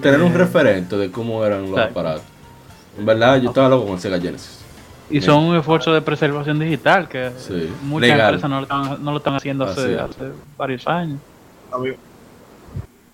Tener 0.00 0.22
un 0.22 0.32
Eh. 0.32 0.38
referente 0.38 0.96
de 0.96 1.10
cómo 1.10 1.44
eran 1.44 1.62
los 1.62 1.70
Exacto. 1.72 1.90
aparatos. 2.00 2.22
En 2.98 3.06
verdad, 3.06 3.36
yo 3.40 3.48
estaba 3.50 3.68
loco 3.68 3.84
con 3.86 3.94
el 3.94 4.00
Sega 4.00 4.20
Genesis. 4.20 4.58
Y 5.08 5.14
Bien. 5.14 5.24
son 5.24 5.44
un 5.44 5.56
esfuerzo 5.56 5.92
de 5.92 6.00
preservación 6.00 6.58
digital 6.58 7.08
que 7.08 7.32
Sí. 7.36 7.68
muchas 7.82 8.08
Legal. 8.10 8.34
empresas 8.34 8.50
no 8.50 8.56
lo 8.58 8.62
están, 8.62 9.04
no 9.04 9.10
lo 9.10 9.16
están 9.18 9.34
haciendo 9.34 9.64
hace, 9.64 9.94
es. 9.94 10.00
hace 10.00 10.30
varios 10.56 10.86
años. 10.86 11.18
a 11.72 11.78
mí, 11.78 11.90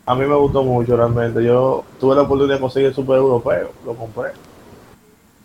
a 0.07 0.15
mí 0.15 0.21
me 0.27 0.35
gustó 0.35 0.63
mucho 0.63 0.97
realmente. 0.97 1.43
Yo 1.43 1.85
tuve 1.99 2.15
la 2.15 2.23
oportunidad 2.23 2.57
de 2.57 2.61
conseguir 2.61 2.89
el 2.89 2.95
Super 2.95 3.17
Europeo, 3.17 3.73
lo 3.85 3.95
compré. 3.95 4.31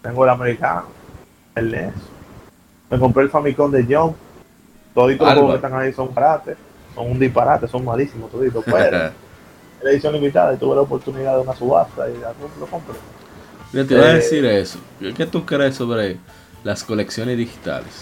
Tengo 0.02 0.24
el 0.26 0.30
americano, 0.30 0.84
el 1.56 1.72
NES. 1.72 1.94
Me 2.90 3.00
compré 3.00 3.24
el 3.24 3.30
Famicom 3.30 3.72
de 3.72 3.86
John. 3.90 4.14
Toditos 4.94 5.26
los 5.28 5.34
juegos 5.36 5.52
que 5.60 5.66
están 5.66 5.80
ahí 5.80 5.94
son 5.94 6.08
disparate, 6.08 6.56
son 6.96 7.12
un 7.12 7.20
disparate, 7.20 7.68
son 7.68 7.86
malísimos 7.86 8.30
toditos. 8.32 8.64
Pero 8.66 9.12
la 9.84 9.90
edición 9.92 10.14
limitada 10.14 10.54
y 10.54 10.58
tuve 10.58 10.76
la 10.76 10.82
oportunidad 10.82 11.36
de 11.36 11.42
una 11.42 11.56
subasta 11.56 12.10
y 12.10 12.14
ya 12.20 12.34
lo 12.60 12.66
compré. 12.68 12.96
Mira, 13.74 13.88
te 13.88 13.94
iba 13.96 14.04
a 14.06 14.12
Eh. 14.12 14.16
decir 14.16 14.46
eso. 14.46 14.80
¿Qué 15.16 15.26
tú 15.26 15.46
crees 15.46 15.76
sobre 15.76 16.18
las 16.64 16.84
colecciones 16.84 17.38
digitales? 17.38 18.02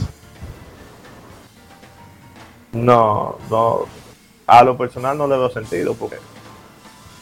No, 2.71 3.37
no. 3.49 3.85
A 4.47 4.63
lo 4.63 4.77
personal 4.77 5.17
no 5.17 5.27
le 5.27 5.37
veo 5.37 5.49
sentido 5.51 5.93
porque 5.93 6.17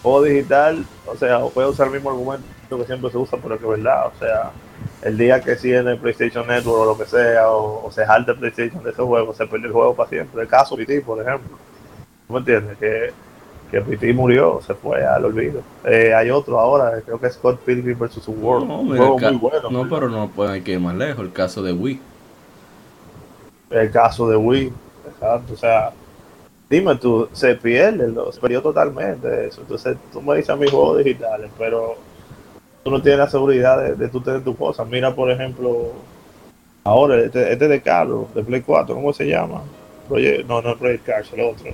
juego 0.01 0.23
digital, 0.23 0.85
o 1.05 1.15
sea, 1.15 1.37
voy 1.39 1.63
a 1.63 1.67
usar 1.67 1.87
el 1.87 1.93
mismo 1.93 2.09
argumento. 2.09 2.45
que 2.69 2.85
siempre 2.85 3.09
se 3.11 3.17
usa, 3.17 3.37
pero 3.41 3.57
que 3.57 3.63
es 3.63 3.69
verdad, 3.69 4.07
o 4.07 4.19
sea, 4.19 4.51
el 5.01 5.17
día 5.17 5.41
que 5.41 5.55
si 5.55 5.73
en 5.73 5.87
el 5.87 5.97
PlayStation 5.97 6.47
Network 6.47 6.81
o 6.81 6.85
lo 6.85 6.97
que 6.97 7.05
sea, 7.05 7.49
o, 7.49 7.89
se 7.91 8.05
jalta 8.05 8.31
el 8.31 8.37
PlayStation 8.37 8.83
de 8.83 8.91
ese 8.91 9.01
juego, 9.01 9.33
se 9.33 9.45
pierde 9.47 9.67
el 9.67 9.73
juego 9.73 9.95
para 9.95 10.09
siempre. 10.09 10.41
El 10.41 10.47
caso 10.47 10.75
PT, 10.75 11.01
por 11.01 11.21
ejemplo. 11.21 11.57
¿tú 12.27 12.33
¿Me 12.33 12.39
entiendes? 12.39 12.77
Que, 12.77 13.13
que 13.71 13.81
PT 13.81 14.13
murió, 14.13 14.59
se 14.65 14.73
fue 14.73 15.05
al 15.05 15.25
olvido. 15.25 15.61
Eh, 15.85 16.13
hay 16.13 16.29
otro 16.29 16.59
ahora, 16.59 17.01
creo 17.05 17.19
que 17.19 17.27
es 17.27 17.33
Scott 17.33 17.59
Pilgrim 17.61 17.97
vs. 17.97 18.27
World. 18.27 18.67
No, 18.67 18.85
juego 18.85 19.19
muy 19.19 19.35
bueno. 19.35 19.69
No, 19.69 19.89
pero 19.89 20.09
no 20.09 20.29
pueden 20.29 20.63
ir 20.65 20.79
más 20.79 20.95
lejos. 20.95 21.25
El 21.25 21.31
caso 21.31 21.61
de 21.61 21.73
Wii. 21.73 22.01
El 23.69 23.91
caso 23.91 24.29
de 24.29 24.35
Wii, 24.35 24.73
exacto. 25.09 25.53
O 25.53 25.57
sea, 25.57 25.91
dime 26.69 26.95
tú, 26.95 27.29
se 27.33 27.55
pierde, 27.55 28.13
se 28.31 28.39
perdió 28.39 28.61
totalmente 28.61 29.47
eso. 29.47 29.61
Entonces, 29.61 29.97
tú 30.11 30.21
me 30.21 30.35
dices 30.35 30.49
a 30.49 30.55
mis 30.55 30.71
juegos 30.71 31.03
digitales, 31.03 31.51
pero 31.57 31.97
tú 32.87 32.91
no 32.91 33.01
tienes 33.01 33.19
la 33.19 33.27
seguridad 33.29 33.83
de, 33.83 33.95
de 33.95 34.07
tú 34.07 34.21
tener 34.21 34.45
tu 34.45 34.55
cosa. 34.55 34.85
Mira, 34.85 35.13
por 35.13 35.29
ejemplo, 35.29 35.91
ahora 36.85 37.17
este, 37.17 37.51
este 37.51 37.67
de 37.67 37.81
Carlos, 37.81 38.33
de 38.33 38.41
Play 38.41 38.61
4, 38.61 38.95
¿cómo 38.95 39.11
se 39.11 39.27
llama? 39.27 39.61
no, 40.09 40.61
no 40.61 40.69
es 40.69 40.77
Project 40.77 41.05
Cars, 41.05 41.33
el 41.33 41.41
otro. 41.41 41.71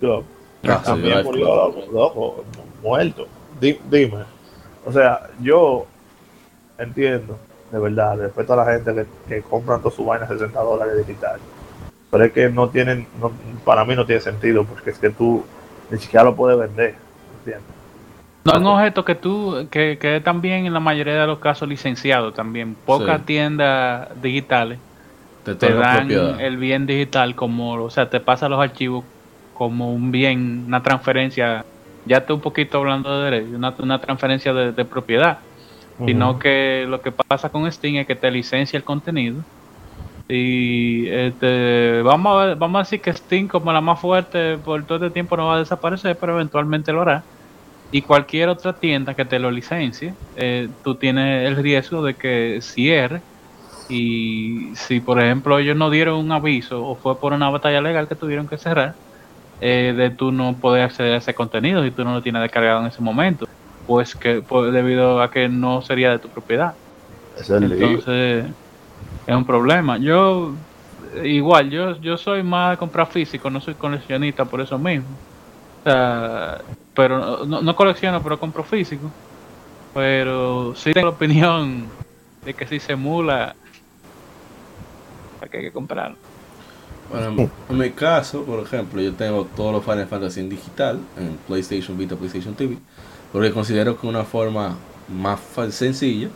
Club. 0.00 0.24
Ah, 0.64 0.80
también 0.82 1.22
murió 1.22 1.74
loco, 1.92 2.44
muerto. 2.82 3.26
dime. 3.60 4.24
O 4.86 4.90
sea, 4.90 5.28
yo 5.42 5.84
entiendo, 6.78 7.36
de 7.70 7.78
verdad, 7.78 8.16
respeto 8.16 8.54
a 8.54 8.56
la 8.56 8.72
gente 8.72 8.94
que, 8.94 9.06
que 9.28 9.42
compran 9.42 9.82
todas 9.82 9.92
sus 9.92 10.06
vainas 10.06 10.30
60 10.30 10.58
dólares 10.62 10.96
digital. 11.06 11.38
Pero 12.10 12.24
es 12.24 12.32
que 12.32 12.48
no 12.48 12.70
tienen, 12.70 13.06
para 13.66 13.84
mí 13.84 13.94
no 13.94 14.06
tiene 14.06 14.22
sentido, 14.22 14.64
porque 14.64 14.92
es 14.92 14.98
que 14.98 15.10
tú 15.10 15.44
ni 15.90 15.98
siquiera 15.98 16.24
lo 16.24 16.34
puedes 16.34 16.58
vender. 16.58 16.94
¿Entiendes? 17.40 17.81
No 18.44 18.58
un 18.58 18.66
objeto 18.66 19.04
que 19.04 19.14
tú, 19.14 19.68
que, 19.70 19.98
que 19.98 20.16
es 20.16 20.24
también 20.24 20.66
en 20.66 20.72
la 20.72 20.80
mayoría 20.80 21.14
de 21.14 21.26
los 21.26 21.38
casos 21.38 21.68
licenciado 21.68 22.32
también. 22.32 22.76
Pocas 22.84 23.24
tiendas 23.24 24.08
digitales 24.20 24.78
te, 25.44 25.72
dan 25.72 26.10
el 26.10 26.56
bien 26.56 26.86
digital 26.86 27.34
como, 27.34 27.72
o 27.74 27.90
sea, 27.90 28.08
te 28.08 28.20
pasa 28.20 28.48
los 28.48 28.60
archivos 28.60 29.04
como 29.54 29.92
un 29.92 30.10
bien, 30.10 30.64
una 30.66 30.82
transferencia, 30.82 31.64
ya 32.06 32.18
estoy 32.18 32.36
un 32.36 32.42
poquito 32.42 32.78
hablando 32.78 33.18
de 33.18 33.30
derecho, 33.30 33.56
una, 33.56 33.74
una 33.78 34.00
transferencia 34.00 34.52
de, 34.52 34.84
propiedad, 34.84 35.38
sino 36.04 36.38
que 36.38 36.84
lo 36.88 37.00
que 37.00 37.12
pasa 37.12 37.48
con 37.48 37.70
Steam 37.70 37.96
es 37.96 38.06
que 38.06 38.16
te 38.16 38.30
licencia 38.30 38.76
el 38.76 38.82
contenido 38.82 39.42
y 40.28 41.06
este, 41.08 42.02
vamos, 42.02 42.42
a 42.42 42.54
vamos 42.54 42.76
a 42.76 42.82
decir 42.82 43.00
que 43.00 43.12
Steam 43.12 43.46
como 43.46 43.72
la 43.72 43.80
más 43.80 44.00
fuerte 44.00 44.56
por 44.58 44.82
todo 44.84 44.98
este 44.98 45.10
tiempo 45.10 45.36
no 45.36 45.46
va 45.48 45.56
a 45.56 45.58
desaparecer, 45.58 46.16
pero 46.18 46.34
eventualmente 46.34 46.92
lo 46.92 47.02
hará 47.02 47.22
y 47.92 48.00
cualquier 48.00 48.48
otra 48.48 48.72
tienda 48.72 49.14
que 49.14 49.26
te 49.26 49.38
lo 49.38 49.50
licencie, 49.50 50.14
eh, 50.36 50.70
tú 50.82 50.94
tienes 50.94 51.46
el 51.46 51.56
riesgo 51.56 52.02
de 52.02 52.14
que 52.14 52.58
cierre. 52.62 53.20
Y 53.90 54.74
si, 54.74 55.00
por 55.00 55.20
ejemplo, 55.20 55.58
ellos 55.58 55.76
no 55.76 55.90
dieron 55.90 56.18
un 56.18 56.32
aviso 56.32 56.82
o 56.82 56.96
fue 56.96 57.20
por 57.20 57.34
una 57.34 57.50
batalla 57.50 57.82
legal 57.82 58.08
que 58.08 58.16
tuvieron 58.16 58.48
que 58.48 58.56
cerrar, 58.56 58.94
eh, 59.60 59.92
de 59.94 60.08
tú 60.08 60.32
no 60.32 60.54
poder 60.54 60.84
acceder 60.84 61.12
a 61.12 61.18
ese 61.18 61.34
contenido 61.34 61.84
si 61.84 61.90
tú 61.90 62.02
no 62.02 62.14
lo 62.14 62.22
tienes 62.22 62.40
descargado 62.40 62.80
en 62.80 62.86
ese 62.86 63.02
momento, 63.02 63.46
pues 63.86 64.14
que 64.14 64.40
pues, 64.40 64.72
debido 64.72 65.20
a 65.20 65.30
que 65.30 65.50
no 65.50 65.82
sería 65.82 66.10
de 66.12 66.18
tu 66.18 66.28
propiedad. 66.28 66.72
Entonces, 67.36 68.46
es 69.26 69.36
un 69.36 69.44
problema. 69.44 69.98
Yo, 69.98 70.54
igual, 71.22 71.68
yo, 71.68 72.00
yo 72.00 72.16
soy 72.16 72.42
más 72.42 72.70
de 72.70 72.76
comprar 72.78 73.06
físico, 73.08 73.50
no 73.50 73.60
soy 73.60 73.74
coleccionista 73.74 74.46
por 74.46 74.62
eso 74.62 74.78
mismo. 74.78 75.08
O 75.84 75.90
sea, 75.90 76.58
pero 76.94 77.44
no, 77.44 77.62
no 77.62 77.76
colecciono, 77.76 78.22
pero 78.22 78.38
compro 78.38 78.64
físico. 78.64 79.10
Pero 79.94 80.74
sí 80.74 80.92
tengo 80.92 81.08
la 81.08 81.14
opinión 81.14 81.86
de 82.44 82.54
que 82.54 82.66
si 82.66 82.80
se 82.80 82.92
emula, 82.92 83.54
que 85.50 85.58
hay 85.58 85.64
que 85.64 85.72
comprarlo. 85.72 86.16
En 87.68 87.78
mi 87.78 87.90
caso, 87.90 88.42
por 88.44 88.60
ejemplo, 88.60 89.00
yo 89.02 89.12
tengo 89.12 89.46
todos 89.54 89.72
los 89.72 89.84
Final 89.84 90.06
Fantasy 90.06 90.40
en 90.40 90.48
digital, 90.48 90.98
en 91.18 91.36
PlayStation 91.46 91.98
Vita, 91.98 92.16
PlayStation 92.16 92.54
TV, 92.54 92.78
porque 93.32 93.50
considero 93.50 93.94
que 93.94 94.06
es 94.06 94.10
una 94.10 94.24
forma 94.24 94.76
más 95.08 95.40
sencilla 95.70 96.28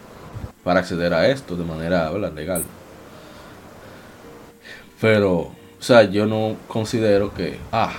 para 0.63 0.81
acceder 0.81 1.15
a 1.15 1.29
esto 1.29 1.57
de 1.57 1.65
manera 1.65 2.11
legal. 2.13 2.63
Pero, 5.01 5.35
o 5.35 5.55
sea, 5.79 6.03
yo 6.03 6.27
no 6.27 6.57
considero 6.69 7.33
que, 7.33 7.59
ah, 7.73 7.93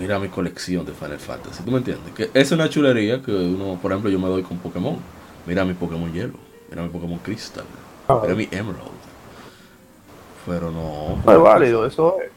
mira 0.00 0.18
mi 0.18 0.28
colección 0.28 0.84
de 0.86 0.92
Final 0.92 1.18
Fantasy. 1.18 1.62
¿Tú 1.62 1.70
me 1.70 1.78
entiendes? 1.78 2.12
Que 2.14 2.30
es 2.32 2.50
una 2.52 2.68
chulería 2.68 3.20
que 3.22 3.30
uno, 3.30 3.78
por 3.80 3.92
ejemplo, 3.92 4.10
yo 4.10 4.18
me 4.18 4.28
doy 4.28 4.42
con 4.42 4.56
Pokémon. 4.58 4.96
Mira 5.46 5.64
mi 5.64 5.74
Pokémon 5.74 6.10
Hielo, 6.12 6.34
mira 6.70 6.82
mi 6.82 6.88
Pokémon 6.88 7.18
Crystal, 7.18 7.64
ah. 8.08 8.20
mira 8.22 8.34
mi 8.34 8.48
Emerald. 8.50 9.00
Pero 10.46 10.70
no. 10.70 11.20
No 11.24 11.32
es 11.32 11.40
válido, 11.40 11.86
eso 11.86 12.16
es. 12.20 12.30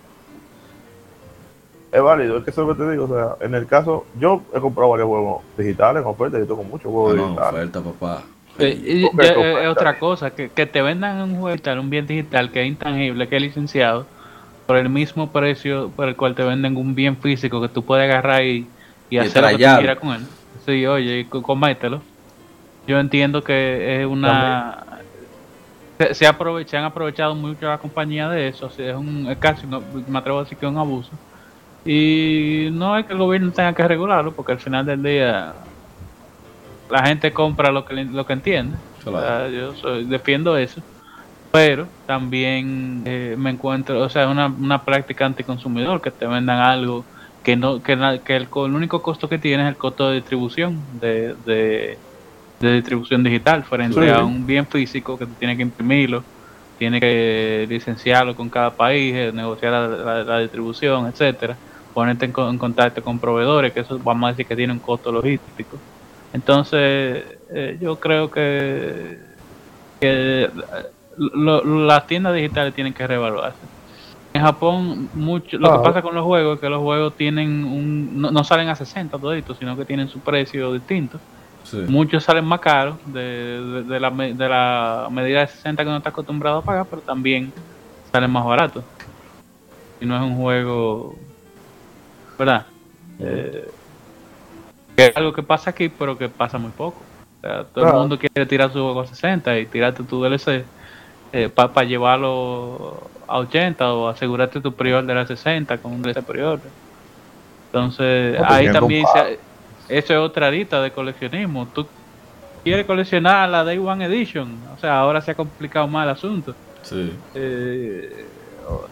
Es 1.91 2.01
válido, 2.01 2.37
es 2.37 2.43
que 2.43 2.49
eso 2.49 2.63
es 2.63 2.67
lo 2.67 2.75
que 2.75 2.83
te 2.83 2.91
digo. 2.91 3.05
O 3.05 3.07
sea, 3.07 3.45
en 3.45 3.53
el 3.55 3.65
caso, 3.65 4.05
yo 4.19 4.41
he 4.53 4.59
comprado 4.59 4.89
varios 4.91 5.07
juegos 5.07 5.43
digitales 5.57 6.01
en 6.01 6.07
oferta, 6.07 6.39
yo 6.39 6.45
tengo 6.45 6.63
muchos 6.63 6.91
juegos 6.91 7.13
ah, 7.13 7.23
digitales. 7.23 7.53
oferta, 7.53 7.81
papá. 7.81 8.23
Eh, 8.59 9.09
es 9.19 9.67
otra 9.67 9.97
cosa, 9.97 10.31
que, 10.31 10.49
que 10.49 10.65
te 10.65 10.81
vendan 10.81 11.21
un 11.21 11.31
juego 11.31 11.49
digital, 11.49 11.79
un 11.79 11.89
bien 11.89 12.05
digital 12.05 12.51
que 12.51 12.61
es 12.61 12.67
intangible, 12.67 13.27
que 13.27 13.37
es 13.37 13.41
licenciado, 13.41 14.05
por 14.65 14.77
el 14.77 14.89
mismo 14.89 15.31
precio 15.31 15.91
por 15.95 16.07
el 16.07 16.15
cual 16.15 16.35
te 16.35 16.43
venden 16.43 16.77
un 16.77 16.95
bien 16.95 17.17
físico 17.17 17.61
que 17.61 17.69
tú 17.69 17.83
puedes 17.83 18.09
agarrar 18.09 18.43
y, 18.43 18.67
y, 19.09 19.17
hacer 19.17 19.43
lo 19.43 19.49
que 19.49 19.57
quieras 19.57 19.99
con 19.99 20.13
él. 20.13 20.21
Sí, 20.65 20.85
oye, 20.85 21.27
comételo. 21.29 22.01
Yo 22.87 22.99
entiendo 22.99 23.43
que 23.43 24.01
es 24.01 24.05
una... 24.05 24.83
Se, 25.97 26.13
se, 26.15 26.25
han 26.77 26.85
aprovechado 26.85 27.35
mucho 27.35 27.67
la 27.67 27.77
compañía 27.77 28.27
de 28.27 28.47
eso, 28.47 28.69
es, 28.77 28.95
un, 28.95 29.27
es 29.29 29.37
casi, 29.37 29.67
me 29.67 30.17
atrevo 30.17 30.39
a 30.39 30.43
decir 30.43 30.57
que 30.57 30.65
es 30.65 30.71
un 30.71 30.77
abuso. 30.77 31.11
Y 31.85 32.69
no 32.71 32.97
es 32.97 33.05
que 33.05 33.13
el 33.13 33.19
gobierno 33.19 33.51
tenga 33.51 33.73
que 33.73 33.87
regularlo, 33.87 34.33
porque 34.33 34.53
al 34.53 34.59
final 34.59 34.85
del 34.85 35.03
día 35.03 35.53
la 36.89 37.05
gente 37.05 37.31
compra 37.31 37.71
lo 37.71 37.85
que, 37.85 37.93
lo 38.05 38.25
que 38.25 38.33
entiende. 38.33 38.77
yo 39.05 39.75
soy, 39.75 40.05
defiendo 40.05 40.57
eso 40.57 40.81
pero 41.53 41.87
también 42.07 43.03
eh, 43.05 43.35
me 43.37 43.51
encuentro, 43.51 44.01
o 44.01 44.09
sea, 44.09 44.27
una, 44.27 44.47
una 44.47 44.83
práctica 44.83 45.27
anticonsumidor, 45.27 46.01
que 46.01 46.09
te 46.09 46.25
vendan 46.25 46.57
algo 46.57 47.05
que 47.43 47.55
no 47.55 47.83
que, 47.83 47.95
que 48.25 48.35
el, 48.35 48.47
único 48.55 49.03
costo 49.03 49.29
que 49.29 49.37
tiene 49.37 49.61
es 49.61 49.69
el 49.69 49.77
costo 49.77 50.09
de 50.09 50.15
distribución 50.15 50.81
de, 50.99 51.35
de, 51.45 51.97
distribución 52.59 53.23
digital 53.23 53.63
frente 53.65 54.11
a 54.11 54.23
un 54.23 54.47
bien 54.47 54.65
físico 54.65 55.15
que 55.15 55.27
tú 55.27 55.33
tienes 55.37 55.57
que 55.57 55.61
imprimirlo, 55.61 56.23
tienes 56.79 56.99
que 57.01 57.67
licenciarlo 57.69 58.35
con 58.35 58.49
cada 58.49 58.71
país, 58.71 59.13
eh, 59.13 59.31
negociar 59.31 59.73
la, 59.73 60.39
distribución, 60.39 61.05
etcétera, 61.05 61.55
ponerte 61.93 62.25
en, 62.25 62.33
en, 62.35 62.57
contacto 62.57 63.03
con 63.03 63.19
proveedores, 63.19 63.73
que 63.73 63.81
eso 63.81 63.99
vamos 63.99 64.27
a 64.27 64.31
decir 64.31 64.47
que 64.47 64.55
tiene 64.55 64.73
un 64.73 64.79
costo 64.79 65.11
logístico. 65.11 65.77
Entonces, 66.33 67.23
eh, 67.51 67.77
yo 67.79 67.99
creo 67.99 68.31
que, 68.31 69.19
que 69.99 70.49
las 71.17 72.07
tiendas 72.07 72.33
digitales 72.33 72.73
tienen 72.73 72.93
que 72.93 73.05
reevaluarse. 73.05 73.59
En 74.33 74.41
Japón, 74.41 75.09
mucho, 75.13 75.57
lo 75.59 75.73
que 75.73 75.83
pasa 75.83 76.01
con 76.01 76.15
los 76.15 76.25
juegos 76.25 76.55
es 76.55 76.61
que 76.61 76.69
los 76.69 76.81
juegos 76.81 77.13
tienen 77.15 77.63
un, 77.65 78.19
no, 78.19 78.43
salen 78.43 78.67
a 78.67 78.75
60 78.75 79.19
toditos, 79.19 79.57
sino 79.59 79.77
que 79.77 79.85
tienen 79.85 80.07
su 80.07 80.19
precio 80.19 80.73
distinto. 80.73 81.19
Muchos 81.87 82.23
salen 82.23 82.43
más 82.43 82.59
caros 82.59 82.97
de, 83.05 83.83
de, 83.87 83.99
la, 83.99 84.09
de 84.09 84.49
la 84.49 85.07
medida 85.11 85.41
de 85.41 85.47
60 85.47 85.83
que 85.83 85.87
uno 85.87 85.97
está 85.97 86.09
acostumbrado 86.09 86.57
a 86.57 86.61
pagar, 86.61 86.85
pero 86.89 87.01
también 87.01 87.53
salen 88.11 88.31
más 88.31 88.43
baratos. 88.43 88.83
Y 90.01 90.05
no 90.05 90.15
es 90.15 90.21
un 90.23 90.35
juego, 90.35 91.15
¿verdad? 92.37 92.65
Eh, 93.19 93.71
es 94.97 95.15
algo 95.15 95.31
que 95.33 95.43
pasa 95.43 95.69
aquí, 95.69 95.89
pero 95.89 96.17
que 96.17 96.27
pasa 96.27 96.57
muy 96.57 96.71
poco. 96.71 97.01
todo 97.73 97.87
el 97.87 97.93
mundo 97.93 98.19
quiere 98.19 98.45
tirar 98.45 98.69
su 98.73 98.79
juego 98.79 99.01
a 99.01 99.07
60 99.07 99.59
y 99.59 99.65
tirarte 99.67 100.03
tu 100.03 100.21
DLC 100.21 100.65
eh, 101.33 101.49
para 101.49 101.83
llevarlo 101.83 103.09
a 103.27 103.39
80 103.39 103.93
o 103.93 104.07
asegurarte 104.07 104.61
tu 104.61 104.71
prior 104.71 105.03
de 105.03 105.15
la 105.15 105.25
60 105.25 105.79
con 105.79 105.93
un 105.93 106.01
prior. 106.03 106.59
Entonces, 107.65 108.37
pues 108.37 108.51
ahí 108.51 108.71
también 108.71 109.03
eso 109.89 110.13
es 110.13 110.19
otra 110.19 110.47
arita 110.47 110.79
de 110.79 110.91
coleccionismo. 110.91 111.67
Tú 111.73 111.87
quieres 112.63 112.85
coleccionar 112.85 113.49
la 113.49 113.63
Day 113.63 113.79
One 113.79 114.05
Edition, 114.05 114.59
o 114.75 114.79
sea, 114.79 114.99
ahora 114.99 115.21
se 115.21 115.31
ha 115.31 115.35
complicado 115.35 115.87
más 115.87 116.03
el 116.03 116.11
asunto. 116.11 116.53
Sí. 116.83 117.11
Eh, 117.33 118.27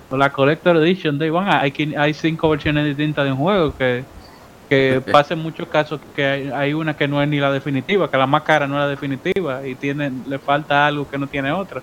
la 0.09 0.31
Collector 0.31 0.77
Edition 0.77 1.19
Day 1.19 1.29
One, 1.29 1.47
hay, 1.51 1.93
hay 1.95 2.13
cinco 2.15 2.49
versiones 2.49 2.85
distintas 2.85 3.23
de 3.23 3.31
un 3.31 3.37
juego 3.37 3.77
que 3.77 4.03
que 4.67 5.01
pasa 5.11 5.33
en 5.33 5.41
muchos 5.41 5.67
casos 5.67 5.99
que 6.15 6.49
hay, 6.55 6.73
una 6.73 6.95
que 6.95 7.05
no 7.05 7.21
es 7.21 7.27
ni 7.27 7.41
la 7.41 7.51
definitiva, 7.51 8.09
que 8.09 8.15
la 8.15 8.25
más 8.25 8.43
cara 8.43 8.67
no 8.67 8.75
es 8.75 8.79
la 8.79 8.87
definitiva 8.87 9.67
y 9.67 9.75
tiene 9.75 10.09
le 10.25 10.39
falta 10.39 10.87
algo 10.87 11.09
que 11.09 11.17
no 11.17 11.27
tiene 11.27 11.51
otra 11.51 11.81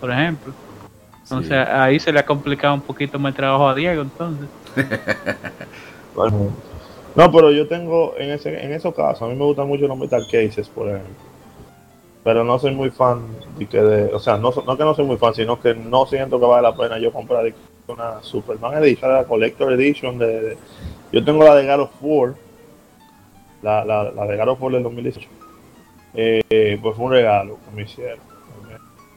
por 0.00 0.10
ejemplo. 0.10 0.52
Entonces 1.22 1.52
ahí 1.68 2.00
se 2.00 2.10
le 2.12 2.20
ha 2.20 2.24
complicado 2.26 2.74
un 2.74 2.80
poquito 2.80 3.18
más 3.18 3.30
el 3.32 3.36
trabajo 3.36 3.68
a 3.68 3.74
Diego 3.74 4.02
entonces. 4.02 4.48
bueno, 6.14 6.50
No, 7.14 7.30
pero 7.32 7.50
yo 7.50 7.66
tengo, 7.68 8.14
en 8.18 8.30
ese 8.30 8.64
en 8.64 8.72
esos 8.72 8.94
casos, 8.94 9.22
a 9.22 9.26
mí 9.26 9.34
me 9.36 9.44
gustan 9.44 9.66
mucho 9.68 9.86
los 9.86 9.98
Metal 9.98 10.24
Cases, 10.30 10.68
por 10.68 10.88
ejemplo. 10.88 11.14
Pero 12.24 12.44
no 12.44 12.58
soy 12.58 12.74
muy 12.74 12.90
fan 12.90 13.20
de 13.58 13.66
que 13.66 13.80
de, 13.80 14.14
o 14.14 14.18
sea, 14.18 14.36
no, 14.36 14.52
no 14.66 14.76
que 14.76 14.84
no 14.84 14.94
soy 14.94 15.04
muy 15.04 15.16
fan, 15.16 15.34
sino 15.34 15.60
que 15.60 15.74
no 15.74 16.06
siento 16.06 16.38
que 16.38 16.46
vale 16.46 16.62
la 16.62 16.76
pena 16.76 16.98
yo 16.98 17.12
comprar 17.12 17.52
una 17.86 18.22
Superman 18.22 18.82
Edition, 18.82 19.12
la 19.12 19.24
Collector 19.24 19.72
Edition 19.72 20.18
de, 20.18 20.40
de- 20.40 20.56
yo 21.12 21.24
tengo 21.24 21.42
la 21.44 21.54
de 21.54 21.66
God 21.66 21.80
of 21.84 21.90
War, 22.02 22.34
la, 23.62 23.84
la, 23.84 24.10
la 24.10 24.26
de 24.26 24.36
God 24.36 24.48
of 24.48 24.62
War 24.62 24.72
del 24.72 24.82
2018. 24.82 25.28
Eh, 26.14 26.78
pues 26.82 26.96
fue 26.96 27.04
un 27.06 27.12
regalo 27.12 27.58
que 27.64 27.76
me 27.76 27.82
hicieron, 27.82 28.18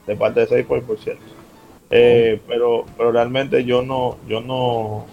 de 0.07 0.15
parte 0.15 0.41
de 0.41 0.48
Safeway, 0.48 0.82
por 0.82 0.98
cierto. 0.98 1.23
Eh, 1.90 2.40
pero, 2.48 2.86
pero 2.98 3.11
realmente 3.11 3.64
yo 3.65 3.82
no, 3.82 4.18
yo 4.28 4.40
no, 4.41 5.06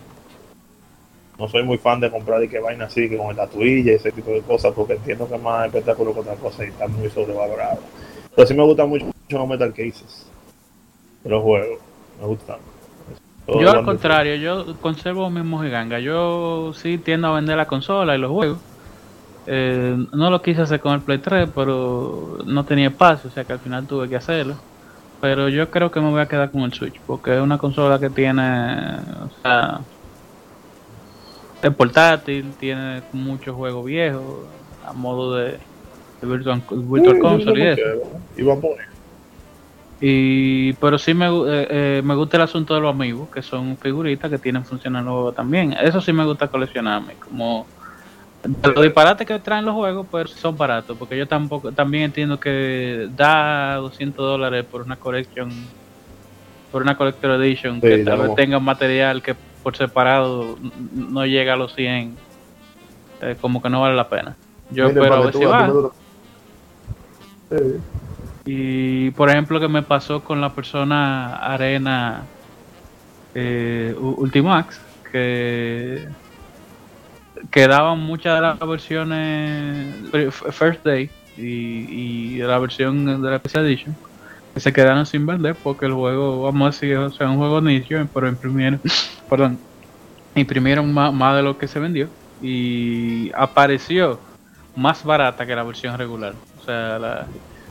no 1.39 1.49
soy 1.49 1.63
muy 1.65 1.79
fan 1.79 2.01
de 2.01 2.11
comprar 2.11 2.43
y 2.43 2.49
que 2.49 2.61
vaina 2.61 2.87
así, 2.87 3.09
que 3.09 3.17
con 3.17 3.35
la 3.35 3.47
tuilla 3.47 3.93
y 3.93 3.95
ese 3.97 4.13
tipo 4.13 4.31
de 4.31 4.43
cosas, 4.43 4.73
porque 4.75 4.95
entiendo 4.95 5.29
que 5.29 5.35
es 5.35 5.43
más 5.43 5.67
espectáculo 5.67 6.15
que 6.15 6.21
otra 6.21 6.35
cosa 6.35 6.65
y 6.65 6.69
está 6.69 6.87
muy 6.87 7.11
sobrevalorado. 7.11 7.81
Pero 8.35 8.47
sí 8.47 8.55
me 8.55 8.63
gustan 8.63 8.89
mucho, 8.89 9.07
mucho 9.07 9.39
los 9.39 9.49
Metal 9.49 9.71
Cases 9.71 10.27
de 11.25 11.31
los 11.31 11.43
juegos, 11.43 11.81
me 12.21 12.27
gustan. 12.27 12.59
Todo 13.47 13.61
Yo 13.61 13.71
al 13.71 13.85
contrario, 13.85 14.35
yo 14.37 14.77
conservo 14.81 15.31
mi 15.31 15.43
mojiganga. 15.43 15.99
Yo 16.01 16.73
sí 16.75 16.99
tiendo 16.99 17.29
a 17.29 17.35
vender 17.35 17.57
la 17.57 17.67
consola 17.67 18.15
y 18.15 18.19
los 18.19 18.31
juegos. 18.31 18.59
Eh, 19.47 19.97
no 20.13 20.31
lo 20.31 20.43
quise 20.43 20.61
hacer 20.61 20.79
con 20.81 20.93
el 20.93 21.01
Play 21.01 21.19
3, 21.19 21.49
pero 21.55 22.39
no 22.45 22.65
tenía 22.65 22.89
espacio, 22.89 23.31
o 23.31 23.33
sea 23.33 23.45
que 23.45 23.55
al 23.55 23.59
final 23.59 23.87
tuve 23.87 24.09
que 24.09 24.17
hacerlo. 24.17 24.57
Pero 25.21 25.49
yo 25.49 25.71
creo 25.71 25.91
que 25.91 26.01
me 26.01 26.11
voy 26.11 26.21
a 26.21 26.29
quedar 26.29 26.51
con 26.51 26.63
el 26.63 26.73
Switch, 26.73 27.01
porque 27.05 27.35
es 27.35 27.41
una 27.41 27.59
consola 27.59 27.99
que 27.99 28.11
tiene, 28.11 28.43
o 28.43 29.31
sea, 29.43 29.81
es 31.63 31.75
portátil, 31.75 32.55
tiene 32.59 33.03
muchos 33.13 33.55
juegos 33.55 33.85
viejos, 33.85 34.49
a 34.85 34.93
modo 34.93 35.35
de, 35.35 35.53
de 36.21 36.27
Virtual, 36.27 36.63
Virtual 36.71 37.19
Console 37.19 37.61
y 37.61 37.67
eso. 37.67 37.83
Y 38.37 38.43
va 38.43 38.55
a 38.55 38.61
poner. 38.61 38.89
Y, 40.01 40.73
pero 40.75 40.97
sí 40.99 41.13
me, 41.13 41.27
eh, 41.27 41.67
eh, 41.71 42.03
me 42.05 42.15
gusta 42.15 42.37
el 42.37 42.45
asunto 42.45 42.75
de 42.75 42.81
los 42.81 42.95
amigos, 42.95 43.29
que 43.31 43.43
son 43.43 43.77
figuritas 43.79 44.31
que 44.31 44.39
tienen 44.39 44.63
juegos 44.63 45.35
también. 45.35 45.73
Eso 45.73 46.01
sí 46.01 46.13
me 46.13 46.25
gusta 46.25 46.47
coleccionarme, 46.47 47.17
como 47.17 47.67
los 48.45 48.83
disparates 48.83 49.27
que 49.27 49.39
traen 49.41 49.65
los 49.65 49.75
juegos, 49.75 50.07
pues 50.11 50.31
son 50.31 50.57
baratos, 50.57 50.97
porque 50.97 51.17
yo 51.19 51.27
tampoco 51.27 51.73
también 51.73 52.05
entiendo 52.05 52.39
que 52.39 53.09
da 53.17 53.77
200 53.77 54.17
dólares 54.17 54.65
por 54.65 54.83
una 54.83 54.97
collection, 54.97 55.51
por 56.71 56.83
una 56.83 56.97
collector 56.97 57.43
edition, 57.43 57.81
que 57.81 57.99
tal 58.05 58.19
vez 58.21 58.35
tenga 58.37 58.61
material 58.61 59.23
que 59.23 59.35
por 59.63 59.77
separado 59.77 60.57
no 60.93 61.27
llega 61.27 61.55
a 61.55 61.57
los 61.57 61.75
100, 61.75 62.17
eh, 63.23 63.37
como 63.41 63.61
que 63.61 63.69
no 63.69 63.81
vale 63.81 63.97
la 63.97 64.09
pena. 64.09 64.37
Yo 64.71 64.87
espero 64.87 65.15
a 65.15 65.21
ver 65.21 65.35
si 65.35 65.45
va. 65.45 65.73
Sí. 67.51 67.57
Y 68.45 69.11
por 69.11 69.31
ejemplo 69.31 69.61
que 69.61 69.69
me 69.69 69.83
pasó 69.83 70.23
con 70.23 70.41
la 70.41 70.55
persona 70.55 71.37
Arena 71.37 72.23
eh, 73.35 73.95
Ultimax, 73.99 74.81
que 75.11 76.09
quedaban 77.51 77.99
muchas 78.01 78.37
de 78.37 78.41
las 78.41 78.59
versiones 78.59 79.95
First 80.53 80.85
Day 80.85 81.11
y, 81.37 81.45
y 81.45 82.37
de 82.39 82.47
la 82.47 82.59
versión 82.59 83.23
de 83.23 83.31
la 83.31 83.39
PC 83.39 83.61
Edition 83.61 83.97
que 84.55 84.61
se 84.61 84.73
quedaron 84.73 85.07
sin 85.07 85.27
vender 85.27 85.55
porque 85.55 85.87
el 85.87 85.93
juego, 85.93 86.43
vamos 86.43 86.63
a 86.63 86.71
decir, 86.71 86.97
o 86.97 87.11
sea, 87.11 87.29
un 87.31 87.37
juego 87.37 87.61
nicho, 87.61 87.97
pero 88.13 88.29
imprimieron, 88.29 88.81
perdón, 89.31 89.59
imprimieron 90.35 90.93
más, 90.93 91.13
más 91.13 91.37
de 91.37 91.43
lo 91.43 91.59
que 91.59 91.69
se 91.69 91.79
vendió 91.79 92.09
y 92.43 93.31
apareció 93.35 94.19
más 94.77 95.05
barata 95.05 95.47
que 95.47 95.55
la 95.55 95.65
versión 95.65 95.99
regular. 95.99 96.35
O 96.61 96.65
sea, 96.65 96.99
la, 96.99 97.27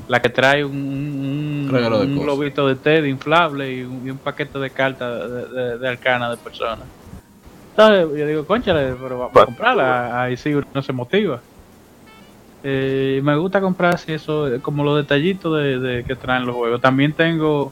la 0.08 0.22
que 0.22 0.30
trae 0.30 0.64
un, 0.64 0.76
un, 0.76 1.76
un 1.76 2.20
globito 2.20 2.68
de 2.68 2.76
té 2.76 3.02
de 3.02 3.10
inflable 3.10 3.74
y 3.74 3.84
un, 3.84 4.06
y 4.06 4.10
un 4.12 4.18
paquete 4.18 4.60
de 4.60 4.70
cartas 4.70 5.30
de, 5.30 5.46
de, 5.48 5.78
de 5.78 5.88
arcana 5.88 6.30
de 6.30 6.38
personas. 6.38 6.86
Yo 7.78 8.08
digo, 8.08 8.46
conchale, 8.46 8.96
pero 9.02 9.20
vamos 9.20 9.38
a 9.38 9.46
comprarla. 9.46 10.22
Ahí 10.24 10.36
sí 10.36 10.54
uno 10.54 10.82
se 10.82 10.94
motiva. 10.94 11.40
Eh, 12.64 13.22
me 13.24 13.38
gusta 13.38 13.62
comprar 13.62 13.94
así 13.94 14.14
eso, 14.14 14.52
eh, 14.52 14.60
como 14.60 14.84
los 14.84 14.98
detallitos 14.98 15.56
de, 15.58 15.80
de 15.80 16.04
que 16.04 16.16
traen 16.16 16.46
los 16.46 16.56
juegos. 16.56 16.82
También 16.82 17.14
tengo, 17.14 17.72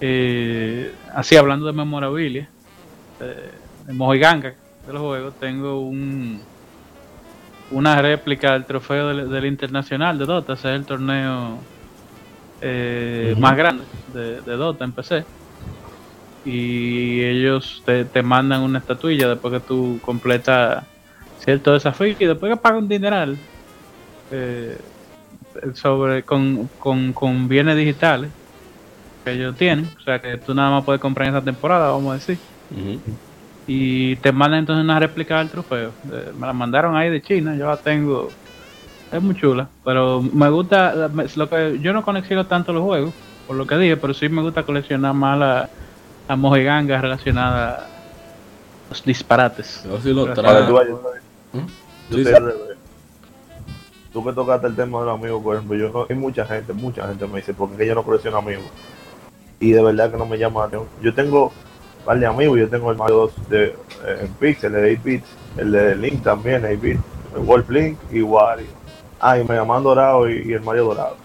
eh, 0.00 0.92
así 1.14 1.36
hablando 1.36 1.66
de 1.66 1.72
memorabilia, 1.72 2.48
eh, 3.20 3.50
de 3.86 3.92
mojiganga 3.92 4.54
de 4.86 4.92
los 4.92 5.02
juegos, 5.02 5.34
tengo 5.40 5.80
un 5.80 6.40
una 7.70 8.00
réplica 8.00 8.52
del 8.52 8.66
trofeo 8.66 9.08
del, 9.08 9.30
del 9.30 9.46
internacional 9.46 10.18
de 10.18 10.26
Dota, 10.26 10.52
ese 10.52 10.68
es 10.68 10.76
el 10.76 10.84
torneo 10.84 11.58
eh, 12.60 13.34
más 13.38 13.56
grande 13.56 13.84
de, 14.12 14.40
de 14.42 14.56
Dota 14.56 14.84
en 14.84 14.92
PC. 14.92 15.24
Y 16.44 17.22
ellos 17.24 17.82
te, 17.86 18.06
te 18.06 18.22
mandan 18.22 18.62
una 18.62 18.80
estatuilla 18.80 19.28
después 19.30 19.52
que 19.54 19.60
tú 19.66 20.00
completas 20.02 20.88
cierto 21.36 21.72
desafío 21.74 22.08
y 22.18 22.26
después 22.26 22.52
que 22.54 22.60
pagas 22.60 22.82
un 22.82 22.88
dineral 22.88 23.40
eh, 24.30 24.78
sobre 25.74 26.24
con, 26.24 26.68
con, 26.78 27.14
con 27.14 27.48
bienes 27.48 27.76
digitales 27.76 28.34
que 29.24 29.32
ellos 29.34 29.56
tienen, 29.56 29.94
o 29.96 30.00
sea 30.00 30.20
que 30.22 30.38
tú 30.38 30.54
nada 30.54 30.70
más 30.72 30.84
puedes 30.84 31.00
comprar 31.02 31.28
en 31.28 31.34
esa 31.36 31.44
temporada, 31.44 31.90
vamos 31.92 32.12
a 32.12 32.14
decir 32.16 32.44
Ujú. 32.70 33.18
y 33.66 34.16
te 34.20 34.32
mandan 34.32 34.60
entonces 34.60 34.84
una 34.84 35.00
réplica 35.00 35.38
del 35.38 35.50
trofeo. 35.50 35.98
Eh, 36.12 36.32
Me 36.34 36.46
la 36.46 36.52
mandaron 36.52 36.96
ahí 36.96 37.10
de 37.10 37.22
China, 37.22 37.56
yo 37.56 37.66
la 37.66 37.80
tengo. 37.82 38.38
Es 39.10 39.22
muy 39.22 39.36
chula, 39.36 39.72
pero 39.84 40.22
me 40.22 40.50
gusta 40.50 41.08
lo 41.36 41.50
que 41.50 41.80
yo 41.80 41.92
no 41.94 42.02
colecciono 42.04 42.48
tanto 42.48 42.72
los 42.72 42.82
juegos, 42.84 43.16
por 43.46 43.56
lo 43.56 43.66
que 43.66 43.76
dije, 43.76 43.96
pero 43.98 44.14
sí 44.14 44.28
me 44.28 44.42
gusta 44.42 44.66
coleccionar 44.66 45.14
más 45.14 45.38
la, 45.38 45.72
la 46.28 46.36
mojigangas 46.36 47.00
relacionadas 47.00 47.80
a 47.80 47.86
los 48.88 49.04
disparates. 49.04 49.84
Yo 49.84 50.00
sí 50.00 50.12
lo 50.12 50.32
tú. 50.32 50.42
¿Mm? 51.52 51.66
Sí, 52.10 52.24
sí. 52.24 52.32
Tú 54.12 54.24
que 54.24 54.32
tocaste 54.32 54.68
el 54.68 54.76
tema 54.76 55.00
de 55.00 55.06
los 55.06 55.18
amigos, 55.18 55.42
por 55.42 55.56
ejemplo, 55.56 55.76
yo 55.76 55.88
no, 55.90 56.06
hay 56.08 56.14
mucha 56.14 56.46
gente, 56.46 56.72
mucha 56.72 57.06
gente 57.08 57.26
me 57.26 57.38
dice, 57.38 57.52
porque 57.52 57.84
yo 57.84 57.94
no 57.94 58.04
colecciono 58.04 58.38
amigos. 58.38 58.64
Y 59.58 59.72
de 59.72 59.82
verdad 59.82 60.10
que 60.10 60.16
no 60.16 60.26
me 60.26 60.38
llama 60.38 60.68
la. 60.70 60.82
Yo 61.02 61.14
tengo 61.14 61.46
un 61.46 62.04
par 62.04 62.18
de 62.18 62.26
amigos, 62.26 62.58
yo 62.58 62.68
tengo 62.68 62.92
el 62.92 62.96
Mario 62.96 63.16
2 63.16 63.48
de, 63.48 63.64
eh, 63.64 63.74
en 64.20 64.28
Pixel, 64.34 64.72
de 64.72 64.92
8 64.92 65.00
bits, 65.02 65.28
el 65.56 65.72
de 65.72 65.96
Link 65.96 66.22
también, 66.22 66.64
8 66.64 66.78
bits, 66.80 67.00
el 67.34 67.42
Wolf 67.42 67.68
Link 67.70 67.98
y 68.12 68.22
Wario. 68.22 68.66
Ah, 69.20 69.38
y 69.38 69.44
Mega 69.44 69.64
Man 69.64 69.82
Dorado 69.82 70.28
y, 70.28 70.42
y 70.48 70.52
el 70.52 70.60
Mario 70.60 70.84
Dorado. 70.84 71.16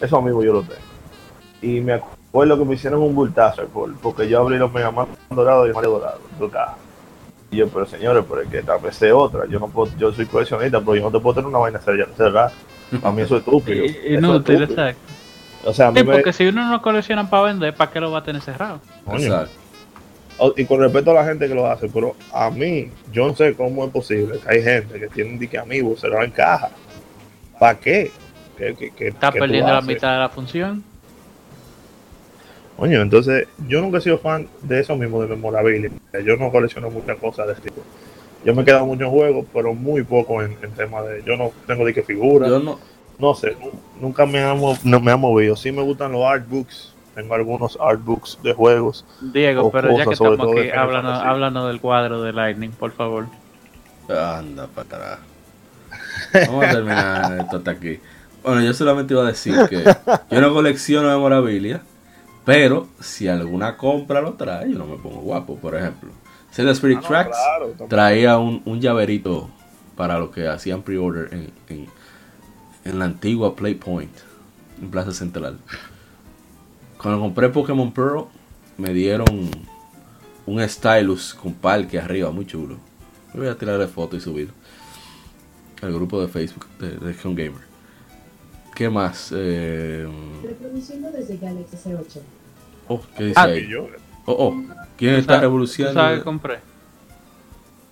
Esos 0.00 0.18
amigos 0.18 0.44
yo 0.44 0.52
los 0.54 0.66
tengo. 0.66 0.80
Y 1.60 1.80
me 1.80 1.92
acuerdo 1.92 2.21
que 2.32 2.64
me 2.64 2.74
hicieron 2.74 3.02
un 3.02 3.14
bultazo 3.14 3.64
por- 3.66 3.94
porque 3.96 4.28
yo 4.28 4.40
abrí 4.40 4.56
los 4.56 4.72
Mega 4.72 4.90
Man 4.90 5.06
Dorado 5.30 5.66
y 5.66 5.68
el 5.68 5.74
Mario 5.74 5.90
Dorado. 5.90 6.18
en 6.32 6.38
dos 6.38 6.50
cajas. 6.50 6.76
Y 7.50 7.56
yo, 7.58 7.68
pero 7.68 7.84
señores, 7.84 8.24
pero 8.28 8.40
es 8.40 8.48
que 8.48 8.62
vez 8.62 9.02
es 9.02 9.12
otra. 9.12 9.46
Yo 9.46 9.58
no 9.60 9.68
puedo, 9.68 9.92
yo 9.98 10.10
soy 10.12 10.24
coleccionista, 10.24 10.80
pero 10.80 10.94
yo 10.96 11.02
no 11.02 11.10
te 11.10 11.20
puedo 11.20 11.34
tener 11.34 11.48
una 11.48 11.58
vaina 11.58 11.78
cerrada. 11.78 12.10
cerrada. 12.16 12.52
A 13.02 13.10
mí 13.12 13.22
eso 13.22 13.36
es 13.36 13.40
estúpido. 13.42 13.84
Y- 13.84 13.88
Eso 14.16 14.34
es 14.34 14.40
estúpido. 14.40 14.64
exacto. 14.64 15.00
O 15.64 15.72
sea, 15.72 15.88
a 15.88 15.90
mí 15.92 16.00
Sí, 16.00 16.06
me- 16.06 16.12
porque 16.14 16.32
si 16.32 16.46
uno 16.46 16.66
no 16.68 16.80
colecciona 16.82 17.28
para 17.28 17.42
vender, 17.44 17.74
¿para 17.74 17.90
qué 17.90 18.00
lo 18.00 18.10
va 18.10 18.18
a 18.20 18.24
tener 18.24 18.40
cerrado? 18.42 18.80
coño. 19.04 19.18
Exacto. 19.26 19.52
O- 20.38 20.54
Y 20.56 20.64
con 20.64 20.80
respecto 20.80 21.10
a 21.10 21.14
la 21.14 21.24
gente 21.24 21.46
que 21.46 21.54
lo 21.54 21.66
hace, 21.70 21.88
pero 21.90 22.16
a 22.32 22.48
mí, 22.50 22.90
yo 23.12 23.26
no 23.28 23.36
sé 23.36 23.54
cómo 23.54 23.84
es 23.84 23.90
posible 23.90 24.38
que 24.40 24.48
hay 24.50 24.62
gente 24.62 24.98
que 24.98 25.08
tiene 25.08 25.38
dique 25.38 25.58
amigos 25.58 26.00
cerrado 26.00 26.24
en 26.24 26.30
caja. 26.30 26.70
¿Para 27.60 27.78
qué? 27.78 28.10
¿Qué, 28.56 28.74
qué, 28.74 28.90
qué- 28.96 29.08
Está 29.08 29.30
perdiendo 29.30 29.70
la 29.72 29.82
mitad 29.82 30.12
de 30.14 30.18
la 30.20 30.28
función. 30.30 30.82
Coño, 32.76 33.00
entonces 33.00 33.46
yo 33.68 33.80
nunca 33.80 33.98
he 33.98 34.00
sido 34.00 34.18
fan 34.18 34.48
de 34.62 34.80
eso 34.80 34.96
mismo, 34.96 35.20
de 35.22 35.28
memorabilia. 35.28 35.90
Yo 36.24 36.36
no 36.36 36.50
colecciono 36.50 36.90
muchas 36.90 37.16
cosas 37.18 37.46
de 37.46 37.52
este 37.52 37.68
tipo. 37.70 37.82
Yo 38.44 38.54
me 38.54 38.62
he 38.62 38.64
quedado 38.64 38.82
en 38.82 38.88
muchos 38.88 39.08
juegos, 39.10 39.46
pero 39.52 39.72
muy 39.74 40.02
poco 40.02 40.42
en, 40.42 40.56
en 40.62 40.70
tema 40.72 41.02
de. 41.02 41.22
Yo 41.24 41.36
no 41.36 41.52
tengo 41.66 41.84
de 41.84 41.94
qué 41.94 42.02
figura. 42.02 42.48
Yo 42.48 42.58
no. 42.58 42.78
No 43.18 43.34
sé, 43.34 43.54
nu- 43.60 43.70
nunca 44.00 44.26
me 44.26 44.42
ha, 44.42 44.54
mo- 44.54 44.76
no 44.82 44.98
me 44.98 45.12
ha 45.12 45.16
movido. 45.16 45.54
Sí 45.54 45.70
me 45.70 45.82
gustan 45.82 46.10
los 46.12 46.24
artbooks. 46.24 46.92
Tengo 47.14 47.34
algunos 47.34 47.78
artbooks 47.80 48.38
de 48.42 48.52
juegos. 48.54 49.04
Diego, 49.20 49.70
pero 49.70 49.96
ya 49.96 50.04
que 50.06 50.14
estamos 50.14 50.40
aquí, 50.40 50.70
háblanos, 50.70 51.20
háblanos 51.22 51.68
del 51.68 51.80
cuadro 51.80 52.22
de 52.22 52.32
Lightning, 52.32 52.70
por 52.70 52.90
favor. 52.92 53.26
Anda 54.08 54.66
para 54.66 54.86
atrás. 54.96 55.18
Vamos 56.48 56.64
a 56.64 56.70
terminar 56.70 57.38
esto 57.40 57.58
hasta 57.58 57.70
aquí. 57.70 58.00
Bueno, 58.42 58.62
yo 58.62 58.72
solamente 58.74 59.14
iba 59.14 59.22
a 59.22 59.26
decir 59.26 59.54
que 59.68 59.84
yo 60.30 60.40
no 60.40 60.52
colecciono 60.52 61.08
memorabilia, 61.08 61.82
pero 62.44 62.88
si 63.00 63.28
alguna 63.28 63.76
compra 63.76 64.20
lo 64.20 64.34
trae, 64.34 64.70
yo 64.70 64.78
no 64.78 64.86
me 64.86 64.96
pongo 64.96 65.20
guapo. 65.20 65.56
Por 65.56 65.76
ejemplo, 65.76 66.10
Zelda 66.52 66.72
Spirit 66.72 66.98
Ah, 66.98 67.02
no, 67.02 67.08
Tracks 67.08 67.36
claro, 67.36 67.86
traía 67.88 68.38
un, 68.38 68.62
un 68.64 68.80
llaverito 68.80 69.48
para 69.96 70.18
los 70.18 70.30
que 70.30 70.48
hacían 70.48 70.82
pre-order 70.82 71.32
en, 71.32 71.52
en, 71.68 71.86
en 72.84 72.98
la 72.98 73.04
antigua 73.04 73.54
Playpoint, 73.54 74.12
en 74.80 74.90
Plaza 74.90 75.12
Central. 75.12 75.58
Cuando 77.00 77.20
compré 77.20 77.48
Pokémon 77.48 77.92
Pearl, 77.92 78.26
me 78.78 78.92
dieron 78.92 79.50
un 80.46 80.68
stylus 80.68 81.34
con 81.34 81.52
parque 81.52 81.98
arriba, 82.00 82.30
muy 82.30 82.46
chulo. 82.46 82.76
Voy 83.34 83.46
a 83.48 83.56
tirarle 83.56 83.86
foto 83.86 84.16
y 84.16 84.20
subir. 84.20 84.50
el 85.82 85.92
grupo 85.92 86.20
de 86.20 86.28
Facebook 86.28 86.66
de 86.78 86.96
Legion 87.06 87.34
Gamer. 87.34 87.71
¿Qué 88.74 88.88
más? 88.88 89.32
Eh, 89.36 90.06
Reproduciendo 90.42 91.10
desde 91.10 91.36
Galaxy 91.36 91.76
S8. 91.76 92.20
oh, 92.88 93.00
¿qué 93.16 93.24
dice 93.24 93.40
Ah, 93.40 93.44
ahí? 93.44 93.74
Oh, 93.74 93.88
oh, 94.26 94.62
¿quién 94.96 95.14
¿Tú 95.14 95.20
está 95.20 95.40
revolucionando? 95.40 96.00
sabes 96.00 96.18
qué 96.20 96.24
compré? 96.24 96.58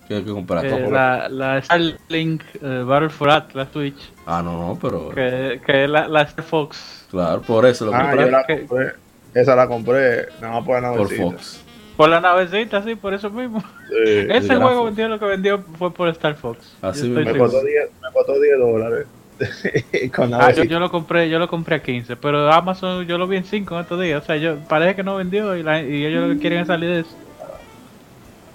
¿Qué 0.07 0.15
hay 0.15 0.23
que 0.23 0.31
comprar? 0.31 0.65
Eh, 0.65 0.89
la, 0.89 1.29
la 1.29 1.61
Starlink 1.61 2.43
eh, 2.61 2.83
Battle 2.85 3.09
for 3.09 3.29
Atlas 3.29 3.69
Switch, 3.71 4.11
Ah, 4.25 4.41
no, 4.43 4.59
no, 4.67 4.79
pero 4.81 5.09
que, 5.09 5.61
que 5.65 5.83
es 5.85 5.89
la, 5.89 6.07
la 6.07 6.23
Star 6.23 6.43
Fox. 6.43 7.05
claro, 7.11 7.41
por 7.41 7.65
eso 7.65 7.85
lo 7.85 7.93
ah, 7.95 8.01
compré. 8.09 8.25
yo 8.25 8.31
la 8.31 8.45
compré. 8.45 8.93
Esa 9.33 9.55
la 9.55 9.67
compré, 9.67 10.25
nada 10.41 10.53
más 10.55 10.65
por 10.65 10.81
la 10.81 10.89
por 10.89 10.97
navecita. 11.01 11.23
Fox. 11.23 11.63
Por 11.95 12.09
la 12.09 12.19
navecita, 12.19 12.83
sí, 12.83 12.95
por 12.95 13.13
eso 13.13 13.29
mismo. 13.29 13.61
Sí. 13.87 13.95
Ese 14.29 14.55
juego 14.55 14.85
vendió 14.85 15.07
lo 15.07 15.19
que 15.19 15.25
vendió 15.25 15.61
fue 15.77 15.93
por 15.93 16.09
Star 16.09 16.35
Fox. 16.35 16.75
Así 16.81 17.07
Me 17.07 17.37
costó 17.37 17.63
10, 17.63 17.89
me 18.01 18.11
costó 18.11 18.39
10 18.41 18.57
dólares. 18.59 19.07
Con 20.15 20.33
Ah, 20.33 20.51
yo, 20.51 20.79
lo 20.79 20.91
compré, 20.91 21.29
yo 21.29 21.39
lo 21.39 21.47
compré 21.47 21.75
a 21.77 21.81
15, 21.83 22.15
pero 22.17 22.51
Amazon 22.51 23.05
yo 23.07 23.17
lo 23.17 23.27
vi 23.27 23.37
en 23.37 23.43
5 23.45 23.75
en 23.75 23.81
estos 23.81 23.99
días, 24.01 24.23
o 24.23 24.25
sea, 24.25 24.37
yo 24.37 24.57
parece 24.69 24.95
que 24.95 25.03
no 25.03 25.15
vendió 25.15 25.55
y, 25.57 25.63
la- 25.63 25.81
y 25.81 26.05
ellos 26.05 26.27
lo 26.27 26.33
que 26.35 26.39
quieren 26.39 26.59
es 26.59 26.67
salir 26.67 26.89
de 26.89 26.99
eso. 27.01 27.15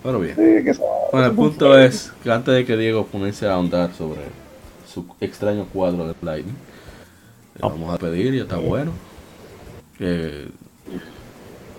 Pero 0.03 0.21
bien. 0.21 0.37
Sí, 0.37 0.65
que 0.65 0.71
eso- 0.71 0.85
Bueno, 1.13 1.27
el 1.29 1.33
punto 1.35 1.79
es 1.79 2.13
que 2.23 2.31
antes 2.31 2.55
de 2.55 2.65
que 2.65 2.77
Diego 2.77 3.07
comience 3.07 3.47
a 3.47 3.55
ahondar 3.55 3.93
sobre 3.95 4.21
su 4.93 5.05
extraño 5.21 5.67
cuadro 5.73 6.07
de 6.09 6.15
Lightning, 6.23 6.55
le 7.57 7.61
vamos 7.69 7.95
a 7.95 7.99
pedir, 7.99 8.35
ya 8.35 8.43
está 8.43 8.57
bueno, 8.57 8.93
que 9.99 10.49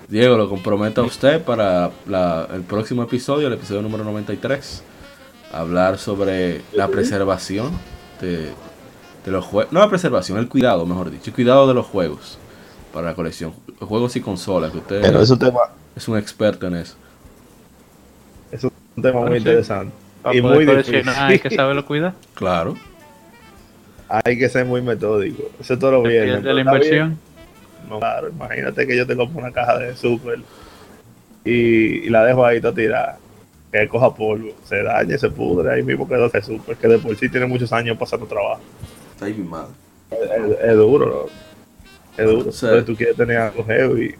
Diego 0.10 0.38
lo 0.38 0.50
comprometa 0.50 1.02
a 1.02 1.04
usted 1.04 1.42
para 1.42 1.92
la- 2.08 2.48
el 2.54 2.62
próximo 2.62 3.04
episodio, 3.04 3.48
el 3.48 3.54
episodio 3.54 3.82
número 3.82 4.04
93, 4.04 4.84
hablar 5.52 5.98
sobre 5.98 6.62
la 6.74 6.88
preservación 6.88 7.72
de, 8.22 8.52
de 9.28 9.34
los 9.34 9.46
juegos, 9.46 9.72
no 9.74 9.80
la 9.82 9.90
preservación, 9.90 10.38
el 10.40 10.48
cuidado, 10.48 10.86
mejor 10.86 11.12
dicho, 11.12 11.26
el 11.30 11.34
cuidado 11.34 11.68
de 11.68 11.74
los 11.74 11.86
juegos 11.86 12.38
para 12.94 13.08
la 13.08 13.14
colección, 13.16 13.54
juegos 13.80 14.16
y 14.16 14.22
consolas, 14.22 14.72
que 14.72 14.78
usted 14.78 15.02
Pero 15.02 15.22
es 15.22 15.30
un 15.30 15.38
tema, 15.40 15.60
es 15.96 16.08
un 16.08 16.18
experto 16.18 16.66
en 16.68 16.76
eso. 16.78 16.96
es 18.52 18.64
un 18.64 18.72
tema 19.02 19.22
muy 19.22 19.32
Sí. 19.34 19.38
interesante. 19.40 19.94
Para 20.24 20.36
Y 20.36 20.42
poder 20.42 20.56
muy 20.56 20.66
difícil. 20.66 20.94
coleccionar 20.94 21.32
hay 21.32 21.40
que 21.40 21.50
saberlo 21.52 21.86
cuidar. 21.86 22.14
Claro. 22.34 22.76
Hay 24.10 24.38
que 24.40 24.48
ser 24.48 24.66
muy 24.66 24.82
metódico. 24.82 25.44
Eso 25.60 25.74
es 25.74 25.80
todo 25.80 25.92
lo 25.92 26.04
pie 26.04 26.22
de 26.40 26.54
la 26.54 26.62
inversión. 26.62 27.20
No, 27.90 28.00
claro, 28.00 28.30
imagínate 28.30 28.88
que 28.88 28.96
yo 28.98 29.06
te 29.06 29.16
compro 29.16 29.40
una 29.40 29.52
caja 29.52 29.78
de 29.78 29.96
super 29.98 30.40
y, 31.44 32.06
y 32.06 32.10
la 32.10 32.24
dejo 32.24 32.46
ahí 32.46 32.62
toda 32.62 32.74
tirada. 32.74 33.18
Que 33.72 33.88
coja 33.90 34.16
polvo, 34.16 34.52
se 34.64 34.82
dañe, 34.82 35.18
se 35.18 35.30
pudre, 35.30 35.74
ahí 35.74 35.84
mismo 35.84 36.08
quedó 36.08 36.28
ese 36.28 36.42
super, 36.42 36.78
que 36.78 36.88
de 36.88 36.98
por 37.00 37.16
sí 37.18 37.28
tiene 37.30 37.46
muchos 37.48 37.72
años 37.74 37.98
pasando 37.98 38.26
trabajo. 38.26 38.62
Ay, 39.22 39.34
mi 39.34 39.48
madre. 39.48 39.72
Es, 40.12 40.60
es 40.70 40.76
duro, 40.76 41.06
loco. 41.06 41.30
es 42.18 42.26
duro. 42.26 42.52
Sí. 42.52 42.66
Entonces 42.66 42.86
tú 42.86 42.96
quieres 42.96 43.16
tener 43.16 43.38
algo 43.38 43.64
heavy. 43.66 44.16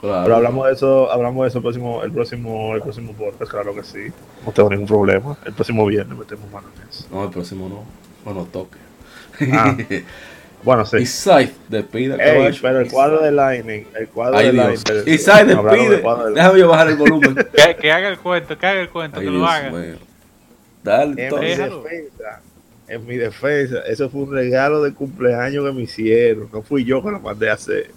Claro. 0.00 0.24
Pero 0.24 0.36
hablamos 0.36 0.66
de 0.66 0.72
eso, 0.74 1.10
hablamos 1.10 1.42
de 1.44 1.48
eso 1.48 1.58
el 1.58 1.62
próximo, 1.62 2.02
el 2.02 2.12
próximo, 2.12 2.74
el 2.74 2.82
próximo 2.82 3.12
podcast, 3.14 3.50
claro 3.50 3.74
que 3.74 3.82
sí. 3.84 4.12
No 4.44 4.52
tengo 4.52 4.68
ningún 4.70 4.86
problema. 4.86 5.36
El 5.46 5.52
próximo 5.54 5.86
viernes 5.86 6.18
metemos 6.18 6.50
mano 6.50 6.68
en 6.76 6.88
eso. 6.88 7.06
No, 7.10 7.24
el 7.24 7.30
próximo 7.30 7.68
no. 7.68 7.84
Bueno, 8.24 8.46
toque. 8.52 8.78
Ah, 9.52 9.76
Bueno, 10.64 10.86
sí. 10.86 11.04
Scythe 11.04 11.52
despide, 11.68 12.14
Ey, 12.14 12.58
pero 12.62 12.80
el 12.80 12.90
cuadro 12.90 13.20
de 13.22 13.30
Lightning, 13.30 13.86
el 13.94 14.08
cuadro 14.08 14.38
Ay, 14.38 14.46
de 14.46 14.52
Dios. 14.52 14.66
Lightning. 14.88 15.04
Despide. 15.04 16.32
Déjame 16.34 16.58
yo 16.58 16.68
bajar 16.68 16.88
el 16.88 16.96
volumen. 16.96 17.34
Que, 17.54 17.76
que 17.76 17.92
haga 17.92 18.08
el 18.08 18.18
cuento, 18.18 18.56
que 18.58 18.66
haga 18.66 18.80
el 18.80 18.88
cuento, 18.88 19.20
Ay, 19.20 19.26
que 19.26 19.30
lo 19.30 19.46
haga. 19.46 19.70
mío. 19.70 19.96
Dale, 20.82 21.30
en 22.88 23.06
mi 23.06 23.16
defensa, 23.16 23.80
eso 23.86 24.10
fue 24.10 24.22
un 24.22 24.32
regalo 24.32 24.82
de 24.82 24.92
cumpleaños 24.92 25.64
que 25.64 25.72
me 25.72 25.82
hicieron. 25.82 26.48
No 26.52 26.62
fui 26.62 26.84
yo 26.84 27.02
que 27.02 27.10
lo 27.10 27.20
mandé 27.20 27.50
a 27.50 27.54
hacer. 27.54 27.90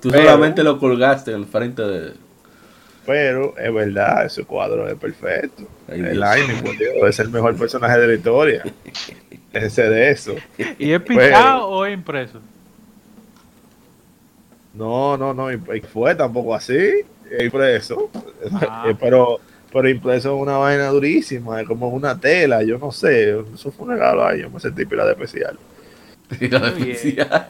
Tú 0.00 0.10
pero- 0.10 0.24
solamente 0.24 0.62
lo 0.62 0.78
colgaste 0.78 1.30
en 1.32 1.38
el 1.38 1.46
frente 1.46 1.82
de. 1.82 2.12
Pero 3.06 3.56
es 3.58 3.72
verdad, 3.72 4.26
ese 4.26 4.44
cuadro 4.44 4.86
es 4.88 4.94
perfecto. 4.94 5.64
Ay, 5.88 6.00
el. 6.00 6.20
Lightning, 6.20 6.62
por 6.62 6.76
Dios, 6.76 6.94
es 7.08 7.18
el 7.18 7.30
mejor 7.30 7.56
personaje 7.56 7.98
de 7.98 8.06
la 8.06 8.14
historia. 8.14 8.62
Ese 9.52 9.82
de 9.82 10.10
eso. 10.12 10.36
¿Y 10.78 10.92
es 10.92 11.02
pintado 11.02 11.66
o 11.66 11.84
es 11.84 11.92
impreso? 11.92 12.38
No, 14.74 15.16
no, 15.16 15.34
no, 15.34 15.48
fue 15.92 16.14
tampoco 16.14 16.54
así. 16.54 16.76
es 17.30 17.42
Impreso. 17.42 18.10
Ah. 18.62 18.84
Eh, 18.88 18.94
Pero, 18.98 19.40
pero 19.72 19.88
impreso 19.88 20.34
es 20.34 20.42
una 20.42 20.56
vaina 20.58 20.88
durísima, 20.88 21.60
es 21.60 21.66
como 21.66 21.88
una 21.88 22.18
tela, 22.18 22.62
yo 22.62 22.78
no 22.78 22.90
sé. 22.92 23.38
Eso 23.54 23.70
fue 23.70 23.86
un 23.86 23.92
regalo 23.92 24.26
ahí, 24.26 24.40
yo 24.42 24.50
me 24.50 24.60
sentí 24.60 24.84
pila 24.84 25.04
de 25.04 25.12
especial. 25.12 25.58
Tira 26.38 26.58
de 26.60 26.70
Muy 26.72 26.82
bien. 26.82 26.90
especial. 26.96 27.46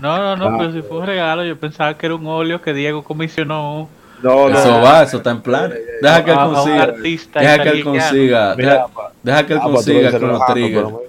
No, 0.00 0.18
no, 0.18 0.36
no, 0.36 0.48
Ah. 0.48 0.56
pero 0.58 0.72
si 0.72 0.82
fue 0.82 0.98
un 0.98 1.06
regalo, 1.06 1.44
yo 1.44 1.58
pensaba 1.58 1.96
que 1.96 2.06
era 2.06 2.14
un 2.14 2.26
óleo 2.26 2.60
que 2.60 2.72
Diego 2.74 3.02
comisionó 3.02 3.88
No, 4.22 4.48
Eso 4.48 4.78
no. 4.78 4.82
va, 4.82 5.02
eso 5.02 5.18
está 5.18 5.30
en 5.30 5.42
plan. 5.42 5.72
Deja 6.02 6.24
que 6.24 6.30
él 6.30 6.36
consiga. 6.38 6.82
artista 6.82 7.40
Deja 7.40 7.62
que 7.62 7.68
él 7.68 7.78
italiano. 7.80 8.00
consiga. 8.08 8.54
Deja, 9.22 9.46
que 9.46 9.52
él 9.52 9.58
ah, 9.62 9.64
consiga 9.64 10.10
con 10.18 10.28
los 10.28 10.46
triggers. 10.46 10.84
pero- 10.86 11.02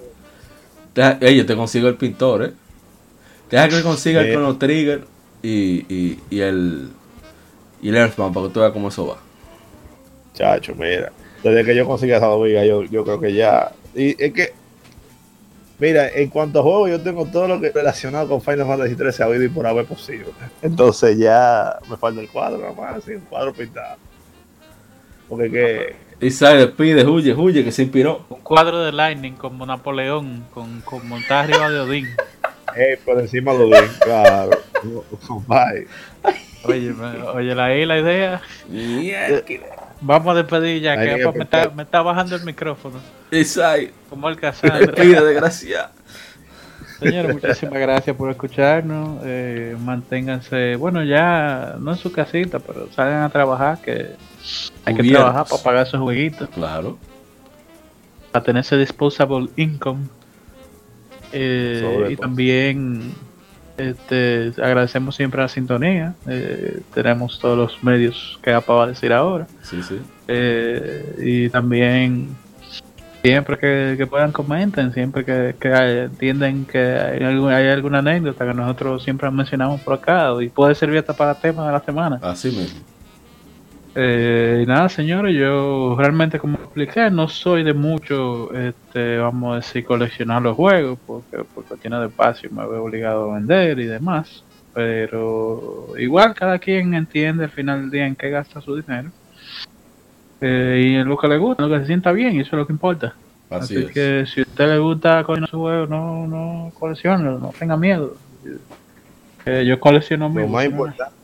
Deja, 0.94 1.18
ey, 1.20 1.36
yo 1.36 1.46
te 1.46 1.56
consigo 1.56 1.88
el 1.88 1.94
pintor, 1.94 2.44
eh. 2.44 2.52
Deja 3.50 3.68
que 3.68 3.76
él 3.76 3.82
consiga 3.82 4.20
el. 4.20 4.32
Chrono 4.32 4.56
Trigger 4.58 5.04
y, 5.42 5.50
y, 5.94 6.20
y 6.28 6.40
el. 6.40 6.88
Y 7.80 7.88
el 7.88 7.96
Earthbound 7.96 8.34
para 8.34 8.46
que 8.48 8.52
tú 8.52 8.60
veas 8.60 8.72
cómo 8.72 8.88
eso 8.88 9.06
va. 9.06 9.16
Chacho, 10.38 10.74
mira. 10.76 11.10
Desde 11.42 11.64
que 11.64 11.74
yo 11.74 11.84
consiga 11.84 12.16
esa 12.16 12.34
viga, 12.36 12.64
yo, 12.64 12.84
yo 12.84 13.04
creo 13.04 13.20
que 13.20 13.32
ya. 13.32 13.72
Y 13.94 14.10
es 14.22 14.32
que. 14.32 14.52
Mira, 15.80 16.08
en 16.08 16.28
cuanto 16.28 16.60
a 16.60 16.62
juegos, 16.62 16.90
yo 16.90 17.00
tengo 17.00 17.24
todo 17.26 17.46
lo 17.46 17.60
que 17.60 17.70
relacionado 17.70 18.28
con 18.28 18.40
Final 18.40 18.66
Fantasy 18.66 18.96
13 18.96 19.22
habido 19.22 19.44
y 19.44 19.48
por 19.48 19.66
haber 19.66 19.84
posible. 19.84 20.26
Entonces 20.60 21.18
ya 21.18 21.78
me 21.88 21.96
falta 21.96 22.20
el 22.20 22.28
cuadro 22.28 22.58
nada 22.58 22.72
más, 22.72 22.96
así, 22.96 23.12
un 23.12 23.20
cuadro 23.22 23.52
pintado. 23.52 23.96
Porque 25.28 25.50
que. 25.50 25.96
Y 26.20 26.30
sale, 26.30 26.66
despide, 26.66 27.04
huye, 27.04 27.32
huye, 27.32 27.62
que 27.62 27.70
se 27.70 27.82
inspiró. 27.82 28.24
Un 28.28 28.40
cuadro 28.40 28.80
de 28.80 28.90
Lightning 28.90 29.34
como 29.34 29.66
Napoleón, 29.66 30.46
con, 30.52 30.80
con 30.80 31.06
montada 31.08 31.40
arriba 31.40 31.70
de 31.70 31.80
Odín. 31.80 32.06
Eh, 32.76 33.00
por 33.02 33.18
encima 33.18 33.54
lo 33.54 33.70
ven, 33.70 33.90
claro. 33.98 34.50
Bye. 35.48 35.88
Oye, 36.64 36.92
oye, 37.34 37.54
la, 37.54 37.64
ahí 37.64 37.86
la 37.86 37.98
idea. 37.98 38.42
Mierda. 38.68 39.42
Vamos 40.00 40.32
a 40.32 40.34
despedir 40.38 40.80
ya, 40.82 40.92
Hay 40.92 41.16
que 41.16 41.32
me, 41.32 41.42
está, 41.44 41.70
me 41.70 41.82
está 41.82 42.02
bajando 42.02 42.36
el 42.36 42.44
micrófono. 42.44 42.96
Sale, 43.44 43.92
Como 44.08 44.28
el 44.28 44.36
Cassandra. 44.40 44.78
despide, 44.78 45.24
desgraciado. 45.24 45.90
Señores, 47.00 47.34
muchísimas 47.34 47.78
gracias 47.80 48.16
por 48.16 48.30
escucharnos. 48.30 49.20
Eh, 49.24 49.76
manténganse, 49.80 50.74
bueno, 50.76 51.04
ya 51.04 51.76
no 51.78 51.92
en 51.92 51.96
su 51.98 52.10
casita, 52.10 52.58
pero 52.58 52.88
salgan 52.92 53.22
a 53.22 53.28
trabajar, 53.30 53.78
que 53.80 54.16
hay 54.84 54.94
que 54.96 55.02
trabajar 55.04 55.46
para 55.48 55.62
pagar 55.62 55.86
esos 55.86 56.00
jueguitos, 56.00 56.48
Claro. 56.50 56.98
para 58.32 58.44
tener 58.44 58.60
ese 58.62 58.76
disposable 58.76 59.48
income. 59.56 60.06
Eh, 61.32 62.08
y 62.10 62.16
también 62.16 63.14
este, 63.78 64.52
agradecemos 64.62 65.16
siempre 65.16 65.40
la 65.40 65.48
sintonía. 65.48 66.14
Eh, 66.26 66.80
tenemos 66.94 67.38
todos 67.38 67.56
los 67.56 67.82
medios 67.84 68.38
que 68.42 68.52
APA 68.52 68.74
va 68.74 68.84
a 68.84 68.86
decir 68.88 69.12
ahora. 69.12 69.46
Sí, 69.62 69.82
sí. 69.82 69.98
Eh, 70.26 71.14
y 71.18 71.48
también 71.48 72.28
siempre 73.22 73.58
que, 73.58 73.94
que 73.96 74.06
puedan 74.06 74.30
comenten, 74.32 74.92
siempre 74.92 75.24
que, 75.24 75.54
que 75.58 75.68
entienden 76.04 76.64
que 76.64 76.78
hay, 76.78 77.22
algún- 77.24 77.50
hay 77.52 77.68
alguna 77.68 77.98
anécdota 77.98 78.46
que 78.46 78.54
nosotros 78.54 79.02
siempre 79.02 79.30
mencionamos 79.30 79.80
por 79.80 79.94
acá 79.94 80.30
y 80.40 80.48
puede 80.48 80.74
servir 80.74 80.98
hasta 80.98 81.14
para 81.14 81.34
temas 81.34 81.66
de 81.66 81.72
la 81.72 81.80
semana. 81.80 82.18
Así 82.22 82.48
mismo. 82.50 82.80
Eh, 84.00 84.60
y 84.62 84.66
nada, 84.66 84.88
señores, 84.88 85.34
yo 85.34 85.96
realmente 85.98 86.38
como 86.38 86.56
expliqué, 86.56 87.10
no 87.10 87.26
soy 87.26 87.64
de 87.64 87.74
mucho, 87.74 88.54
este, 88.54 89.18
vamos 89.18 89.54
a 89.54 89.56
decir, 89.56 89.84
coleccionar 89.84 90.40
los 90.40 90.54
juegos, 90.54 91.00
porque 91.04 91.38
por 91.38 91.64
cuestiones 91.64 91.98
de 91.98 92.06
espacio 92.06 92.48
me 92.52 92.64
veo 92.64 92.84
obligado 92.84 93.32
a 93.32 93.34
vender 93.34 93.80
y 93.80 93.86
demás. 93.86 94.44
Pero 94.72 95.94
igual 95.98 96.32
cada 96.34 96.60
quien 96.60 96.94
entiende 96.94 97.42
al 97.42 97.50
final 97.50 97.80
del 97.80 97.90
día 97.90 98.06
en 98.06 98.14
qué 98.14 98.30
gasta 98.30 98.60
su 98.60 98.76
dinero. 98.76 99.10
Eh, 100.42 100.90
y 100.90 100.94
en 100.94 101.08
lo 101.08 101.18
que 101.18 101.26
le 101.26 101.38
gusta, 101.38 101.64
en 101.64 101.68
lo 101.68 101.74
que 101.74 101.80
se 101.80 101.88
sienta 101.88 102.12
bien, 102.12 102.36
y 102.36 102.40
eso 102.42 102.50
es 102.50 102.58
lo 102.60 102.66
que 102.68 102.72
importa. 102.72 103.16
Así, 103.50 103.74
Así, 103.74 103.84
es. 103.86 103.90
que 103.90 104.24
si 104.32 104.40
a 104.42 104.44
usted 104.44 104.68
le 104.68 104.78
gusta 104.78 105.24
coleccionar 105.24 105.50
su 105.50 105.58
juego, 105.58 105.86
no, 105.88 106.24
no 106.28 106.70
coleccione, 106.78 107.24
no 107.24 107.52
tenga 107.58 107.76
miedo. 107.76 108.14
Eh, 109.44 109.64
yo 109.66 109.80
colecciono 109.80 110.28
Lo 110.28 110.46
más 110.46 110.66
importante. 110.66 111.17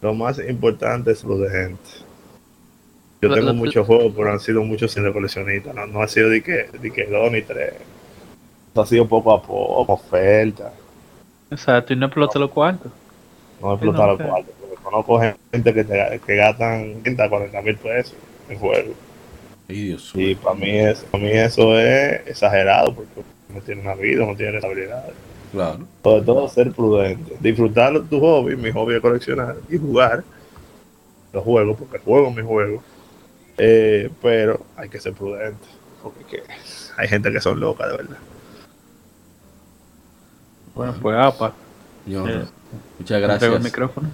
Lo 0.00 0.14
más 0.14 0.38
importante 0.38 1.10
es 1.12 1.24
lo 1.24 1.38
de 1.38 1.50
gente. 1.50 1.90
Yo 3.20 3.32
tengo 3.32 3.52
muchos 3.54 3.86
juegos, 3.86 4.12
pero 4.16 4.30
han 4.32 4.40
sido 4.40 4.62
muchos 4.62 4.92
sin 4.92 5.10
coleccionistas. 5.12 5.74
No, 5.74 5.86
no 5.86 6.02
ha 6.02 6.08
sido 6.08 6.28
de 6.30 6.42
que, 6.42 6.68
de 6.72 6.92
que 6.92 7.06
dos 7.06 7.30
ni 7.32 7.42
tres. 7.42 7.74
Ha 8.76 8.86
sido 8.86 9.08
poco 9.08 9.32
a 9.32 9.42
poco, 9.42 9.92
oferta. 9.94 10.72
Exacto, 11.50 11.92
y 11.92 11.96
no 11.96 12.06
explote 12.06 12.38
los 12.38 12.50
cuartos. 12.52 12.92
No 13.60 13.72
explotar 13.74 14.08
los 14.08 14.20
ok. 14.20 14.22
cuartos. 14.22 14.54
Porque 14.60 14.76
conozco 14.82 15.20
gente 15.52 15.74
que, 15.74 15.84
te- 15.84 16.20
que 16.24 16.36
gastan 16.36 17.02
30, 17.02 17.28
40 17.28 17.62
mil 17.62 17.78
pesos 17.78 18.16
en 18.48 18.58
juegos. 18.58 18.96
Ay, 19.68 19.82
Dios 19.88 20.14
Y 20.16 20.18
mío. 20.18 20.38
para 20.42 20.54
mí, 20.56 20.70
es, 20.78 21.04
para 21.04 21.24
mí 21.24 21.30
eso 21.32 21.78
es 21.78 22.26
exagerado 22.26 22.94
porque 22.94 23.22
no 23.48 23.60
tiene 23.62 23.82
una 23.82 23.94
vida, 23.94 24.26
no 24.26 24.36
tiene 24.36 24.52
responsabilidades. 24.52 25.14
Claro. 25.52 25.86
Sobre 26.02 26.22
todo 26.24 26.48
ser 26.48 26.72
prudente, 26.72 27.36
disfrutando 27.40 28.02
tu 28.02 28.20
hobby, 28.20 28.56
mi 28.56 28.70
hobby 28.72 28.94
es 28.96 29.00
coleccionar 29.00 29.56
y 29.68 29.78
jugar 29.78 30.24
los 31.32 31.44
juegos, 31.44 31.76
porque 31.78 31.98
juego 31.98 32.30
mi 32.30 32.42
juego. 32.42 32.82
Eh, 33.58 34.10
pero 34.20 34.60
hay 34.76 34.88
que 34.88 35.00
ser 35.00 35.14
prudente, 35.14 35.66
porque 36.02 36.24
que- 36.24 36.42
hay 36.96 37.08
gente 37.08 37.30
que 37.32 37.40
son 37.40 37.58
locas, 37.60 37.90
de 37.90 37.96
verdad. 37.96 38.16
Bueno, 40.74 40.94
pues 41.00 41.16
APA. 41.16 41.52
Señor, 42.04 42.30
Eh, 42.30 42.44
muchas 42.98 43.16
el 43.16 43.22
gracias. 43.22 43.64
micrófono. 43.64 44.08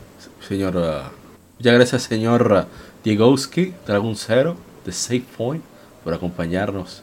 Señor, 0.46 0.74
ah, 0.76 1.10
muchas 1.58 1.74
gracias, 1.74 2.02
señor 2.04 2.52
ah, 2.54 2.66
Diegowski, 3.04 3.74
Dragon 3.86 4.14
Zero, 4.16 4.56
de 4.84 4.92
Safe 4.92 5.24
Point, 5.36 5.62
por 6.04 6.14
acompañarnos 6.14 7.02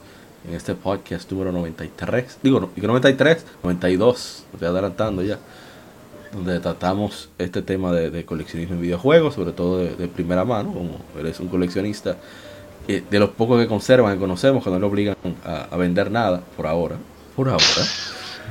en 0.50 0.56
este 0.56 0.76
podcast 0.76 1.32
número 1.32 1.52
93. 1.52 2.40
Digo, 2.42 2.60
no, 2.60 2.70
digo 2.76 2.88
93, 2.88 3.46
92, 3.64 4.44
me 4.52 4.56
estoy 4.58 4.68
adelantando 4.70 5.22
ya. 5.24 5.38
Donde 6.34 6.60
tratamos 6.60 7.30
este 7.40 7.62
tema 7.64 7.92
de, 7.92 8.12
de 8.12 8.24
coleccionismo 8.26 8.76
en 8.76 8.82
videojuegos, 8.82 9.34
sobre 9.36 9.52
todo 9.52 9.80
de, 9.80 9.96
de 9.96 10.08
primera 10.08 10.46
mano, 10.46 10.72
como 10.74 10.92
eres 11.20 11.40
un 11.40 11.48
coleccionista 11.48 12.18
eh, 12.88 13.04
de 13.10 13.20
los 13.20 13.30
pocos 13.32 13.60
que 13.60 13.68
conservan, 13.68 14.14
que 14.14 14.20
conocemos, 14.20 14.64
que 14.64 14.70
no 14.70 14.80
le 14.80 14.86
obligan 14.86 15.16
a, 15.44 15.68
a 15.72 15.78
vender 15.78 16.12
nada, 16.12 16.42
por 16.56 16.68
ahora. 16.68 16.98
Por 17.36 17.50
ahora. 17.50 17.64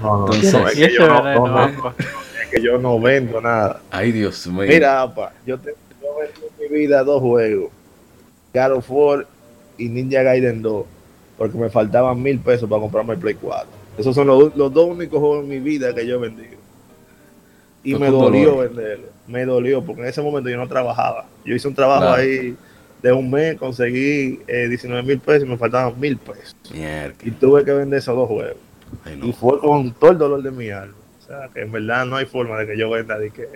No, 0.03 0.19
no, 0.19 0.25
Entonces- 0.35 0.53
no, 0.53 0.69
es 0.69 0.75
que 0.75 0.93
yo 0.95 1.07
no- 1.07 1.23
verdad, 1.23 1.35
no, 1.37 1.47
no, 1.47 1.53
no, 1.53 1.59
APA. 1.89 1.95
es 1.99 2.49
que 2.51 2.63
yo 2.63 2.79
no 2.79 3.01
vendo 3.01 3.41
nada. 3.41 3.81
Ay, 3.91 4.11
Dios 4.13 4.47
mío. 4.49 4.65
Mira, 4.67 5.03
apa, 5.03 5.33
yo, 5.47 5.57
te, 5.59 5.75
yo 6.03 6.09
vendí 6.19 6.65
en 6.65 6.73
mi 6.73 6.79
vida 6.81 7.05
dos 7.05 7.21
juegos, 7.21 7.71
God 8.55 8.73
of 8.73 8.87
War 8.91 9.27
y 9.77 9.89
Ninja 9.89 10.23
Gaiden 10.23 10.63
2, 10.63 10.85
porque 11.39 11.57
me 11.57 11.71
faltaban 11.71 12.21
mil 12.23 12.39
pesos 12.41 12.69
para 12.69 12.83
comprarme 12.83 13.15
el 13.15 13.21
Play 13.21 13.35
4. 13.41 13.67
Esos 13.97 14.15
son 14.15 14.27
los, 14.27 14.55
los 14.57 14.73
dos 14.73 14.87
únicos 14.91 15.19
juegos 15.21 15.45
en 15.45 15.49
mi 15.49 15.59
vida 15.61 15.95
que 15.95 16.07
yo 16.07 16.17
he 16.17 16.19
vendido. 16.19 16.59
Y 17.85 17.95
me 17.95 18.11
dolió 18.11 18.51
dolor. 18.51 18.69
venderlo, 18.69 19.07
me 19.29 19.45
dolió, 19.45 19.83
porque 19.83 20.03
en 20.03 20.09
ese 20.09 20.21
momento 20.21 20.51
yo 20.51 20.57
no 20.57 20.69
trabajaba. 20.69 21.27
Yo 21.45 21.55
hice 21.55 21.69
un 21.69 21.75
trabajo 21.75 22.01
Claro. 22.03 22.21
ahí 22.23 22.57
de 23.03 23.13
un 23.13 23.31
mes, 23.31 23.57
conseguí 23.57 24.41
eh, 24.49 24.67
19 24.69 25.03
mil 25.05 25.21
pesos 25.21 25.45
y 25.45 25.51
me 25.51 25.57
faltaban 25.57 25.99
mil 25.99 26.17
pesos. 26.19 26.55
Mierda. 26.73 27.15
Y 27.23 27.31
tuve 27.31 27.65
que 27.65 27.73
vender 27.73 28.01
esos 28.01 28.17
dos 28.17 28.29
juegos. 28.29 28.57
Ay, 29.05 29.21
Y 29.23 29.33
fue 29.33 29.59
con 29.61 29.93
todo 29.93 30.11
el 30.11 30.19
dolor 30.19 30.43
de 30.43 30.51
mi 30.51 30.71
alma. 30.71 30.95
O 31.23 31.27
sea, 31.27 31.49
que 31.55 31.61
en 31.61 31.71
verdad 31.73 32.05
no 32.07 32.17
hay 32.17 32.27
forma 32.27 32.59
de 32.59 32.67
que 32.67 32.77
yo 32.79 32.91
venda 32.91 33.19
de 33.19 33.31
que. 33.31 33.47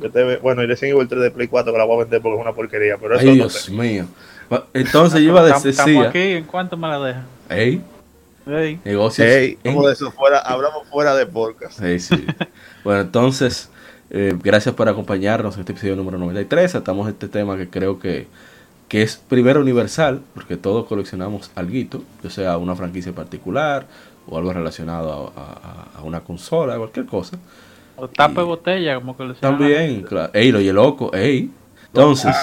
que 0.00 0.08
te 0.08 0.24
ve- 0.24 0.36
bueno, 0.38 0.62
y 0.62 0.66
recién 0.66 0.90
igual 0.90 1.04
el 1.04 1.08
3 1.08 1.22
de 1.22 1.30
Play 1.30 1.46
4 1.48 1.72
que 1.72 1.78
la 1.78 1.84
voy 1.84 1.96
a 1.96 2.00
vender 2.00 2.20
porque 2.20 2.36
es 2.36 2.42
una 2.42 2.52
porquería. 2.54 2.96
Pero 2.98 3.14
eso 3.14 3.22
Ay, 3.22 3.28
no 3.28 3.34
Dios 3.34 3.70
mío. 3.70 4.06
Entonces 4.74 5.20
yo 5.22 5.28
iba 5.28 5.40
a 5.40 5.44
decir, 5.44 5.70
estamos 5.70 6.06
aquí, 6.06 6.18
¿en 6.18 6.44
cuánto 6.44 6.76
me 6.76 6.88
la 6.88 6.98
dejan? 6.98 7.24
hey, 7.48 7.82
Ey, 8.46 8.80
negocios. 8.84 9.26
Ey, 9.28 9.56
en- 9.62 9.74
como 9.74 9.86
de 9.86 9.92
eso 9.94 10.10
fuera, 10.10 10.40
hablamos 10.40 10.88
fuera 10.88 11.14
de 11.14 11.26
podcast. 11.26 11.78
Sí, 11.80 11.98
sí. 12.00 12.26
bueno, 12.84 13.02
entonces, 13.02 13.70
eh, 14.10 14.36
gracias 14.42 14.74
por 14.74 14.88
acompañarnos 14.88 15.54
en 15.54 15.60
este 15.60 15.72
episodio 15.72 15.94
número 15.96 16.18
93. 16.18 16.72
Tratamos 16.72 17.08
este 17.08 17.28
tema 17.28 17.56
que 17.56 17.68
creo 17.70 18.00
que, 18.00 18.26
que 18.88 19.02
es 19.02 19.16
primero 19.16 19.60
universal, 19.60 20.22
porque 20.34 20.56
todos 20.56 20.86
coleccionamos 20.86 21.50
algo, 21.54 22.02
ya 22.24 22.30
sea 22.30 22.56
una 22.58 22.74
franquicia 22.74 23.12
particular 23.12 23.86
o 24.26 24.36
algo 24.38 24.52
relacionado 24.52 25.32
a, 25.36 25.40
a- 25.96 25.98
a 26.00 26.02
una 26.02 26.20
consola, 26.20 26.76
cualquier 26.78 27.06
cosa. 27.06 27.38
O 27.96 28.08
tape 28.08 28.40
Y- 28.40 28.44
botella, 28.44 28.94
como 28.96 29.16
que 29.16 29.34
También, 29.40 30.02
claro. 30.02 30.32
Ey, 30.34 30.50
lo 30.50 30.60
y 30.60 30.66
el 30.68 30.74
loco, 30.74 31.14
ey. 31.14 31.48
Entonces, 31.86 32.34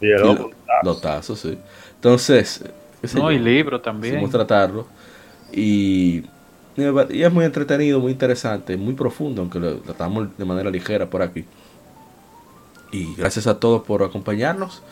Y 0.00 0.06
el 0.10 0.22
loco, 0.22 0.52
lo- 0.82 0.92
los 0.92 1.00
tazos, 1.00 1.40
sí. 1.40 1.58
Entonces, 1.96 2.64
No, 3.14 3.30
yo. 3.30 3.32
y 3.32 3.38
libro 3.38 3.80
también. 3.80 4.14
Quisimos 4.14 4.30
tratarlo. 4.30 4.86
Y, 5.52 6.24
y 6.76 7.22
es 7.22 7.32
muy 7.32 7.44
entretenido, 7.44 8.00
muy 8.00 8.12
interesante, 8.12 8.76
muy 8.76 8.94
profundo, 8.94 9.42
aunque 9.42 9.58
lo 9.60 9.76
tratamos 9.76 10.28
de 10.36 10.44
manera 10.44 10.70
ligera 10.70 11.08
por 11.08 11.22
aquí. 11.22 11.44
Y 12.92 13.14
gracias 13.14 13.46
a 13.46 13.58
todos 13.58 13.82
por 13.82 14.02
acompañarnos. 14.02 14.82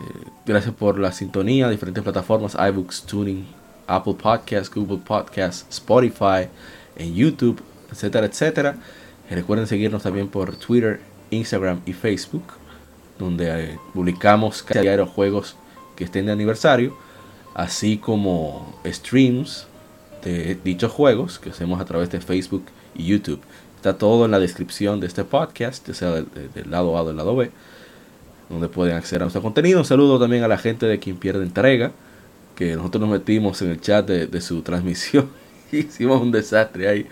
Eh, 0.00 0.28
gracias 0.46 0.74
por 0.74 0.98
la 0.98 1.12
sintonía, 1.12 1.68
diferentes 1.68 2.02
plataformas, 2.02 2.54
iBooks, 2.54 3.02
Tuning, 3.04 3.46
Apple 3.86 4.14
Podcasts, 4.20 4.74
Google 4.74 4.98
Podcasts, 5.04 5.66
Spotify, 5.68 6.48
en 6.96 7.14
YouTube, 7.14 7.60
etcétera, 7.92 8.26
etcétera. 8.26 8.76
Y 9.30 9.34
recuerden 9.34 9.66
seguirnos 9.66 10.02
también 10.02 10.28
por 10.28 10.56
Twitter, 10.56 11.00
Instagram 11.30 11.80
y 11.86 11.92
Facebook, 11.92 12.42
donde 13.24 13.72
eh, 13.72 13.78
publicamos 13.94 14.62
casi 14.62 14.78
a 14.78 14.82
diario 14.82 15.06
juegos 15.06 15.56
que 15.96 16.04
estén 16.04 16.26
de 16.26 16.32
aniversario, 16.32 16.96
así 17.54 17.98
como 17.98 18.80
streams 18.84 19.66
de 20.24 20.58
dichos 20.62 20.92
juegos 20.92 21.38
que 21.38 21.50
hacemos 21.50 21.80
a 21.80 21.84
través 21.84 22.10
de 22.10 22.20
Facebook 22.20 22.64
y 22.94 23.06
YouTube. 23.06 23.40
Está 23.76 23.96
todo 23.96 24.24
en 24.24 24.30
la 24.30 24.38
descripción 24.38 25.00
de 25.00 25.06
este 25.06 25.24
podcast, 25.24 25.86
ya 25.88 25.94
sea 25.94 26.10
del, 26.10 26.70
lado 26.70 26.96
A 26.98 27.02
o 27.02 27.06
del 27.06 27.16
lado 27.16 27.34
B, 27.36 27.50
donde 28.48 28.68
pueden 28.68 28.96
acceder 28.96 29.22
a 29.22 29.24
nuestro 29.24 29.42
contenido. 29.42 29.78
Un 29.78 29.86
saludo 29.86 30.18
también 30.18 30.44
a 30.44 30.48
la 30.48 30.58
gente 30.58 30.86
de 30.86 30.98
quien 30.98 31.16
pierde 31.16 31.42
entrega, 31.42 31.92
que 32.56 32.76
nosotros 32.76 33.00
nos 33.00 33.10
metimos 33.10 33.62
en 33.62 33.70
el 33.70 33.80
chat 33.80 34.06
de 34.06 34.40
su 34.40 34.60
transmisión 34.62 35.30
y 35.72 35.78
hicimos 35.78 36.20
un 36.20 36.30
desastre 36.30 36.88
ahí. 36.88 37.06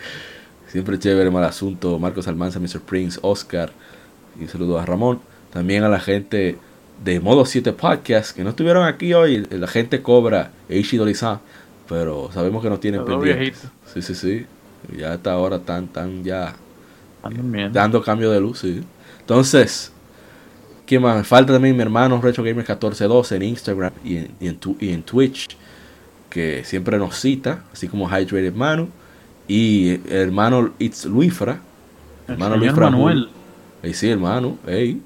Siempre 0.68 0.98
chévere, 0.98 1.30
mal 1.30 1.44
asunto. 1.44 1.98
Marcos 1.98 2.28
Almanza, 2.28 2.60
Mr. 2.60 2.80
Prince, 2.80 3.18
Oscar. 3.22 3.72
Y 4.38 4.42
un 4.42 4.48
saludo 4.48 4.78
a 4.78 4.84
Ramón. 4.84 5.20
También 5.52 5.84
a 5.84 5.88
la 5.88 6.00
gente 6.00 6.58
de 7.04 7.20
Modo 7.20 7.44
7 7.46 7.72
Podcast, 7.72 8.34
que 8.36 8.44
no 8.44 8.50
estuvieron 8.50 8.86
aquí 8.86 9.14
hoy. 9.14 9.46
La 9.50 9.66
gente 9.66 10.02
cobra 10.02 10.50
Eishi 10.68 10.98
pero 11.88 12.30
sabemos 12.32 12.62
que 12.62 12.68
nos 12.68 12.80
tienen 12.80 13.00
viejitos. 13.04 13.70
Sí, 13.92 14.02
sí, 14.02 14.14
sí. 14.14 14.46
Ya 14.96 15.12
hasta 15.14 15.32
ahora 15.32 15.56
están, 15.56 15.88
tan 15.88 16.22
ya 16.22 16.54
dando 17.72 18.02
cambio 18.02 18.30
de 18.30 18.40
luz, 18.40 18.58
sí. 18.60 18.82
Entonces, 19.20 19.92
¿qué 20.86 20.98
más? 21.00 21.16
Me 21.16 21.24
falta 21.24 21.52
también 21.52 21.76
mi 21.76 21.82
hermano 21.82 22.20
Retro 22.20 22.42
Gamer 22.44 22.56
1412 22.58 23.36
en 23.36 23.42
Instagram 23.42 23.92
y 24.04 24.16
en, 24.18 24.30
y 24.40 24.48
en, 24.48 24.56
tu- 24.56 24.76
y 24.80 24.90
en 24.90 25.02
Twitch, 25.02 25.56
que 26.30 26.62
siempre 26.64 26.98
nos 26.98 27.16
cita, 27.18 27.64
así 27.72 27.88
como 27.88 28.06
Hydrated 28.08 28.54
Manu. 28.54 28.88
Y 29.46 29.92
el 30.10 30.12
hermano 30.12 30.72
It's 30.78 31.06
Luifra. 31.06 31.60
El 32.26 32.34
hermano 32.34 32.56
Luifra 32.56 32.90
Manuel. 32.90 33.28
Ey, 33.82 33.94
sí, 33.94 34.10
hermano. 34.10 34.58
Ey. 34.66 35.00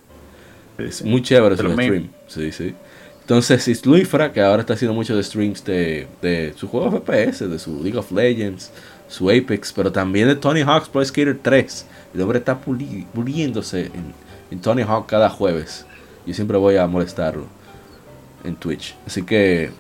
Es 0.89 1.03
muy 1.05 1.23
chévere 1.23 1.57
su 1.57 1.63
stream. 1.73 2.11
Sí, 2.29 2.53
sí. 2.53 2.75
Entonces, 3.21 3.69
It's 3.69 3.87
Luifra, 3.87 4.33
que 4.33 4.41
ahora 4.41 4.61
está 4.63 4.75
haciendo 4.75 4.95
muchos 4.95 5.25
streams 5.25 5.65
de, 5.65 6.09
de 6.21 6.53
sus 6.57 6.69
juegos 6.69 6.93
FPS, 7.03 7.49
de 7.49 7.59
su 7.59 7.83
League 7.83 7.97
of 7.99 8.11
Legends, 8.11 8.71
su 9.09 9.31
Apex, 9.31 9.73
pero 9.73 9.93
también 9.93 10.27
de 10.29 10.35
Tony 10.37 10.63
Hawk's 10.63 10.89
Pro 10.89 11.05
Skater 11.05 11.39
3. 11.41 11.87
El 12.15 12.21
hombre 12.23 12.39
está 12.41 12.61
puli- 12.61 13.07
puliéndose 13.15 13.87
en, 13.87 14.13
en 14.51 14.61
Tony 14.61 14.83
Hawk 14.83 15.07
cada 15.07 15.31
jueves. 15.31 15.87
Yo 16.27 16.35
siempre 16.35 16.57
voy 16.59 16.77
a 16.77 16.87
molestarlo 16.87 17.45
en 18.45 18.57
Twitch. 18.57 18.97
Así 19.07 19.23
que, 19.23 19.71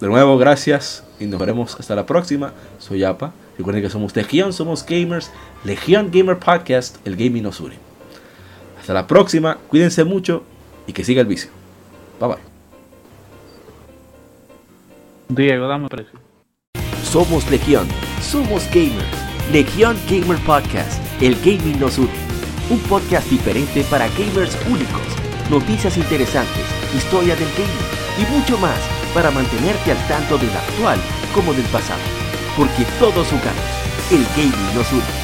de 0.00 0.06
nuevo, 0.06 0.38
gracias 0.38 1.02
y 1.18 1.26
nos 1.26 1.40
veremos 1.40 1.76
hasta 1.78 1.94
la 1.96 2.06
próxima. 2.06 2.52
Soy 2.78 3.02
Apa. 3.04 3.32
Recuerden 3.58 3.82
que 3.82 3.90
somos 3.90 4.14
Legión, 4.16 4.52
somos 4.52 4.84
gamers. 4.86 5.30
Legión 5.64 6.10
Gamer 6.12 6.38
Podcast, 6.38 6.96
el 7.06 7.16
gaming 7.16 7.42
nos 7.42 7.60
une. 7.60 7.74
Hasta 8.84 8.92
la 8.92 9.06
próxima, 9.06 9.56
cuídense 9.68 10.04
mucho 10.04 10.42
y 10.86 10.92
que 10.92 11.04
siga 11.04 11.22
el 11.22 11.26
vicio. 11.26 11.48
Bye 12.20 12.28
bye. 12.28 12.38
Diego, 15.30 15.66
dame 15.66 15.88
precio. 15.88 16.20
Somos 17.02 17.50
Legión, 17.50 17.88
somos 18.20 18.68
gamers. 18.68 19.08
Legión 19.50 19.96
Gamer 20.10 20.36
Podcast, 20.44 21.00
el 21.22 21.34
gaming 21.36 21.80
nos 21.80 21.96
une. 21.96 22.10
Un 22.68 22.78
podcast 22.80 23.26
diferente 23.30 23.84
para 23.84 24.06
gamers 24.08 24.54
únicos, 24.68 25.00
noticias 25.48 25.96
interesantes, 25.96 26.66
historia 26.94 27.36
del 27.36 27.48
gaming 27.56 27.88
y 28.18 28.38
mucho 28.38 28.58
más 28.58 28.78
para 29.14 29.30
mantenerte 29.30 29.92
al 29.92 30.08
tanto 30.08 30.36
del 30.36 30.50
actual 30.50 31.00
como 31.34 31.54
del 31.54 31.64
pasado. 31.72 32.02
Porque 32.54 32.84
todos 32.98 33.28
jugamos, 33.28 34.10
el 34.10 34.26
gaming 34.36 34.74
nos 34.74 34.92
une. 34.92 35.23